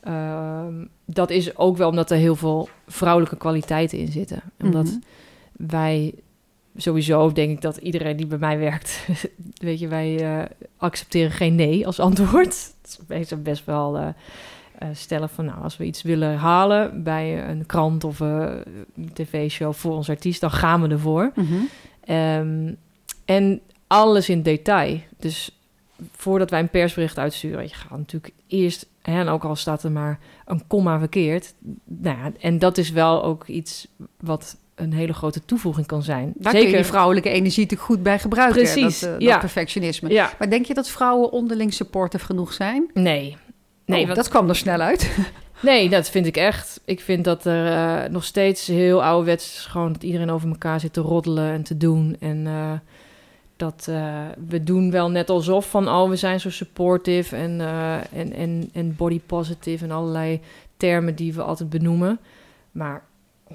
Ehm, 0.00 0.74
dat 1.04 1.30
is 1.30 1.56
ook 1.56 1.76
wel 1.76 1.88
omdat 1.88 2.10
er 2.10 2.16
heel 2.16 2.36
veel 2.36 2.68
vrouwelijke 2.86 3.36
kwaliteiten 3.36 3.98
in 3.98 4.08
zitten. 4.12 4.42
Omdat 4.62 4.84
Mhm. 4.86 4.98
wij 5.70 6.14
sowieso 6.76 7.32
denk 7.32 7.50
ik 7.50 7.60
dat 7.60 7.76
iedereen 7.76 8.16
die 8.16 8.26
bij 8.26 8.38
mij 8.38 8.58
werkt, 8.58 9.06
weet 9.54 9.78
je, 9.78 9.88
wij 9.88 10.38
eh, 10.38 10.44
accepteren 10.76 11.30
geen 11.30 11.54
nee 11.54 11.86
als 11.86 12.00
antwoord. 12.00 12.72
Het 13.08 13.30
is 13.30 13.42
best 13.42 13.64
wel 13.64 13.96
eh, 13.96 14.08
eh, 14.78 14.88
stellen 14.92 15.28
van, 15.28 15.44
nou, 15.44 15.62
als 15.62 15.76
we 15.76 15.84
iets 15.84 16.02
willen 16.02 16.36
halen 16.36 17.02
bij 17.02 17.48
een 17.48 17.66
krant 17.66 18.04
of 18.04 18.20
een 18.20 18.64
tv-show 19.12 19.74
voor 19.74 19.92
ons 19.92 20.08
artiest, 20.08 20.40
dan 20.40 20.50
gaan 20.50 20.82
we 20.82 20.88
ervoor. 20.88 21.32
Mhm. 21.34 21.54
Ehm, 22.04 22.72
en 23.24 23.60
alles 23.86 24.28
in 24.28 24.42
detail. 24.42 25.00
Dus 25.18 25.60
voordat 26.12 26.50
wij 26.50 26.60
een 26.60 26.68
persbericht 26.68 27.18
uitsturen, 27.18 27.62
je 27.62 27.74
gaat 27.74 27.98
natuurlijk 27.98 28.32
eerst, 28.46 28.86
en 29.02 29.28
ook 29.28 29.44
al 29.44 29.56
staat 29.56 29.82
er 29.82 29.90
maar 29.90 30.18
een 30.44 30.66
komma 30.66 30.98
verkeerd. 30.98 31.54
Nou 31.84 32.18
ja, 32.18 32.32
en 32.40 32.58
dat 32.58 32.78
is 32.78 32.90
wel 32.90 33.24
ook 33.24 33.46
iets 33.46 33.88
wat 34.20 34.56
een 34.80 34.92
hele 34.92 35.12
grote 35.12 35.44
toevoeging 35.44 35.86
kan 35.86 36.02
zijn. 36.02 36.32
Daar 36.36 36.52
kun 36.52 36.60
je 36.66 36.74
die 36.76 36.84
vrouwelijke 36.84 37.28
energie 37.28 37.62
natuurlijk 37.62 37.90
goed 37.90 38.02
bij 38.02 38.18
gebruiken. 38.18 38.62
Precies, 38.62 39.00
dat, 39.00 39.10
eh, 39.10 39.18
ja. 39.18 39.30
dat 39.30 39.40
perfectionisme. 39.40 40.10
Ja, 40.10 40.32
Maar 40.38 40.50
denk 40.50 40.64
je 40.66 40.74
dat 40.74 40.88
vrouwen 40.88 41.32
onderling 41.32 41.72
supportive 41.74 42.24
genoeg 42.24 42.52
zijn? 42.52 42.90
nee. 42.94 43.36
Nee, 43.84 44.00
Oh, 44.00 44.04
want- 44.06 44.16
dat 44.18 44.28
kwam 44.28 44.48
er 44.48 44.56
snel 44.56 44.80
uit. 44.80 45.10
Nee, 45.62 45.88
dat 45.88 46.10
vind 46.10 46.26
ik 46.26 46.36
echt. 46.36 46.80
Ik 46.84 47.00
vind 47.00 47.24
dat 47.24 47.44
er 47.44 47.66
eh, 47.66 48.10
nog 48.10 48.24
steeds 48.24 48.66
heel 48.66 49.04
ouderwets 49.04 49.44
is 49.56 49.66
gewoon 49.66 49.92
dat 49.92 50.02
iedereen 50.02 50.30
over 50.30 50.48
elkaar 50.48 50.80
zit 50.80 50.92
te 50.92 51.00
roddelen 51.00 51.52
en 51.52 51.62
te 51.62 51.76
doen. 51.76 52.16
En 52.20 52.46
eh, 52.46 52.72
dat 53.56 53.88
we 54.48 54.62
doen 54.64 54.90
wel 54.90 55.10
net 55.10 55.30
alsof 55.30 55.70
van, 55.70 55.88
oh, 55.88 56.08
we 56.08 56.16
zijn 56.16 56.40
zo 56.40 56.50
supportive 56.50 57.36
en, 57.36 57.60
en, 58.12 58.32
en, 58.32 58.70
en 58.72 58.96
body 58.96 59.20
positive 59.26 59.84
en 59.84 59.90
allerlei 59.90 60.40
termen 60.76 61.14
die 61.14 61.34
we 61.34 61.42
altijd 61.42 61.70
benoemen. 61.70 62.18
Maar 62.72 63.02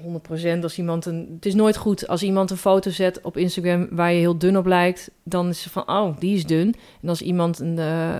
100% 0.00 0.62
als 0.62 0.78
iemand 0.78 1.06
een... 1.06 1.28
Het 1.34 1.46
is 1.46 1.54
nooit 1.54 1.76
goed 1.76 2.08
als 2.08 2.22
iemand 2.22 2.50
een 2.50 2.56
foto 2.56 2.90
zet 2.90 3.20
op 3.20 3.36
Instagram 3.36 3.88
waar 3.90 4.12
je 4.12 4.18
heel 4.18 4.38
dun 4.38 4.58
op 4.58 4.66
lijkt. 4.66 5.10
Dan 5.22 5.48
is 5.48 5.62
ze 5.62 5.70
van, 5.70 5.88
oh, 5.88 6.18
die 6.18 6.34
is 6.34 6.46
dun. 6.46 6.74
En 7.02 7.08
als 7.08 7.22
iemand 7.22 7.58
een, 7.58 7.78
eh, 7.78 8.18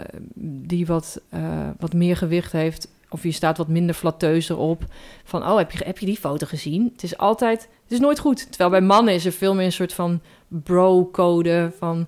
die 0.68 0.86
wat, 0.86 1.20
eh, 1.28 1.68
wat 1.78 1.92
meer 1.92 2.16
gewicht 2.16 2.52
heeft... 2.52 2.88
of 3.08 3.22
je 3.22 3.32
staat 3.32 3.56
wat 3.56 3.68
minder 3.68 3.94
flatteus 3.94 4.48
erop... 4.48 4.84
van, 5.24 5.42
oh, 5.42 5.56
heb 5.56 5.70
je, 5.70 5.84
heb 5.84 5.98
je 5.98 6.06
die 6.06 6.16
foto 6.16 6.46
gezien? 6.46 6.90
Het 6.92 7.02
is 7.02 7.18
altijd... 7.18 7.60
Het 7.60 7.92
is 7.92 8.00
nooit 8.00 8.18
goed. 8.18 8.46
Terwijl 8.48 8.70
bij 8.70 8.80
mannen 8.80 9.14
is 9.14 9.24
er 9.24 9.32
veel 9.32 9.54
meer 9.54 9.64
een 9.64 9.72
soort 9.72 9.92
van 9.92 10.20
bro-code 10.48 11.72
van... 11.78 12.06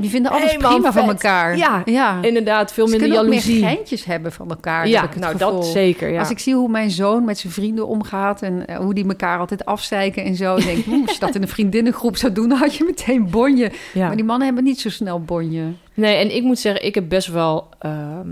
Die 0.00 0.10
vinden 0.10 0.32
alles 0.32 0.56
prima 0.56 0.92
van 0.92 1.08
elkaar. 1.08 1.56
Ja, 1.56 1.82
ja. 1.84 2.22
Inderdaad, 2.22 2.72
veel 2.72 2.88
Ze 2.88 2.96
minder 2.98 3.16
jaloezie. 3.16 3.60
meer 3.60 3.68
geintjes 3.70 4.04
hebben 4.04 4.32
van 4.32 4.48
elkaar. 4.50 4.88
ja, 4.88 5.08
nou 5.18 5.36
gevoel. 5.38 5.52
dat 5.54 5.66
zeker, 5.66 6.08
ja. 6.08 6.18
Als 6.18 6.30
ik 6.30 6.38
zie 6.38 6.54
hoe 6.54 6.68
mijn 6.68 6.90
zoon 6.90 7.24
met 7.24 7.38
zijn 7.38 7.52
vrienden 7.52 7.86
omgaat 7.86 8.42
en 8.42 8.66
eh, 8.66 8.76
hoe 8.76 8.94
die 8.94 9.08
elkaar 9.08 9.38
altijd 9.38 9.64
afzeiken 9.64 10.24
en 10.24 10.34
zo, 10.34 10.56
denk 10.56 10.78
ik, 10.78 10.86
"Oeh, 10.92 11.02
als 11.06 11.12
je 11.12 11.20
dat 11.20 11.34
in 11.34 11.42
een 11.42 11.48
vriendinnengroep 11.48 12.16
zou 12.16 12.32
doen, 12.32 12.48
dan 12.48 12.58
had 12.58 12.74
je 12.74 12.84
meteen 12.84 13.30
bonje. 13.30 13.70
ja. 13.94 14.06
Maar 14.06 14.16
die 14.16 14.24
mannen 14.24 14.46
hebben 14.46 14.64
niet 14.64 14.80
zo 14.80 14.90
snel 14.90 15.20
bonje. 15.20 15.62
Nee, 15.94 16.16
en 16.16 16.34
ik 16.36 16.42
moet 16.42 16.58
zeggen, 16.58 16.84
ik 16.86 16.94
heb 16.94 17.08
best 17.08 17.28
wel, 17.28 17.68
ehm, 17.78 18.28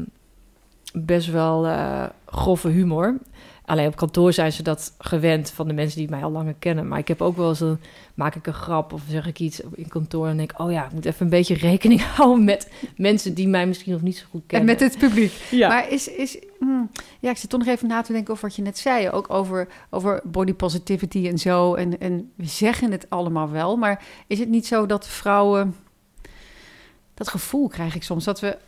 best 0.93 1.31
wel 1.31 1.67
eh, 1.67 2.03
grove 2.27 2.69
humor. 2.69 3.17
Alleen 3.67 3.87
op 3.87 3.97
kantoor 3.97 4.33
zijn 4.33 4.53
ze 4.53 4.63
dat 4.63 4.95
gewend 4.99 5.51
van 5.51 5.69
de 5.69 5.75
mensen 5.75 5.99
die 5.99 6.11
mij 6.11 6.25
al 6.25 6.31
langer 6.31 6.55
kennen. 6.59 6.89
Maar 6.89 6.99
ik 6.99 7.09
heb 7.09 7.23
ook 7.23 7.37
wel 7.37 7.49
eens 7.49 7.61
een, 7.61 7.79
maak 8.15 8.35
ik 8.35 8.47
een 8.47 8.53
grap 8.55 8.93
of 8.93 9.03
zeg 9.09 9.27
ik 9.27 9.39
iets 9.39 9.61
in 9.75 9.89
kantoor 9.89 10.29
en 10.29 10.37
denk 10.37 10.53
ik, 10.53 10.61
oh 10.61 10.71
ja, 10.71 10.85
ik 10.85 10.93
moet 10.93 11.05
even 11.05 11.25
een 11.25 11.31
beetje 11.31 11.55
rekening 11.55 12.03
houden 12.17 12.45
met 12.45 12.71
mensen 12.97 13.35
die 13.35 13.49
mij 13.49 13.67
misschien 13.67 13.93
nog 13.93 14.03
niet 14.03 14.17
zo 14.17 14.25
goed 14.31 14.41
En 14.41 14.47
kennen. 14.47 14.69
met 14.69 14.81
het 14.81 14.99
publiek. 14.99 15.33
ja. 15.51 15.69
Maar 15.69 15.91
is, 15.91 16.09
is 16.09 16.39
hmm, 16.59 16.91
ja, 17.21 17.31
ik 17.31 17.37
zit 17.37 17.51
toch 17.51 17.61
nog 17.61 17.69
even 17.69 17.89
na 17.89 18.03
te 18.03 18.13
denken 18.13 18.33
over 18.33 18.47
wat 18.47 18.57
je 18.57 18.63
net 18.63 18.79
zei. 18.79 19.11
Ook 19.11 19.31
over, 19.31 19.69
over 19.91 20.21
body 20.25 20.55
positivity 20.55 21.29
en 21.29 21.39
zo. 21.39 21.75
En, 21.75 22.01
en 22.01 22.31
we 22.35 22.47
zeggen 22.47 22.93
het 22.93 23.07
allemaal 23.09 23.51
wel. 23.51 23.77
Maar 23.77 24.05
is 24.27 24.39
het 24.39 24.49
niet 24.49 24.67
zo 24.67 24.87
dat 24.87 25.09
vrouwen. 25.09 25.75
Dat 27.15 27.29
gevoel 27.29 27.69
krijg 27.69 27.95
ik 27.95 28.03
soms. 28.03 28.25
Dat 28.25 28.41
we 28.41 28.59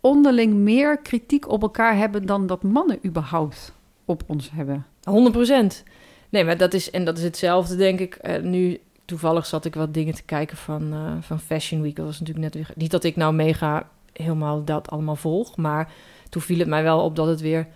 onderling 0.00 0.54
meer 0.54 0.98
kritiek 0.98 1.48
op 1.48 1.62
elkaar 1.62 1.96
hebben 1.96 2.26
dan 2.26 2.46
dat 2.46 2.62
mannen 2.62 2.98
überhaupt 3.04 3.72
op 4.04 4.22
ons 4.26 4.50
hebben. 4.52 4.86
100 5.02 5.34
procent. 5.34 5.82
Nee, 6.28 6.44
maar 6.44 6.56
dat 6.56 6.74
is, 6.74 6.90
en 6.90 7.04
dat 7.04 7.18
is 7.18 7.24
hetzelfde, 7.24 7.76
denk 7.76 8.00
ik. 8.00 8.14
Eh, 8.14 8.42
nu, 8.42 8.80
toevallig 9.04 9.46
zat 9.46 9.64
ik 9.64 9.74
wat 9.74 9.94
dingen 9.94 10.14
te 10.14 10.22
kijken 10.22 10.56
van, 10.56 10.92
eh, 10.92 11.12
van 11.20 11.40
Fashion 11.40 11.82
Week. 11.82 11.96
Dat 11.96 12.06
was 12.06 12.20
natuurlijk 12.20 12.44
net 12.44 12.54
weer... 12.54 12.76
Niet 12.76 12.90
dat 12.90 13.04
ik 13.04 13.16
nou 13.16 13.34
mega 13.34 13.88
helemaal 14.12 14.64
dat 14.64 14.90
allemaal 14.90 15.16
volg, 15.16 15.56
maar 15.56 15.92
toen 16.28 16.42
viel 16.42 16.58
het 16.58 16.68
mij 16.68 16.82
wel 16.82 17.00
op 17.00 17.16
dat 17.16 17.26
het 17.26 17.40
weer 17.40 17.66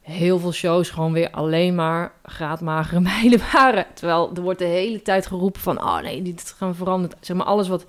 heel 0.00 0.38
veel 0.38 0.52
shows 0.52 0.90
gewoon 0.90 1.12
weer 1.12 1.30
alleen 1.30 1.74
maar 1.74 2.12
graadmagere 2.22 3.00
meiden 3.20 3.40
waren. 3.52 3.86
Terwijl 3.94 4.30
er 4.34 4.42
wordt 4.42 4.58
de 4.58 4.64
hele 4.64 5.02
tijd 5.02 5.26
geroepen 5.26 5.60
van, 5.60 5.82
oh 5.82 6.00
nee, 6.00 6.22
dit 6.22 6.54
gaan 6.56 6.74
veranderen. 6.74 7.18
Zeg 7.20 7.36
maar, 7.36 7.46
alles 7.46 7.68
wat 7.68 7.86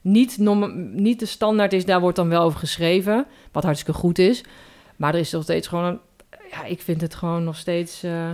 niet, 0.00 0.38
niet 0.92 1.18
de 1.20 1.26
standaard 1.26 1.72
is, 1.72 1.84
daar 1.84 2.00
wordt 2.00 2.16
dan 2.16 2.28
wel 2.28 2.42
over 2.42 2.58
geschreven. 2.58 3.26
Wat 3.52 3.64
hartstikke 3.64 4.00
goed 4.00 4.18
is. 4.18 4.44
Maar 4.96 5.14
er 5.14 5.20
is 5.20 5.30
nog 5.30 5.42
steeds 5.42 5.68
gewoon 5.68 5.84
een 5.84 6.00
ja, 6.50 6.64
ik 6.64 6.80
vind 6.82 7.00
het 7.00 7.14
gewoon 7.14 7.44
nog 7.44 7.56
steeds. 7.56 8.02
eh, 8.02 8.30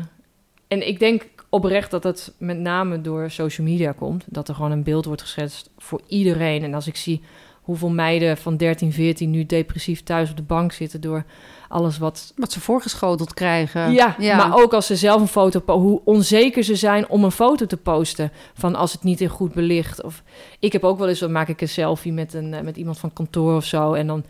En 0.68 0.88
ik 0.88 0.98
denk 0.98 1.24
oprecht 1.48 1.90
dat 1.90 2.02
het 2.02 2.32
met 2.38 2.58
name 2.58 3.00
door 3.00 3.30
social 3.30 3.66
media 3.66 3.92
komt. 3.92 4.24
Dat 4.26 4.48
er 4.48 4.54
gewoon 4.54 4.70
een 4.70 4.82
beeld 4.82 5.04
wordt 5.04 5.22
geschetst 5.22 5.70
voor 5.78 6.00
iedereen. 6.06 6.62
En 6.62 6.74
als 6.74 6.86
ik 6.86 6.96
zie 6.96 7.22
hoeveel 7.62 7.90
meiden 7.90 8.36
van 8.36 8.56
13, 8.56 8.92
14 8.92 9.30
nu 9.30 9.46
depressief 9.46 10.02
thuis 10.02 10.30
op 10.30 10.36
de 10.36 10.42
bank 10.42 10.72
zitten 10.72 11.00
door 11.00 11.24
alles 11.68 11.98
wat. 11.98 12.32
Wat 12.36 12.52
ze 12.52 12.60
voorgeschoteld 12.60 13.34
krijgen. 13.34 13.92
Ja, 14.18 14.36
maar 14.36 14.62
ook 14.62 14.72
als 14.74 14.86
ze 14.86 14.96
zelf 14.96 15.20
een 15.20 15.28
foto, 15.28 15.78
hoe 15.78 16.00
onzeker 16.04 16.62
ze 16.64 16.74
zijn 16.74 17.08
om 17.08 17.24
een 17.24 17.30
foto 17.30 17.66
te 17.66 17.76
posten 17.76 18.32
van 18.54 18.74
als 18.74 18.92
het 18.92 19.02
niet 19.02 19.20
in 19.20 19.28
goed 19.28 19.52
belicht. 19.54 20.02
Of 20.02 20.22
ik 20.58 20.72
heb 20.72 20.84
ook 20.84 20.98
wel 20.98 21.08
eens, 21.08 21.18
dan 21.18 21.32
maak 21.32 21.48
ik 21.48 21.60
een 21.60 21.68
selfie 21.68 22.12
met 22.12 22.34
een 22.34 22.54
eh, 22.54 22.62
met 22.62 22.76
iemand 22.76 22.98
van 22.98 23.12
kantoor 23.12 23.56
of 23.56 23.64
zo 23.64 23.92
en 23.92 24.06
dan 24.06 24.24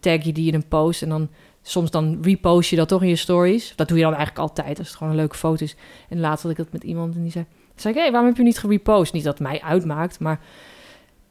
tag 0.00 0.24
je 0.24 0.32
die 0.32 0.48
in 0.48 0.54
een 0.54 0.68
post 0.68 1.02
en 1.02 1.08
dan 1.08 1.28
soms 1.68 1.90
dan 1.90 2.18
repost 2.22 2.70
je 2.70 2.76
dat 2.76 2.88
toch 2.88 3.02
in 3.02 3.08
je 3.08 3.16
stories. 3.16 3.72
Dat 3.76 3.88
doe 3.88 3.96
je 3.96 4.02
dan 4.04 4.14
eigenlijk 4.14 4.48
altijd 4.48 4.78
als 4.78 4.86
het 4.88 4.96
gewoon 4.96 5.12
een 5.12 5.18
leuke 5.18 5.36
foto 5.36 5.64
is. 5.64 5.76
En 6.08 6.20
laatst 6.20 6.42
had 6.42 6.50
ik 6.52 6.56
dat 6.58 6.72
met 6.72 6.84
iemand 6.84 7.14
en 7.14 7.22
die 7.22 7.30
zei, 7.30 7.44
zei 7.74 7.94
ik, 7.94 8.00
hé, 8.00 8.10
waarom 8.10 8.28
heb 8.28 8.36
je 8.38 8.42
niet 8.42 8.58
gerepost? 8.58 9.12
Niet 9.12 9.24
dat 9.24 9.38
het 9.38 9.48
mij 9.48 9.62
uitmaakt, 9.62 10.20
maar 10.20 10.40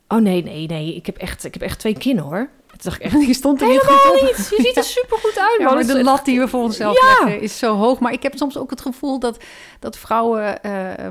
oh 0.07 0.19
nee, 0.19 0.43
nee, 0.43 0.67
nee, 0.67 0.95
ik 0.95 1.05
heb 1.05 1.17
echt, 1.17 1.43
ik 1.43 1.53
heb 1.53 1.63
echt 1.63 1.79
twee 1.79 1.97
kin 1.97 2.17
hoor. 2.19 2.49
Toen 2.67 2.77
dacht 2.83 2.95
ik 2.95 3.01
echt, 3.05 3.25
je 3.27 3.33
stond 3.33 3.61
er 3.61 3.67
niet 3.67 3.79
goed 3.79 4.03
helemaal 4.03 4.29
op. 4.29 4.37
niet. 4.37 4.49
Je 4.57 4.61
ziet 4.63 4.77
er 4.77 4.83
super 4.99 5.17
goed 5.17 5.37
uit, 5.39 5.55
Ja, 5.59 5.65
maar 5.65 5.77
Het 5.77 5.87
de 5.87 6.03
lat 6.03 6.25
die 6.25 6.39
we 6.39 6.47
voor 6.47 6.61
onszelf 6.63 7.01
Ja. 7.01 7.07
leggen 7.07 7.41
is 7.41 7.57
zo 7.57 7.75
hoog. 7.75 7.99
Maar 7.99 8.13
ik 8.13 8.23
heb 8.23 8.35
soms 8.37 8.57
ook 8.57 8.69
het 8.69 8.81
gevoel 8.81 9.19
dat, 9.19 9.43
dat 9.79 9.97
vrouwen 9.97 10.63
eh, 10.63 11.07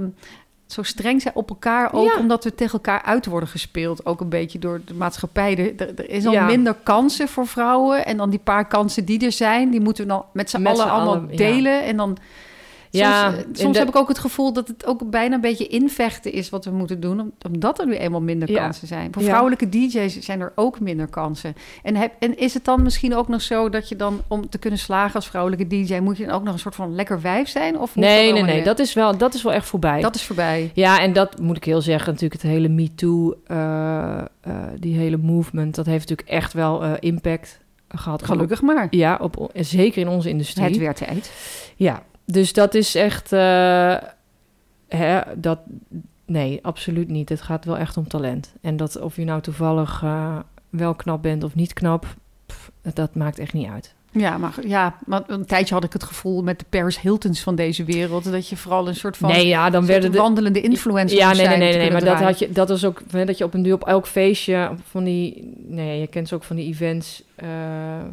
zo 0.66 0.82
streng 0.82 1.22
zijn 1.22 1.34
op 1.34 1.48
elkaar. 1.48 1.92
Ook 1.92 2.06
Ja. 2.06 2.18
omdat 2.18 2.44
we 2.44 2.54
tegen 2.54 2.72
elkaar 2.72 3.02
uit 3.02 3.26
worden 3.26 3.48
gespeeld. 3.48 4.06
Ook 4.06 4.20
een 4.20 4.28
beetje 4.28 4.58
door 4.58 4.80
de 4.84 4.94
maatschappij. 4.94 5.76
Er, 5.76 6.10
is 6.10 6.26
al 6.26 6.32
Ja. 6.32 6.46
minder 6.46 6.74
kansen 6.82 7.28
voor 7.28 7.46
vrouwen. 7.46 8.06
En 8.06 8.16
dan 8.16 8.30
die 8.30 8.38
paar 8.38 8.66
kansen 8.68 9.04
die 9.04 9.24
er 9.24 9.32
zijn, 9.32 9.70
die 9.70 9.80
moeten 9.80 10.04
we 10.04 10.10
dan 10.10 10.24
met 10.32 10.50
z'n 10.50 10.66
allen 10.66 10.90
allemaal 10.90 11.30
ja. 11.30 11.36
delen. 11.36 11.84
En 11.84 11.96
dan... 11.96 12.16
Ja, 12.98 13.30
soms, 13.30 13.42
eh, 13.42 13.48
soms 13.52 13.72
de- 13.72 13.78
heb 13.78 13.88
ik 13.88 13.96
ook 13.96 14.08
het 14.08 14.18
gevoel 14.18 14.52
dat 14.52 14.68
het 14.68 14.86
ook 14.86 15.10
bijna 15.10 15.34
een 15.34 15.40
beetje 15.40 15.66
invechten 15.66 16.32
is 16.32 16.50
wat 16.50 16.64
we 16.64 16.70
moeten 16.70 17.00
doen, 17.00 17.20
om- 17.20 17.32
omdat 17.46 17.80
er 17.80 17.86
nu 17.86 17.94
eenmaal 17.96 18.20
minder 18.20 18.50
Ja. 18.50 18.62
kansen 18.62 18.86
zijn. 18.88 19.12
Voor 19.12 19.22
Ja. 19.22 19.28
vrouwelijke 19.28 19.68
DJ's 19.68 20.18
zijn 20.18 20.40
er 20.40 20.52
ook 20.54 20.80
minder 20.80 21.06
kansen. 21.06 21.54
En, 21.82 21.96
heb, 21.96 22.12
en 22.18 22.38
is 22.38 22.54
het 22.54 22.64
dan 22.64 22.82
misschien 22.82 23.14
ook 23.14 23.28
nog 23.28 23.42
zo 23.42 23.68
dat 23.68 23.88
je 23.88 23.96
dan, 23.96 24.20
om 24.28 24.48
te 24.48 24.58
kunnen 24.58 24.78
slagen 24.78 25.14
als 25.14 25.26
vrouwelijke 25.28 25.66
DJ, 25.66 25.98
moet 25.98 26.16
je 26.16 26.26
dan 26.26 26.34
ook 26.34 26.42
nog 26.44 26.52
een 26.52 26.58
soort 26.58 26.74
van 26.74 26.94
lekker 26.94 27.20
wijf 27.20 27.48
zijn? 27.48 27.78
Of 27.78 27.94
Nee, 27.96 28.32
nee, 28.32 28.42
nee, 28.42 28.62
dat 28.62 28.78
is, 28.78 28.92
wel, 28.92 29.16
dat 29.16 29.34
is 29.34 29.42
wel 29.42 29.52
echt 29.52 29.66
voorbij. 29.66 30.00
dat 30.00 30.14
is 30.14 30.22
voorbij. 30.22 30.70
Ja, 30.74 31.00
en 31.00 31.12
dat 31.12 31.40
moet 31.40 31.56
ik 31.56 31.64
heel 31.64 31.80
zeggen, 31.80 32.12
natuurlijk 32.12 32.42
het 32.42 32.50
hele 32.50 32.68
MeToo, 32.68 33.34
eh 33.46 34.18
eh 34.18 34.24
die 34.78 34.96
hele 34.98 35.16
movement, 35.16 35.74
dat 35.74 35.86
heeft 35.86 36.08
natuurlijk 36.08 36.28
echt 36.38 36.52
wel 36.52 36.96
impact 36.98 37.58
gehad. 37.88 38.22
Gelukkig 38.24 38.62
maar. 38.62 38.86
Ja, 38.90 39.18
op, 39.20 39.50
zeker 39.54 40.00
in 40.02 40.08
onze 40.08 40.28
industrie. 40.28 40.66
Het 40.66 40.76
werd 40.76 40.96
tijd. 40.96 41.32
Ja, 41.76 42.02
dus 42.24 42.52
dat 42.52 42.74
is 42.74 42.94
echt, 42.94 43.32
eh, 43.32 43.96
hè, 44.88 45.20
dat, 45.36 45.58
nee, 46.24 46.58
absoluut 46.64 47.08
niet. 47.08 47.28
Het 47.28 47.42
gaat 47.42 47.64
wel 47.64 47.78
echt 47.78 47.96
om 47.96 48.08
talent. 48.08 48.54
En 48.60 48.76
dat 48.76 49.00
of 49.00 49.16
je 49.16 49.24
nou 49.24 49.40
toevallig 49.40 50.02
eh, 50.02 50.38
wel 50.70 50.94
knap 50.94 51.22
bent 51.22 51.44
of 51.44 51.54
niet 51.54 51.72
knap, 51.72 52.14
dat 52.82 53.14
maakt 53.14 53.38
echt 53.38 53.52
niet 53.52 53.68
uit. 53.68 53.94
Ja, 54.16 54.38
maar 54.38 54.54
ja, 54.66 54.98
maar 55.06 55.22
een 55.26 55.46
tijdje 55.46 55.74
had 55.74 55.84
ik 55.84 55.92
het 55.92 56.04
gevoel 56.04 56.42
met 56.42 56.58
de 56.58 56.64
Paris 56.68 57.00
Hiltons 57.00 57.40
van 57.40 57.54
deze 57.54 57.84
wereld 57.84 58.30
dat 58.30 58.48
je 58.48 58.56
vooral 58.56 58.88
een 58.88 58.96
soort 58.96 59.16
van 59.16 59.28
nee, 59.28 59.46
ja, 59.46 59.70
dan 59.70 59.86
werden 59.86 60.12
de 60.12 60.18
wandelende 60.18 60.60
influencer 60.60 61.18
Ja, 61.18 61.32
nee, 61.32 61.46
nee, 61.46 61.56
nee, 61.56 61.76
nee, 61.76 61.90
maar 61.90 62.04
dat 62.04 62.20
had 62.20 62.38
je, 62.38 62.52
dat 62.52 62.68
was 62.68 62.84
ook 62.84 63.02
dat 63.10 63.38
je 63.38 63.44
op 63.44 63.54
een 63.54 63.62
duur 63.62 63.74
op 63.74 63.86
elk 63.86 64.06
feestje 64.06 64.70
van 64.88 65.04
die, 65.04 65.52
nee, 65.66 66.00
je 66.00 66.06
kent 66.06 66.28
ze 66.28 66.34
ook 66.34 66.44
van 66.44 66.56
die 66.56 66.66
events, 66.66 67.22
eh, 67.34 67.48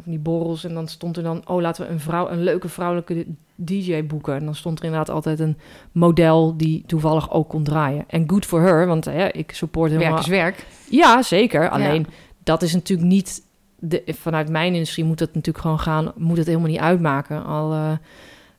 van 0.02 0.12
die 0.12 0.18
borrels 0.18 0.64
en 0.64 0.74
dan 0.74 0.88
stond 0.88 1.16
er 1.16 1.22
dan, 1.22 1.42
oh, 1.46 1.60
laten 1.60 1.86
we 1.86 1.92
een 1.92 2.00
vrouw, 2.00 2.28
een 2.28 2.42
leuke 2.42 2.68
vrouwelijke 2.68 3.26
DJ 3.54 4.04
boeken 4.04 4.34
en 4.34 4.44
dan 4.44 4.54
stond 4.54 4.78
er 4.78 4.84
inderdaad 4.84 5.10
altijd 5.10 5.40
een 5.40 5.56
model 5.92 6.56
die 6.56 6.82
toevallig 6.86 7.30
ook 7.30 7.48
kon 7.48 7.62
draaien 7.62 8.04
en 8.08 8.24
good 8.26 8.46
for 8.46 8.60
her, 8.60 8.86
want 8.86 9.04
hè, 9.04 9.28
ik 9.28 9.52
support 9.52 9.90
helemaal. 9.90 10.12
Werk 10.12 10.24
is 10.24 10.28
werk. 10.28 10.66
Ja, 10.88 11.22
zeker. 11.22 11.68
Alleen 11.68 12.06
dat 12.42 12.62
is 12.62 12.72
natuurlijk 12.72 13.08
niet 13.08 13.42
de, 13.84 14.02
vanuit 14.06 14.48
mijn 14.48 14.72
industrie 14.74 15.04
moet 15.04 15.20
het 15.20 15.34
natuurlijk 15.34 15.64
gewoon 15.64 15.80
gaan, 15.80 16.12
moet 16.16 16.36
het 16.36 16.46
helemaal 16.46 16.68
niet 16.68 16.78
uitmaken. 16.80 17.44
Al, 17.44 17.72
eh, 17.72 17.90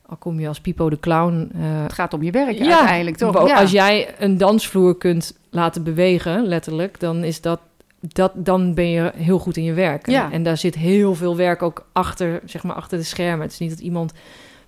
al 0.06 0.16
kom 0.16 0.40
je 0.40 0.48
als 0.48 0.60
Pipo 0.60 0.90
de 0.90 1.00
Clown. 1.00 1.50
eh, 1.54 1.82
Het 1.82 1.92
gaat 1.92 2.14
om 2.14 2.22
je 2.22 2.30
werk 2.30 2.58
Ja, 2.58 2.76
uiteindelijk, 2.78 3.16
toch? 3.16 3.46
Ja. 3.48 3.60
Als 3.60 3.70
jij 3.70 4.14
een 4.18 4.38
dansvloer 4.38 4.96
kunt 4.98 5.38
laten 5.50 5.82
bewegen, 5.82 6.46
letterlijk, 6.46 7.00
dan 7.00 7.24
is 7.24 7.40
dat, 7.40 7.60
dat 8.00 8.32
dan 8.34 8.74
ben 8.74 8.88
je 8.90 9.12
heel 9.16 9.38
goed 9.38 9.56
in 9.56 9.64
je 9.64 9.72
werk. 9.72 10.06
En- 10.06 10.12
Ja. 10.12 10.32
En 10.32 10.42
daar 10.42 10.56
zit 10.56 10.74
heel 10.74 11.14
veel 11.14 11.36
werk 11.36 11.62
ook 11.62 11.86
achter, 11.92 12.40
zeg 12.44 12.62
maar, 12.62 12.76
achter 12.76 12.98
de 12.98 13.04
schermen. 13.04 13.42
Het 13.42 13.52
is 13.52 13.58
niet 13.58 13.70
dat 13.70 13.78
iemand 13.80 14.12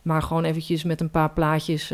maar 0.02 0.22
gewoon 0.22 0.44
eventjes 0.44 0.84
met 0.84 1.00
een 1.00 1.11
paar 1.11 1.30
plaatjes 1.30 1.92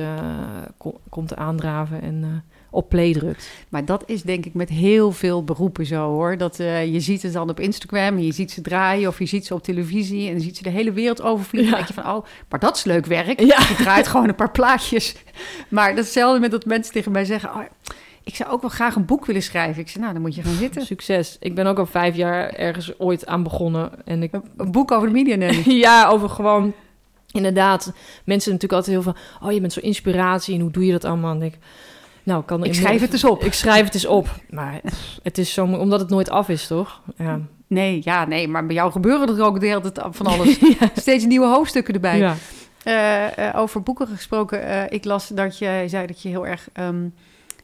ko- 0.79 1.01
komt 1.09 1.37
aandraven 1.37 2.03
en 2.03 2.45
op 2.73 2.89
play 2.89 3.13
drukt. 3.13 3.51
Maar 3.69 3.85
dat 3.85 4.03
is 4.07 4.23
denk 4.23 4.47
ik 4.47 4.55
met 4.55 4.69
heel 4.69 5.13
veel 5.13 5.45
beroepen 5.45 5.87
zo 5.87 6.09
hoor. 6.09 6.37
Dat 6.37 6.61
eh, 6.61 6.93
je 6.93 7.01
ziet 7.01 7.23
het 7.23 7.33
dan 7.33 7.51
op 7.51 7.61
Instagram 7.61 8.17
en 8.17 8.25
je 8.25 8.33
ziet 8.33 8.51
ze 8.51 8.61
draaien 8.61 9.09
of 9.09 9.19
je 9.19 9.27
ziet 9.27 9.47
ze 9.47 9.55
op 9.55 9.63
televisie 9.63 10.27
en 10.27 10.33
dan 10.33 10.43
ziet 10.43 10.57
ze 10.57 10.63
de 10.63 10.71
hele 10.71 10.93
wereld 10.93 11.23
overvliegen. 11.23 11.71
Ja. 11.71 11.79
En 11.79 11.85
denk 11.85 11.97
je 11.97 12.03
van, 12.03 12.15
oh, 12.15 12.25
maar 12.49 12.61
dat 12.61 12.77
is 12.77 12.85
leuk 12.85 13.07
werk. 13.07 13.41
Ja. 13.41 13.59
Je 13.69 13.75
draait 13.79 14.09
gewoon 14.09 14.29
een 14.29 14.35
paar 14.35 14.51
plaatjes. 14.51 15.15
Maar 15.69 15.89
dat 15.89 15.99
is 15.99 16.05
hetzelfde 16.05 16.41
met 16.41 16.51
dat 16.51 16.65
mensen 16.65 16.93
tegen 16.93 17.13
mij 17.13 17.25
zeggen, 17.25 17.51
oh, 17.51 17.63
ik 18.25 18.35
zou 18.35 18.51
ook 18.51 18.61
wel 18.61 18.71
graag 18.71 18.95
een 18.95 19.05
boek 19.05 19.27
willen 19.27 19.43
schrijven. 19.43 19.83
Ik 19.83 19.89
zeg, 19.89 20.03
nou, 20.03 20.13
dan 20.13 20.23
moet 20.23 20.35
je 20.35 20.43
gaan 20.43 20.55
zitten. 20.55 20.87
Succes. 20.87 21.37
Ik 21.41 21.55
ben 21.55 21.67
ook 21.67 21.79
al 21.79 21.87
vijf 21.87 22.17
jaar 22.17 22.53
ergens 22.53 22.99
ooit 22.99 23.27
aan 23.27 23.43
begonnen. 23.43 23.91
En 24.05 24.23
ik, 24.23 24.33
Een, 24.33 24.71
boek 24.71 24.91
over 24.91 25.09
de 25.09 25.15
media 25.15 25.51
ja, 25.89 26.09
over 26.09 26.29
gewoon... 26.29 26.73
Inderdaad, 27.33 27.93
mensen 28.25 28.53
natuurlijk 28.53 28.73
altijd 28.73 28.97
heel 28.97 29.13
van... 29.13 29.17
Oh, 29.43 29.53
je 29.53 29.61
bent 29.61 29.73
zo 29.73 29.81
inspiratie 29.81 30.55
en 30.55 30.61
hoe 30.61 30.71
doe 30.71 30.87
je 30.87 30.93
dat 30.93 31.05
allemaal? 31.05 31.35
En 31.35 31.43
ik, 31.43 31.59
nou, 32.23 32.41
ik 32.41 32.47
kan 32.47 32.65
Ik 32.65 32.75
schrijf 32.75 33.01
het 33.01 33.13
eens 33.13 33.25
op. 33.25 33.45
Ik 33.45 33.53
schrijf 33.53 33.85
het 33.85 33.95
eens 33.95 34.07
op. 34.07 34.29
Maar 34.51 34.81
het 35.23 35.39
is 35.39 35.53
zo... 35.53 35.65
Omdat 35.65 36.01
het 36.01 36.09
nooit 36.11 36.31
af 36.31 36.49
is, 36.49 36.67
toch? 36.67 37.01
Ja. 37.17 37.41
Nee, 37.67 38.01
ja, 38.05 38.25
nee, 38.27 38.49
maar 38.49 38.67
bij 38.67 38.75
jou 38.75 38.93
gebeuren 38.93 39.29
er 39.39 39.45
ook 39.45 39.61
de 39.61 39.67
hele 39.67 39.93
tijd 39.93 40.07
van 40.11 40.27
alles. 40.27 40.59
Steeds 40.95 41.25
nieuwe 41.25 41.47
hoofdstukken 41.47 41.95
erbij. 41.95 42.19
ja. 42.19 42.35
Eh, 42.85 43.49
eh, 43.49 43.59
over 43.59 43.83
boeken 43.83 44.07
gesproken. 44.07 44.63
eh, 44.67 44.83
ik 44.89 45.05
las 45.05 45.29
dat 45.29 45.59
je 45.59 45.85
zei 45.87 46.07
dat 46.07 46.23
je 46.23 46.29
heel 46.29 46.47
erg 46.47 46.69
ehm, 46.73 47.09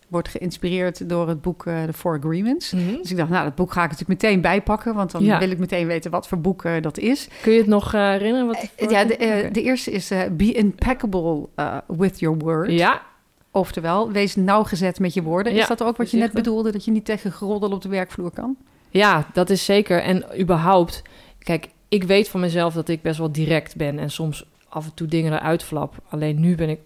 wordt 0.08 0.28
geïnspireerd 0.28 1.08
door 1.08 1.28
het 1.28 1.40
boek 1.40 1.62
The 1.62 1.92
Four 1.94 2.18
Agreements. 2.18 2.72
Mhm. 2.72 2.96
Dus 2.96 3.10
ik 3.10 3.16
dacht, 3.16 3.30
nou, 3.30 3.44
dat 3.44 3.54
boek 3.54 3.72
ga 3.72 3.84
ik 3.84 3.90
natuurlijk 3.90 4.22
meteen 4.22 4.40
bijpakken, 4.40 4.94
want 4.94 5.10
dan 5.10 5.24
Ja. 5.24 5.38
wil 5.38 5.50
ik 5.50 5.58
meteen 5.58 5.86
weten 5.86 6.10
wat 6.10 6.28
voor 6.28 6.38
boek 6.40 6.64
dat 6.80 6.98
is. 6.98 7.28
Kun 7.42 7.52
je 7.52 7.58
het 7.58 7.66
nog 7.66 7.92
herinneren? 7.92 8.46
Wat 8.46 8.90
ja, 8.90 9.04
de, 9.04 9.48
de 9.52 9.62
eerste 9.62 9.90
is 9.90 10.12
Be 10.32 10.52
impeccable 10.52 11.48
with 11.86 12.18
your 12.20 12.38
word. 12.38 12.70
Ja, 12.70 13.02
Oftewel, 13.50 14.10
wees 14.10 14.36
nauwgezet 14.36 14.98
met 14.98 15.14
je 15.14 15.22
woorden. 15.22 15.54
Ja, 15.54 15.60
is 15.60 15.68
dat 15.68 15.82
ook 15.82 15.96
wat 15.96 16.10
je 16.10 16.16
net 16.16 16.32
bedoelde, 16.32 16.72
dat 16.72 16.84
je 16.84 16.90
niet 16.90 17.04
tegen 17.04 17.32
geroddel 17.32 17.70
op 17.70 17.82
de 17.82 17.88
werkvloer 17.88 18.30
kan? 18.30 18.56
ja, 18.90 19.26
dat 19.32 19.50
is 19.50 19.64
zeker. 19.64 20.02
En 20.02 20.40
überhaupt... 20.40 21.02
Kijk, 21.38 21.68
ik 21.88 22.02
weet 22.02 22.28
van 22.28 22.40
mezelf 22.40 22.74
dat 22.74 22.88
ik 22.88 23.02
best 23.02 23.18
wel 23.18 23.32
direct 23.32 23.76
ben... 23.76 23.98
en 23.98 24.10
soms 24.10 24.46
af 24.68 24.84
en 24.84 24.94
toe 24.94 25.06
dingen 25.06 25.32
eruit 25.32 25.62
flap. 25.62 25.94
Alleen 26.08 26.40
nu 26.40 26.54
ben 26.54 26.68
ik, 26.68 26.80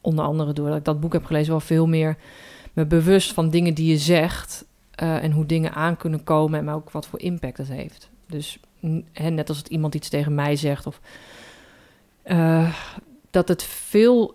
onder 0.00 0.24
andere 0.24 0.52
doordat 0.52 0.76
ik 0.76 0.84
dat 0.84 1.00
boek 1.00 1.12
heb 1.12 1.24
gelezen... 1.24 1.50
wel 1.50 1.60
veel 1.60 1.86
meer 1.86 2.16
me 2.72 2.86
bewust 2.86 3.32
van 3.32 3.50
dingen 3.50 3.74
die 3.74 3.90
je 3.90 3.98
zegt... 3.98 4.64
eh, 4.90 5.22
en 5.22 5.32
hoe 5.32 5.46
dingen 5.46 5.74
aan 5.74 5.96
kunnen 5.96 6.24
komen... 6.24 6.58
en 6.58 6.64
maar 6.64 6.74
ook 6.74 6.90
wat 6.90 7.06
voor 7.06 7.20
impact 7.20 7.56
dat 7.56 7.68
heeft. 7.68 8.10
Dus 8.26 8.58
hè, 9.12 9.30
net 9.30 9.48
als 9.48 9.58
het 9.58 9.68
iemand 9.68 9.94
iets 9.94 10.08
tegen 10.08 10.34
mij 10.34 10.56
zegt... 10.56 10.86
of 10.86 11.00
eh, 12.22 12.74
dat 13.30 13.48
het 13.48 13.62
veel... 13.62 14.34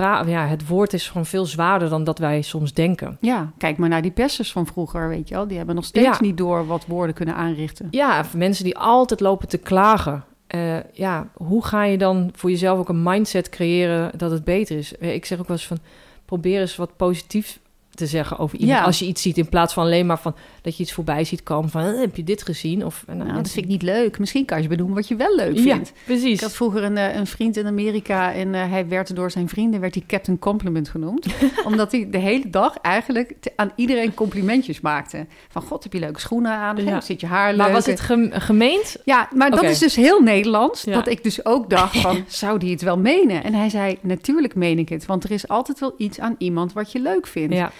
ja, 0.00 0.46
het 0.46 0.66
woord 0.66 0.92
is 0.92 1.08
gewoon 1.08 1.26
veel 1.26 1.44
zwaarder 1.46 1.88
dan 1.88 2.04
dat 2.04 2.18
wij 2.18 2.42
soms 2.42 2.72
denken. 2.72 3.16
Ja, 3.20 3.52
kijk 3.58 3.76
maar 3.78 3.88
naar 3.88 4.02
die 4.02 4.10
pesters 4.10 4.52
van 4.52 4.66
vroeger, 4.66 5.08
weet 5.08 5.28
je 5.28 5.34
wel. 5.34 5.46
Die 5.46 5.56
hebben 5.56 5.74
nog 5.74 5.84
steeds 5.84 6.06
Ja. 6.06 6.16
niet 6.20 6.36
door 6.36 6.66
wat 6.66 6.86
woorden 6.86 7.14
kunnen 7.14 7.34
aanrichten. 7.34 7.88
Ja, 7.90 8.24
mensen 8.36 8.64
die 8.64 8.78
altijd 8.78 9.20
lopen 9.20 9.48
te 9.48 9.58
klagen. 9.58 10.24
Eh, 10.46 10.76
ja, 10.92 11.28
hoe 11.34 11.64
ga 11.64 11.84
je 11.84 11.98
dan 11.98 12.30
voor 12.34 12.50
jezelf 12.50 12.78
ook 12.78 12.88
een 12.88 13.02
mindset 13.02 13.48
creëren 13.48 14.18
dat 14.18 14.30
het 14.30 14.44
beter 14.44 14.76
is? 14.78 14.92
Ik 14.92 15.24
zeg 15.24 15.38
ook 15.38 15.48
wel 15.48 15.56
eens 15.56 15.66
van, 15.66 15.78
probeer 16.24 16.60
eens 16.60 16.76
wat 16.76 16.96
positief 16.96 17.58
te 17.94 18.06
zeggen 18.06 18.38
over 18.38 18.58
iemand. 18.58 18.78
Ja. 18.78 18.84
Als 18.84 18.98
je 18.98 19.04
iets 19.06 19.22
ziet, 19.22 19.38
in 19.38 19.48
plaats 19.48 19.74
van 19.74 19.84
alleen 19.84 20.06
maar 20.06 20.18
van 20.18 20.34
dat 20.62 20.76
je 20.76 20.82
iets 20.82 20.92
voorbij 20.92 21.24
ziet 21.24 21.42
komen 21.42 21.70
van, 21.70 21.82
"Eh, 21.82 22.00
heb 22.00 22.16
je 22.16 22.24
dit 22.24 22.42
gezien? 22.42 22.84
Of, 22.84 23.04
nou, 23.06 23.18
Nou, 23.18 23.32
dat 23.34 23.50
vind 23.50 23.64
ik 23.64 23.70
niet 23.70 23.82
leuk. 23.82 24.18
Misschien 24.18 24.44
kan 24.44 24.62
je 24.62 24.68
benoemen 24.68 24.94
wat 24.96 25.08
je 25.08 25.16
wel 25.16 25.36
leuk 25.36 25.56
Ja, 25.56 25.62
vindt. 25.62 25.92
precies. 26.04 26.34
Ik 26.34 26.40
had 26.40 26.52
vroeger 26.52 26.82
een, 26.82 26.96
eh, 26.96 27.14
een 27.16 27.26
vriend 27.26 27.56
in 27.56 27.66
Amerika 27.66 28.32
en 28.32 28.54
eh, 28.54 28.70
hij 28.70 28.88
werd 28.88 29.16
door 29.16 29.30
zijn 29.30 29.48
vrienden 29.48 29.80
werd 29.80 29.94
hij 29.94 30.04
Captain 30.06 30.38
Compliment 30.38 30.88
genoemd. 30.88 31.26
omdat 31.64 31.92
hij 31.92 32.08
de 32.10 32.18
hele 32.18 32.50
dag 32.50 32.76
eigenlijk 32.76 33.32
te- 33.40 33.52
aan 33.56 33.72
iedereen 33.76 34.14
complimentjes 34.14 34.80
maakte. 34.80 35.26
Van 35.48 35.62
god, 35.62 35.82
heb 35.82 35.92
je 35.92 35.98
leuke 35.98 36.20
schoenen 36.20 36.52
aan? 36.52 36.76
Ja. 36.76 36.84
"Hey, 36.90 37.00
zit 37.00 37.20
je 37.20 37.26
haar 37.26 37.48
leuk? 37.50 37.58
maar 37.60 37.72
was 37.72 37.86
het 37.86 38.00
gem- 38.00 38.30
gemeend? 38.32 38.96
Ja, 39.04 39.28
maar 39.34 39.50
dat 39.50 39.62
is 39.62 39.78
dus 39.78 39.96
heel 39.96 40.20
Nederlands. 40.20 40.82
Ja. 40.84 40.92
Dat 40.94 41.08
ik 41.08 41.22
dus 41.22 41.44
ook 41.44 41.70
dacht 41.70 41.96
van, 42.00 42.24
zou 42.42 42.58
die 42.58 42.70
het 42.70 42.82
wel 42.82 42.98
menen? 42.98 43.44
En 43.44 43.54
hij 43.54 43.68
zei, 43.68 43.98
natuurlijk 44.00 44.54
meen 44.54 44.78
ik 44.78 44.88
het. 44.88 45.06
Want 45.06 45.24
er 45.24 45.30
is 45.30 45.48
altijd 45.48 45.80
wel 45.80 45.94
iets 45.96 46.20
aan 46.20 46.34
iemand 46.38 46.72
wat 46.72 46.92
je 46.92 47.00
leuk 47.00 47.26
vindt. 47.26 47.54
Ja. 47.54 47.72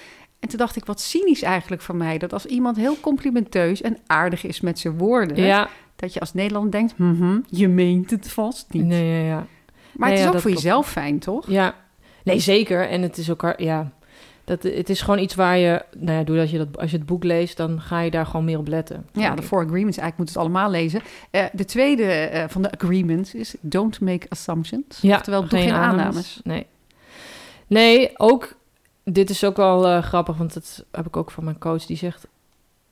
En 0.43 0.49
toen 0.49 0.59
dacht 0.59 0.77
ik, 0.77 0.85
wat 0.85 1.01
cynisch 1.01 1.43
eigenlijk 1.43 1.83
van 1.83 1.97
mij. 1.97 2.19
Dat 2.19 2.33
als 2.33 2.47
iemand 2.47 2.77
heel 2.77 3.01
complimenteus 3.01 3.81
en 3.81 3.99
aardig 4.07 4.45
is 4.45 4.61
met 4.61 4.79
zijn 4.79 4.99
woorden... 4.99 5.37
Ja, 5.37 5.69
dat 5.97 6.13
je 6.13 6.21
als 6.21 6.35
Nederlander 6.35 6.71
denkt, 6.71 6.99
mhm, 6.99 7.39
je 7.49 7.69
meent 7.69 8.11
het 8.11 8.31
vast 8.31 8.67
niet. 8.73 8.85
nee, 8.85 9.23
ja, 9.23 9.27
ja. 9.27 9.47
Maar 9.93 10.09
Nee, 10.09 10.09
het 10.09 10.13
is 10.13 10.21
ja, 10.21 10.27
ook 10.27 10.33
dat 10.33 10.43
voor 10.43 10.51
klopt. 10.51 10.65
jezelf 10.65 10.89
fijn, 10.89 11.19
toch? 11.19 11.51
Ja, 11.51 11.75
nee, 12.25 12.39
zeker. 12.39 12.89
En 12.89 13.03
het 13.03 13.19
is 13.19 13.31
ook, 13.31 13.55
ja, 13.57 13.93
dat, 14.45 14.63
het 14.63 14.91
is 14.91 15.01
gewoon 15.01 15.19
iets 15.19 15.35
waar 15.35 15.59
je, 15.59 15.85
nou 15.99 16.19
ja, 16.19 16.25
doordat 16.25 16.51
je 16.51 16.59
dat, 16.59 16.79
als 16.79 16.91
je 16.91 16.97
het 16.97 17.07
boek 17.07 17.25
leest, 17.25 17.57
dan 17.57 17.81
ga 17.81 18.01
je 18.01 18.11
daar 18.11 18.27
gewoon 18.27 18.45
meer 18.45 18.59
op 18.59 18.69
letten. 18.69 19.07
Ja, 19.13 19.35
de. 19.35 19.43
Four 19.43 19.65
Agreements, 19.65 19.99
eigenlijk 19.99 20.19
moet 20.19 20.29
het 20.29 20.37
allemaal 20.37 20.71
lezen. 20.71 21.01
Eh, 21.31 21.45
de 21.53 21.65
tweede 21.65 22.05
eh, 22.05 22.45
van 22.49 22.63
de 22.63 22.71
agreements 22.71 23.35
is 23.35 23.55
don't 23.61 24.01
make 24.01 24.27
assumptions. 24.29 24.99
Ja, 25.01 25.17
Oftewel, 25.17 25.41
doe 25.49 25.61
geen, 25.61 25.73
aannames. 25.73 26.41
Nee. 26.45 26.67
Nee, 27.67 28.11
ook, 28.17 28.57
dit 29.05 29.31
is 29.31 29.45
ook 29.45 29.57
wel 29.57 29.89
eh, 29.89 30.03
grappig, 30.03 30.37
want 30.37 30.55
dat 30.55 30.85
heb 30.91 31.07
ik 31.07 31.17
ook 31.17 31.31
van 31.31 31.45
mijn 31.45 31.59
coach, 31.59 31.87
die 31.87 31.97
zegt, 31.97 32.27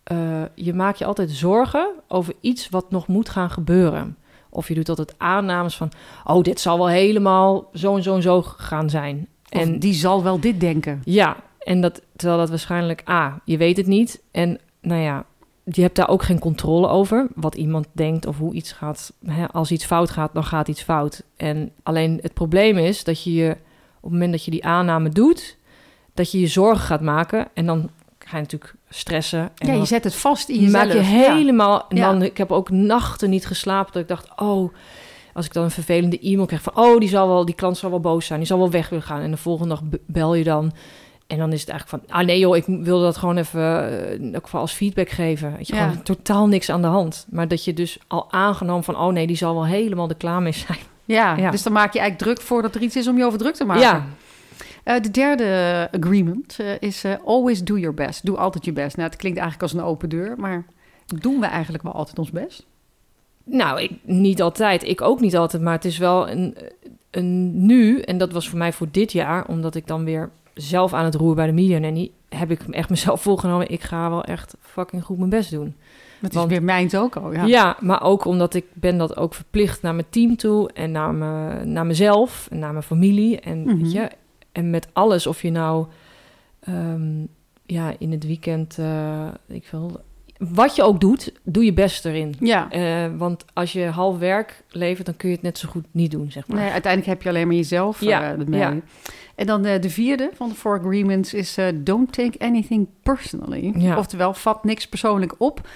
eh, 0.02 0.42
je 0.54 0.74
maakt 0.74 0.98
je 0.98 1.04
altijd 1.04 1.30
zorgen 1.30 1.90
over 2.08 2.34
iets 2.40 2.68
wat 2.68 2.90
nog 2.90 3.06
moet 3.06 3.28
gaan 3.28 3.50
gebeuren. 3.50 4.16
Of 4.48 4.68
je 4.68 4.74
doet 4.74 4.88
altijd 4.88 5.14
aannames 5.18 5.76
van, 5.76 5.90
oh, 6.24 6.42
dit 6.42 6.60
zal 6.60 6.78
wel 6.78 6.88
helemaal 6.88 7.68
zo 7.74 7.96
en 7.96 8.02
zo 8.02 8.14
en 8.14 8.22
zo 8.22 8.42
gaan 8.42 8.90
zijn. 8.90 9.28
En 9.48 9.60
En 9.60 9.78
die 9.78 9.94
zal 9.94 10.22
wel 10.22 10.40
dit 10.40 10.60
denken. 10.60 11.02
Ja, 11.04 11.36
en 11.58 11.80
dat, 11.80 12.02
terwijl 12.16 12.40
dat 12.40 12.48
waarschijnlijk, 12.48 13.08
A, 13.08 13.40
je 13.44 13.56
weet 13.56 13.76
het 13.76 13.86
niet. 13.86 14.22
En 14.30 14.58
nou 14.80 15.00
ja, 15.00 15.24
je 15.64 15.82
hebt 15.82 15.96
daar 15.96 16.08
ook 16.08 16.22
geen 16.22 16.38
controle 16.38 16.88
over. 16.88 17.28
Wat 17.34 17.54
iemand 17.54 17.86
denkt 17.92 18.26
of 18.26 18.38
hoe 18.38 18.54
iets 18.54 18.72
gaat. 18.72 19.12
Hè, 19.26 19.48
als 19.48 19.70
iets 19.70 19.84
fout 19.84 20.10
gaat, 20.10 20.34
dan 20.34 20.44
gaat 20.44 20.68
iets 20.68 20.82
fout. 20.82 21.22
En 21.36 21.72
alleen 21.82 22.18
het 22.22 22.34
probleem 22.34 22.78
is 22.78 23.04
dat 23.04 23.22
je 23.22 23.32
je, 23.32 23.50
op 23.96 24.02
het 24.02 24.12
moment 24.12 24.32
dat 24.32 24.44
je 24.44 24.50
die 24.50 24.64
aanname 24.64 25.08
doet, 25.08 25.56
dat 26.14 26.30
je 26.32 26.40
je 26.40 26.46
zorgen 26.46 26.84
gaat 26.86 27.00
maken. 27.00 27.48
En 27.54 27.66
dan 27.66 27.90
ga 28.18 28.36
je 28.36 28.42
natuurlijk 28.42 28.74
stressen. 28.88 29.50
En 29.58 29.66
ja, 29.68 29.72
je 29.74 29.84
zet 29.84 30.04
het 30.04 30.14
vast 30.14 30.48
in 30.48 30.60
jezelf. 30.60 30.72
maak 30.84 30.92
je 30.92 30.98
Ja. 30.98 31.34
helemaal... 31.34 31.84
En 31.88 31.96
dan, 31.96 32.22
ik 32.22 32.36
heb 32.36 32.50
ook 32.52 32.70
nachten 32.70 33.30
niet 33.30 33.46
geslapen 33.46 33.92
dat 33.92 34.02
ik 34.02 34.08
dacht, 34.08 34.28
oh... 34.36 34.74
Als 35.34 35.46
ik 35.46 35.52
dan 35.52 35.64
een 35.64 35.70
vervelende 35.70 36.18
e-mail 36.20 36.46
krijg 36.46 36.62
van... 36.62 36.76
oh, 36.76 36.98
die, 36.98 37.08
zal 37.08 37.28
wel, 37.28 37.44
die 37.44 37.54
klant 37.54 37.78
zal 37.78 37.90
wel 37.90 38.00
boos 38.00 38.26
zijn, 38.26 38.38
die 38.38 38.48
zal 38.48 38.58
wel 38.58 38.70
weg 38.70 38.88
willen 38.88 39.04
gaan. 39.04 39.20
En 39.20 39.30
de 39.30 39.36
volgende 39.36 39.68
dag 39.74 39.82
be- 39.82 40.00
bel 40.06 40.34
je 40.34 40.44
dan... 40.44 40.72
En 41.26 41.38
dan 41.38 41.52
is 41.52 41.60
het 41.60 41.68
eigenlijk 41.70 42.04
van... 42.08 42.16
ah 42.16 42.26
nee 42.26 42.38
joh, 42.38 42.56
ik 42.56 42.64
wilde 42.66 43.04
dat 43.04 43.16
gewoon 43.16 43.36
even 43.36 43.90
eh, 44.00 44.12
in 44.12 44.34
elk 44.34 44.44
geval 44.44 44.60
als 44.60 44.72
feedback 44.72 45.08
geven. 45.08 45.56
Weet 45.56 45.66
je, 45.66 45.74
Ja. 45.74 45.86
gewoon 45.88 46.02
totaal 46.02 46.46
niks 46.48 46.70
aan 46.70 46.80
de 46.82 46.88
hand. 46.88 47.26
Maar 47.30 47.48
dat 47.48 47.64
je 47.64 47.72
dus 47.74 47.98
al 48.06 48.32
aangenomen 48.32 48.84
van... 48.84 48.96
oh 48.96 49.12
nee, 49.12 49.26
die 49.26 49.36
zal 49.36 49.54
wel 49.54 49.66
helemaal 49.66 50.08
er 50.08 50.14
klaar 50.16 50.42
mee 50.42 50.52
zijn. 50.52 50.78
Ja, 51.04 51.36
Ja. 51.36 51.50
dus 51.50 51.62
dan 51.62 51.72
maak 51.72 51.92
je 51.92 51.98
eigenlijk 51.98 52.30
druk 52.36 52.46
voordat 52.48 52.74
er 52.74 52.82
iets 52.82 52.96
is 52.96 53.08
om 53.08 53.16
je 53.16 53.24
over 53.24 53.38
druk 53.38 53.54
te 53.54 53.64
maken. 53.64 53.82
Ja, 53.82 54.04
Eh, 54.84 55.00
de 55.00 55.10
derde 55.10 55.88
agreement 56.00 56.56
eh, 56.58 56.66
is 56.80 57.04
eh, 57.04 57.14
always 57.24 57.64
do 57.64 57.78
your 57.78 57.94
best. 57.94 58.26
Doe 58.26 58.36
altijd 58.36 58.64
je 58.64 58.72
best. 58.72 58.96
Nou, 58.96 59.08
het 59.08 59.18
klinkt 59.18 59.38
eigenlijk 59.38 59.72
als 59.72 59.80
een 59.82 59.88
open 59.88 60.08
deur, 60.08 60.34
maar 60.38 60.64
doen 61.06 61.40
we 61.40 61.46
eigenlijk 61.46 61.82
wel 61.82 61.92
altijd 61.92 62.18
ons 62.18 62.30
best? 62.30 62.66
Nou, 63.44 63.80
ik, 63.80 63.90
niet 64.02 64.42
altijd. 64.42 64.82
Ik 64.82 65.00
ook 65.00 65.20
niet 65.20 65.36
altijd. 65.36 65.62
Maar 65.62 65.72
het 65.74 65.84
is 65.84 65.98
wel 65.98 66.28
een, 66.30 66.56
een 67.10 67.66
nu, 67.66 68.00
en 68.00 68.18
dat 68.18 68.32
was 68.32 68.48
voor 68.48 68.58
mij 68.58 68.72
voor 68.72 68.88
dit 68.90 69.12
jaar, 69.12 69.46
omdat 69.46 69.74
ik 69.74 69.86
dan 69.86 70.04
weer 70.04 70.30
zelf 70.54 70.92
aan 70.92 71.04
het 71.04 71.14
roer 71.14 71.34
bij 71.34 71.46
de 71.46 71.52
Media 71.52 71.78
Nanny, 71.78 72.10
heb 72.28 72.50
ik 72.50 72.60
echt 72.70 72.90
mezelf 72.90 73.22
voorgenomen. 73.28 73.70
Ik 73.70 73.80
ga 73.82 74.10
wel 74.10 74.24
echt 74.24 74.56
fucking 74.60 75.04
goed 75.04 75.18
mijn 75.18 75.30
best 75.30 75.50
doen. 75.50 75.74
Dat 76.20 76.32
Want- 76.32 76.50
is 76.50 76.56
weer 76.56 76.64
mijns 76.66 76.94
ook 76.94 77.16
al, 77.16 77.32
ja. 77.32 77.44
Ja. 77.44 77.76
maar 77.80 78.02
ook 78.02 78.24
omdat 78.24 78.54
ik 78.54 78.64
ben 78.72 78.98
dat 78.98 79.16
ook 79.16 79.34
verplicht 79.34 79.82
naar 79.82 79.94
mijn 79.94 80.06
team 80.10 80.36
toe 80.36 80.70
en 80.72 80.90
naar, 80.92 81.14
me, 81.14 81.64
naar 81.64 81.86
mezelf 81.86 82.48
en 82.50 82.58
naar 82.58 82.72
mijn 82.72 82.82
familie. 82.84 83.40
En, 83.40 83.62
Mhm. 83.62 83.76
weet 83.82 83.92
je, 83.92 84.08
en 84.52 84.70
met 84.70 84.88
alles, 84.92 85.26
of 85.26 85.42
je 85.42 85.50
nou 85.50 85.86
ehm, 86.60 87.24
ja, 87.66 87.94
in 87.98 88.10
het 88.12 88.26
weekend, 88.26 88.78
eh, 88.78 89.28
ik 89.48 89.66
wil, 89.70 90.00
wat 90.38 90.76
je 90.76 90.82
ook 90.82 91.00
doet, 91.00 91.32
doe 91.42 91.64
je 91.64 91.72
best 91.72 92.04
erin. 92.04 92.34
Ja. 92.40 92.70
Eh, 92.70 93.10
want 93.16 93.44
als 93.52 93.72
je 93.72 93.84
half 93.84 94.18
werk 94.18 94.62
levert, 94.68 95.06
dan 95.06 95.16
kun 95.16 95.28
je 95.28 95.34
het 95.34 95.44
net 95.44 95.58
zo 95.58 95.68
goed 95.68 95.84
niet 95.90 96.10
doen, 96.10 96.30
zeg 96.30 96.46
maar. 96.46 96.58
Nee, 96.60 96.70
uiteindelijk 96.70 97.12
heb 97.12 97.22
je 97.22 97.28
alleen 97.28 97.46
maar 97.46 97.56
jezelf 97.56 98.00
Ja, 98.00 98.22
ermee. 98.22 98.60
ja. 98.60 98.76
En 99.34 99.46
dan 99.46 99.64
eh, 99.64 99.80
de 99.80 99.90
vierde 99.90 100.30
van 100.34 100.48
de 100.48 100.54
Four 100.54 100.78
Agreements 100.78 101.34
is 101.34 101.56
eh, 101.56 101.66
don't 101.74 102.12
take 102.12 102.38
anything 102.38 102.88
personally. 103.02 103.72
Ja. 103.76 103.98
Oftewel, 103.98 104.34
vat 104.34 104.64
niks 104.64 104.88
persoonlijk 104.88 105.34
op. 105.38 105.68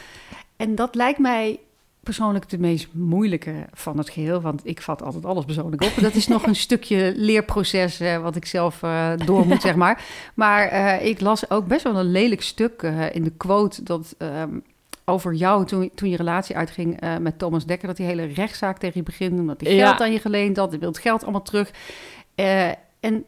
En 0.56 0.74
dat 0.74 0.94
lijkt 0.94 1.18
mij 1.18 1.58
persoonlijk 2.04 2.48
de 2.48 2.58
meest 2.58 2.88
moeilijke 2.92 3.52
van 3.72 3.98
het 3.98 4.10
geheel, 4.10 4.40
want 4.40 4.60
ik 4.64 4.82
vat 4.82 5.02
altijd 5.02 5.24
alles 5.24 5.44
persoonlijk 5.44 5.82
op. 5.82 5.92
Dat 6.00 6.14
is 6.14 6.26
nog 6.28 6.46
een 6.46 6.56
stukje 6.66 7.12
leerproces 7.16 8.00
eh, 8.00 8.18
wat 8.18 8.36
ik 8.36 8.46
zelf 8.46 8.82
eh, 8.82 9.12
door 9.24 9.46
moet, 9.46 9.62
zeg 9.62 9.74
maar. 9.74 10.04
Maar 10.34 10.66
eh, 10.68 11.06
ik 11.06 11.20
las 11.20 11.50
ook 11.50 11.66
best 11.66 11.82
wel 11.82 11.96
een 11.96 12.10
lelijk 12.10 12.42
stuk 12.42 12.82
in 13.12 13.22
de 13.24 13.32
quote 13.36 13.82
dat 13.82 14.14
ehm, 14.18 14.58
over 15.04 15.34
jou 15.34 15.66
toen, 15.66 15.90
toen 15.94 16.10
je 16.10 16.16
relatie 16.16 16.56
uitging 16.56 17.00
met 17.20 17.38
Thomas 17.38 17.66
Dekker, 17.66 17.88
dat 17.88 17.96
die 17.96 18.06
hele 18.06 18.24
rechtszaak 18.24 18.78
tegen 18.78 18.96
je 18.96 19.02
begint, 19.02 19.40
omdat 19.40 19.60
hij 19.60 19.74
Ja. 19.74 19.86
geld 19.86 20.00
aan 20.00 20.12
je 20.12 20.20
geleend 20.20 20.56
had, 20.56 20.70
hij 20.70 20.78
wil 20.78 20.88
het 20.88 20.98
geld 20.98 21.22
allemaal 21.22 21.42
terug. 21.42 21.70
En 23.00 23.24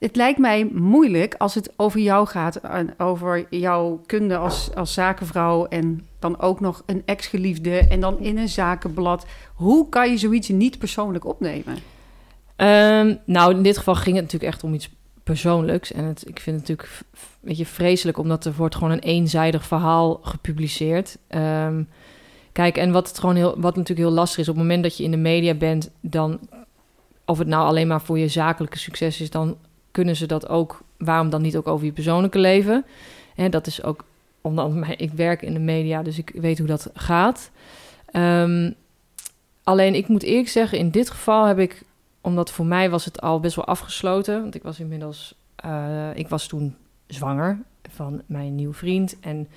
het 0.00 0.16
lijkt 0.16 0.38
mij 0.38 0.68
moeilijk 0.72 1.34
als 1.38 1.54
het 1.54 1.72
over 1.76 2.00
jou 2.00 2.26
gaat, 2.26 2.56
en 2.56 2.94
over 2.98 3.46
jouw 3.50 4.00
kunde 4.06 4.36
als, 4.36 4.74
als 4.74 4.94
zakenvrouw 4.94 5.66
en 5.66 6.06
dan 6.18 6.40
ook 6.40 6.60
nog 6.60 6.82
een 6.86 7.02
ex-geliefde 7.04 7.78
en 7.78 8.00
dan 8.00 8.18
in 8.18 8.38
een 8.38 8.48
zakenblad. 8.48 9.26
Hoe 9.54 9.88
kan 9.88 10.10
je 10.10 10.16
zoiets 10.16 10.48
niet 10.48 10.78
persoonlijk 10.78 11.24
opnemen? 11.24 11.76
Ehm, 12.56 13.14
nou, 13.24 13.54
in 13.54 13.62
dit 13.62 13.78
geval 13.78 13.94
ging 13.94 14.16
het 14.16 14.24
natuurlijk 14.24 14.52
echt 14.52 14.64
om 14.64 14.74
iets 14.74 14.90
persoonlijks. 15.22 15.92
En 15.92 16.04
het, 16.04 16.28
ik 16.28 16.40
vind 16.40 16.60
het 16.60 16.68
natuurlijk 16.68 16.98
een 17.12 17.18
beetje 17.40 17.66
vreselijk, 17.66 18.18
omdat 18.18 18.44
er 18.44 18.54
wordt 18.56 18.74
gewoon 18.74 18.90
een 18.90 18.98
eenzijdig 18.98 19.66
verhaal 19.66 20.20
gepubliceerd. 20.22 21.18
Ehm, 21.26 21.82
kijk, 22.52 22.76
en 22.76 22.92
wat, 22.92 23.08
het 23.08 23.18
gewoon 23.18 23.36
heel, 23.36 23.54
wat 23.56 23.76
natuurlijk 23.76 24.08
heel 24.08 24.16
lastig 24.16 24.38
is, 24.38 24.48
op 24.48 24.54
het 24.54 24.64
moment 24.64 24.82
dat 24.82 24.96
je 24.96 25.04
in 25.04 25.10
de 25.10 25.16
media 25.16 25.54
bent, 25.54 25.90
dan, 26.00 26.40
of 27.24 27.38
het 27.38 27.48
nou 27.48 27.66
alleen 27.66 27.86
maar 27.86 28.02
voor 28.02 28.18
je 28.18 28.28
zakelijke 28.28 28.78
succes 28.78 29.20
is, 29.20 29.30
dan 29.30 29.56
kunnen 29.90 30.16
ze 30.16 30.26
dat 30.26 30.48
ook, 30.48 30.82
waarom 30.96 31.30
dan 31.30 31.42
niet 31.42 31.56
ook 31.56 31.68
over 31.68 31.86
je 31.86 31.92
persoonlijke 31.92 32.38
leven? 32.38 32.84
En 33.36 33.50
dat 33.50 33.66
is 33.66 33.82
ook, 33.82 34.04
omdat 34.40 34.72
ik 34.96 35.12
werk 35.12 35.42
in 35.42 35.52
de 35.52 35.58
media, 35.58 36.02
dus 36.02 36.18
ik 36.18 36.30
weet 36.34 36.58
hoe 36.58 36.66
dat 36.66 36.90
gaat. 36.94 37.50
Ehm, 38.06 38.70
alleen, 39.62 39.94
ik 39.94 40.08
moet 40.08 40.22
eerlijk 40.22 40.48
zeggen, 40.48 40.78
in 40.78 40.90
dit 40.90 41.10
geval 41.10 41.44
heb 41.44 41.58
ik 41.58 41.82
omdat 42.20 42.50
voor 42.50 42.66
mij 42.66 42.90
was 42.90 43.04
het 43.04 43.20
al 43.20 43.40
best 43.40 43.56
wel 43.56 43.64
afgesloten. 43.64 44.40
Want 44.40 44.54
ik 44.54 44.62
was 44.62 44.80
inmiddels, 44.80 45.34
eh, 45.56 46.08
ik 46.14 46.28
was 46.28 46.46
toen 46.46 46.76
zwanger 47.06 47.58
van 47.90 48.22
mijn 48.26 48.54
nieuwe 48.54 48.74
vriend. 48.74 49.16
En 49.20 49.48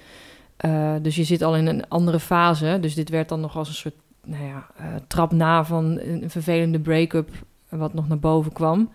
eh, 0.58 0.96
dus 1.02 1.16
je 1.16 1.24
zit 1.24 1.42
al 1.42 1.56
in 1.56 1.68
een 1.68 1.90
andere 1.90 2.20
fase. 2.20 2.78
Dus 2.82 2.96
dit 2.96 3.10
werd 3.10 3.30
dan 3.30 3.40
nog 3.40 3.58
als 3.58 3.68
een 3.68 3.74
soort, 3.74 3.96
nou 4.24 4.46
ja, 4.46 4.68
eh, 4.76 4.86
trap 5.08 5.32
na 5.32 5.66
van 5.66 6.00
een 6.00 6.30
vervelende 6.30 6.80
break-up 6.80 7.30
wat 7.70 7.94
nog 7.94 8.08
naar 8.08 8.20
boven 8.20 8.54
kwam. 8.54 8.92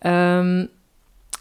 Ehm, 0.00 0.66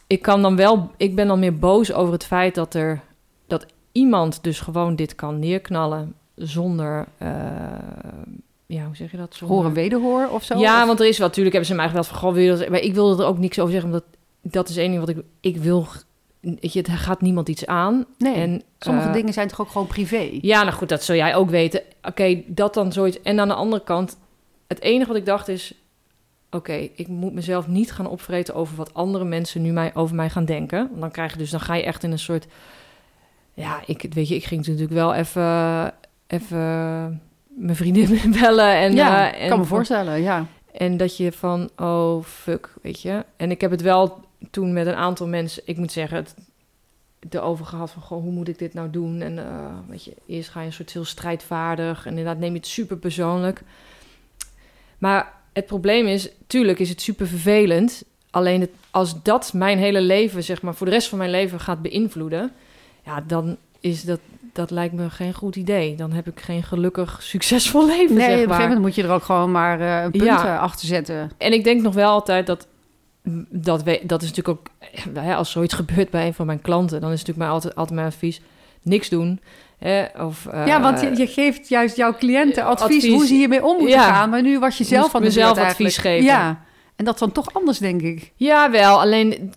ik 0.07 0.21
kan 0.21 0.41
dan 0.41 0.55
wel, 0.55 0.91
ik 0.97 1.15
ben 1.15 1.27
dan 1.27 1.39
meer 1.39 1.57
boos 1.57 1.93
over 1.93 2.13
het 2.13 2.25
feit 2.25 2.55
dat 2.55 2.73
er, 2.73 3.01
dat 3.47 3.65
iemand 3.91 4.43
dus 4.43 4.59
gewoon 4.59 4.95
dit 4.95 5.15
kan 5.15 5.39
neerknallen 5.39 6.13
zonder, 6.35 7.05
eh, 7.17 7.29
ja, 8.65 8.85
hoe 8.85 8.95
zeg 8.95 9.11
je 9.11 9.17
dat? 9.17 9.35
Zonder, 9.35 9.57
Horen 9.57 9.73
wederhoor 9.73 10.27
of 10.29 10.43
zo? 10.43 10.57
ja, 10.57 10.81
Of- 10.81 10.87
want 10.87 10.99
er 10.99 11.07
is 11.07 11.17
wel, 11.17 11.27
natuurlijk 11.27 11.55
hebben 11.55 11.71
ze 11.71 11.77
mij 11.77 11.85
gevraagd 11.87 12.07
van, 12.09 12.17
goh, 12.17 12.33
wil 12.33 12.57
dat? 12.57 12.69
Maar 12.69 12.79
ik 12.79 12.93
wilde 12.93 13.23
er 13.23 13.29
ook 13.29 13.37
niks 13.37 13.59
over 13.59 13.71
zeggen, 13.71 13.89
omdat 13.91 14.05
dat 14.41 14.69
is 14.69 14.77
één 14.77 14.89
ding 14.91 14.99
wat 14.99 15.09
ik, 15.09 15.17
ik 15.39 15.57
wil, 15.57 15.87
weet 16.39 16.73
je, 16.73 16.79
het 16.79 16.89
gaat 16.89 17.21
niemand 17.21 17.49
iets 17.49 17.65
aan. 17.65 18.05
nee, 18.17 18.33
En, 18.35 18.61
sommige 18.79 19.07
eh, 19.07 19.13
dingen 19.13 19.33
zijn 19.33 19.47
toch 19.47 19.61
ook 19.61 19.69
gewoon 19.69 19.87
privé? 19.87 20.29
Ja, 20.41 20.63
nou 20.63 20.75
goed, 20.75 20.89
dat 20.89 21.03
zul 21.03 21.15
jij 21.15 21.35
ook 21.35 21.49
weten. 21.49 21.81
Oké, 22.03 22.41
dat 22.47 22.73
dan 22.73 22.91
zoiets. 22.91 23.21
En 23.21 23.39
aan 23.39 23.47
de 23.47 23.53
andere 23.53 23.83
kant, 23.83 24.17
het 24.67 24.81
enige 24.81 25.07
wat 25.07 25.17
ik 25.17 25.25
dacht 25.25 25.47
is, 25.47 25.73
oké, 26.51 26.73
ik 26.73 27.07
moet 27.07 27.33
mezelf 27.33 27.67
niet 27.67 27.91
gaan 27.91 28.07
opvreten 28.07 28.55
over 28.55 28.75
wat 28.75 28.93
andere 28.93 29.23
mensen 29.23 29.61
nu 29.61 29.71
mij, 29.71 29.95
over 29.95 30.15
mij 30.15 30.29
gaan 30.29 30.45
denken. 30.45 30.89
Dan 30.95 31.11
krijg 31.11 31.31
je 31.31 31.37
dus, 31.37 31.49
dan 31.49 31.59
ga 31.59 31.75
je 31.75 31.83
echt 31.83 32.03
in 32.03 32.11
een 32.11 32.19
soort, 32.19 32.47
ja, 33.53 33.81
ik, 33.85 34.13
weet 34.13 34.27
je, 34.27 34.35
ik 34.35 34.45
ging 34.45 34.65
natuurlijk 34.65 34.93
wel 34.93 35.13
even, 35.13 35.93
even 36.27 36.57
mijn 37.47 37.75
vriendin 37.75 38.31
bellen 38.41 38.73
en, 38.73 38.93
ja, 38.93 39.33
eh, 39.33 39.43
en 39.43 39.49
kan 39.49 39.59
me 39.59 39.65
voorstellen, 39.65 40.21
ja. 40.21 40.45
en 40.71 40.97
dat 40.97 41.17
je 41.17 41.31
van, 41.31 41.69
oh 41.75 42.23
fuck, 42.23 42.73
weet 42.81 43.01
je. 43.01 43.25
En 43.37 43.51
ik 43.51 43.61
heb 43.61 43.71
het 43.71 43.81
wel 43.81 44.19
toen 44.51 44.73
met 44.73 44.87
een 44.87 44.95
aantal 44.95 45.27
mensen, 45.27 45.63
ik 45.65 45.77
moet 45.77 45.91
zeggen, 45.91 46.17
het, 46.17 46.35
erover 47.29 47.65
gehad 47.65 47.91
van, 47.91 48.01
goh, 48.01 48.21
hoe 48.21 48.31
moet 48.31 48.47
ik 48.47 48.57
dit 48.57 48.73
nou 48.73 48.89
doen? 48.89 49.21
En 49.21 49.37
eh, 49.37 49.75
weet 49.87 50.03
je, 50.03 50.13
eerst 50.25 50.49
ga 50.49 50.59
je 50.59 50.65
een 50.65 50.73
soort 50.73 50.93
heel 50.93 51.05
strijdvaardig 51.05 52.05
en 52.05 52.09
inderdaad 52.09 52.37
neem 52.37 52.51
je 52.51 52.57
het 52.57 52.67
super 52.67 52.97
persoonlijk. 52.97 53.61
Maar 54.97 55.38
het 55.59 55.67
probleem 55.67 56.07
is, 56.07 56.29
tuurlijk 56.47 56.79
is 56.79 56.89
het 56.89 57.01
super 57.01 57.27
vervelend. 57.27 58.03
Alleen 58.29 58.61
het, 58.61 58.69
als 58.91 59.23
dat 59.23 59.53
mijn 59.53 59.77
hele 59.77 60.01
leven, 60.01 60.43
zeg 60.43 60.61
maar, 60.61 60.75
voor 60.75 60.85
de 60.85 60.91
rest 60.91 61.07
van 61.07 61.17
mijn 61.17 61.29
leven 61.29 61.59
gaat 61.59 61.81
beïnvloeden, 61.81 62.51
ja, 63.05 63.23
dan 63.27 63.57
is 63.79 64.03
dat, 64.03 64.19
dat 64.53 64.71
lijkt 64.71 64.93
me 64.93 65.09
geen 65.09 65.33
goed 65.33 65.55
idee. 65.55 65.95
Dan 65.95 66.11
heb 66.11 66.27
ik 66.27 66.39
geen 66.39 66.63
gelukkig, 66.63 67.19
succesvol 67.21 67.85
leven, 67.85 68.15
Nee, 68.15 68.25
zeg 68.25 68.35
op 68.35 68.41
een 68.41 68.47
maar. 68.47 68.55
gegeven 68.55 68.61
moment 68.61 68.81
moet 68.81 68.95
je 68.95 69.03
er 69.03 69.11
ook 69.15 69.23
gewoon 69.23 69.51
maar 69.51 69.79
eh, 69.81 70.03
een 70.03 70.11
punt 70.11 70.23
Ja. 70.23 70.55
eh, 70.55 70.61
achter 70.61 70.87
zetten. 70.87 71.31
En 71.37 71.53
ik 71.53 71.63
denk 71.63 71.81
nog 71.81 71.93
wel 71.93 72.09
altijd 72.09 72.45
dat 72.47 72.67
dat, 73.49 73.83
we, 73.83 73.99
dat 74.03 74.21
is 74.21 74.27
natuurlijk 74.33 74.59
ook 74.59 74.69
als 75.35 75.51
zoiets 75.51 75.73
gebeurt 75.73 76.09
bij 76.09 76.27
een 76.27 76.33
van 76.33 76.45
mijn 76.45 76.61
klanten, 76.61 77.01
dan 77.01 77.11
is 77.11 77.19
natuurlijk 77.19 77.37
mijn 77.37 77.51
altijd, 77.51 77.75
altijd 77.75 77.95
mijn 77.95 78.07
advies 78.07 78.41
niks 78.81 79.09
doen. 79.09 79.39
Of, 80.19 80.45
eh, 80.45 80.67
ja, 80.67 80.81
want 80.81 81.01
je, 81.01 81.15
je 81.17 81.27
geeft 81.27 81.69
juist 81.69 81.95
jouw 81.95 82.13
cliënten 82.13 82.63
eh, 82.63 82.69
advies, 82.69 82.95
advies. 82.97 83.13
hoe 83.13 83.25
ze 83.25 83.33
hiermee 83.33 83.65
om 83.65 83.77
moeten 83.77 83.97
Ja. 83.97 84.13
gaan. 84.13 84.29
Maar 84.29 84.41
nu 84.41 84.59
was 84.59 84.77
je 84.77 84.83
zelf 84.83 85.15
aan 85.15 85.21
de 85.21 85.27
mezelf 85.27 85.49
advies 85.57 85.65
eigenlijk. 85.67 85.95
geven. 85.95 86.23
Ja, 86.25 86.61
en 86.95 87.05
dat 87.05 87.19
dan 87.19 87.31
toch 87.31 87.53
anders, 87.53 87.77
denk 87.77 88.01
ik. 88.01 88.31
Ja, 88.35 88.71
wel. 88.71 88.99
Alleen, 89.01 89.53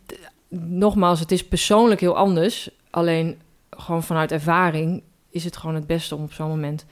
nogmaals, 0.48 1.20
het 1.20 1.32
is 1.32 1.44
persoonlijk 1.48 2.00
heel 2.00 2.16
anders. 2.16 2.70
Alleen, 2.90 3.38
gewoon 3.70 4.02
vanuit 4.02 4.32
ervaring 4.32 5.02
is 5.30 5.44
het 5.44 5.56
gewoon 5.56 5.74
het 5.74 5.86
beste 5.86 6.14
om 6.16 6.22
op 6.22 6.32
zo'n 6.32 6.48
moment 6.48 6.84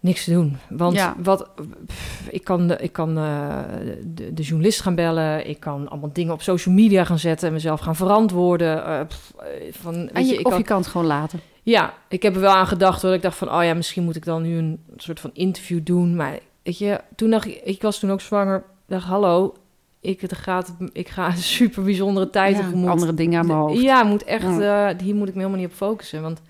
niks 0.00 0.24
te 0.24 0.30
doen. 0.30 0.56
Want 0.68 0.94
Ja. 0.96 1.14
wat, 1.22 1.48
pff, 1.86 2.20
ik 2.30 2.44
kan, 2.44 2.68
de, 2.68 2.76
ik 2.80 2.92
kan 2.92 3.18
eh, 3.18 3.58
de, 4.04 4.34
de 4.34 4.42
journalist 4.42 4.80
gaan 4.80 4.94
bellen. 4.94 5.48
Ik 5.48 5.60
kan 5.60 5.88
allemaal 5.88 6.10
dingen 6.12 6.32
op 6.32 6.42
social 6.42 6.74
media 6.74 7.04
gaan 7.04 7.18
zetten 7.18 7.46
en 7.48 7.54
mezelf 7.54 7.80
gaan 7.80 7.96
verantwoorden. 7.96 8.84
eh, 8.86 9.00
pff, 9.08 9.32
eh, 9.38 9.72
van, 9.72 9.94
weet 9.94 10.10
En 10.12 10.26
je, 10.26 10.32
je, 10.32 10.38
ik 10.38 10.44
of 10.46 10.50
kan- 10.50 10.60
je 10.60 10.66
kan 10.66 10.78
het 10.78 10.86
gewoon 10.86 11.06
laten. 11.06 11.40
Ja, 11.70 11.94
ik 12.08 12.22
heb 12.22 12.34
er 12.34 12.40
wel 12.40 12.52
aan 12.52 12.66
gedacht. 12.66 13.00
Dat 13.02 13.14
ik 13.14 13.22
dacht 13.22 13.36
van, 13.36 13.52
oh 13.54 13.64
ja, 13.64 13.74
misschien 13.74 14.04
moet 14.04 14.16
ik 14.16 14.24
dan 14.24 14.42
nu 14.42 14.56
een 14.58 14.80
soort 14.96 15.20
van 15.20 15.30
interview 15.32 15.80
doen. 15.84 16.16
Maar 16.16 16.38
weet 16.62 16.78
je, 16.78 17.00
toen 17.16 17.30
dacht 17.30 17.46
ik, 17.46 17.60
ik 17.64 17.82
was 17.82 17.98
toen 17.98 18.10
ook 18.10 18.20
zwanger. 18.20 18.64
Dacht, 18.86 19.04
hallo, 19.04 19.54
ik, 20.00 20.20
het 20.20 20.34
gaat, 20.36 20.74
ik 20.92 21.08
ga 21.08 21.26
een 21.26 21.36
super 21.36 21.82
bijzondere 21.82 22.30
tijd 22.30 22.56
Ja, 22.56 22.62
tegemoet. 22.62 22.88
andere 22.88 23.14
dingen 23.14 23.38
aan 23.40 23.46
mijn 23.46 23.58
hoofd. 23.58 23.80
Ja, 23.80 24.02
moet 24.02 24.24
echt, 24.24 24.42
Ja. 24.58 24.88
eh, 24.90 24.98
hier 25.00 25.14
moet 25.14 25.28
ik 25.28 25.34
me 25.34 25.40
helemaal 25.40 25.60
niet 25.60 25.70
op 25.70 25.76
focussen. 25.76 26.22
Want 26.22 26.42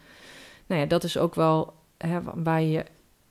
nou 0.67 0.81
ja, 0.81 0.87
dat 0.87 1.05
is 1.05 1.19
ook 1.19 1.35
wel 1.35 1.73
hè, 1.99 2.19
waar 2.35 2.63
je 2.63 2.85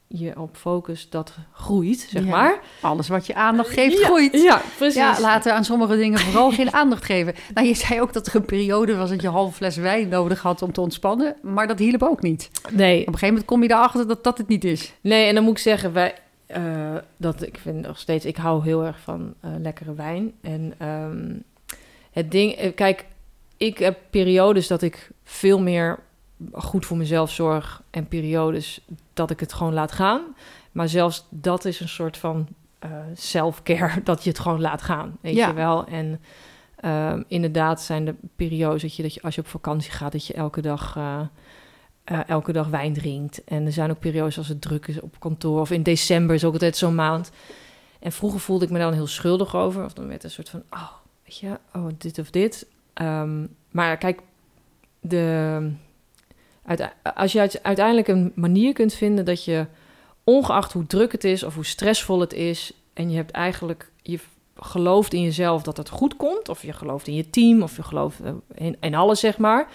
je 0.07 0.39
op 0.39 0.55
focust, 0.57 1.11
dat 1.11 1.33
groeit, 1.51 2.07
zeg 2.09 2.23
Ja, 2.23 2.29
maar. 2.29 2.59
Alles 2.81 3.07
wat 3.07 3.27
je 3.27 3.35
aandacht 3.35 3.69
geeft, 3.69 3.99
ja, 3.99 4.05
groeit. 4.05 4.41
Ja, 4.41 4.61
precies. 4.77 4.95
Ja, 4.95 5.19
laten 5.19 5.51
we 5.51 5.57
aan 5.57 5.65
sommige 5.65 5.97
dingen 5.97 6.19
vooral 6.19 6.51
geen 6.51 6.73
aandacht 6.73 7.05
geven. 7.05 7.33
Nou, 7.53 7.67
je 7.67 7.73
zei 7.73 8.01
ook 8.01 8.13
dat 8.13 8.27
er 8.27 8.35
een 8.35 8.45
periode 8.45 8.95
was 8.95 9.09
dat 9.09 9.21
je 9.21 9.27
halve 9.27 9.55
fles 9.55 9.75
wijn 9.75 10.07
nodig 10.07 10.41
had 10.41 10.61
om 10.61 10.71
te 10.71 10.81
ontspannen. 10.81 11.35
Maar 11.41 11.67
dat 11.67 11.79
hielp 11.79 12.03
ook 12.03 12.21
niet. 12.21 12.49
Nee, 12.69 12.99
Op 12.99 13.07
een 13.07 13.13
gegeven 13.13 13.27
moment 13.27 13.45
kom 13.45 13.63
je 13.63 13.71
erachter 13.71 14.07
dat 14.07 14.23
dat 14.23 14.37
het 14.37 14.47
niet 14.47 14.63
is. 14.63 14.93
Nee, 15.01 15.27
en 15.27 15.35
dan 15.35 15.43
moet 15.43 15.57
ik 15.57 15.63
zeggen, 15.63 15.93
wij, 15.93 16.15
eh, 16.45 16.95
dat 17.17 17.41
ik 17.41 17.57
vind 17.61 17.81
nog 17.87 17.99
steeds, 17.99 18.25
ik 18.25 18.37
hou 18.37 18.63
heel 18.63 18.83
erg 18.83 18.99
van 18.99 19.33
eh, 19.41 19.51
lekkere 19.59 19.93
wijn. 19.93 20.31
En 20.41 20.73
ehm, 20.77 21.33
het 22.11 22.31
ding, 22.31 22.51
eh, 22.53 22.75
kijk, 22.75 23.05
ik 23.57 23.77
heb 23.77 23.97
periodes 24.09 24.67
dat 24.67 24.81
ik 24.81 25.09
veel 25.23 25.59
meer 25.59 25.99
goed 26.53 26.85
voor 26.85 26.97
mezelf 26.97 27.31
zorg 27.31 27.81
en 27.89 28.07
periodes 28.07 28.81
dat 29.13 29.29
ik 29.31 29.39
het 29.39 29.53
gewoon 29.53 29.73
laat 29.73 29.91
gaan. 29.91 30.21
Maar 30.71 30.87
zelfs 30.89 31.25
dat 31.29 31.65
is 31.65 31.79
een 31.79 31.89
soort 31.89 32.17
van 32.17 32.47
eh 32.79 32.89
self-care, 33.13 34.03
dat 34.03 34.23
je 34.23 34.29
het 34.29 34.39
gewoon 34.39 34.61
laat 34.61 34.81
gaan, 34.81 35.17
weet 35.21 35.35
Ja. 35.35 35.47
je 35.47 35.53
wel. 35.53 35.85
En 35.85 36.21
ehm, 36.75 37.23
inderdaad 37.27 37.81
zijn 37.81 38.05
de 38.05 38.15
periodes 38.35 38.81
dat 38.81 38.95
je, 38.95 39.01
dat 39.03 39.13
je 39.13 39.21
als 39.21 39.35
je 39.35 39.41
op 39.41 39.47
vakantie 39.47 39.91
gaat, 39.91 40.11
dat 40.11 40.25
je 40.25 40.33
elke 40.33 40.61
dag... 40.61 40.95
eh, 40.97 41.19
eh, 42.03 42.19
elke 42.27 42.51
dag 42.51 42.67
wijn 42.67 42.93
drinkt. 42.93 43.43
En 43.43 43.65
er 43.65 43.71
zijn 43.71 43.89
ook 43.91 43.99
periodes 43.99 44.37
als 44.37 44.47
het 44.47 44.61
druk 44.61 44.87
is 44.87 44.99
op 45.01 45.19
kantoor. 45.19 45.59
Of 45.59 45.71
in 45.71 45.83
december 45.83 46.35
is 46.35 46.43
ook 46.45 46.53
altijd 46.53 46.77
zo'n 46.77 46.95
maand. 46.95 47.31
En 47.99 48.11
vroeger 48.11 48.39
voelde 48.39 48.65
ik 48.65 48.71
me 48.71 48.79
dan 48.79 48.93
heel 48.93 49.07
schuldig 49.07 49.55
over. 49.55 49.83
Of 49.85 49.93
dan 49.93 50.07
werd 50.07 50.23
een 50.23 50.31
soort 50.31 50.49
van, 50.49 50.63
oh, 50.69 50.89
weet 51.23 51.37
je, 51.37 51.59
oh, 51.73 51.85
dit 51.97 52.19
of 52.19 52.29
dit. 52.29 52.67
Ehm, 52.93 53.45
maar 53.71 53.97
kijk, 53.97 54.21
de, 54.99 55.71
als 57.15 57.31
je 57.31 57.39
uite- 57.39 57.63
uiteindelijk 57.63 58.07
een 58.07 58.31
manier 58.35 58.73
kunt 58.73 58.93
vinden 58.93 59.25
dat 59.25 59.43
je, 59.45 59.65
ongeacht 60.23 60.73
hoe 60.73 60.85
druk 60.87 61.11
het 61.11 61.23
is 61.23 61.43
of 61.43 61.55
hoe 61.55 61.65
stressvol 61.65 62.19
het 62.19 62.33
is, 62.33 62.71
en 62.93 63.09
je 63.09 63.15
hebt 63.15 63.31
eigenlijk, 63.31 63.91
je 64.01 64.19
gelooft 64.55 65.13
in 65.13 65.21
jezelf 65.21 65.63
dat 65.63 65.77
het 65.77 65.89
goed 65.89 66.15
komt, 66.15 66.49
of 66.49 66.61
je 66.61 66.73
gelooft 66.73 67.07
in 67.07 67.13
je 67.15 67.29
team, 67.29 67.61
of 67.61 67.75
je 67.75 67.83
gelooft 67.83 68.19
eh, 68.23 68.31
in, 68.53 68.77
in 68.79 68.95
alles, 68.95 69.19
zeg 69.19 69.37
maar, 69.37 69.67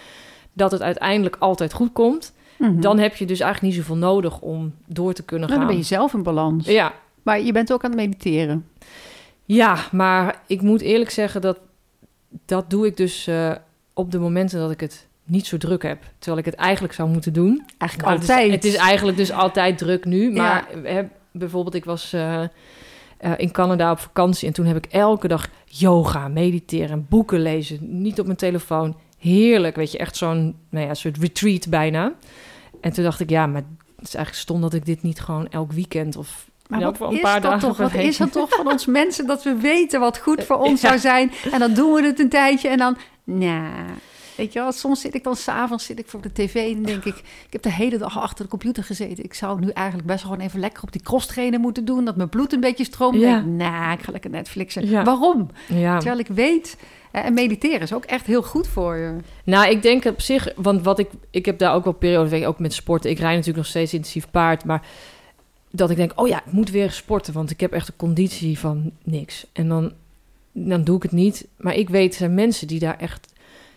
dat 0.52 0.70
het 0.70 0.82
uiteindelijk 0.82 1.36
altijd 1.38 1.72
goed 1.72 1.92
komt, 1.92 2.32
Mhm. 2.58 2.80
dan 2.80 2.98
heb 2.98 3.16
je 3.16 3.26
dus 3.26 3.40
eigenlijk 3.40 3.74
niet 3.74 3.84
zoveel 3.84 4.00
nodig 4.00 4.40
om 4.40 4.74
door 4.86 5.12
te 5.12 5.22
kunnen 5.22 5.48
Nou, 5.48 5.58
gaan. 5.60 5.68
dan 5.68 5.76
ben 5.76 5.86
je 5.88 5.94
zelf 5.94 6.14
in 6.14 6.22
balans. 6.22 6.66
Ja, 6.66 6.92
Maar 7.22 7.40
je 7.40 7.52
bent 7.52 7.72
ook 7.72 7.84
aan 7.84 7.90
het 7.90 8.00
mediteren. 8.00 8.66
Ja, 9.44 9.76
maar 9.92 10.42
ik 10.46 10.62
moet 10.62 10.80
eerlijk 10.80 11.10
zeggen 11.10 11.40
dat 11.40 11.58
dat 12.46 12.70
doe 12.70 12.86
ik 12.86 12.96
dus 12.96 13.26
eh, 13.26 13.52
op 13.92 14.10
de 14.10 14.18
momenten 14.18 14.58
dat 14.58 14.70
ik 14.70 14.80
het 14.80 15.06
niet 15.24 15.46
zo 15.46 15.56
druk 15.56 15.82
heb. 15.82 16.02
Terwijl 16.18 16.38
ik 16.38 16.44
het 16.50 16.54
eigenlijk 16.60 16.94
zou 16.94 17.08
moeten 17.08 17.32
doen. 17.32 17.64
Eigenlijk 17.78 18.10
Nou, 18.10 18.20
het 18.20 18.28
is- 18.28 18.34
altijd. 18.34 18.50
Het 18.52 18.64
is, 18.64 18.74
eigenlijk 18.74 19.16
dus 19.16 19.32
altijd 19.32 19.78
druk 19.78 20.04
nu. 20.04 20.32
Maar 20.32 20.68
hè, 20.82 21.02
bijvoorbeeld, 21.32 21.74
ik 21.74 21.84
was 21.84 22.12
eh, 22.12 22.42
eh, 22.42 22.48
in 23.36 23.50
Canada 23.50 23.90
op 23.90 23.98
vakantie 23.98 24.48
en 24.48 24.54
toen 24.54 24.66
heb 24.66 24.76
ik 24.76 24.86
elke 24.86 25.28
dag 25.28 25.48
yoga, 25.64 26.28
mediteren, 26.28 27.06
boeken 27.08 27.40
lezen. 27.40 27.78
Niet 28.02 28.18
op 28.20 28.26
mijn 28.26 28.38
telefoon. 28.38 28.96
Heerlijk, 29.18 29.76
weet 29.76 29.92
je, 29.92 29.98
echt 29.98 30.16
zo'n 30.16 30.56
nou 30.68 30.86
ja, 30.86 30.94
soort 30.94 31.18
retreat 31.18 31.68
bijna. 31.68 32.12
En 32.80 32.92
toen 32.92 33.04
dacht 33.04 33.20
ik, 33.20 33.30
ja, 33.30 33.46
maar 33.46 33.62
het 33.96 34.08
is 34.08 34.14
eigenlijk 34.14 34.44
stom 34.44 34.60
dat 34.60 34.74
ik 34.74 34.84
dit 34.86 35.02
niet 35.02 35.20
gewoon 35.20 35.48
elk 35.48 35.72
weekend 35.72 36.16
of 36.16 36.46
Maar 36.68 36.80
wat 36.80 37.00
een 37.00 37.12
is 37.12 37.20
paar 37.20 37.40
dat 37.40 37.50
dagen 37.50 37.68
toch? 37.68 37.76
Wat 37.76 37.94
is 37.94 38.16
dat 38.16 38.32
toch 38.32 38.48
van 38.50 38.68
ons 38.70 38.86
mensen 38.86 39.26
dat 39.26 39.42
we 39.42 39.54
weten 39.54 40.00
wat 40.00 40.18
goed 40.18 40.44
voor 40.44 40.56
ons 40.68 40.80
Ja. 40.80 40.88
zou 40.88 41.00
zijn? 41.00 41.32
En 41.52 41.58
dan 41.58 41.74
doen 41.74 41.92
we 41.92 42.02
het 42.06 42.18
een 42.20 42.28
tijdje 42.28 42.68
en 42.68 42.78
dan, 42.78 42.96
nou, 43.24 43.72
weet 44.36 44.52
je 44.52 44.58
wel, 44.58 44.72
soms 44.72 45.00
zit 45.00 45.14
ik 45.14 45.24
dan 45.24 45.36
s'avonds 45.36 45.84
zit 45.84 45.98
ik 45.98 46.06
voor 46.06 46.20
de 46.20 46.32
tv 46.32 46.54
en 46.76 46.82
denk 46.82 47.04
ik, 47.04 47.16
ik 47.16 47.52
heb 47.52 47.62
de 47.62 47.72
hele 47.72 47.98
dag 47.98 48.18
achter 48.18 48.44
de 48.44 48.50
computer 48.50 48.84
gezeten. 48.84 49.24
Ik 49.24 49.34
zou 49.34 49.60
nu 49.60 49.68
eigenlijk 49.68 50.06
best 50.06 50.22
gewoon 50.22 50.40
even 50.40 50.60
lekker 50.60 50.82
op 50.82 50.92
die 50.92 51.02
cross 51.02 51.26
trainen 51.26 51.60
moeten 51.60 51.84
doen, 51.84 52.04
dat 52.04 52.16
mijn 52.16 52.28
bloed 52.28 52.52
een 52.52 52.60
beetje 52.60 52.84
stroomt. 52.84 53.20
Ja. 53.20 53.40
Nou, 53.40 53.92
ik 53.92 54.02
ga 54.02 54.12
lekker 54.12 54.30
Netflixen. 54.30 54.88
Ja. 54.88 55.04
Waarom? 55.04 55.50
Ja. 55.68 55.98
Terwijl 55.98 56.18
ik 56.18 56.26
weet, 56.26 56.76
en 57.10 57.34
mediteren 57.34 57.80
is 57.80 57.92
ook 57.92 58.04
echt 58.04 58.26
heel 58.26 58.42
goed 58.42 58.68
voor 58.68 58.96
je. 58.96 59.16
Nou, 59.44 59.70
ik 59.70 59.82
denk 59.82 60.04
op 60.04 60.20
zich, 60.20 60.52
want 60.56 60.82
wat 60.82 60.98
ik, 60.98 61.10
ik 61.30 61.46
heb 61.46 61.58
daar 61.58 61.74
ook 61.74 61.84
wel 61.84 61.92
periodes, 61.92 62.44
ook 62.44 62.58
met 62.58 62.72
sporten. 62.72 63.10
Ik 63.10 63.18
rijd 63.18 63.30
natuurlijk 63.30 63.56
nog 63.56 63.66
steeds 63.66 63.92
intensief 63.92 64.30
paard, 64.30 64.64
maar 64.64 64.86
dat 65.70 65.90
ik 65.90 65.96
denk, 65.96 66.12
oh 66.14 66.28
ja, 66.28 66.38
ik 66.46 66.52
moet 66.52 66.70
weer 66.70 66.90
sporten, 66.90 67.32
want 67.32 67.50
ik 67.50 67.60
heb 67.60 67.72
echt 67.72 67.88
een 67.88 67.96
conditie 67.96 68.58
van 68.58 68.90
niks. 69.02 69.46
En 69.52 69.68
dan, 69.68 69.92
dan 70.52 70.84
doe 70.84 70.96
ik 70.96 71.02
het 71.02 71.12
niet. 71.12 71.46
Maar 71.56 71.74
ik 71.74 71.88
weet, 71.88 72.12
er 72.12 72.18
zijn 72.18 72.34
mensen 72.34 72.66
die 72.66 72.78
daar 72.78 72.98
echt 72.98 73.31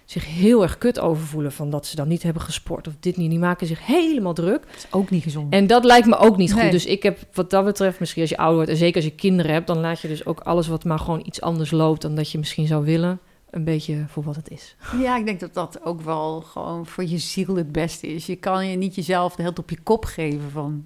zich 0.05 0.25
heel 0.25 0.61
erg 0.61 0.77
kut 0.77 0.99
over 0.99 1.23
voelen 1.23 1.51
van 1.51 1.69
dat 1.69 1.85
ze 1.85 1.95
dan 1.95 2.07
niet 2.07 2.23
hebben 2.23 2.41
gesport 2.41 2.87
of 2.87 2.93
dit 2.99 3.17
niet. 3.17 3.29
Die 3.29 3.39
maken 3.39 3.67
zich 3.67 3.85
helemaal 3.85 4.33
druk. 4.33 4.61
Dat 4.65 4.75
is 4.75 4.87
ook 4.91 5.09
niet 5.09 5.23
gezond. 5.23 5.53
En 5.53 5.67
dat 5.67 5.83
lijkt 5.83 6.07
me 6.07 6.17
ook 6.17 6.37
niet 6.37 6.53
goed. 6.53 6.71
Dus 6.71 6.85
ik 6.85 7.03
heb 7.03 7.19
wat 7.33 7.49
dat 7.49 7.65
betreft, 7.65 7.99
misschien 7.99 8.21
als 8.21 8.31
je 8.31 8.37
ouder 8.37 8.55
wordt 8.55 8.71
en 8.71 8.77
zeker 8.77 8.95
als 8.95 9.05
je 9.05 9.11
kinderen 9.15 9.53
hebt, 9.53 9.67
dan 9.67 9.79
laat 9.79 9.99
je 9.99 10.07
dus 10.07 10.25
ook 10.25 10.39
alles 10.39 10.67
wat 10.67 10.83
maar 10.83 10.99
gewoon 10.99 11.21
iets 11.25 11.41
anders 11.41 11.71
loopt 11.71 12.01
dan 12.01 12.15
dat 12.15 12.31
je 12.31 12.37
misschien 12.37 12.67
zou 12.67 12.85
willen, 12.85 13.19
een 13.49 13.63
beetje 13.63 14.05
voor 14.07 14.23
wat 14.23 14.35
het 14.35 14.49
is. 14.49 14.75
Ja, 15.01 15.17
ik 15.17 15.25
denk 15.25 15.39
dat 15.39 15.53
dat 15.53 15.79
ook 15.83 16.01
wel 16.01 16.41
gewoon 16.41 16.85
voor 16.85 17.05
je 17.05 17.17
ziel 17.17 17.55
het 17.55 17.71
beste 17.71 18.07
is. 18.07 18.25
Je 18.25 18.35
kan 18.35 18.67
je 18.67 18.77
niet 18.77 18.95
jezelf 18.95 19.35
de 19.35 19.41
hele 19.41 19.53
tijd 19.53 19.65
op 19.65 19.77
je 19.77 19.83
kop 19.83 20.05
geven 20.05 20.51
van... 20.51 20.85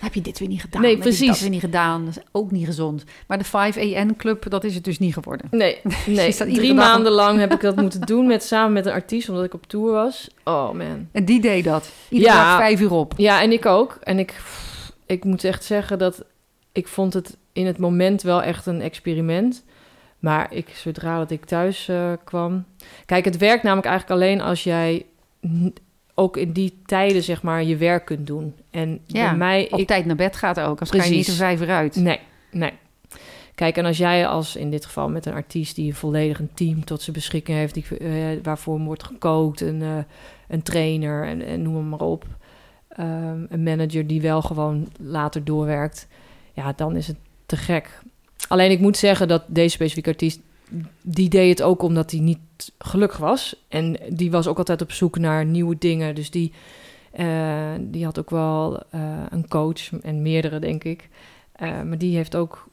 Heb 0.00 0.14
je 0.14 0.20
dit 0.20 0.38
weer 0.38 0.48
niet 0.48 0.60
gedaan? 0.60 0.82
Nee, 0.82 0.90
Heb 0.90 1.00
precies. 1.00 1.26
dat 1.26 1.40
weer 1.40 1.50
niet 1.50 1.60
gedaan? 1.60 2.04
Dat 2.04 2.16
is 2.16 2.22
ook 2.32 2.50
niet 2.50 2.66
gezond. 2.66 3.04
Maar 3.26 3.38
de 3.38 3.44
5AN-club, 3.44 4.50
dat 4.50 4.64
is 4.64 4.74
het 4.74 4.84
dus 4.84 4.98
niet 4.98 5.14
geworden. 5.14 5.46
Nee, 5.50 5.80
nee. 6.06 6.32
drie 6.32 6.74
maanden 6.74 7.12
lang 7.12 7.38
heb 7.38 7.52
ik 7.52 7.60
dat 7.60 7.76
moeten 7.76 8.00
doen 8.12 8.26
met, 8.26 8.42
samen 8.42 8.72
met 8.72 8.86
een 8.86 8.92
artiest, 8.92 9.28
omdat 9.28 9.44
ik 9.44 9.54
op 9.54 9.66
tour 9.66 9.92
was. 9.92 10.28
Oh 10.44 10.70
man. 10.72 11.08
En 11.12 11.24
die 11.24 11.40
deed 11.40 11.64
dat. 11.64 11.90
Iedere 12.08 12.30
Ja. 12.32 12.42
dag 12.50 12.56
vijf 12.58 12.80
uur 12.80 12.92
op. 12.92 13.14
Ja, 13.16 13.42
en 13.42 13.52
ik 13.52 13.66
ook. 13.66 13.98
En 14.02 14.18
ik, 14.18 14.40
ik 15.06 15.24
moet 15.24 15.44
echt 15.44 15.64
zeggen 15.64 15.98
dat 15.98 16.24
ik 16.72 16.88
vond 16.88 17.12
het 17.14 17.36
in 17.52 17.66
het 17.66 17.78
moment 17.78 18.22
wel 18.22 18.42
echt 18.42 18.66
een 18.66 18.80
experiment. 18.80 19.64
Maar 20.18 20.52
ik, 20.52 20.68
zodra 20.68 21.18
dat 21.18 21.30
ik 21.30 21.44
thuis 21.44 21.88
eh, 21.88 22.12
kwam... 22.24 22.64
Kijk, 23.06 23.24
het 23.24 23.36
werkt 23.36 23.62
namelijk 23.62 23.88
eigenlijk 23.88 24.20
alleen 24.22 24.40
als 24.40 24.64
jij 24.64 25.06
ook 26.20 26.36
in 26.36 26.52
die 26.52 26.78
tijden, 26.86 27.22
zeg 27.22 27.42
maar, 27.42 27.64
je 27.64 27.76
werk 27.76 28.04
kunt 28.04 28.26
doen. 28.26 28.54
En 28.70 29.00
Ja, 29.06 29.28
bij 29.28 29.38
mij... 29.38 29.68
Op 29.70 29.78
ik, 29.78 29.86
tijd 29.86 30.04
naar 30.04 30.16
bed 30.16 30.36
gaat 30.36 30.60
ook. 30.60 30.80
Als 30.80 30.90
ga 30.90 31.04
je 31.04 31.10
niet 31.10 31.28
om 31.28 31.34
vijf 31.34 31.60
uit. 31.60 31.96
Nee, 31.96 32.18
nee. 32.50 32.72
Kijk, 33.54 33.76
en 33.76 33.84
als 33.84 33.98
jij 33.98 34.26
als 34.26 34.56
in 34.56 34.70
dit 34.70 34.84
geval 34.84 35.08
met 35.08 35.26
een 35.26 35.32
artiest 35.32 35.74
die 35.76 35.94
volledig 35.94 36.38
een 36.38 36.50
team 36.54 36.84
tot 36.84 37.02
zijn 37.02 37.16
beschikking 37.16 37.58
heeft, 37.58 37.74
die, 37.74 37.98
eh, 37.98 38.42
waarvoor 38.42 38.78
wordt 38.78 39.04
gekookt, 39.04 39.60
een, 39.60 39.82
eh, 39.82 39.98
een 40.48 40.62
trainer 40.62 41.26
en, 41.26 41.42
en 41.42 41.62
noem 41.62 41.88
maar 41.88 42.00
op, 42.00 42.24
ehm, 42.88 43.44
een 43.48 43.62
manager 43.62 44.06
die 44.06 44.20
wel 44.20 44.42
gewoon 44.42 44.88
later 44.98 45.44
doorwerkt, 45.44 46.08
ja, 46.52 46.72
dan 46.76 46.96
is 46.96 47.06
het 47.06 47.16
te 47.46 47.56
gek. 47.56 48.00
Alleen 48.48 48.70
ik 48.70 48.80
moet 48.80 48.96
zeggen 48.96 49.28
dat 49.28 49.42
deze 49.46 49.68
specifieke 49.68 50.10
artiest, 50.10 50.40
die 51.02 51.28
deed 51.28 51.48
het 51.58 51.62
ook 51.62 51.82
omdat 51.82 52.10
hij 52.10 52.20
niet 52.20 52.38
gelukkig 52.78 53.18
was. 53.18 53.64
En 53.68 53.96
die 54.08 54.30
was 54.30 54.46
ook 54.46 54.58
altijd 54.58 54.82
op 54.82 54.92
zoek 54.92 55.18
naar 55.18 55.44
nieuwe 55.44 55.76
dingen. 55.78 56.14
Dus 56.14 56.30
die, 56.30 56.52
eh, 57.10 57.72
die 57.80 58.04
had 58.04 58.18
ook 58.18 58.30
wel 58.30 58.82
eh, 58.90 59.22
een 59.30 59.48
coach 59.48 59.92
en 60.02 60.22
meerdere, 60.22 60.58
denk 60.58 60.84
ik. 60.84 61.08
Eh, 61.52 61.82
maar 61.82 61.98
die 61.98 62.16
heeft 62.16 62.36
ook 62.36 62.68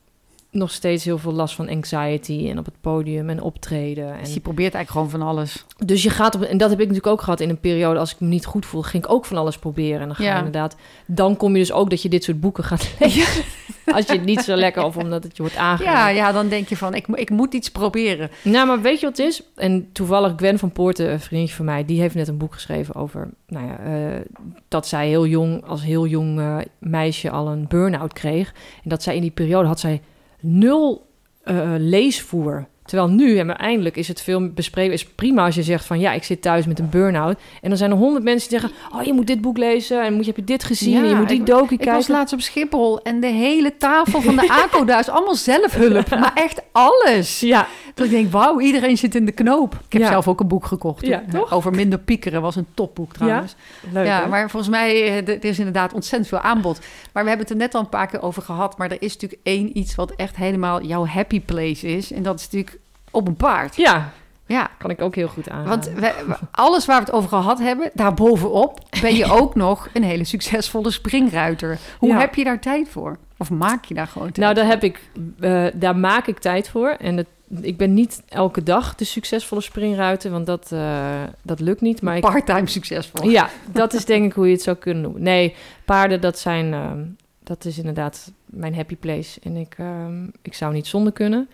nog 0.58 0.72
steeds 0.72 1.04
heel 1.06 1.18
veel 1.18 1.32
last 1.34 1.56
van 1.56 1.70
anxiety 1.70 2.48
en 2.50 2.60
op 2.60 2.66
het 2.66 2.82
podium 2.82 3.30
en 3.30 3.42
optreden. 3.42 4.18
Dus 4.20 4.28
En 4.28 4.34
je 4.34 4.40
probeert 4.40 4.74
eigenlijk 4.74 4.90
gewoon 4.90 5.10
van 5.10 5.30
alles. 5.36 5.66
dus 5.86 6.04
je 6.04 6.10
gaat 6.10 6.36
op, 6.36 6.42
en 6.42 6.58
dat 6.58 6.70
heb 6.70 6.80
ik 6.80 6.88
natuurlijk 6.88 7.14
ook 7.14 7.22
gehad 7.22 7.40
in 7.40 7.50
een 7.50 7.60
periode 7.60 8.00
als 8.00 8.14
ik 8.14 8.20
me 8.20 8.28
niet 8.28 8.46
goed 8.46 8.66
voel, 8.66 8.82
ging 8.82 9.04
ik 9.04 9.12
ook 9.12 9.26
van 9.26 9.38
alles 9.38 9.58
proberen. 9.58 10.00
En 10.02 10.06
dan 10.08 10.16
ga 10.16 10.24
je 10.24 10.30
Ja. 10.30 10.38
inderdaad, 10.38 10.76
dan 11.06 11.38
kom 11.38 11.54
je 11.54 11.60
dus 11.60 11.72
ook 11.72 11.90
dat 11.90 12.02
je 12.02 12.10
dit 12.10 12.24
soort 12.24 12.40
boeken 12.40 12.64
gaat 12.64 12.90
lezen. 13.00 13.44
als 13.86 14.06
je 14.06 14.12
het 14.14 14.24
niet 14.26 14.40
zo 14.42 14.56
lekker 14.56 14.84
of 14.84 14.98
omdat 14.98 15.24
het 15.24 15.36
je 15.38 15.42
wordt 15.42 15.58
Ja, 15.58 15.62
aangeraakt. 15.62 16.16
ja, 16.16 16.32
dan 16.32 16.48
denk 16.48 16.68
je 16.70 16.78
van, 16.78 16.94
ik, 16.94 17.08
ik 17.08 17.30
moet 17.30 17.54
iets 17.54 17.72
proberen. 17.72 18.30
Nou, 18.44 18.68
maar 18.68 18.82
weet 18.82 19.00
je 19.00 19.06
wat 19.06 19.18
het 19.18 19.28
is? 19.28 19.42
En 19.56 19.90
toevallig 19.92 20.34
Gwen 20.36 20.60
van 20.60 20.72
Poorten, 20.72 21.12
een 21.12 21.20
vriendje 21.20 21.56
van 21.56 21.66
mij, 21.66 21.86
die 21.86 22.00
heeft 22.02 22.16
net 22.16 22.28
een 22.28 22.38
boek 22.38 22.54
geschreven 22.54 22.96
over, 22.96 23.30
nou 23.48 23.68
ja, 23.68 23.78
eh, 23.80 24.22
dat 24.68 24.88
zij 24.88 25.08
heel 25.08 25.26
jong, 25.28 25.66
als 25.66 25.84
heel 25.84 26.08
jong 26.08 26.40
eh, 26.40 26.58
meisje 26.80 27.30
al 27.30 27.48
een 27.48 27.66
burn-out 27.68 28.14
kreeg. 28.14 28.54
En 28.84 28.90
dat 28.90 29.04
zij 29.04 29.16
in 29.16 29.22
die 29.22 29.32
periode 29.32 29.68
had 29.68 29.80
zij 29.80 30.02
nul 30.42 31.02
eh, 31.44 31.76
leesvoer. 31.80 32.68
Terwijl 32.88 33.10
nu, 33.10 33.38
en 33.38 33.58
eindelijk 33.58 33.96
is 33.98 34.08
het 34.08 34.22
veel 34.22 34.50
bespreken, 34.54 34.94
is 34.94 35.06
prima 35.06 35.46
als 35.46 35.56
je 35.56 35.64
zegt 35.64 35.86
van 35.86 36.00
ja, 36.00 36.12
ik 36.12 36.24
zit 36.24 36.42
thuis 36.42 36.66
met 36.66 36.80
een 36.80 36.90
burn-out. 36.90 37.40
En 37.62 37.70
dan 37.70 37.78
zijn 37.78 37.92
er 37.92 37.98
honderd 37.98 38.24
mensen 38.24 38.50
die 38.50 38.60
zeggen, 38.60 38.78
oh, 38.98 39.04
je 39.04 39.14
moet 39.14 39.28
dit 39.28 39.42
boek 39.42 39.58
lezen 39.58 40.04
en 40.04 40.14
moet, 40.14 40.26
je 40.26 40.32
heb 40.36 40.40
je 40.40 40.44
dit 40.54 40.64
gezien 40.64 40.94
Ja, 40.94 41.00
en 41.04 41.08
je 41.10 41.16
moet 41.16 41.28
die 41.30 41.40
ik- 41.40 41.46
docu 41.46 41.62
Ik 41.74 41.78
kijken. 41.78 41.94
was 41.94 42.08
laatst 42.08 42.34
op 42.34 42.42
Schiphol 42.42 43.02
en 43.02 43.20
de 43.20 43.28
hele 43.28 43.78
tafel 43.78 44.22
van 44.22 44.36
de 44.36 44.50
ACO 44.64 44.86
daar 44.86 45.00
is 45.00 45.10
allemaal 45.10 45.36
zelfhulp. 45.36 46.10
Maar 46.10 46.32
echt 46.36 46.62
alles. 46.72 47.40
Ja, 47.40 47.68
Dat 47.94 48.06
ik 48.06 48.12
denk, 48.12 48.32
wauw, 48.32 48.60
iedereen 48.60 48.98
zit 48.98 49.16
in 49.16 49.26
de 49.26 49.32
knoop. 49.32 49.74
Ik 49.74 49.94
heb 49.94 50.02
Ja. 50.02 50.08
zelf 50.08 50.28
ook 50.28 50.40
een 50.40 50.48
boek 50.48 50.66
gekocht. 50.66 51.06
Ja, 51.06 51.24
toen. 51.30 51.40
toch? 51.40 51.54
Over 51.54 51.72
minder 51.72 52.00
piekeren 52.00 52.42
was 52.42 52.56
een 52.56 52.68
topboek 52.74 53.14
trouwens. 53.14 53.56
leuk 53.92 54.06
Ja, 54.06 54.26
maar 54.26 54.50
volgens 54.50 54.72
mij, 54.72 54.92
eh, 55.04 55.28
er 55.28 55.46
is 55.46 55.58
inderdaad 55.58 55.94
ontzettend 55.94 56.30
veel 56.30 56.40
aanbod. 56.40 56.80
Maar 57.14 57.24
we 57.24 57.30
hebben 57.30 57.48
het 57.48 57.56
er 57.56 57.62
net 57.62 57.76
al 57.76 57.82
een 57.82 57.90
paar 57.90 58.08
keer 58.08 58.22
over 58.22 58.42
gehad. 58.42 58.78
Maar 58.78 58.92
er 58.92 58.98
is 59.02 59.14
natuurlijk 59.14 59.42
één 59.44 59.78
iets 59.78 59.96
wat 59.96 60.12
echt 60.16 60.36
helemaal 60.36 60.84
jouw 60.84 61.06
happy 61.06 61.42
place 61.42 61.88
is. 61.88 62.12
En 62.12 62.24
dat 62.24 62.40
is 62.40 62.44
natuurlijk 62.52 62.77
op 63.12 63.28
een 63.28 63.36
paard. 63.36 63.76
Ja, 63.76 64.12
Ja, 64.46 64.70
kan 64.78 64.90
ik 64.90 65.02
ook 65.02 65.16
heel 65.16 65.28
goed 65.28 65.50
aan. 65.50 65.66
want 65.66 65.86
we- 65.96 66.14
alles 66.52 66.86
waar 66.86 66.98
we 67.00 67.06
het 67.06 67.14
over 67.14 67.30
gehad 67.30 67.60
hebben, 67.60 67.90
daarbovenop 67.94 68.80
ben 69.02 69.16
je 69.16 69.26
ook 69.42 69.56
nog 69.56 69.90
een 69.94 70.04
hele 70.04 70.24
succesvolle 70.24 70.92
springruiter. 70.92 71.80
Hoe 72.00 72.10
Ja. 72.10 72.20
heb 72.20 72.36
je 72.36 72.44
daar 72.44 72.60
tijd 72.60 72.90
voor? 72.90 73.18
Of 73.38 73.50
maak 73.50 73.86
je 73.86 73.94
daar 73.94 74.08
gewoon 74.08 74.32
tijd 74.32 74.38
Nou, 74.38 74.54
daar 74.54 74.64
voor? 74.64 74.74
heb 74.74 74.84
ik, 74.84 75.02
eh, 75.40 75.66
daar 75.80 75.98
maak 75.98 76.28
ik 76.28 76.40
tijd 76.40 76.70
voor. 76.70 76.90
En 76.90 77.18
het, 77.18 77.28
ik 77.62 77.78
ben 77.78 77.94
niet 77.94 78.24
elke 78.30 78.64
dag 78.64 78.96
de 78.96 79.06
succesvolle 79.06 79.62
springruiter, 79.62 80.32
want 80.32 80.46
dat, 80.46 80.72
eh, 80.72 81.24
dat 81.42 81.60
lukt 81.60 81.82
niet. 81.82 82.02
Maar 82.02 82.16
ik, 82.16 82.22
Part-time 82.22 82.68
succesvol. 82.68 83.30
ja, 83.30 83.50
dat 83.72 83.94
is 83.94 84.06
denk 84.06 84.26
ik 84.26 84.34
hoe 84.34 84.46
je 84.48 84.54
het 84.54 84.62
zou 84.62 84.78
kunnen 84.78 85.04
noemen. 85.04 85.22
Nee, 85.24 85.56
paarden, 85.86 86.22
dat 86.22 86.40
zijn, 86.40 86.74
ehm, 86.74 87.00
dat 87.44 87.66
is 87.66 87.78
inderdaad 87.78 88.32
mijn 88.46 88.76
happy 88.76 88.96
place. 88.96 89.40
En 89.44 89.56
ik, 89.56 89.76
ehm, 89.78 90.24
ik 90.42 90.54
zou 90.54 90.74
niet 90.74 90.88
zonder 90.88 91.14
kunnen. 91.14 91.50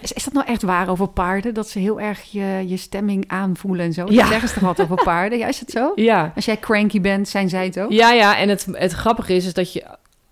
Is, 0.00 0.12
is 0.12 0.24
dat 0.24 0.32
nou 0.32 0.46
echt 0.46 0.62
waar 0.62 0.88
over 0.88 1.08
paarden? 1.08 1.54
Dat 1.54 1.68
ze 1.68 1.78
heel 1.78 2.00
erg 2.00 2.22
je, 2.22 2.64
je 2.66 2.76
stemming 2.76 3.24
aanvoelen 3.28 3.84
en 3.84 3.92
zo? 3.92 4.04
Ja. 4.04 4.12
Ja. 4.12 4.26
Zeggen 4.26 4.48
ze 4.48 4.54
toch 4.54 4.62
wat 4.62 4.80
over 4.80 5.02
paarden? 5.04 5.38
Ja, 5.38 5.46
is 5.46 5.60
het 5.60 5.70
zo? 5.70 5.92
Ja, 6.10 6.32
Als 6.34 6.44
jij 6.44 6.58
cranky 6.58 7.00
bent, 7.00 7.28
zijn 7.28 7.48
zij 7.48 7.64
het 7.64 7.80
ook? 7.80 7.92
ja, 7.92 8.12
ja. 8.12 8.38
En 8.38 8.48
het, 8.48 8.66
het 8.72 8.92
grappige 8.92 9.34
is, 9.34 9.46
is 9.46 9.54
dat 9.54 9.72
je, 9.72 9.84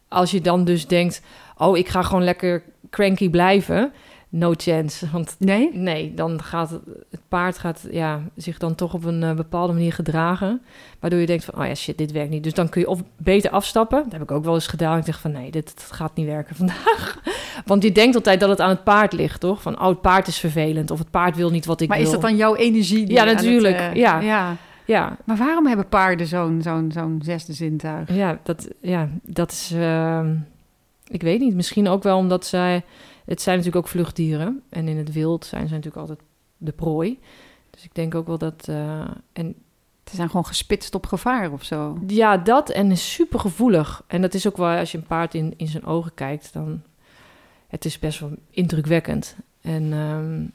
als 0.08 0.30
je 0.30 0.40
dan 0.40 0.64
dus 0.64 0.86
denkt, 0.86 1.20
oh, 1.56 1.76
ik 1.76 1.88
ga 1.88 2.02
gewoon 2.02 2.24
lekker 2.24 2.62
cranky 2.90 3.30
blijven. 3.30 3.92
No 4.36 4.52
chance, 4.56 5.10
want 5.12 5.36
Nee? 5.38 5.70
Nee, 5.72 6.14
dan 6.14 6.42
gaat 6.42 6.70
het, 6.70 6.80
het 7.10 7.20
paard 7.28 7.58
gaat, 7.58 7.86
ja, 7.90 8.20
zich 8.36 8.58
dan 8.58 8.74
toch 8.74 8.94
op 8.94 9.04
een 9.04 9.22
eh, 9.22 9.34
bepaalde 9.34 9.72
manier 9.72 9.92
gedragen. 9.92 10.62
Waardoor 11.00 11.20
je 11.20 11.26
denkt 11.26 11.44
van, 11.44 11.60
oh 11.60 11.66
ja, 11.66 11.74
shit, 11.74 11.98
dit 11.98 12.12
werkt 12.12 12.30
niet. 12.30 12.42
Dus 12.42 12.54
dan 12.54 12.68
kun 12.68 12.80
je 12.80 12.88
of 12.88 13.02
beter 13.16 13.50
afstappen. 13.50 14.02
Dat 14.02 14.12
heb 14.12 14.22
ik 14.22 14.30
ook 14.30 14.44
wel 14.44 14.54
eens 14.54 14.66
gedaan. 14.66 14.98
Ik 14.98 15.06
dacht 15.06 15.20
van, 15.20 15.32
nee, 15.32 15.50
dit, 15.50 15.74
dit 15.76 15.88
gaat 15.92 16.14
niet 16.14 16.26
werken 16.26 16.56
vandaag. 16.56 17.20
Want 17.66 17.82
je 17.82 17.92
denkt 17.92 18.14
altijd 18.16 18.40
dat 18.40 18.48
het 18.48 18.60
aan 18.60 18.68
het 18.68 18.84
paard 18.84 19.12
ligt, 19.12 19.40
toch? 19.40 19.62
Van, 19.62 19.80
oh, 19.80 19.88
het 19.88 20.00
paard 20.00 20.26
is 20.26 20.38
vervelend. 20.38 20.90
Of 20.90 20.98
het 20.98 21.10
paard 21.10 21.36
wil 21.36 21.50
niet 21.50 21.66
wat 21.66 21.80
ik 21.80 21.88
Maar 21.88 21.96
wil. 21.96 22.06
is 22.06 22.12
dat 22.12 22.22
dan 22.22 22.36
jouw 22.36 22.54
energie? 22.56 23.10
Ja, 23.12 23.26
het, 23.26 23.34
natuurlijk, 23.34 23.78
eh, 23.78 23.94
ja. 23.94 24.20
ja. 24.20 24.56
Ja, 24.84 25.16
Maar 25.24 25.36
waarom 25.36 25.66
hebben 25.66 25.88
paarden 25.88 26.26
zo'n 26.26 26.60
zo'n 26.62 26.90
zo'n 26.94 27.20
zesde 27.24 27.52
zintuig? 27.52 28.14
ja, 28.14 28.38
dat, 28.42 28.68
ja, 28.80 29.08
dat 29.22 29.50
is... 29.52 29.72
ehm, 29.74 30.34
ik 31.08 31.22
weet 31.22 31.40
niet, 31.40 31.54
misschien 31.54 31.88
ook 31.88 32.02
wel 32.02 32.18
omdat 32.18 32.46
zij... 32.46 32.84
Het 33.26 33.42
zijn 33.42 33.56
natuurlijk 33.56 33.84
ook 33.84 33.90
vluchtdieren. 33.90 34.62
En 34.68 34.88
in 34.88 34.96
het 34.96 35.12
wild 35.12 35.44
zijn 35.44 35.68
ze 35.68 35.74
natuurlijk 35.74 36.00
altijd 36.00 36.20
de 36.56 36.72
prooi. 36.72 37.18
Dus 37.70 37.84
ik 37.84 37.94
denk 37.94 38.14
ook 38.14 38.26
wel 38.26 38.38
dat... 38.38 38.68
eh, 38.68 39.10
en 39.32 39.54
Ze 40.04 40.16
zijn 40.16 40.28
gewoon 40.28 40.46
gespitst 40.46 40.94
op 40.94 41.06
gevaar 41.06 41.52
of 41.52 41.64
zo. 41.64 41.98
Ja, 42.06 42.36
dat 42.36 42.70
en 42.70 42.90
is 42.90 43.12
super 43.12 43.40
gevoelig. 43.40 44.02
En 44.06 44.20
dat 44.20 44.34
is 44.34 44.46
ook 44.46 44.56
wel, 44.56 44.78
als 44.78 44.92
je 44.92 44.98
een 44.98 45.06
paard 45.06 45.34
in, 45.34 45.54
in 45.56 45.68
zijn 45.68 45.84
ogen 45.84 46.14
kijkt, 46.14 46.52
dan... 46.52 46.82
Het 47.66 47.84
is 47.84 47.98
best 47.98 48.20
wel 48.20 48.30
indrukwekkend. 48.50 49.36
En 49.60 49.92
ehm, 49.92 50.46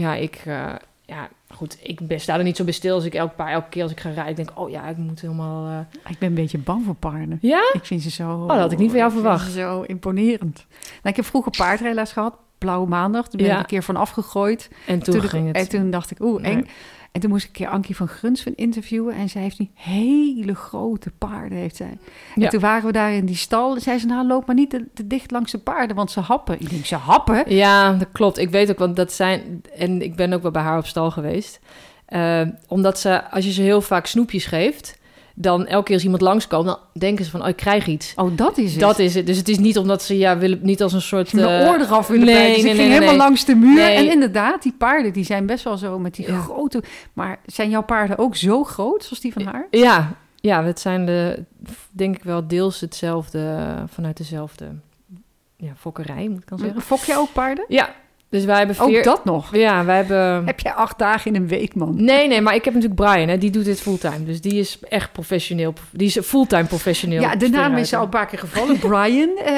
ja, 0.00 0.14
ik... 0.14 0.34
eh, 0.34 0.74
ja, 1.04 1.28
goed, 1.60 1.78
ik 1.82 2.06
ben, 2.06 2.20
sta 2.20 2.38
er 2.38 2.44
niet 2.44 2.56
zo 2.56 2.64
bij 2.64 2.72
stil 2.72 2.94
als 2.94 3.04
ik 3.04 3.14
elk 3.14 3.36
paar, 3.36 3.50
elke 3.52 3.68
keer 3.68 3.82
als 3.82 3.92
ik 3.92 4.00
ga 4.00 4.10
rijden, 4.10 4.34
denk 4.34 4.50
oh 4.54 4.70
ja, 4.70 4.88
ik 4.88 4.96
moet 4.96 5.20
helemaal... 5.20 5.66
eh, 5.68 6.10
Ik 6.10 6.18
ben 6.18 6.28
een 6.28 6.34
beetje 6.34 6.58
bang 6.58 6.84
voor 6.84 6.94
paarden. 6.94 7.38
Ja? 7.40 7.70
Ik 7.72 7.84
vind 7.84 8.02
ze 8.02 8.10
zo... 8.10 8.30
Oh, 8.30 8.48
dat 8.48 8.58
had 8.58 8.72
ik 8.72 8.78
niet 8.78 8.90
van 8.90 8.98
jou 8.98 9.12
verwacht. 9.12 9.44
ze 9.50 9.58
zo 9.60 9.82
imponerend. 9.82 10.66
Nou, 10.78 10.98
ik 11.02 11.16
heb 11.16 11.24
vroeger 11.24 11.52
paardrijles 11.56 12.12
gehad. 12.12 12.34
Blauwe 12.58 12.88
maandag. 12.88 13.28
Toen 13.28 13.38
ben 13.40 13.48
Ja. 13.48 13.54
ik 13.54 13.60
een 13.60 13.66
keer 13.66 13.82
van 13.82 13.96
afgegooid. 13.96 14.70
En 14.86 14.98
toen, 15.02 15.14
Toen, 15.18 15.28
ging 15.28 15.46
het... 15.46 15.56
En 15.56 15.68
toen 15.68 15.90
dacht 15.90 16.10
ik, 16.10 16.20
oeh, 16.20 16.44
eng. 16.46 16.54
Nee. 16.54 16.64
En 17.12 17.20
toen 17.20 17.30
moest 17.30 17.42
ik 17.44 17.48
een 17.48 17.54
keer 17.56 17.68
Ankie 17.68 17.96
van 17.96 18.08
Grunsven 18.08 18.54
interviewen. 18.56 19.14
En 19.14 19.28
zij 19.28 19.42
heeft 19.42 19.56
die 19.56 19.70
hele 19.74 20.54
grote 20.54 21.10
paarden, 21.18 21.58
heeft 21.58 21.76
zij. 21.76 21.98
En 22.34 22.42
Ja. 22.42 22.48
toen 22.48 22.60
waren 22.60 22.86
we 22.86 22.92
daar 22.92 23.12
in 23.12 23.26
die 23.26 23.36
stal. 23.36 23.74
En 23.74 23.80
zei 23.80 23.98
ze, 23.98 24.06
nou, 24.06 24.26
loop 24.26 24.46
maar 24.46 24.54
niet 24.54 24.70
te, 24.70 24.86
te 24.94 25.06
dicht 25.06 25.30
langs 25.30 25.52
de 25.52 25.58
paarden, 25.58 25.96
want 25.96 26.10
ze 26.10 26.20
happen. 26.20 26.60
Ik 26.60 26.70
denk, 26.70 26.84
ze 26.84 26.94
happen? 26.96 27.54
Ja, 27.54 27.92
dat 27.92 28.08
klopt. 28.12 28.38
Ik 28.38 28.50
weet 28.50 28.70
ook, 28.70 28.78
want 28.78 28.96
dat 28.96 29.12
zijn... 29.12 29.62
En 29.76 30.02
ik 30.02 30.16
ben 30.16 30.32
ook 30.32 30.42
wel 30.42 30.50
bij 30.50 30.62
haar 30.62 30.78
op 30.78 30.86
stal 30.86 31.10
geweest. 31.10 31.60
Eh, 32.06 32.42
omdat 32.68 32.98
ze, 32.98 33.30
als 33.30 33.44
je 33.44 33.52
ze 33.52 33.62
heel 33.62 33.80
vaak 33.80 34.06
snoepjes 34.06 34.46
geeft... 34.46 34.98
dan 35.40 35.66
elke 35.66 35.84
keer 35.84 35.94
als 35.94 36.04
iemand 36.04 36.22
langskomt, 36.22 36.64
dan 36.64 36.78
denken 36.92 37.24
ze 37.24 37.30
van... 37.30 37.42
oh, 37.42 37.48
ik 37.48 37.56
krijg 37.56 37.86
iets. 37.86 38.12
Oh, 38.16 38.36
dat 38.36 38.58
is 38.58 38.70
het. 38.70 38.80
Dat 38.80 38.98
is 38.98 39.14
het. 39.14 39.26
Dus 39.26 39.36
het 39.36 39.48
is 39.48 39.58
niet 39.58 39.78
omdat 39.78 40.02
ze 40.02 40.18
ja, 40.18 40.38
willen, 40.38 40.58
niet 40.62 40.82
als 40.82 40.92
een 40.92 41.00
soort. 41.00 41.32
mijn 41.32 41.62
eh, 41.62 41.68
oor 41.68 41.78
eraf 41.78 42.06
willen 42.06 42.26
nee. 42.26 42.34
Dus 42.34 42.44
nee, 42.44 42.56
ik 42.56 42.62
nee, 42.62 42.74
ging 42.74 42.88
nee, 42.88 42.92
helemaal 42.92 43.16
langs 43.16 43.44
de 43.44 43.54
muur. 43.54 43.82
En 43.82 44.10
inderdaad, 44.10 44.62
die 44.62 44.74
paarden, 44.78 45.12
die 45.12 45.24
zijn 45.24 45.46
best 45.46 45.64
wel 45.64 45.76
zo 45.76 45.98
met 45.98 46.14
die 46.14 46.26
Ja. 46.26 46.40
grote... 46.40 46.82
Maar 47.12 47.40
zijn 47.46 47.70
jouw 47.70 47.82
paarden 47.82 48.18
ook 48.18 48.36
zo 48.36 48.64
groot, 48.64 49.04
zoals 49.04 49.20
die 49.20 49.32
van 49.32 49.42
haar? 49.42 49.66
Ja, 49.70 50.12
ja, 50.36 50.64
het 50.64 50.80
zijn 50.80 51.06
de, 51.06 51.44
denk 51.90 52.16
ik 52.16 52.22
wel 52.24 52.48
deels 52.48 52.80
hetzelfde, 52.80 53.74
vanuit 53.86 54.16
dezelfde 54.16 54.74
ja, 55.56 55.72
fokkerij, 55.76 56.28
moet 56.28 56.42
ik 56.42 56.48
dan 56.48 56.58
zeggen. 56.58 56.80
Fok 56.80 57.00
jij 57.00 57.16
ook 57.16 57.32
paarden? 57.32 57.64
Ja, 57.68 57.94
dus 58.30 58.44
wij 58.44 58.58
hebben 58.58 58.76
Ook 58.80 58.88
veer... 58.88 59.02
dat 59.02 59.24
nog? 59.24 59.56
Ja, 59.56 59.84
wij 59.84 59.96
hebben... 59.96 60.46
Heb 60.46 60.60
jij 60.60 60.72
acht 60.72 60.98
dagen 60.98 61.34
in 61.34 61.40
een 61.42 61.48
week, 61.48 61.74
man? 61.74 62.04
Nee, 62.04 62.28
nee, 62.28 62.40
maar 62.40 62.54
ik 62.54 62.64
heb 62.64 62.74
natuurlijk 62.74 63.00
Brian, 63.00 63.28
hè, 63.28 63.38
die 63.38 63.50
doet 63.50 63.64
dit 63.64 63.80
fulltime. 63.80 64.24
Dus 64.24 64.40
die 64.40 64.52
is 64.54 64.78
echt 64.88 65.12
professioneel. 65.12 65.72
Die 65.90 66.06
is 66.06 66.18
fulltime 66.22 66.64
professioneel. 66.64 67.20
Ja, 67.20 67.36
de 67.36 67.48
naam 67.48 67.76
is 67.76 67.94
al 67.94 68.02
een 68.02 68.08
paar 68.08 68.26
keer 68.26 68.38
gevallen. 68.38 68.78
Brian. 68.88 69.36
Eh, 69.44 69.54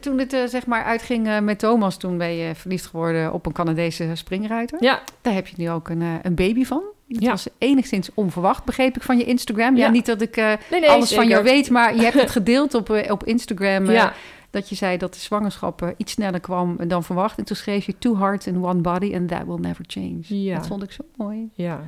toen 0.00 0.18
het 0.18 0.32
eh, 0.32 0.40
zeg 0.46 0.66
maar 0.66 0.84
uitging 0.84 1.28
eh, 1.28 1.38
met 1.38 1.58
Thomas, 1.58 1.96
toen 1.96 2.18
ben 2.18 2.34
je 2.36 2.54
verliefd 2.54 2.86
geworden 2.86 3.32
op 3.32 3.46
een 3.46 3.52
Canadese 3.52 4.10
springruiter. 4.14 4.78
Ja, 4.82 5.02
Daar 5.22 5.34
heb 5.34 5.46
je 5.46 5.54
nu 5.58 5.70
ook 5.70 5.88
een, 5.88 6.02
een 6.22 6.34
baby 6.34 6.64
van. 6.64 6.82
Dat 7.08 7.22
Ja. 7.22 7.30
was 7.30 7.46
enigszins 7.58 8.08
onverwacht, 8.14 8.64
begreep 8.64 8.96
ik 8.96 9.02
van 9.02 9.18
je 9.18 9.24
Instagram. 9.24 9.76
Ja, 9.76 9.84
Ja. 9.84 9.90
niet 9.90 10.06
dat 10.06 10.20
ik 10.20 10.36
nee, 10.36 10.80
nee, 10.80 10.90
alles 10.90 11.14
van 11.14 11.28
jou 11.28 11.44
weet, 11.44 11.70
maar 11.70 11.96
je 11.96 12.02
hebt 12.02 12.20
het 12.20 12.30
gedeeld 12.30 12.74
op, 12.74 13.04
op 13.10 13.24
Instagram. 13.24 13.90
Ja, 13.90 14.12
Dat 14.50 14.68
je 14.68 14.74
zei 14.74 14.96
dat 14.96 15.14
de 15.14 15.20
zwangerschap 15.20 15.82
eh, 15.82 15.88
iets 15.96 16.12
sneller 16.12 16.40
kwam 16.40 16.88
dan 16.88 17.04
verwacht. 17.04 17.38
En 17.38 17.44
toen 17.44 17.56
schreef 17.56 17.86
je 17.86 17.98
two 17.98 18.16
hearts 18.16 18.46
in 18.46 18.64
one 18.64 18.80
body 18.80 19.14
and 19.14 19.28
that 19.28 19.46
will 19.46 19.58
never 19.60 19.84
change. 19.86 20.20
Ja. 20.42 20.56
Dat 20.56 20.66
vond 20.66 20.82
ik 20.82 20.92
zo 20.92 21.04
mooi. 21.16 21.50
Ja. 21.54 21.80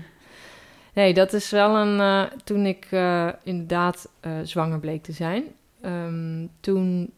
Nee, 0.94 1.14
dat 1.14 1.32
is 1.32 1.51
wel 1.51 1.76
een... 1.76 2.01
eh, 2.01 2.39
toen 2.44 2.66
ik 2.66 2.86
eh, 2.90 3.28
inderdaad 3.43 4.09
zwanger 4.43 4.78
bleek 4.78 5.02
te 5.02 5.12
zijn... 5.12 5.44
ehm, 5.80 6.47
toen 6.60 7.10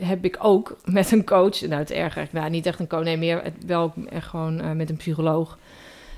heb 0.00 0.24
ik 0.24 0.36
ook 0.40 0.76
met 0.84 1.12
een 1.12 1.24
coach... 1.24 1.60
Nou, 1.60 1.74
het 1.74 1.90
erg 1.90 2.16
eigenlijk... 2.16 2.32
Nou, 2.32 2.50
niet 2.50 2.66
echt 2.66 2.80
een 2.80 2.86
coach, 2.88 3.04
nee, 3.04 3.16
meer 3.16 3.52
wel 3.66 3.92
echt 4.08 4.26
gewoon 4.26 4.76
met 4.76 4.90
een 4.90 4.96
psycholoog... 4.96 5.58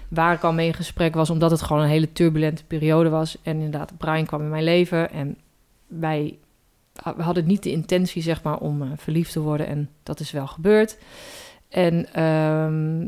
waar 0.09 0.35
ik 0.35 0.43
al 0.43 0.53
mee 0.53 0.67
in 0.67 0.75
gesprek 0.75 1.15
was... 1.15 1.31
omdat 1.31 1.51
het 1.51 1.63
gewoon 1.63 1.83
een 1.83 1.89
hele 1.89 2.13
turbulente 2.13 2.65
periode 2.65 3.09
was. 3.09 3.39
En 3.43 3.55
inderdaad, 3.55 3.93
Brian 3.99 4.27
kwam 4.27 4.41
in 4.41 4.51
mijn 4.51 4.65
leven... 4.65 5.11
en 5.11 5.37
wij 5.87 6.39
we 7.17 7.23
hadden 7.23 7.47
niet 7.47 7.63
de 7.63 7.71
intentie, 7.71 8.23
zeg 8.23 8.43
maar, 8.43 8.59
om 8.59 8.83
eh, 8.83 8.89
verliefd 8.97 9.33
te 9.33 9.41
worden. 9.41 9.67
En 9.67 9.89
dat 10.03 10.21
is 10.21 10.31
wel 10.31 10.47
gebeurd. 10.47 10.99
En 11.69 12.13
ehm, 12.13 13.07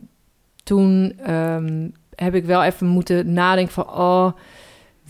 toen 0.64 1.12
ehm, 1.22 1.88
heb 2.14 2.34
ik 2.34 2.44
wel 2.44 2.62
even 2.62 2.86
moeten 2.86 3.32
nadenken 3.32 3.72
van... 3.72 3.88
oh, 3.90 4.32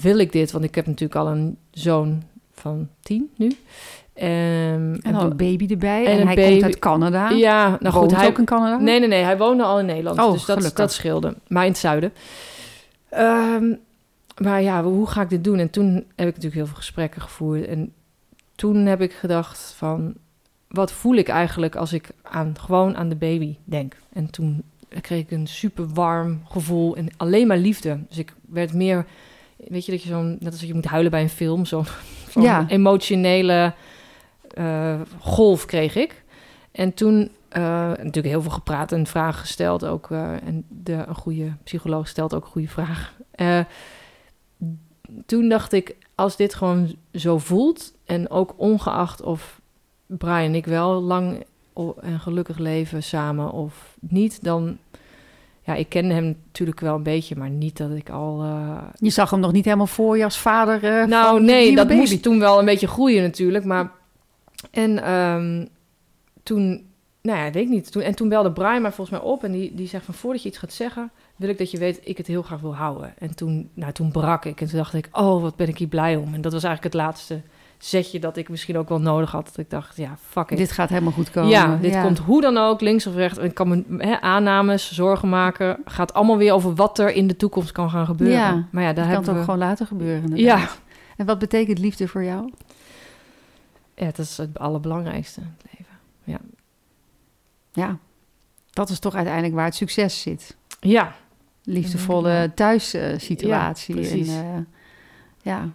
wil 0.01 0.19
ik 0.19 0.33
dit? 0.33 0.53
Want 0.53 0.65
ik 0.65 0.75
heb 0.75 0.87
natuurlijk 0.87 1.21
al 1.21 1.29
een 1.29 1.59
zoon 1.71 2.23
van 2.53 2.89
tien 3.01 3.31
nu. 3.37 3.53
Ehm, 4.13 4.95
En 4.95 5.13
dan 5.13 5.31
een 5.31 5.37
baby 5.37 5.67
erbij. 5.71 6.07
En 6.07 6.27
hij 6.27 6.35
baby. 6.35 6.51
komt 6.51 6.63
uit 6.63 6.79
Canada. 6.79 7.31
Ja, 7.31 7.77
nou 7.81 7.95
goed, 7.95 8.17
hij, 8.17 8.27
ook 8.27 8.39
in 8.39 8.45
Canada? 8.45 8.77
Nee, 8.77 8.99
nee, 8.99 9.09
nee. 9.09 9.23
Hij 9.23 9.39
woonde 9.39 9.63
al 9.63 9.79
in 9.79 9.87
Nederland. 9.87 10.19
Oh, 10.19 10.33
dus 10.33 10.45
dat, 10.45 10.57
gelukkig. 10.57 10.79
dat 10.79 10.93
scheelde. 10.93 11.35
Maar 11.49 11.65
in 11.65 11.71
het 11.71 11.79
zuiden. 11.79 12.13
Maar 14.43 14.63
ja, 14.63 14.83
hoe 14.83 15.07
ga 15.07 15.23
ik 15.23 15.29
dit 15.29 15.45
doen? 15.45 15.59
En 15.59 15.71
toen 15.71 15.95
heb 15.95 16.29
ik 16.29 16.35
natuurlijk 16.35 16.55
heel 16.55 16.67
veel 16.67 16.77
gesprekken 16.77 17.21
gevoerd. 17.21 17.67
En 17.67 17.93
toen 18.57 18.77
heb 18.77 19.01
ik 19.01 19.13
gedacht 19.13 19.75
van... 19.77 20.15
Wat 20.69 20.93
voel 20.93 21.15
ik 21.15 21.29
eigenlijk 21.29 21.77
als 21.77 21.93
ik 21.93 22.09
aan, 22.23 22.55
gewoon 22.61 22.97
aan 22.97 23.09
de 23.09 23.17
baby 23.17 23.57
denk? 23.65 23.97
En 24.13 24.31
toen 24.31 24.63
kreeg 25.01 25.21
ik 25.21 25.31
een 25.31 25.47
super 25.47 25.89
warm 25.89 26.41
gevoel 26.49 26.97
en 26.97 27.09
alleen 27.17 27.47
maar 27.47 27.57
liefde. 27.59 27.99
Dus 28.09 28.19
ik 28.19 28.35
werd 28.49 28.73
meer... 28.73 29.07
Weet 29.69 29.85
je, 29.85 29.93
dat 29.93 30.03
je 30.03 30.09
zo'n... 30.09 30.37
Net 30.41 30.53
als 30.53 30.61
je 30.61 30.75
moet 30.75 30.85
huilen 30.85 31.11
bij 31.11 31.23
een 31.23 31.29
film. 31.29 31.65
Zo'n 31.67 31.85
Ja. 32.35 32.65
emotionele 32.69 33.75
eh, 34.55 35.01
golf 35.19 35.65
kreeg 35.67 35.95
ik. 35.97 36.25
En 36.73 36.95
toen 36.95 37.31
eh, 37.49 37.63
natuurlijk 37.89 38.27
heel 38.27 38.43
veel 38.43 38.51
gepraat 38.51 38.93
en 38.93 39.07
vragen 39.07 39.41
gesteld 39.41 39.85
ook. 39.85 40.11
eh, 40.11 40.33
en 40.33 40.65
de, 40.69 40.93
een 40.93 41.15
goede 41.15 41.53
psycholoog 41.65 42.09
stelt 42.09 42.35
ook 42.35 42.45
een 42.45 42.51
goede 42.51 42.69
vraag. 42.69 43.15
Eh, 43.31 43.61
toen 45.27 45.49
dacht 45.49 45.73
ik, 45.73 45.97
als 46.17 46.37
dit 46.37 46.55
gewoon 46.55 46.95
zo 47.15 47.39
voelt... 47.39 47.93
en 48.05 48.31
ook 48.31 48.55
ongeacht 48.57 49.23
of 49.23 49.61
Brian 50.07 50.37
en 50.37 50.55
ik 50.55 50.67
wel 50.67 51.01
lang 51.03 51.45
en 52.01 52.21
gelukkig 52.21 52.59
leven 52.59 53.03
samen 53.03 53.51
of 53.53 53.97
niet... 54.01 54.43
dan... 54.45 54.79
Ja, 55.63 55.75
ik 55.75 55.89
kende 55.89 56.15
hem 56.15 56.25
natuurlijk 56.47 56.81
wel 56.81 56.95
een 56.95 57.03
beetje, 57.03 57.37
maar 57.37 57.51
niet 57.51 57.77
dat 57.77 57.91
ik 57.91 58.11
al... 58.11 58.43
eh, 58.43 58.83
Je 58.95 59.11
zag 59.11 59.31
hem 59.31 59.41
nog 59.41 59.53
niet 59.53 59.65
helemaal 59.65 59.87
voor 59.87 60.17
je 60.17 60.25
als 60.25 60.39
vader 60.39 60.85
eh, 60.85 61.07
nou, 61.07 61.43
nee, 61.43 61.75
dat 61.75 61.87
baby. 61.87 61.99
moest 61.99 62.23
toen 62.23 62.39
wel 62.39 62.59
een 62.59 62.65
beetje 62.65 62.87
groeien 62.89 63.23
natuurlijk. 63.23 63.65
Maar 63.65 63.91
en 64.71 65.03
ehm, 65.03 65.67
toen, 66.43 66.86
nou 67.27 67.39
ja, 67.39 67.51
weet 67.51 67.65
ik 67.65 67.69
niet. 67.69 67.93
Toen, 67.93 68.03
en 68.03 68.15
toen 68.15 68.29
belde 68.29 68.53
Brian 68.53 68.83
mij 68.83 68.93
volgens 68.93 69.19
mij 69.19 69.31
op 69.31 69.45
en 69.45 69.53
die, 69.53 69.75
die 69.75 69.89
zegt 69.89 70.05
van 70.05 70.15
voordat 70.15 70.43
je 70.43 70.49
iets 70.49 70.59
gaat 70.59 70.73
zeggen, 70.73 71.11
wil 71.37 71.49
ik 71.49 71.59
dat 71.59 71.71
je 71.71 71.79
weet 71.79 72.01
ik 72.03 72.17
het 72.17 72.27
heel 72.27 72.43
graag 72.43 72.61
wil 72.61 72.75
houden. 72.75 73.15
En 73.19 73.35
toen, 73.35 73.71
nou, 73.75 73.93
toen 73.93 74.11
brak 74.11 74.45
ik 74.45 74.61
en 74.61 74.67
toen 74.67 74.79
dacht 74.79 74.95
ik, 74.95 75.09
oh, 75.13 75.43
wat 75.43 75.57
ben 75.57 75.69
ik 75.69 75.79
hier 75.79 75.89
blij 75.89 76.17
om. 76.17 76.35
En 76.35 76.41
dat 76.41 76.53
was 76.53 76.65
eigenlijk 76.65 76.95
het 76.95 77.03
laatste 77.03 77.41
zetje 77.79 78.21
dat 78.21 78.37
ik 78.37 78.49
misschien 78.49 78.79
ook 78.79 78.89
wel 78.89 79.01
nodig 79.01 79.31
had. 79.31 79.45
Dat 79.45 79.57
ik 79.57 79.71
dacht, 79.71 79.97
ja, 79.97 80.17
fuck 80.29 80.51
it. 80.51 80.59
Dit 80.59 80.73
gaat 80.73 80.89
helemaal 80.89 81.13
goed 81.13 81.31
komen. 81.31 81.51
Ja, 81.51 81.77
dit 81.77 82.01
komt 82.01 82.19
hoe 82.19 82.41
dan 82.41 82.57
ook, 82.57 82.81
links 82.81 83.07
of 83.07 83.15
rechts. 83.15 83.39
Ik 83.39 83.55
kan 83.55 83.69
me 83.69 83.85
hè, 83.99 84.21
aannames, 84.21 84.95
zorgen 84.95 85.29
maken. 85.29 85.79
Gaat 85.85 86.15
allemaal 86.15 86.37
weer 86.37 86.53
over 86.53 86.75
wat 86.75 86.99
er 86.99 87.13
in 87.13 87.27
de 87.27 87.37
toekomst 87.37 87.73
kan 87.73 87.91
gaan 87.91 88.07
gebeuren. 88.07 88.37
Ja, 88.37 88.67
maar 88.71 88.83
ja, 88.83 88.93
daar 88.93 89.07
kan 89.07 89.17
het 89.17 89.29
ook 89.29 89.37
we... 89.37 89.41
gewoon 89.43 89.59
laten 89.59 89.87
gebeuren. 89.87 90.37
Ja. 90.37 90.69
En 91.17 91.27
wat 91.27 91.39
betekent 91.39 91.79
liefde 91.79 92.09
voor 92.09 92.25
jou? 92.25 92.53
Ja, 93.95 94.07
dat 94.07 94.19
is 94.19 94.37
het 94.37 94.59
allerbelangrijkste 94.59 95.41
in 95.41 95.55
het 95.59 95.67
leven. 95.79 95.95
Ja, 96.25 96.39
dat 98.71 98.91
is 98.91 98.99
toch 98.99 99.15
uiteindelijk 99.15 99.55
waar 99.55 99.65
het 99.65 99.75
succes 99.75 100.21
zit. 100.21 100.57
Ja, 100.81 101.17
Liefdevolle 101.67 102.53
thuissituatie. 102.55 103.95
Ja, 103.95 104.01
precies. 104.01 104.29
En, 104.29 104.45
eh, 104.45 104.61
ja. 105.43 105.71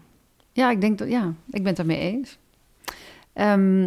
ja, 0.52 0.72
ik 0.72 0.82
denk 0.82 0.98
dat, 0.98 1.10
ja, 1.10 1.34
ik 1.46 1.58
ben 1.64 1.66
het 1.66 1.76
daarmee 1.76 1.98
eens. 1.98 2.38
Ehm, 3.34 3.84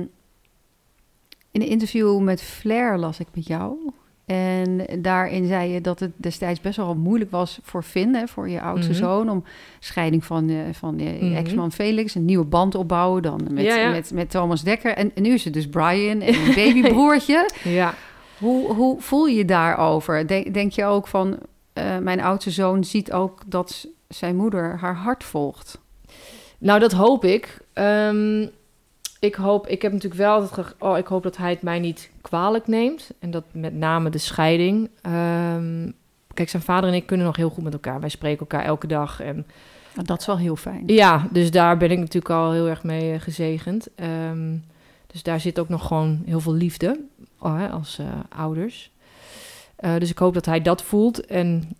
in 1.51 1.61
een 1.61 1.66
interview 1.66 2.20
met 2.20 2.43
Flair 2.43 2.99
las 2.99 3.20
ik 3.20 3.27
met 3.35 3.47
jou. 3.47 3.93
En 4.27 4.85
daarin 4.99 5.47
zei 5.47 5.71
je 5.73 5.81
dat 5.81 6.01
het 6.01 6.11
destijds 6.17 6.61
best 6.61 6.77
wel 6.77 6.95
moeilijk 6.95 7.31
was 7.31 7.59
voor 7.63 7.83
Finn, 7.83 8.15
hè, 8.15 8.27
voor 8.27 8.49
je 8.49 8.61
oudste 8.61 8.91
Mhm. 8.93 9.01
zoon, 9.01 9.31
om 9.31 9.45
scheiding 9.79 10.25
van, 10.25 10.49
eh, 10.49 10.57
van 10.73 10.99
je 10.99 11.11
Mhm. 11.25 11.35
ex-man 11.35 11.73
Felix, 11.73 12.15
een 12.15 12.25
nieuwe 12.25 12.45
band 12.45 12.75
opbouwen 12.75 13.23
dan 13.23 13.41
met, 13.51 13.65
Ja, 13.65 13.77
ja. 13.77 13.91
Met, 13.91 14.11
met 14.15 14.31
Thomas 14.31 14.63
Dekker. 14.63 14.95
En, 14.97 15.11
en 15.15 15.23
nu 15.23 15.33
is 15.33 15.45
het 15.45 15.53
dus 15.53 15.69
Brian 15.69 16.21
en 16.21 16.35
een 16.35 16.55
babybroertje. 16.55 17.51
ja. 17.65 17.95
Hoe, 18.39 18.73
hoe 18.75 19.01
voel 19.01 19.27
je 19.27 19.45
daarover? 19.45 20.27
Denk, 20.27 20.55
denk 20.55 20.73
je 20.73 20.85
ook 20.85 21.07
van, 21.07 21.39
eh, 21.73 21.99
mijn 21.99 22.21
oudste 22.21 22.51
zoon 22.51 22.85
ziet 22.85 23.13
ook 23.13 23.41
dat 23.47 23.87
zijn 24.09 24.37
moeder 24.37 24.79
haar 24.81 24.97
hart 24.97 25.25
volgt? 25.25 25.81
Nou, 26.59 26.81
dat 26.81 26.93
hoop 26.93 27.25
ik. 27.25 27.59
Ehm, 27.73 28.47
ik 29.25 29.35
hoop, 29.35 29.67
ik 29.67 29.83
heb 29.83 29.93
natuurlijk 29.93 30.21
wel 30.21 30.41
dat, 30.41 30.75
oh, 30.79 30.99
ik 30.99 31.07
hoop 31.07 31.23
dat 31.23 31.37
hij 31.37 31.51
het 31.51 31.63
mij 31.63 31.79
niet 31.79 32.11
kwalijk 32.21 32.67
neemt. 32.67 33.11
En 33.19 33.31
dat 33.31 33.45
met 33.53 33.75
name 33.75 34.11
de 34.11 34.19
scheiding. 34.19 34.91
Ehm, 35.03 35.91
kijk, 36.35 36.49
zijn 36.49 36.63
vader 36.63 36.91
en 36.91 36.97
ik 36.97 37.07
kunnen 37.07 37.27
nog 37.27 37.37
heel 37.37 37.51
goed 37.51 37.65
met 37.65 37.73
elkaar. 37.73 38.01
Wij 38.01 38.09
spreken 38.09 38.41
elkaar 38.41 38.65
elke 38.65 38.87
dag. 38.87 39.21
En 39.21 39.47
Nou, 39.95 40.07
dat 40.07 40.21
is 40.21 40.27
wel 40.27 40.39
heel 40.39 40.57
fijn. 40.57 40.83
Ja, 40.87 41.29
dus 41.31 41.51
daar 41.51 41.77
ben 41.77 41.91
ik 41.91 41.99
natuurlijk 41.99 42.35
al 42.35 42.53
heel 42.53 42.69
erg 42.69 42.83
mee 42.83 43.13
eh, 43.13 43.21
gezegend. 43.21 43.89
Ehm, 43.95 44.57
dus 45.07 45.23
daar 45.23 45.41
zit 45.41 45.59
ook 45.59 45.69
nog 45.69 45.87
gewoon 45.87 46.23
heel 46.27 46.41
veel 46.41 46.55
liefde 46.55 47.01
oh, 47.39 47.59
hè, 47.59 47.69
als 47.69 47.99
eh, 47.99 48.07
ouders. 48.29 48.91
Eh, 49.77 49.99
dus 49.99 50.11
ik 50.11 50.19
hoop 50.19 50.35
dat 50.35 50.45
hij 50.45 50.63
dat 50.63 50.83
voelt 50.83 51.27
en 51.27 51.77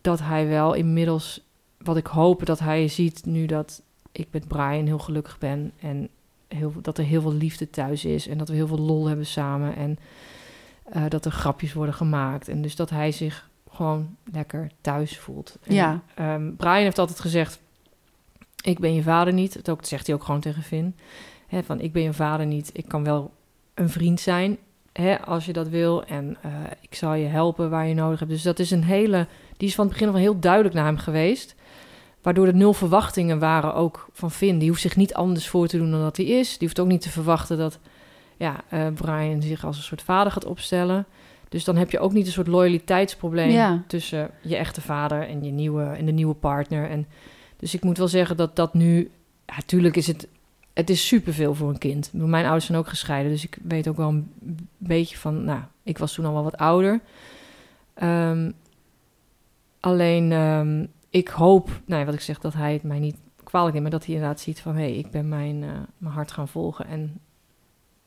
dat 0.00 0.18
hij 0.20 0.48
wel 0.48 0.74
inmiddels, 0.74 1.40
wat 1.78 1.96
ik 1.96 2.06
hoop 2.06 2.46
dat 2.46 2.58
hij 2.58 2.88
ziet 2.88 3.26
nu 3.26 3.46
dat 3.46 3.82
ik 4.12 4.28
met 4.30 4.48
Brian 4.48 4.86
heel 4.86 4.98
gelukkig 4.98 5.38
ben 5.38 5.72
en 5.80 6.08
heel, 6.48 6.72
dat 6.82 6.98
er 6.98 7.04
heel 7.04 7.20
veel 7.20 7.32
liefde 7.32 7.70
thuis 7.70 8.04
is 8.04 8.26
en 8.28 8.38
dat 8.38 8.48
we 8.48 8.54
heel 8.54 8.66
veel 8.66 8.78
lol 8.78 9.06
hebben 9.06 9.26
samen 9.26 9.76
en 9.76 9.98
eh, 10.84 11.02
dat 11.08 11.24
er 11.24 11.30
grapjes 11.30 11.72
worden 11.72 11.94
gemaakt. 11.94 12.48
En 12.48 12.62
dus 12.62 12.76
dat 12.76 12.90
hij 12.90 13.12
zich 13.12 13.48
gewoon 13.72 14.16
lekker 14.32 14.70
thuis 14.80 15.18
voelt. 15.18 15.58
En, 15.62 15.74
Ja. 15.74 16.02
ehm, 16.14 16.54
Brian 16.56 16.74
heeft 16.82 16.98
altijd 16.98 17.20
gezegd, 17.20 17.60
ik 18.64 18.78
ben 18.78 18.94
je 18.94 19.02
vader 19.02 19.32
niet. 19.32 19.54
Dat 19.54 19.68
ook- 19.68 19.84
zegt 19.84 20.06
hij 20.06 20.16
ook 20.16 20.24
gewoon 20.24 20.40
tegen 20.40 20.62
Finn. 20.62 20.96
Van, 21.64 21.80
ik 21.80 21.92
ben 21.92 22.02
je 22.02 22.12
vader 22.12 22.46
niet. 22.46 22.70
Ik 22.72 22.88
kan 22.88 23.04
wel 23.04 23.30
een 23.74 23.88
vriend 23.90 24.20
zijn, 24.20 24.58
hè, 24.92 25.20
als 25.20 25.46
je 25.46 25.52
dat 25.52 25.68
wil. 25.68 26.04
En 26.04 26.36
eh, 26.42 26.50
ik 26.80 26.94
zal 26.94 27.14
je 27.14 27.26
helpen 27.26 27.70
waar 27.70 27.86
je 27.86 27.94
nodig 27.94 28.18
hebt. 28.18 28.30
Dus 28.30 28.42
dat 28.42 28.58
is 28.58 28.70
een 28.70 28.84
hele... 28.84 29.26
Die 29.56 29.68
is 29.68 29.74
van 29.74 29.84
het 29.84 29.92
begin 29.92 30.08
aan 30.08 30.16
heel 30.20 30.38
duidelijk 30.38 30.74
naar 30.74 30.84
hem 30.84 30.96
geweest. 30.96 31.54
Waardoor 32.22 32.46
er 32.46 32.54
nul 32.54 32.72
verwachtingen 32.72 33.38
waren 33.38 33.74
ook 33.74 34.08
van 34.12 34.30
Finn. 34.30 34.58
Die 34.58 34.68
hoeft 34.68 34.80
zich 34.80 34.96
niet 34.96 35.14
anders 35.14 35.48
voor 35.48 35.66
te 35.66 35.76
doen 35.78 35.90
dan 35.90 36.00
dat 36.00 36.16
hij 36.16 36.26
is. 36.26 36.50
Die 36.58 36.66
hoeft 36.66 36.80
ook 36.80 36.86
niet 36.86 37.00
te 37.00 37.10
verwachten 37.10 37.58
dat 37.58 37.78
ja, 38.36 38.60
eh, 38.68 38.86
Brian 38.94 39.42
zich 39.42 39.64
als 39.64 39.76
een 39.76 39.82
soort 39.82 40.02
vader 40.02 40.32
gaat 40.32 40.44
opstellen. 40.44 41.06
Dus 41.48 41.64
dan 41.64 41.76
heb 41.76 41.90
je 41.90 41.98
ook 41.98 42.12
niet 42.12 42.26
een 42.26 42.32
soort 42.32 42.46
loyaliteitsprobleem 42.46 43.50
Ja. 43.50 43.82
tussen 43.86 44.30
je 44.42 44.56
echte 44.56 44.80
vader 44.80 45.28
en 45.28 45.44
je 45.44 45.50
nieuwe 45.50 45.84
en 45.84 46.04
de 46.06 46.12
nieuwe 46.12 46.34
partner. 46.34 46.90
En 46.90 47.06
dus 47.56 47.74
ik 47.74 47.82
moet 47.84 47.98
wel 47.98 48.08
zeggen 48.08 48.36
dat 48.36 48.56
dat 48.56 48.74
nu, 48.74 49.10
ja, 49.46 49.54
tuurlijk 49.66 49.96
is 49.96 50.06
het, 50.06 50.28
het 50.72 50.90
is 50.90 51.06
superveel 51.06 51.54
voor 51.54 51.68
een 51.68 51.78
kind. 51.78 52.10
Mijn 52.12 52.44
ouders 52.44 52.66
zijn 52.66 52.78
ook 52.78 52.88
gescheiden, 52.88 53.32
dus 53.32 53.44
ik 53.44 53.58
weet 53.62 53.88
ook 53.88 53.96
wel 53.96 54.08
een 54.08 54.32
beetje 54.76 55.16
van, 55.16 55.44
nou, 55.44 55.60
ik 55.82 55.98
was 55.98 56.12
toen 56.14 56.24
al 56.24 56.32
wel 56.32 56.42
wat 56.44 56.56
ouder. 56.56 57.00
Ehm, 57.94 58.50
alleen, 59.80 60.32
ehm, 60.32 60.84
ik 61.10 61.28
hoop, 61.28 61.68
nou 61.84 62.04
wat 62.04 62.14
ik 62.14 62.20
zeg, 62.20 62.38
dat 62.38 62.52
hij 62.52 62.72
het 62.72 62.82
mij 62.82 62.98
niet 62.98 63.16
kwalijk 63.44 63.72
neemt, 63.72 63.82
maar 63.88 63.98
dat 63.98 64.04
hij 64.06 64.14
inderdaad 64.14 64.40
ziet 64.40 64.60
van, 64.60 64.74
hé, 64.74 64.80
hey, 64.82 64.92
ik 64.94 65.10
ben 65.10 65.28
mijn, 65.28 65.62
eh, 65.62 65.68
mijn 65.98 66.14
hart 66.14 66.32
gaan 66.32 66.48
volgen 66.48 66.86
en 66.86 67.20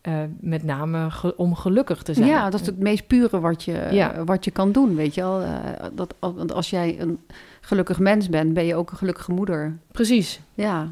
eh, 0.02 0.20
met 0.40 0.64
name 0.64 1.12
ge- 1.12 1.38
om 1.38 1.56
gelukkig 1.56 2.04
te 2.04 2.14
zijn. 2.14 2.28
Ja, 2.28 2.50
dat 2.50 2.60
is 2.62 2.66
het 2.66 2.80
meest 2.80 3.08
pure 3.08 3.40
wat 3.40 3.64
je, 3.64 3.88
Ja. 3.92 4.24
wat 4.24 4.46
je 4.46 4.52
kan 4.52 4.72
doen, 4.72 4.96
weet 4.96 5.14
je 5.16 5.22
wel. 5.22 5.42
Eh, 5.42 5.86
dat, 5.94 6.16
want 6.20 6.52
als 6.54 6.70
jij 6.70 7.00
een 7.00 7.20
gelukkig 7.62 8.00
mens 8.00 8.30
bent, 8.30 8.54
ben 8.54 8.66
je 8.66 8.76
ook 8.76 8.92
een 8.92 8.98
gelukkige 8.98 9.32
moeder. 9.32 9.78
Precies. 9.92 10.40
Ja, 10.54 10.92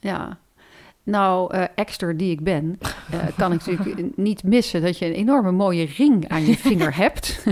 ja. 0.00 0.38
Nou, 1.06 1.54
eh 1.54 1.64
exter 1.74 2.16
die 2.16 2.30
ik 2.30 2.40
ben, 2.40 2.78
eh, 3.10 3.18
kan 3.36 3.52
ik 3.52 3.66
natuurlijk 3.66 4.16
niet 4.28 4.42
missen 4.42 4.82
dat 4.82 4.98
je 4.98 5.06
een 5.06 5.12
enorme 5.12 5.50
mooie 5.52 5.88
ring 5.96 6.28
aan 6.28 6.46
je 6.46 6.56
vinger 6.56 6.96
hebt. 7.04 7.44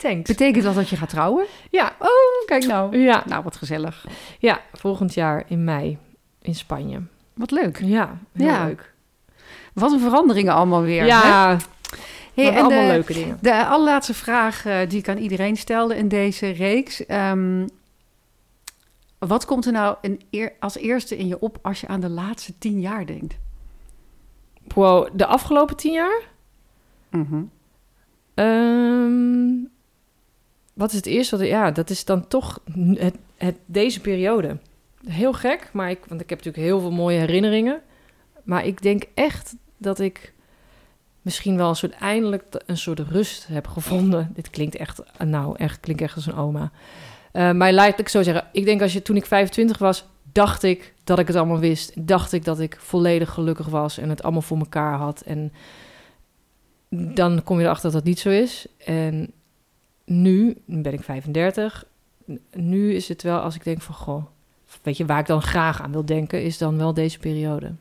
Thanks. 0.00 0.28
Betekent 0.30 0.64
dat 0.64 0.74
dat 0.74 0.88
je 0.88 0.96
gaat 0.96 1.08
trouwen? 1.08 1.44
Ja, 1.70 1.92
Oh, 1.98 2.08
kijk 2.46 2.66
nou. 2.66 2.98
ja. 2.98 3.22
Nou, 3.26 3.42
wat 3.42 3.56
gezellig. 3.56 4.04
Ja, 4.38 4.60
volgend 4.72 5.14
jaar 5.14 5.44
in 5.48 5.64
mei 5.64 5.98
in 6.42 6.54
Spanje. 6.54 7.00
Wat 7.34 7.50
leuk. 7.50 7.80
Ja, 7.84 8.18
heel 8.32 8.46
Ja. 8.46 8.64
leuk. 8.66 8.92
Wat 9.72 9.92
een 9.92 10.00
veranderingen 10.00 10.54
allemaal 10.54 10.82
weer. 10.82 11.00
hè? 11.00 11.06
Ja, 11.06 11.56
Hey, 12.34 12.44
maar 12.44 12.54
en 12.54 12.60
allemaal 12.64 12.82
de, 12.86 12.92
leuke 12.92 13.12
dingen. 13.12 13.38
De 13.40 13.66
allerlaatste 13.66 14.14
vraag 14.14 14.66
eh, 14.66 14.76
die 14.88 14.98
ik 14.98 15.08
aan 15.08 15.16
iedereen 15.18 15.56
stelde 15.56 15.96
in 15.96 16.08
deze 16.08 16.50
reeks. 16.50 17.06
ehm, 17.06 17.66
wat 19.28 19.44
komt 19.44 19.66
er 19.66 19.72
nou 19.72 19.96
eer- 20.30 20.52
als 20.60 20.76
eerste 20.76 21.16
in 21.16 21.26
je 21.26 21.40
op 21.40 21.58
als 21.62 21.80
je 21.80 21.86
aan 21.88 22.00
de 22.00 22.08
laatste 22.08 22.58
tien 22.58 22.80
jaar 22.80 23.06
denkt? 23.06 23.38
Wow, 24.74 25.08
de 25.12 25.26
afgelopen 25.26 25.76
tien 25.76 25.92
jaar? 25.92 26.22
Mhm. 27.10 27.42
Ehm, 28.34 29.52
wat 30.72 30.90
is 30.90 30.96
het 30.96 31.06
eerste? 31.06 31.36
Wat, 31.36 31.46
ja, 31.46 31.70
dat 31.70 31.90
is 31.90 32.04
dan 32.04 32.28
toch 32.28 32.60
het, 32.94 33.14
het, 33.36 33.56
deze 33.66 34.00
periode. 34.00 34.58
Heel 35.06 35.32
gek, 35.32 35.70
maar 35.72 35.90
ik, 35.90 36.04
want 36.08 36.20
ik 36.20 36.28
heb 36.30 36.38
natuurlijk 36.38 36.64
heel 36.66 36.80
veel 36.80 36.90
mooie 36.92 37.18
herinneringen. 37.18 37.80
Maar 38.42 38.66
ik 38.66 38.82
denk 38.82 39.04
echt 39.14 39.54
dat 39.76 39.98
ik 39.98 40.32
misschien 41.22 41.56
wel 41.56 41.68
een 41.68 41.76
soort 41.76 41.92
eindelijk 41.92 42.44
een 42.66 42.76
soort 42.76 42.98
rust 42.98 43.46
heb 43.46 43.66
gevonden. 43.66 44.30
Dit 44.34 44.50
klinkt 44.50 44.76
echt, 44.76 45.02
nou, 45.24 45.56
echt 45.56 45.80
klinkt 45.80 46.02
echt 46.02 46.14
als 46.14 46.26
een 46.26 46.34
oma. 46.36 46.70
Eh, 47.32 47.52
maar 47.52 47.72
laat 47.72 47.98
ik 47.98 48.08
zo 48.08 48.22
zeggen, 48.22 48.44
ik 48.52 48.64
denk 48.64 48.82
als 48.82 48.92
je 48.92 49.02
toen 49.02 49.16
ik 49.16 49.26
25 49.26 49.78
was, 49.78 50.04
dacht 50.32 50.62
ik 50.62 50.94
dat 51.04 51.18
ik 51.18 51.26
het 51.26 51.36
allemaal 51.36 51.58
wist. 51.58 52.06
Dacht 52.06 52.32
ik 52.32 52.44
dat 52.44 52.60
ik 52.60 52.76
volledig 52.80 53.30
gelukkig 53.30 53.66
was 53.66 53.98
en 53.98 54.08
het 54.08 54.22
allemaal 54.22 54.42
voor 54.42 54.58
elkaar 54.58 54.94
had. 54.98 55.20
En 55.20 55.52
dan 56.88 57.42
kom 57.42 57.58
je 57.58 57.64
erachter 57.64 57.84
dat 57.90 57.92
dat 57.92 58.04
niet 58.04 58.18
zo 58.20 58.28
is. 58.28 58.66
En 58.84 59.30
nu, 60.04 60.56
nu 60.64 60.80
ben 60.82 60.92
ik 60.92 61.02
35. 61.02 61.84
n- 62.32 62.40
Nu 62.52 62.94
is 62.94 63.08
het 63.08 63.22
wel 63.22 63.38
als 63.38 63.54
ik 63.54 63.64
denk 63.64 63.82
van, 63.82 63.94
goh, 63.94 64.24
weet 64.82 64.96
je, 64.96 65.06
waar 65.06 65.18
ik 65.18 65.26
dan 65.26 65.42
graag 65.42 65.82
aan 65.82 65.92
wil 65.92 66.04
denken, 66.04 66.42
is 66.42 66.58
dan 66.58 66.76
wel 66.76 66.94
deze 66.94 67.18
periode. 67.18 67.72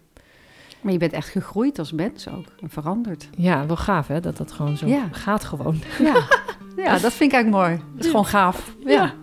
Maar 0.82 0.92
je 0.92 1.00
bent 1.00 1.14
echt 1.14 1.30
gegroeid 1.30 1.80
als 1.80 1.92
mens 1.92 2.28
ook. 2.28 2.46
En 2.62 2.70
veranderd. 2.70 3.30
Ja, 3.38 3.66
wel 3.66 3.76
gaaf 3.78 4.08
hè, 4.08 4.20
dat 4.20 4.38
dat 4.38 4.52
gewoon 4.52 4.78
zo 4.78 4.88
Ja. 4.88 5.08
gaat 5.12 5.44
gewoon. 5.44 5.82
Ja. 6.00 6.28
ja, 6.86 6.98
dat 6.98 7.14
vind 7.14 7.32
ik 7.32 7.38
eigenlijk 7.38 7.50
mooi. 7.50 7.82
Dat 7.96 8.04
is 8.06 8.10
gewoon 8.10 8.26
gaaf. 8.26 8.76
Ja. 8.86 8.92
Ja. 8.92 9.14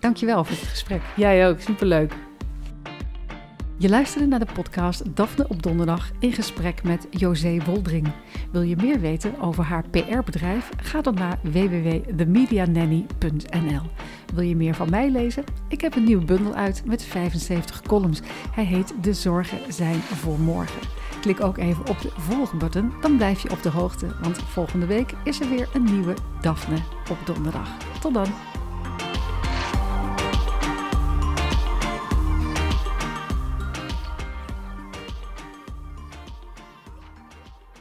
Dankjewel 0.00 0.44
voor 0.44 0.56
het 0.56 0.68
gesprek. 0.68 1.02
Jij 1.16 1.48
ook, 1.48 1.60
superleuk. 1.60 2.12
Je 3.78 3.88
luisterde 3.88 4.26
naar 4.26 4.38
de 4.38 4.52
podcast 4.54 5.16
Daphne 5.16 5.48
op 5.48 5.62
donderdag 5.62 6.10
in 6.18 6.32
gesprek 6.32 6.82
met 6.82 7.06
José 7.10 7.58
Woldring. 7.64 8.12
Wil 8.52 8.62
je 8.62 8.76
meer 8.76 9.00
weten 9.00 9.40
over 9.40 9.64
haar 9.64 9.84
PR-bedrijf? 9.90 10.70
Ga 10.76 11.00
dan 11.00 11.14
naar 11.14 11.38
www.themediananny.nl. 11.42 13.82
Wil 14.34 14.44
je 14.44 14.56
meer 14.56 14.74
van 14.74 14.90
mij 14.90 15.10
lezen? 15.10 15.44
Ik 15.68 15.80
heb 15.80 15.94
een 15.94 16.04
nieuwe 16.04 16.24
bundel 16.24 16.54
uit 16.54 16.82
met 16.84 17.02
75 17.02 17.82
columns. 17.82 18.20
Hij 18.50 18.64
heet 18.64 18.94
De 19.00 19.14
Zorgen 19.14 19.72
zijn 19.72 20.00
voor 20.00 20.38
morgen. 20.38 20.80
Klik 21.20 21.40
ook 21.40 21.58
even 21.58 21.88
op 21.88 22.00
de 22.00 22.10
volgbutton, 22.16 22.92
dan 23.00 23.16
blijf 23.16 23.42
je 23.42 23.50
op 23.50 23.62
de 23.62 23.70
hoogte. 23.70 24.06
Want 24.22 24.38
volgende 24.38 24.86
week 24.86 25.12
is 25.24 25.40
er 25.40 25.48
weer 25.48 25.68
een 25.72 25.84
nieuwe 25.84 26.14
Daphne 26.40 26.76
op 27.10 27.18
donderdag. 27.24 27.68
Tot 28.00 28.14
dan! 28.14 28.55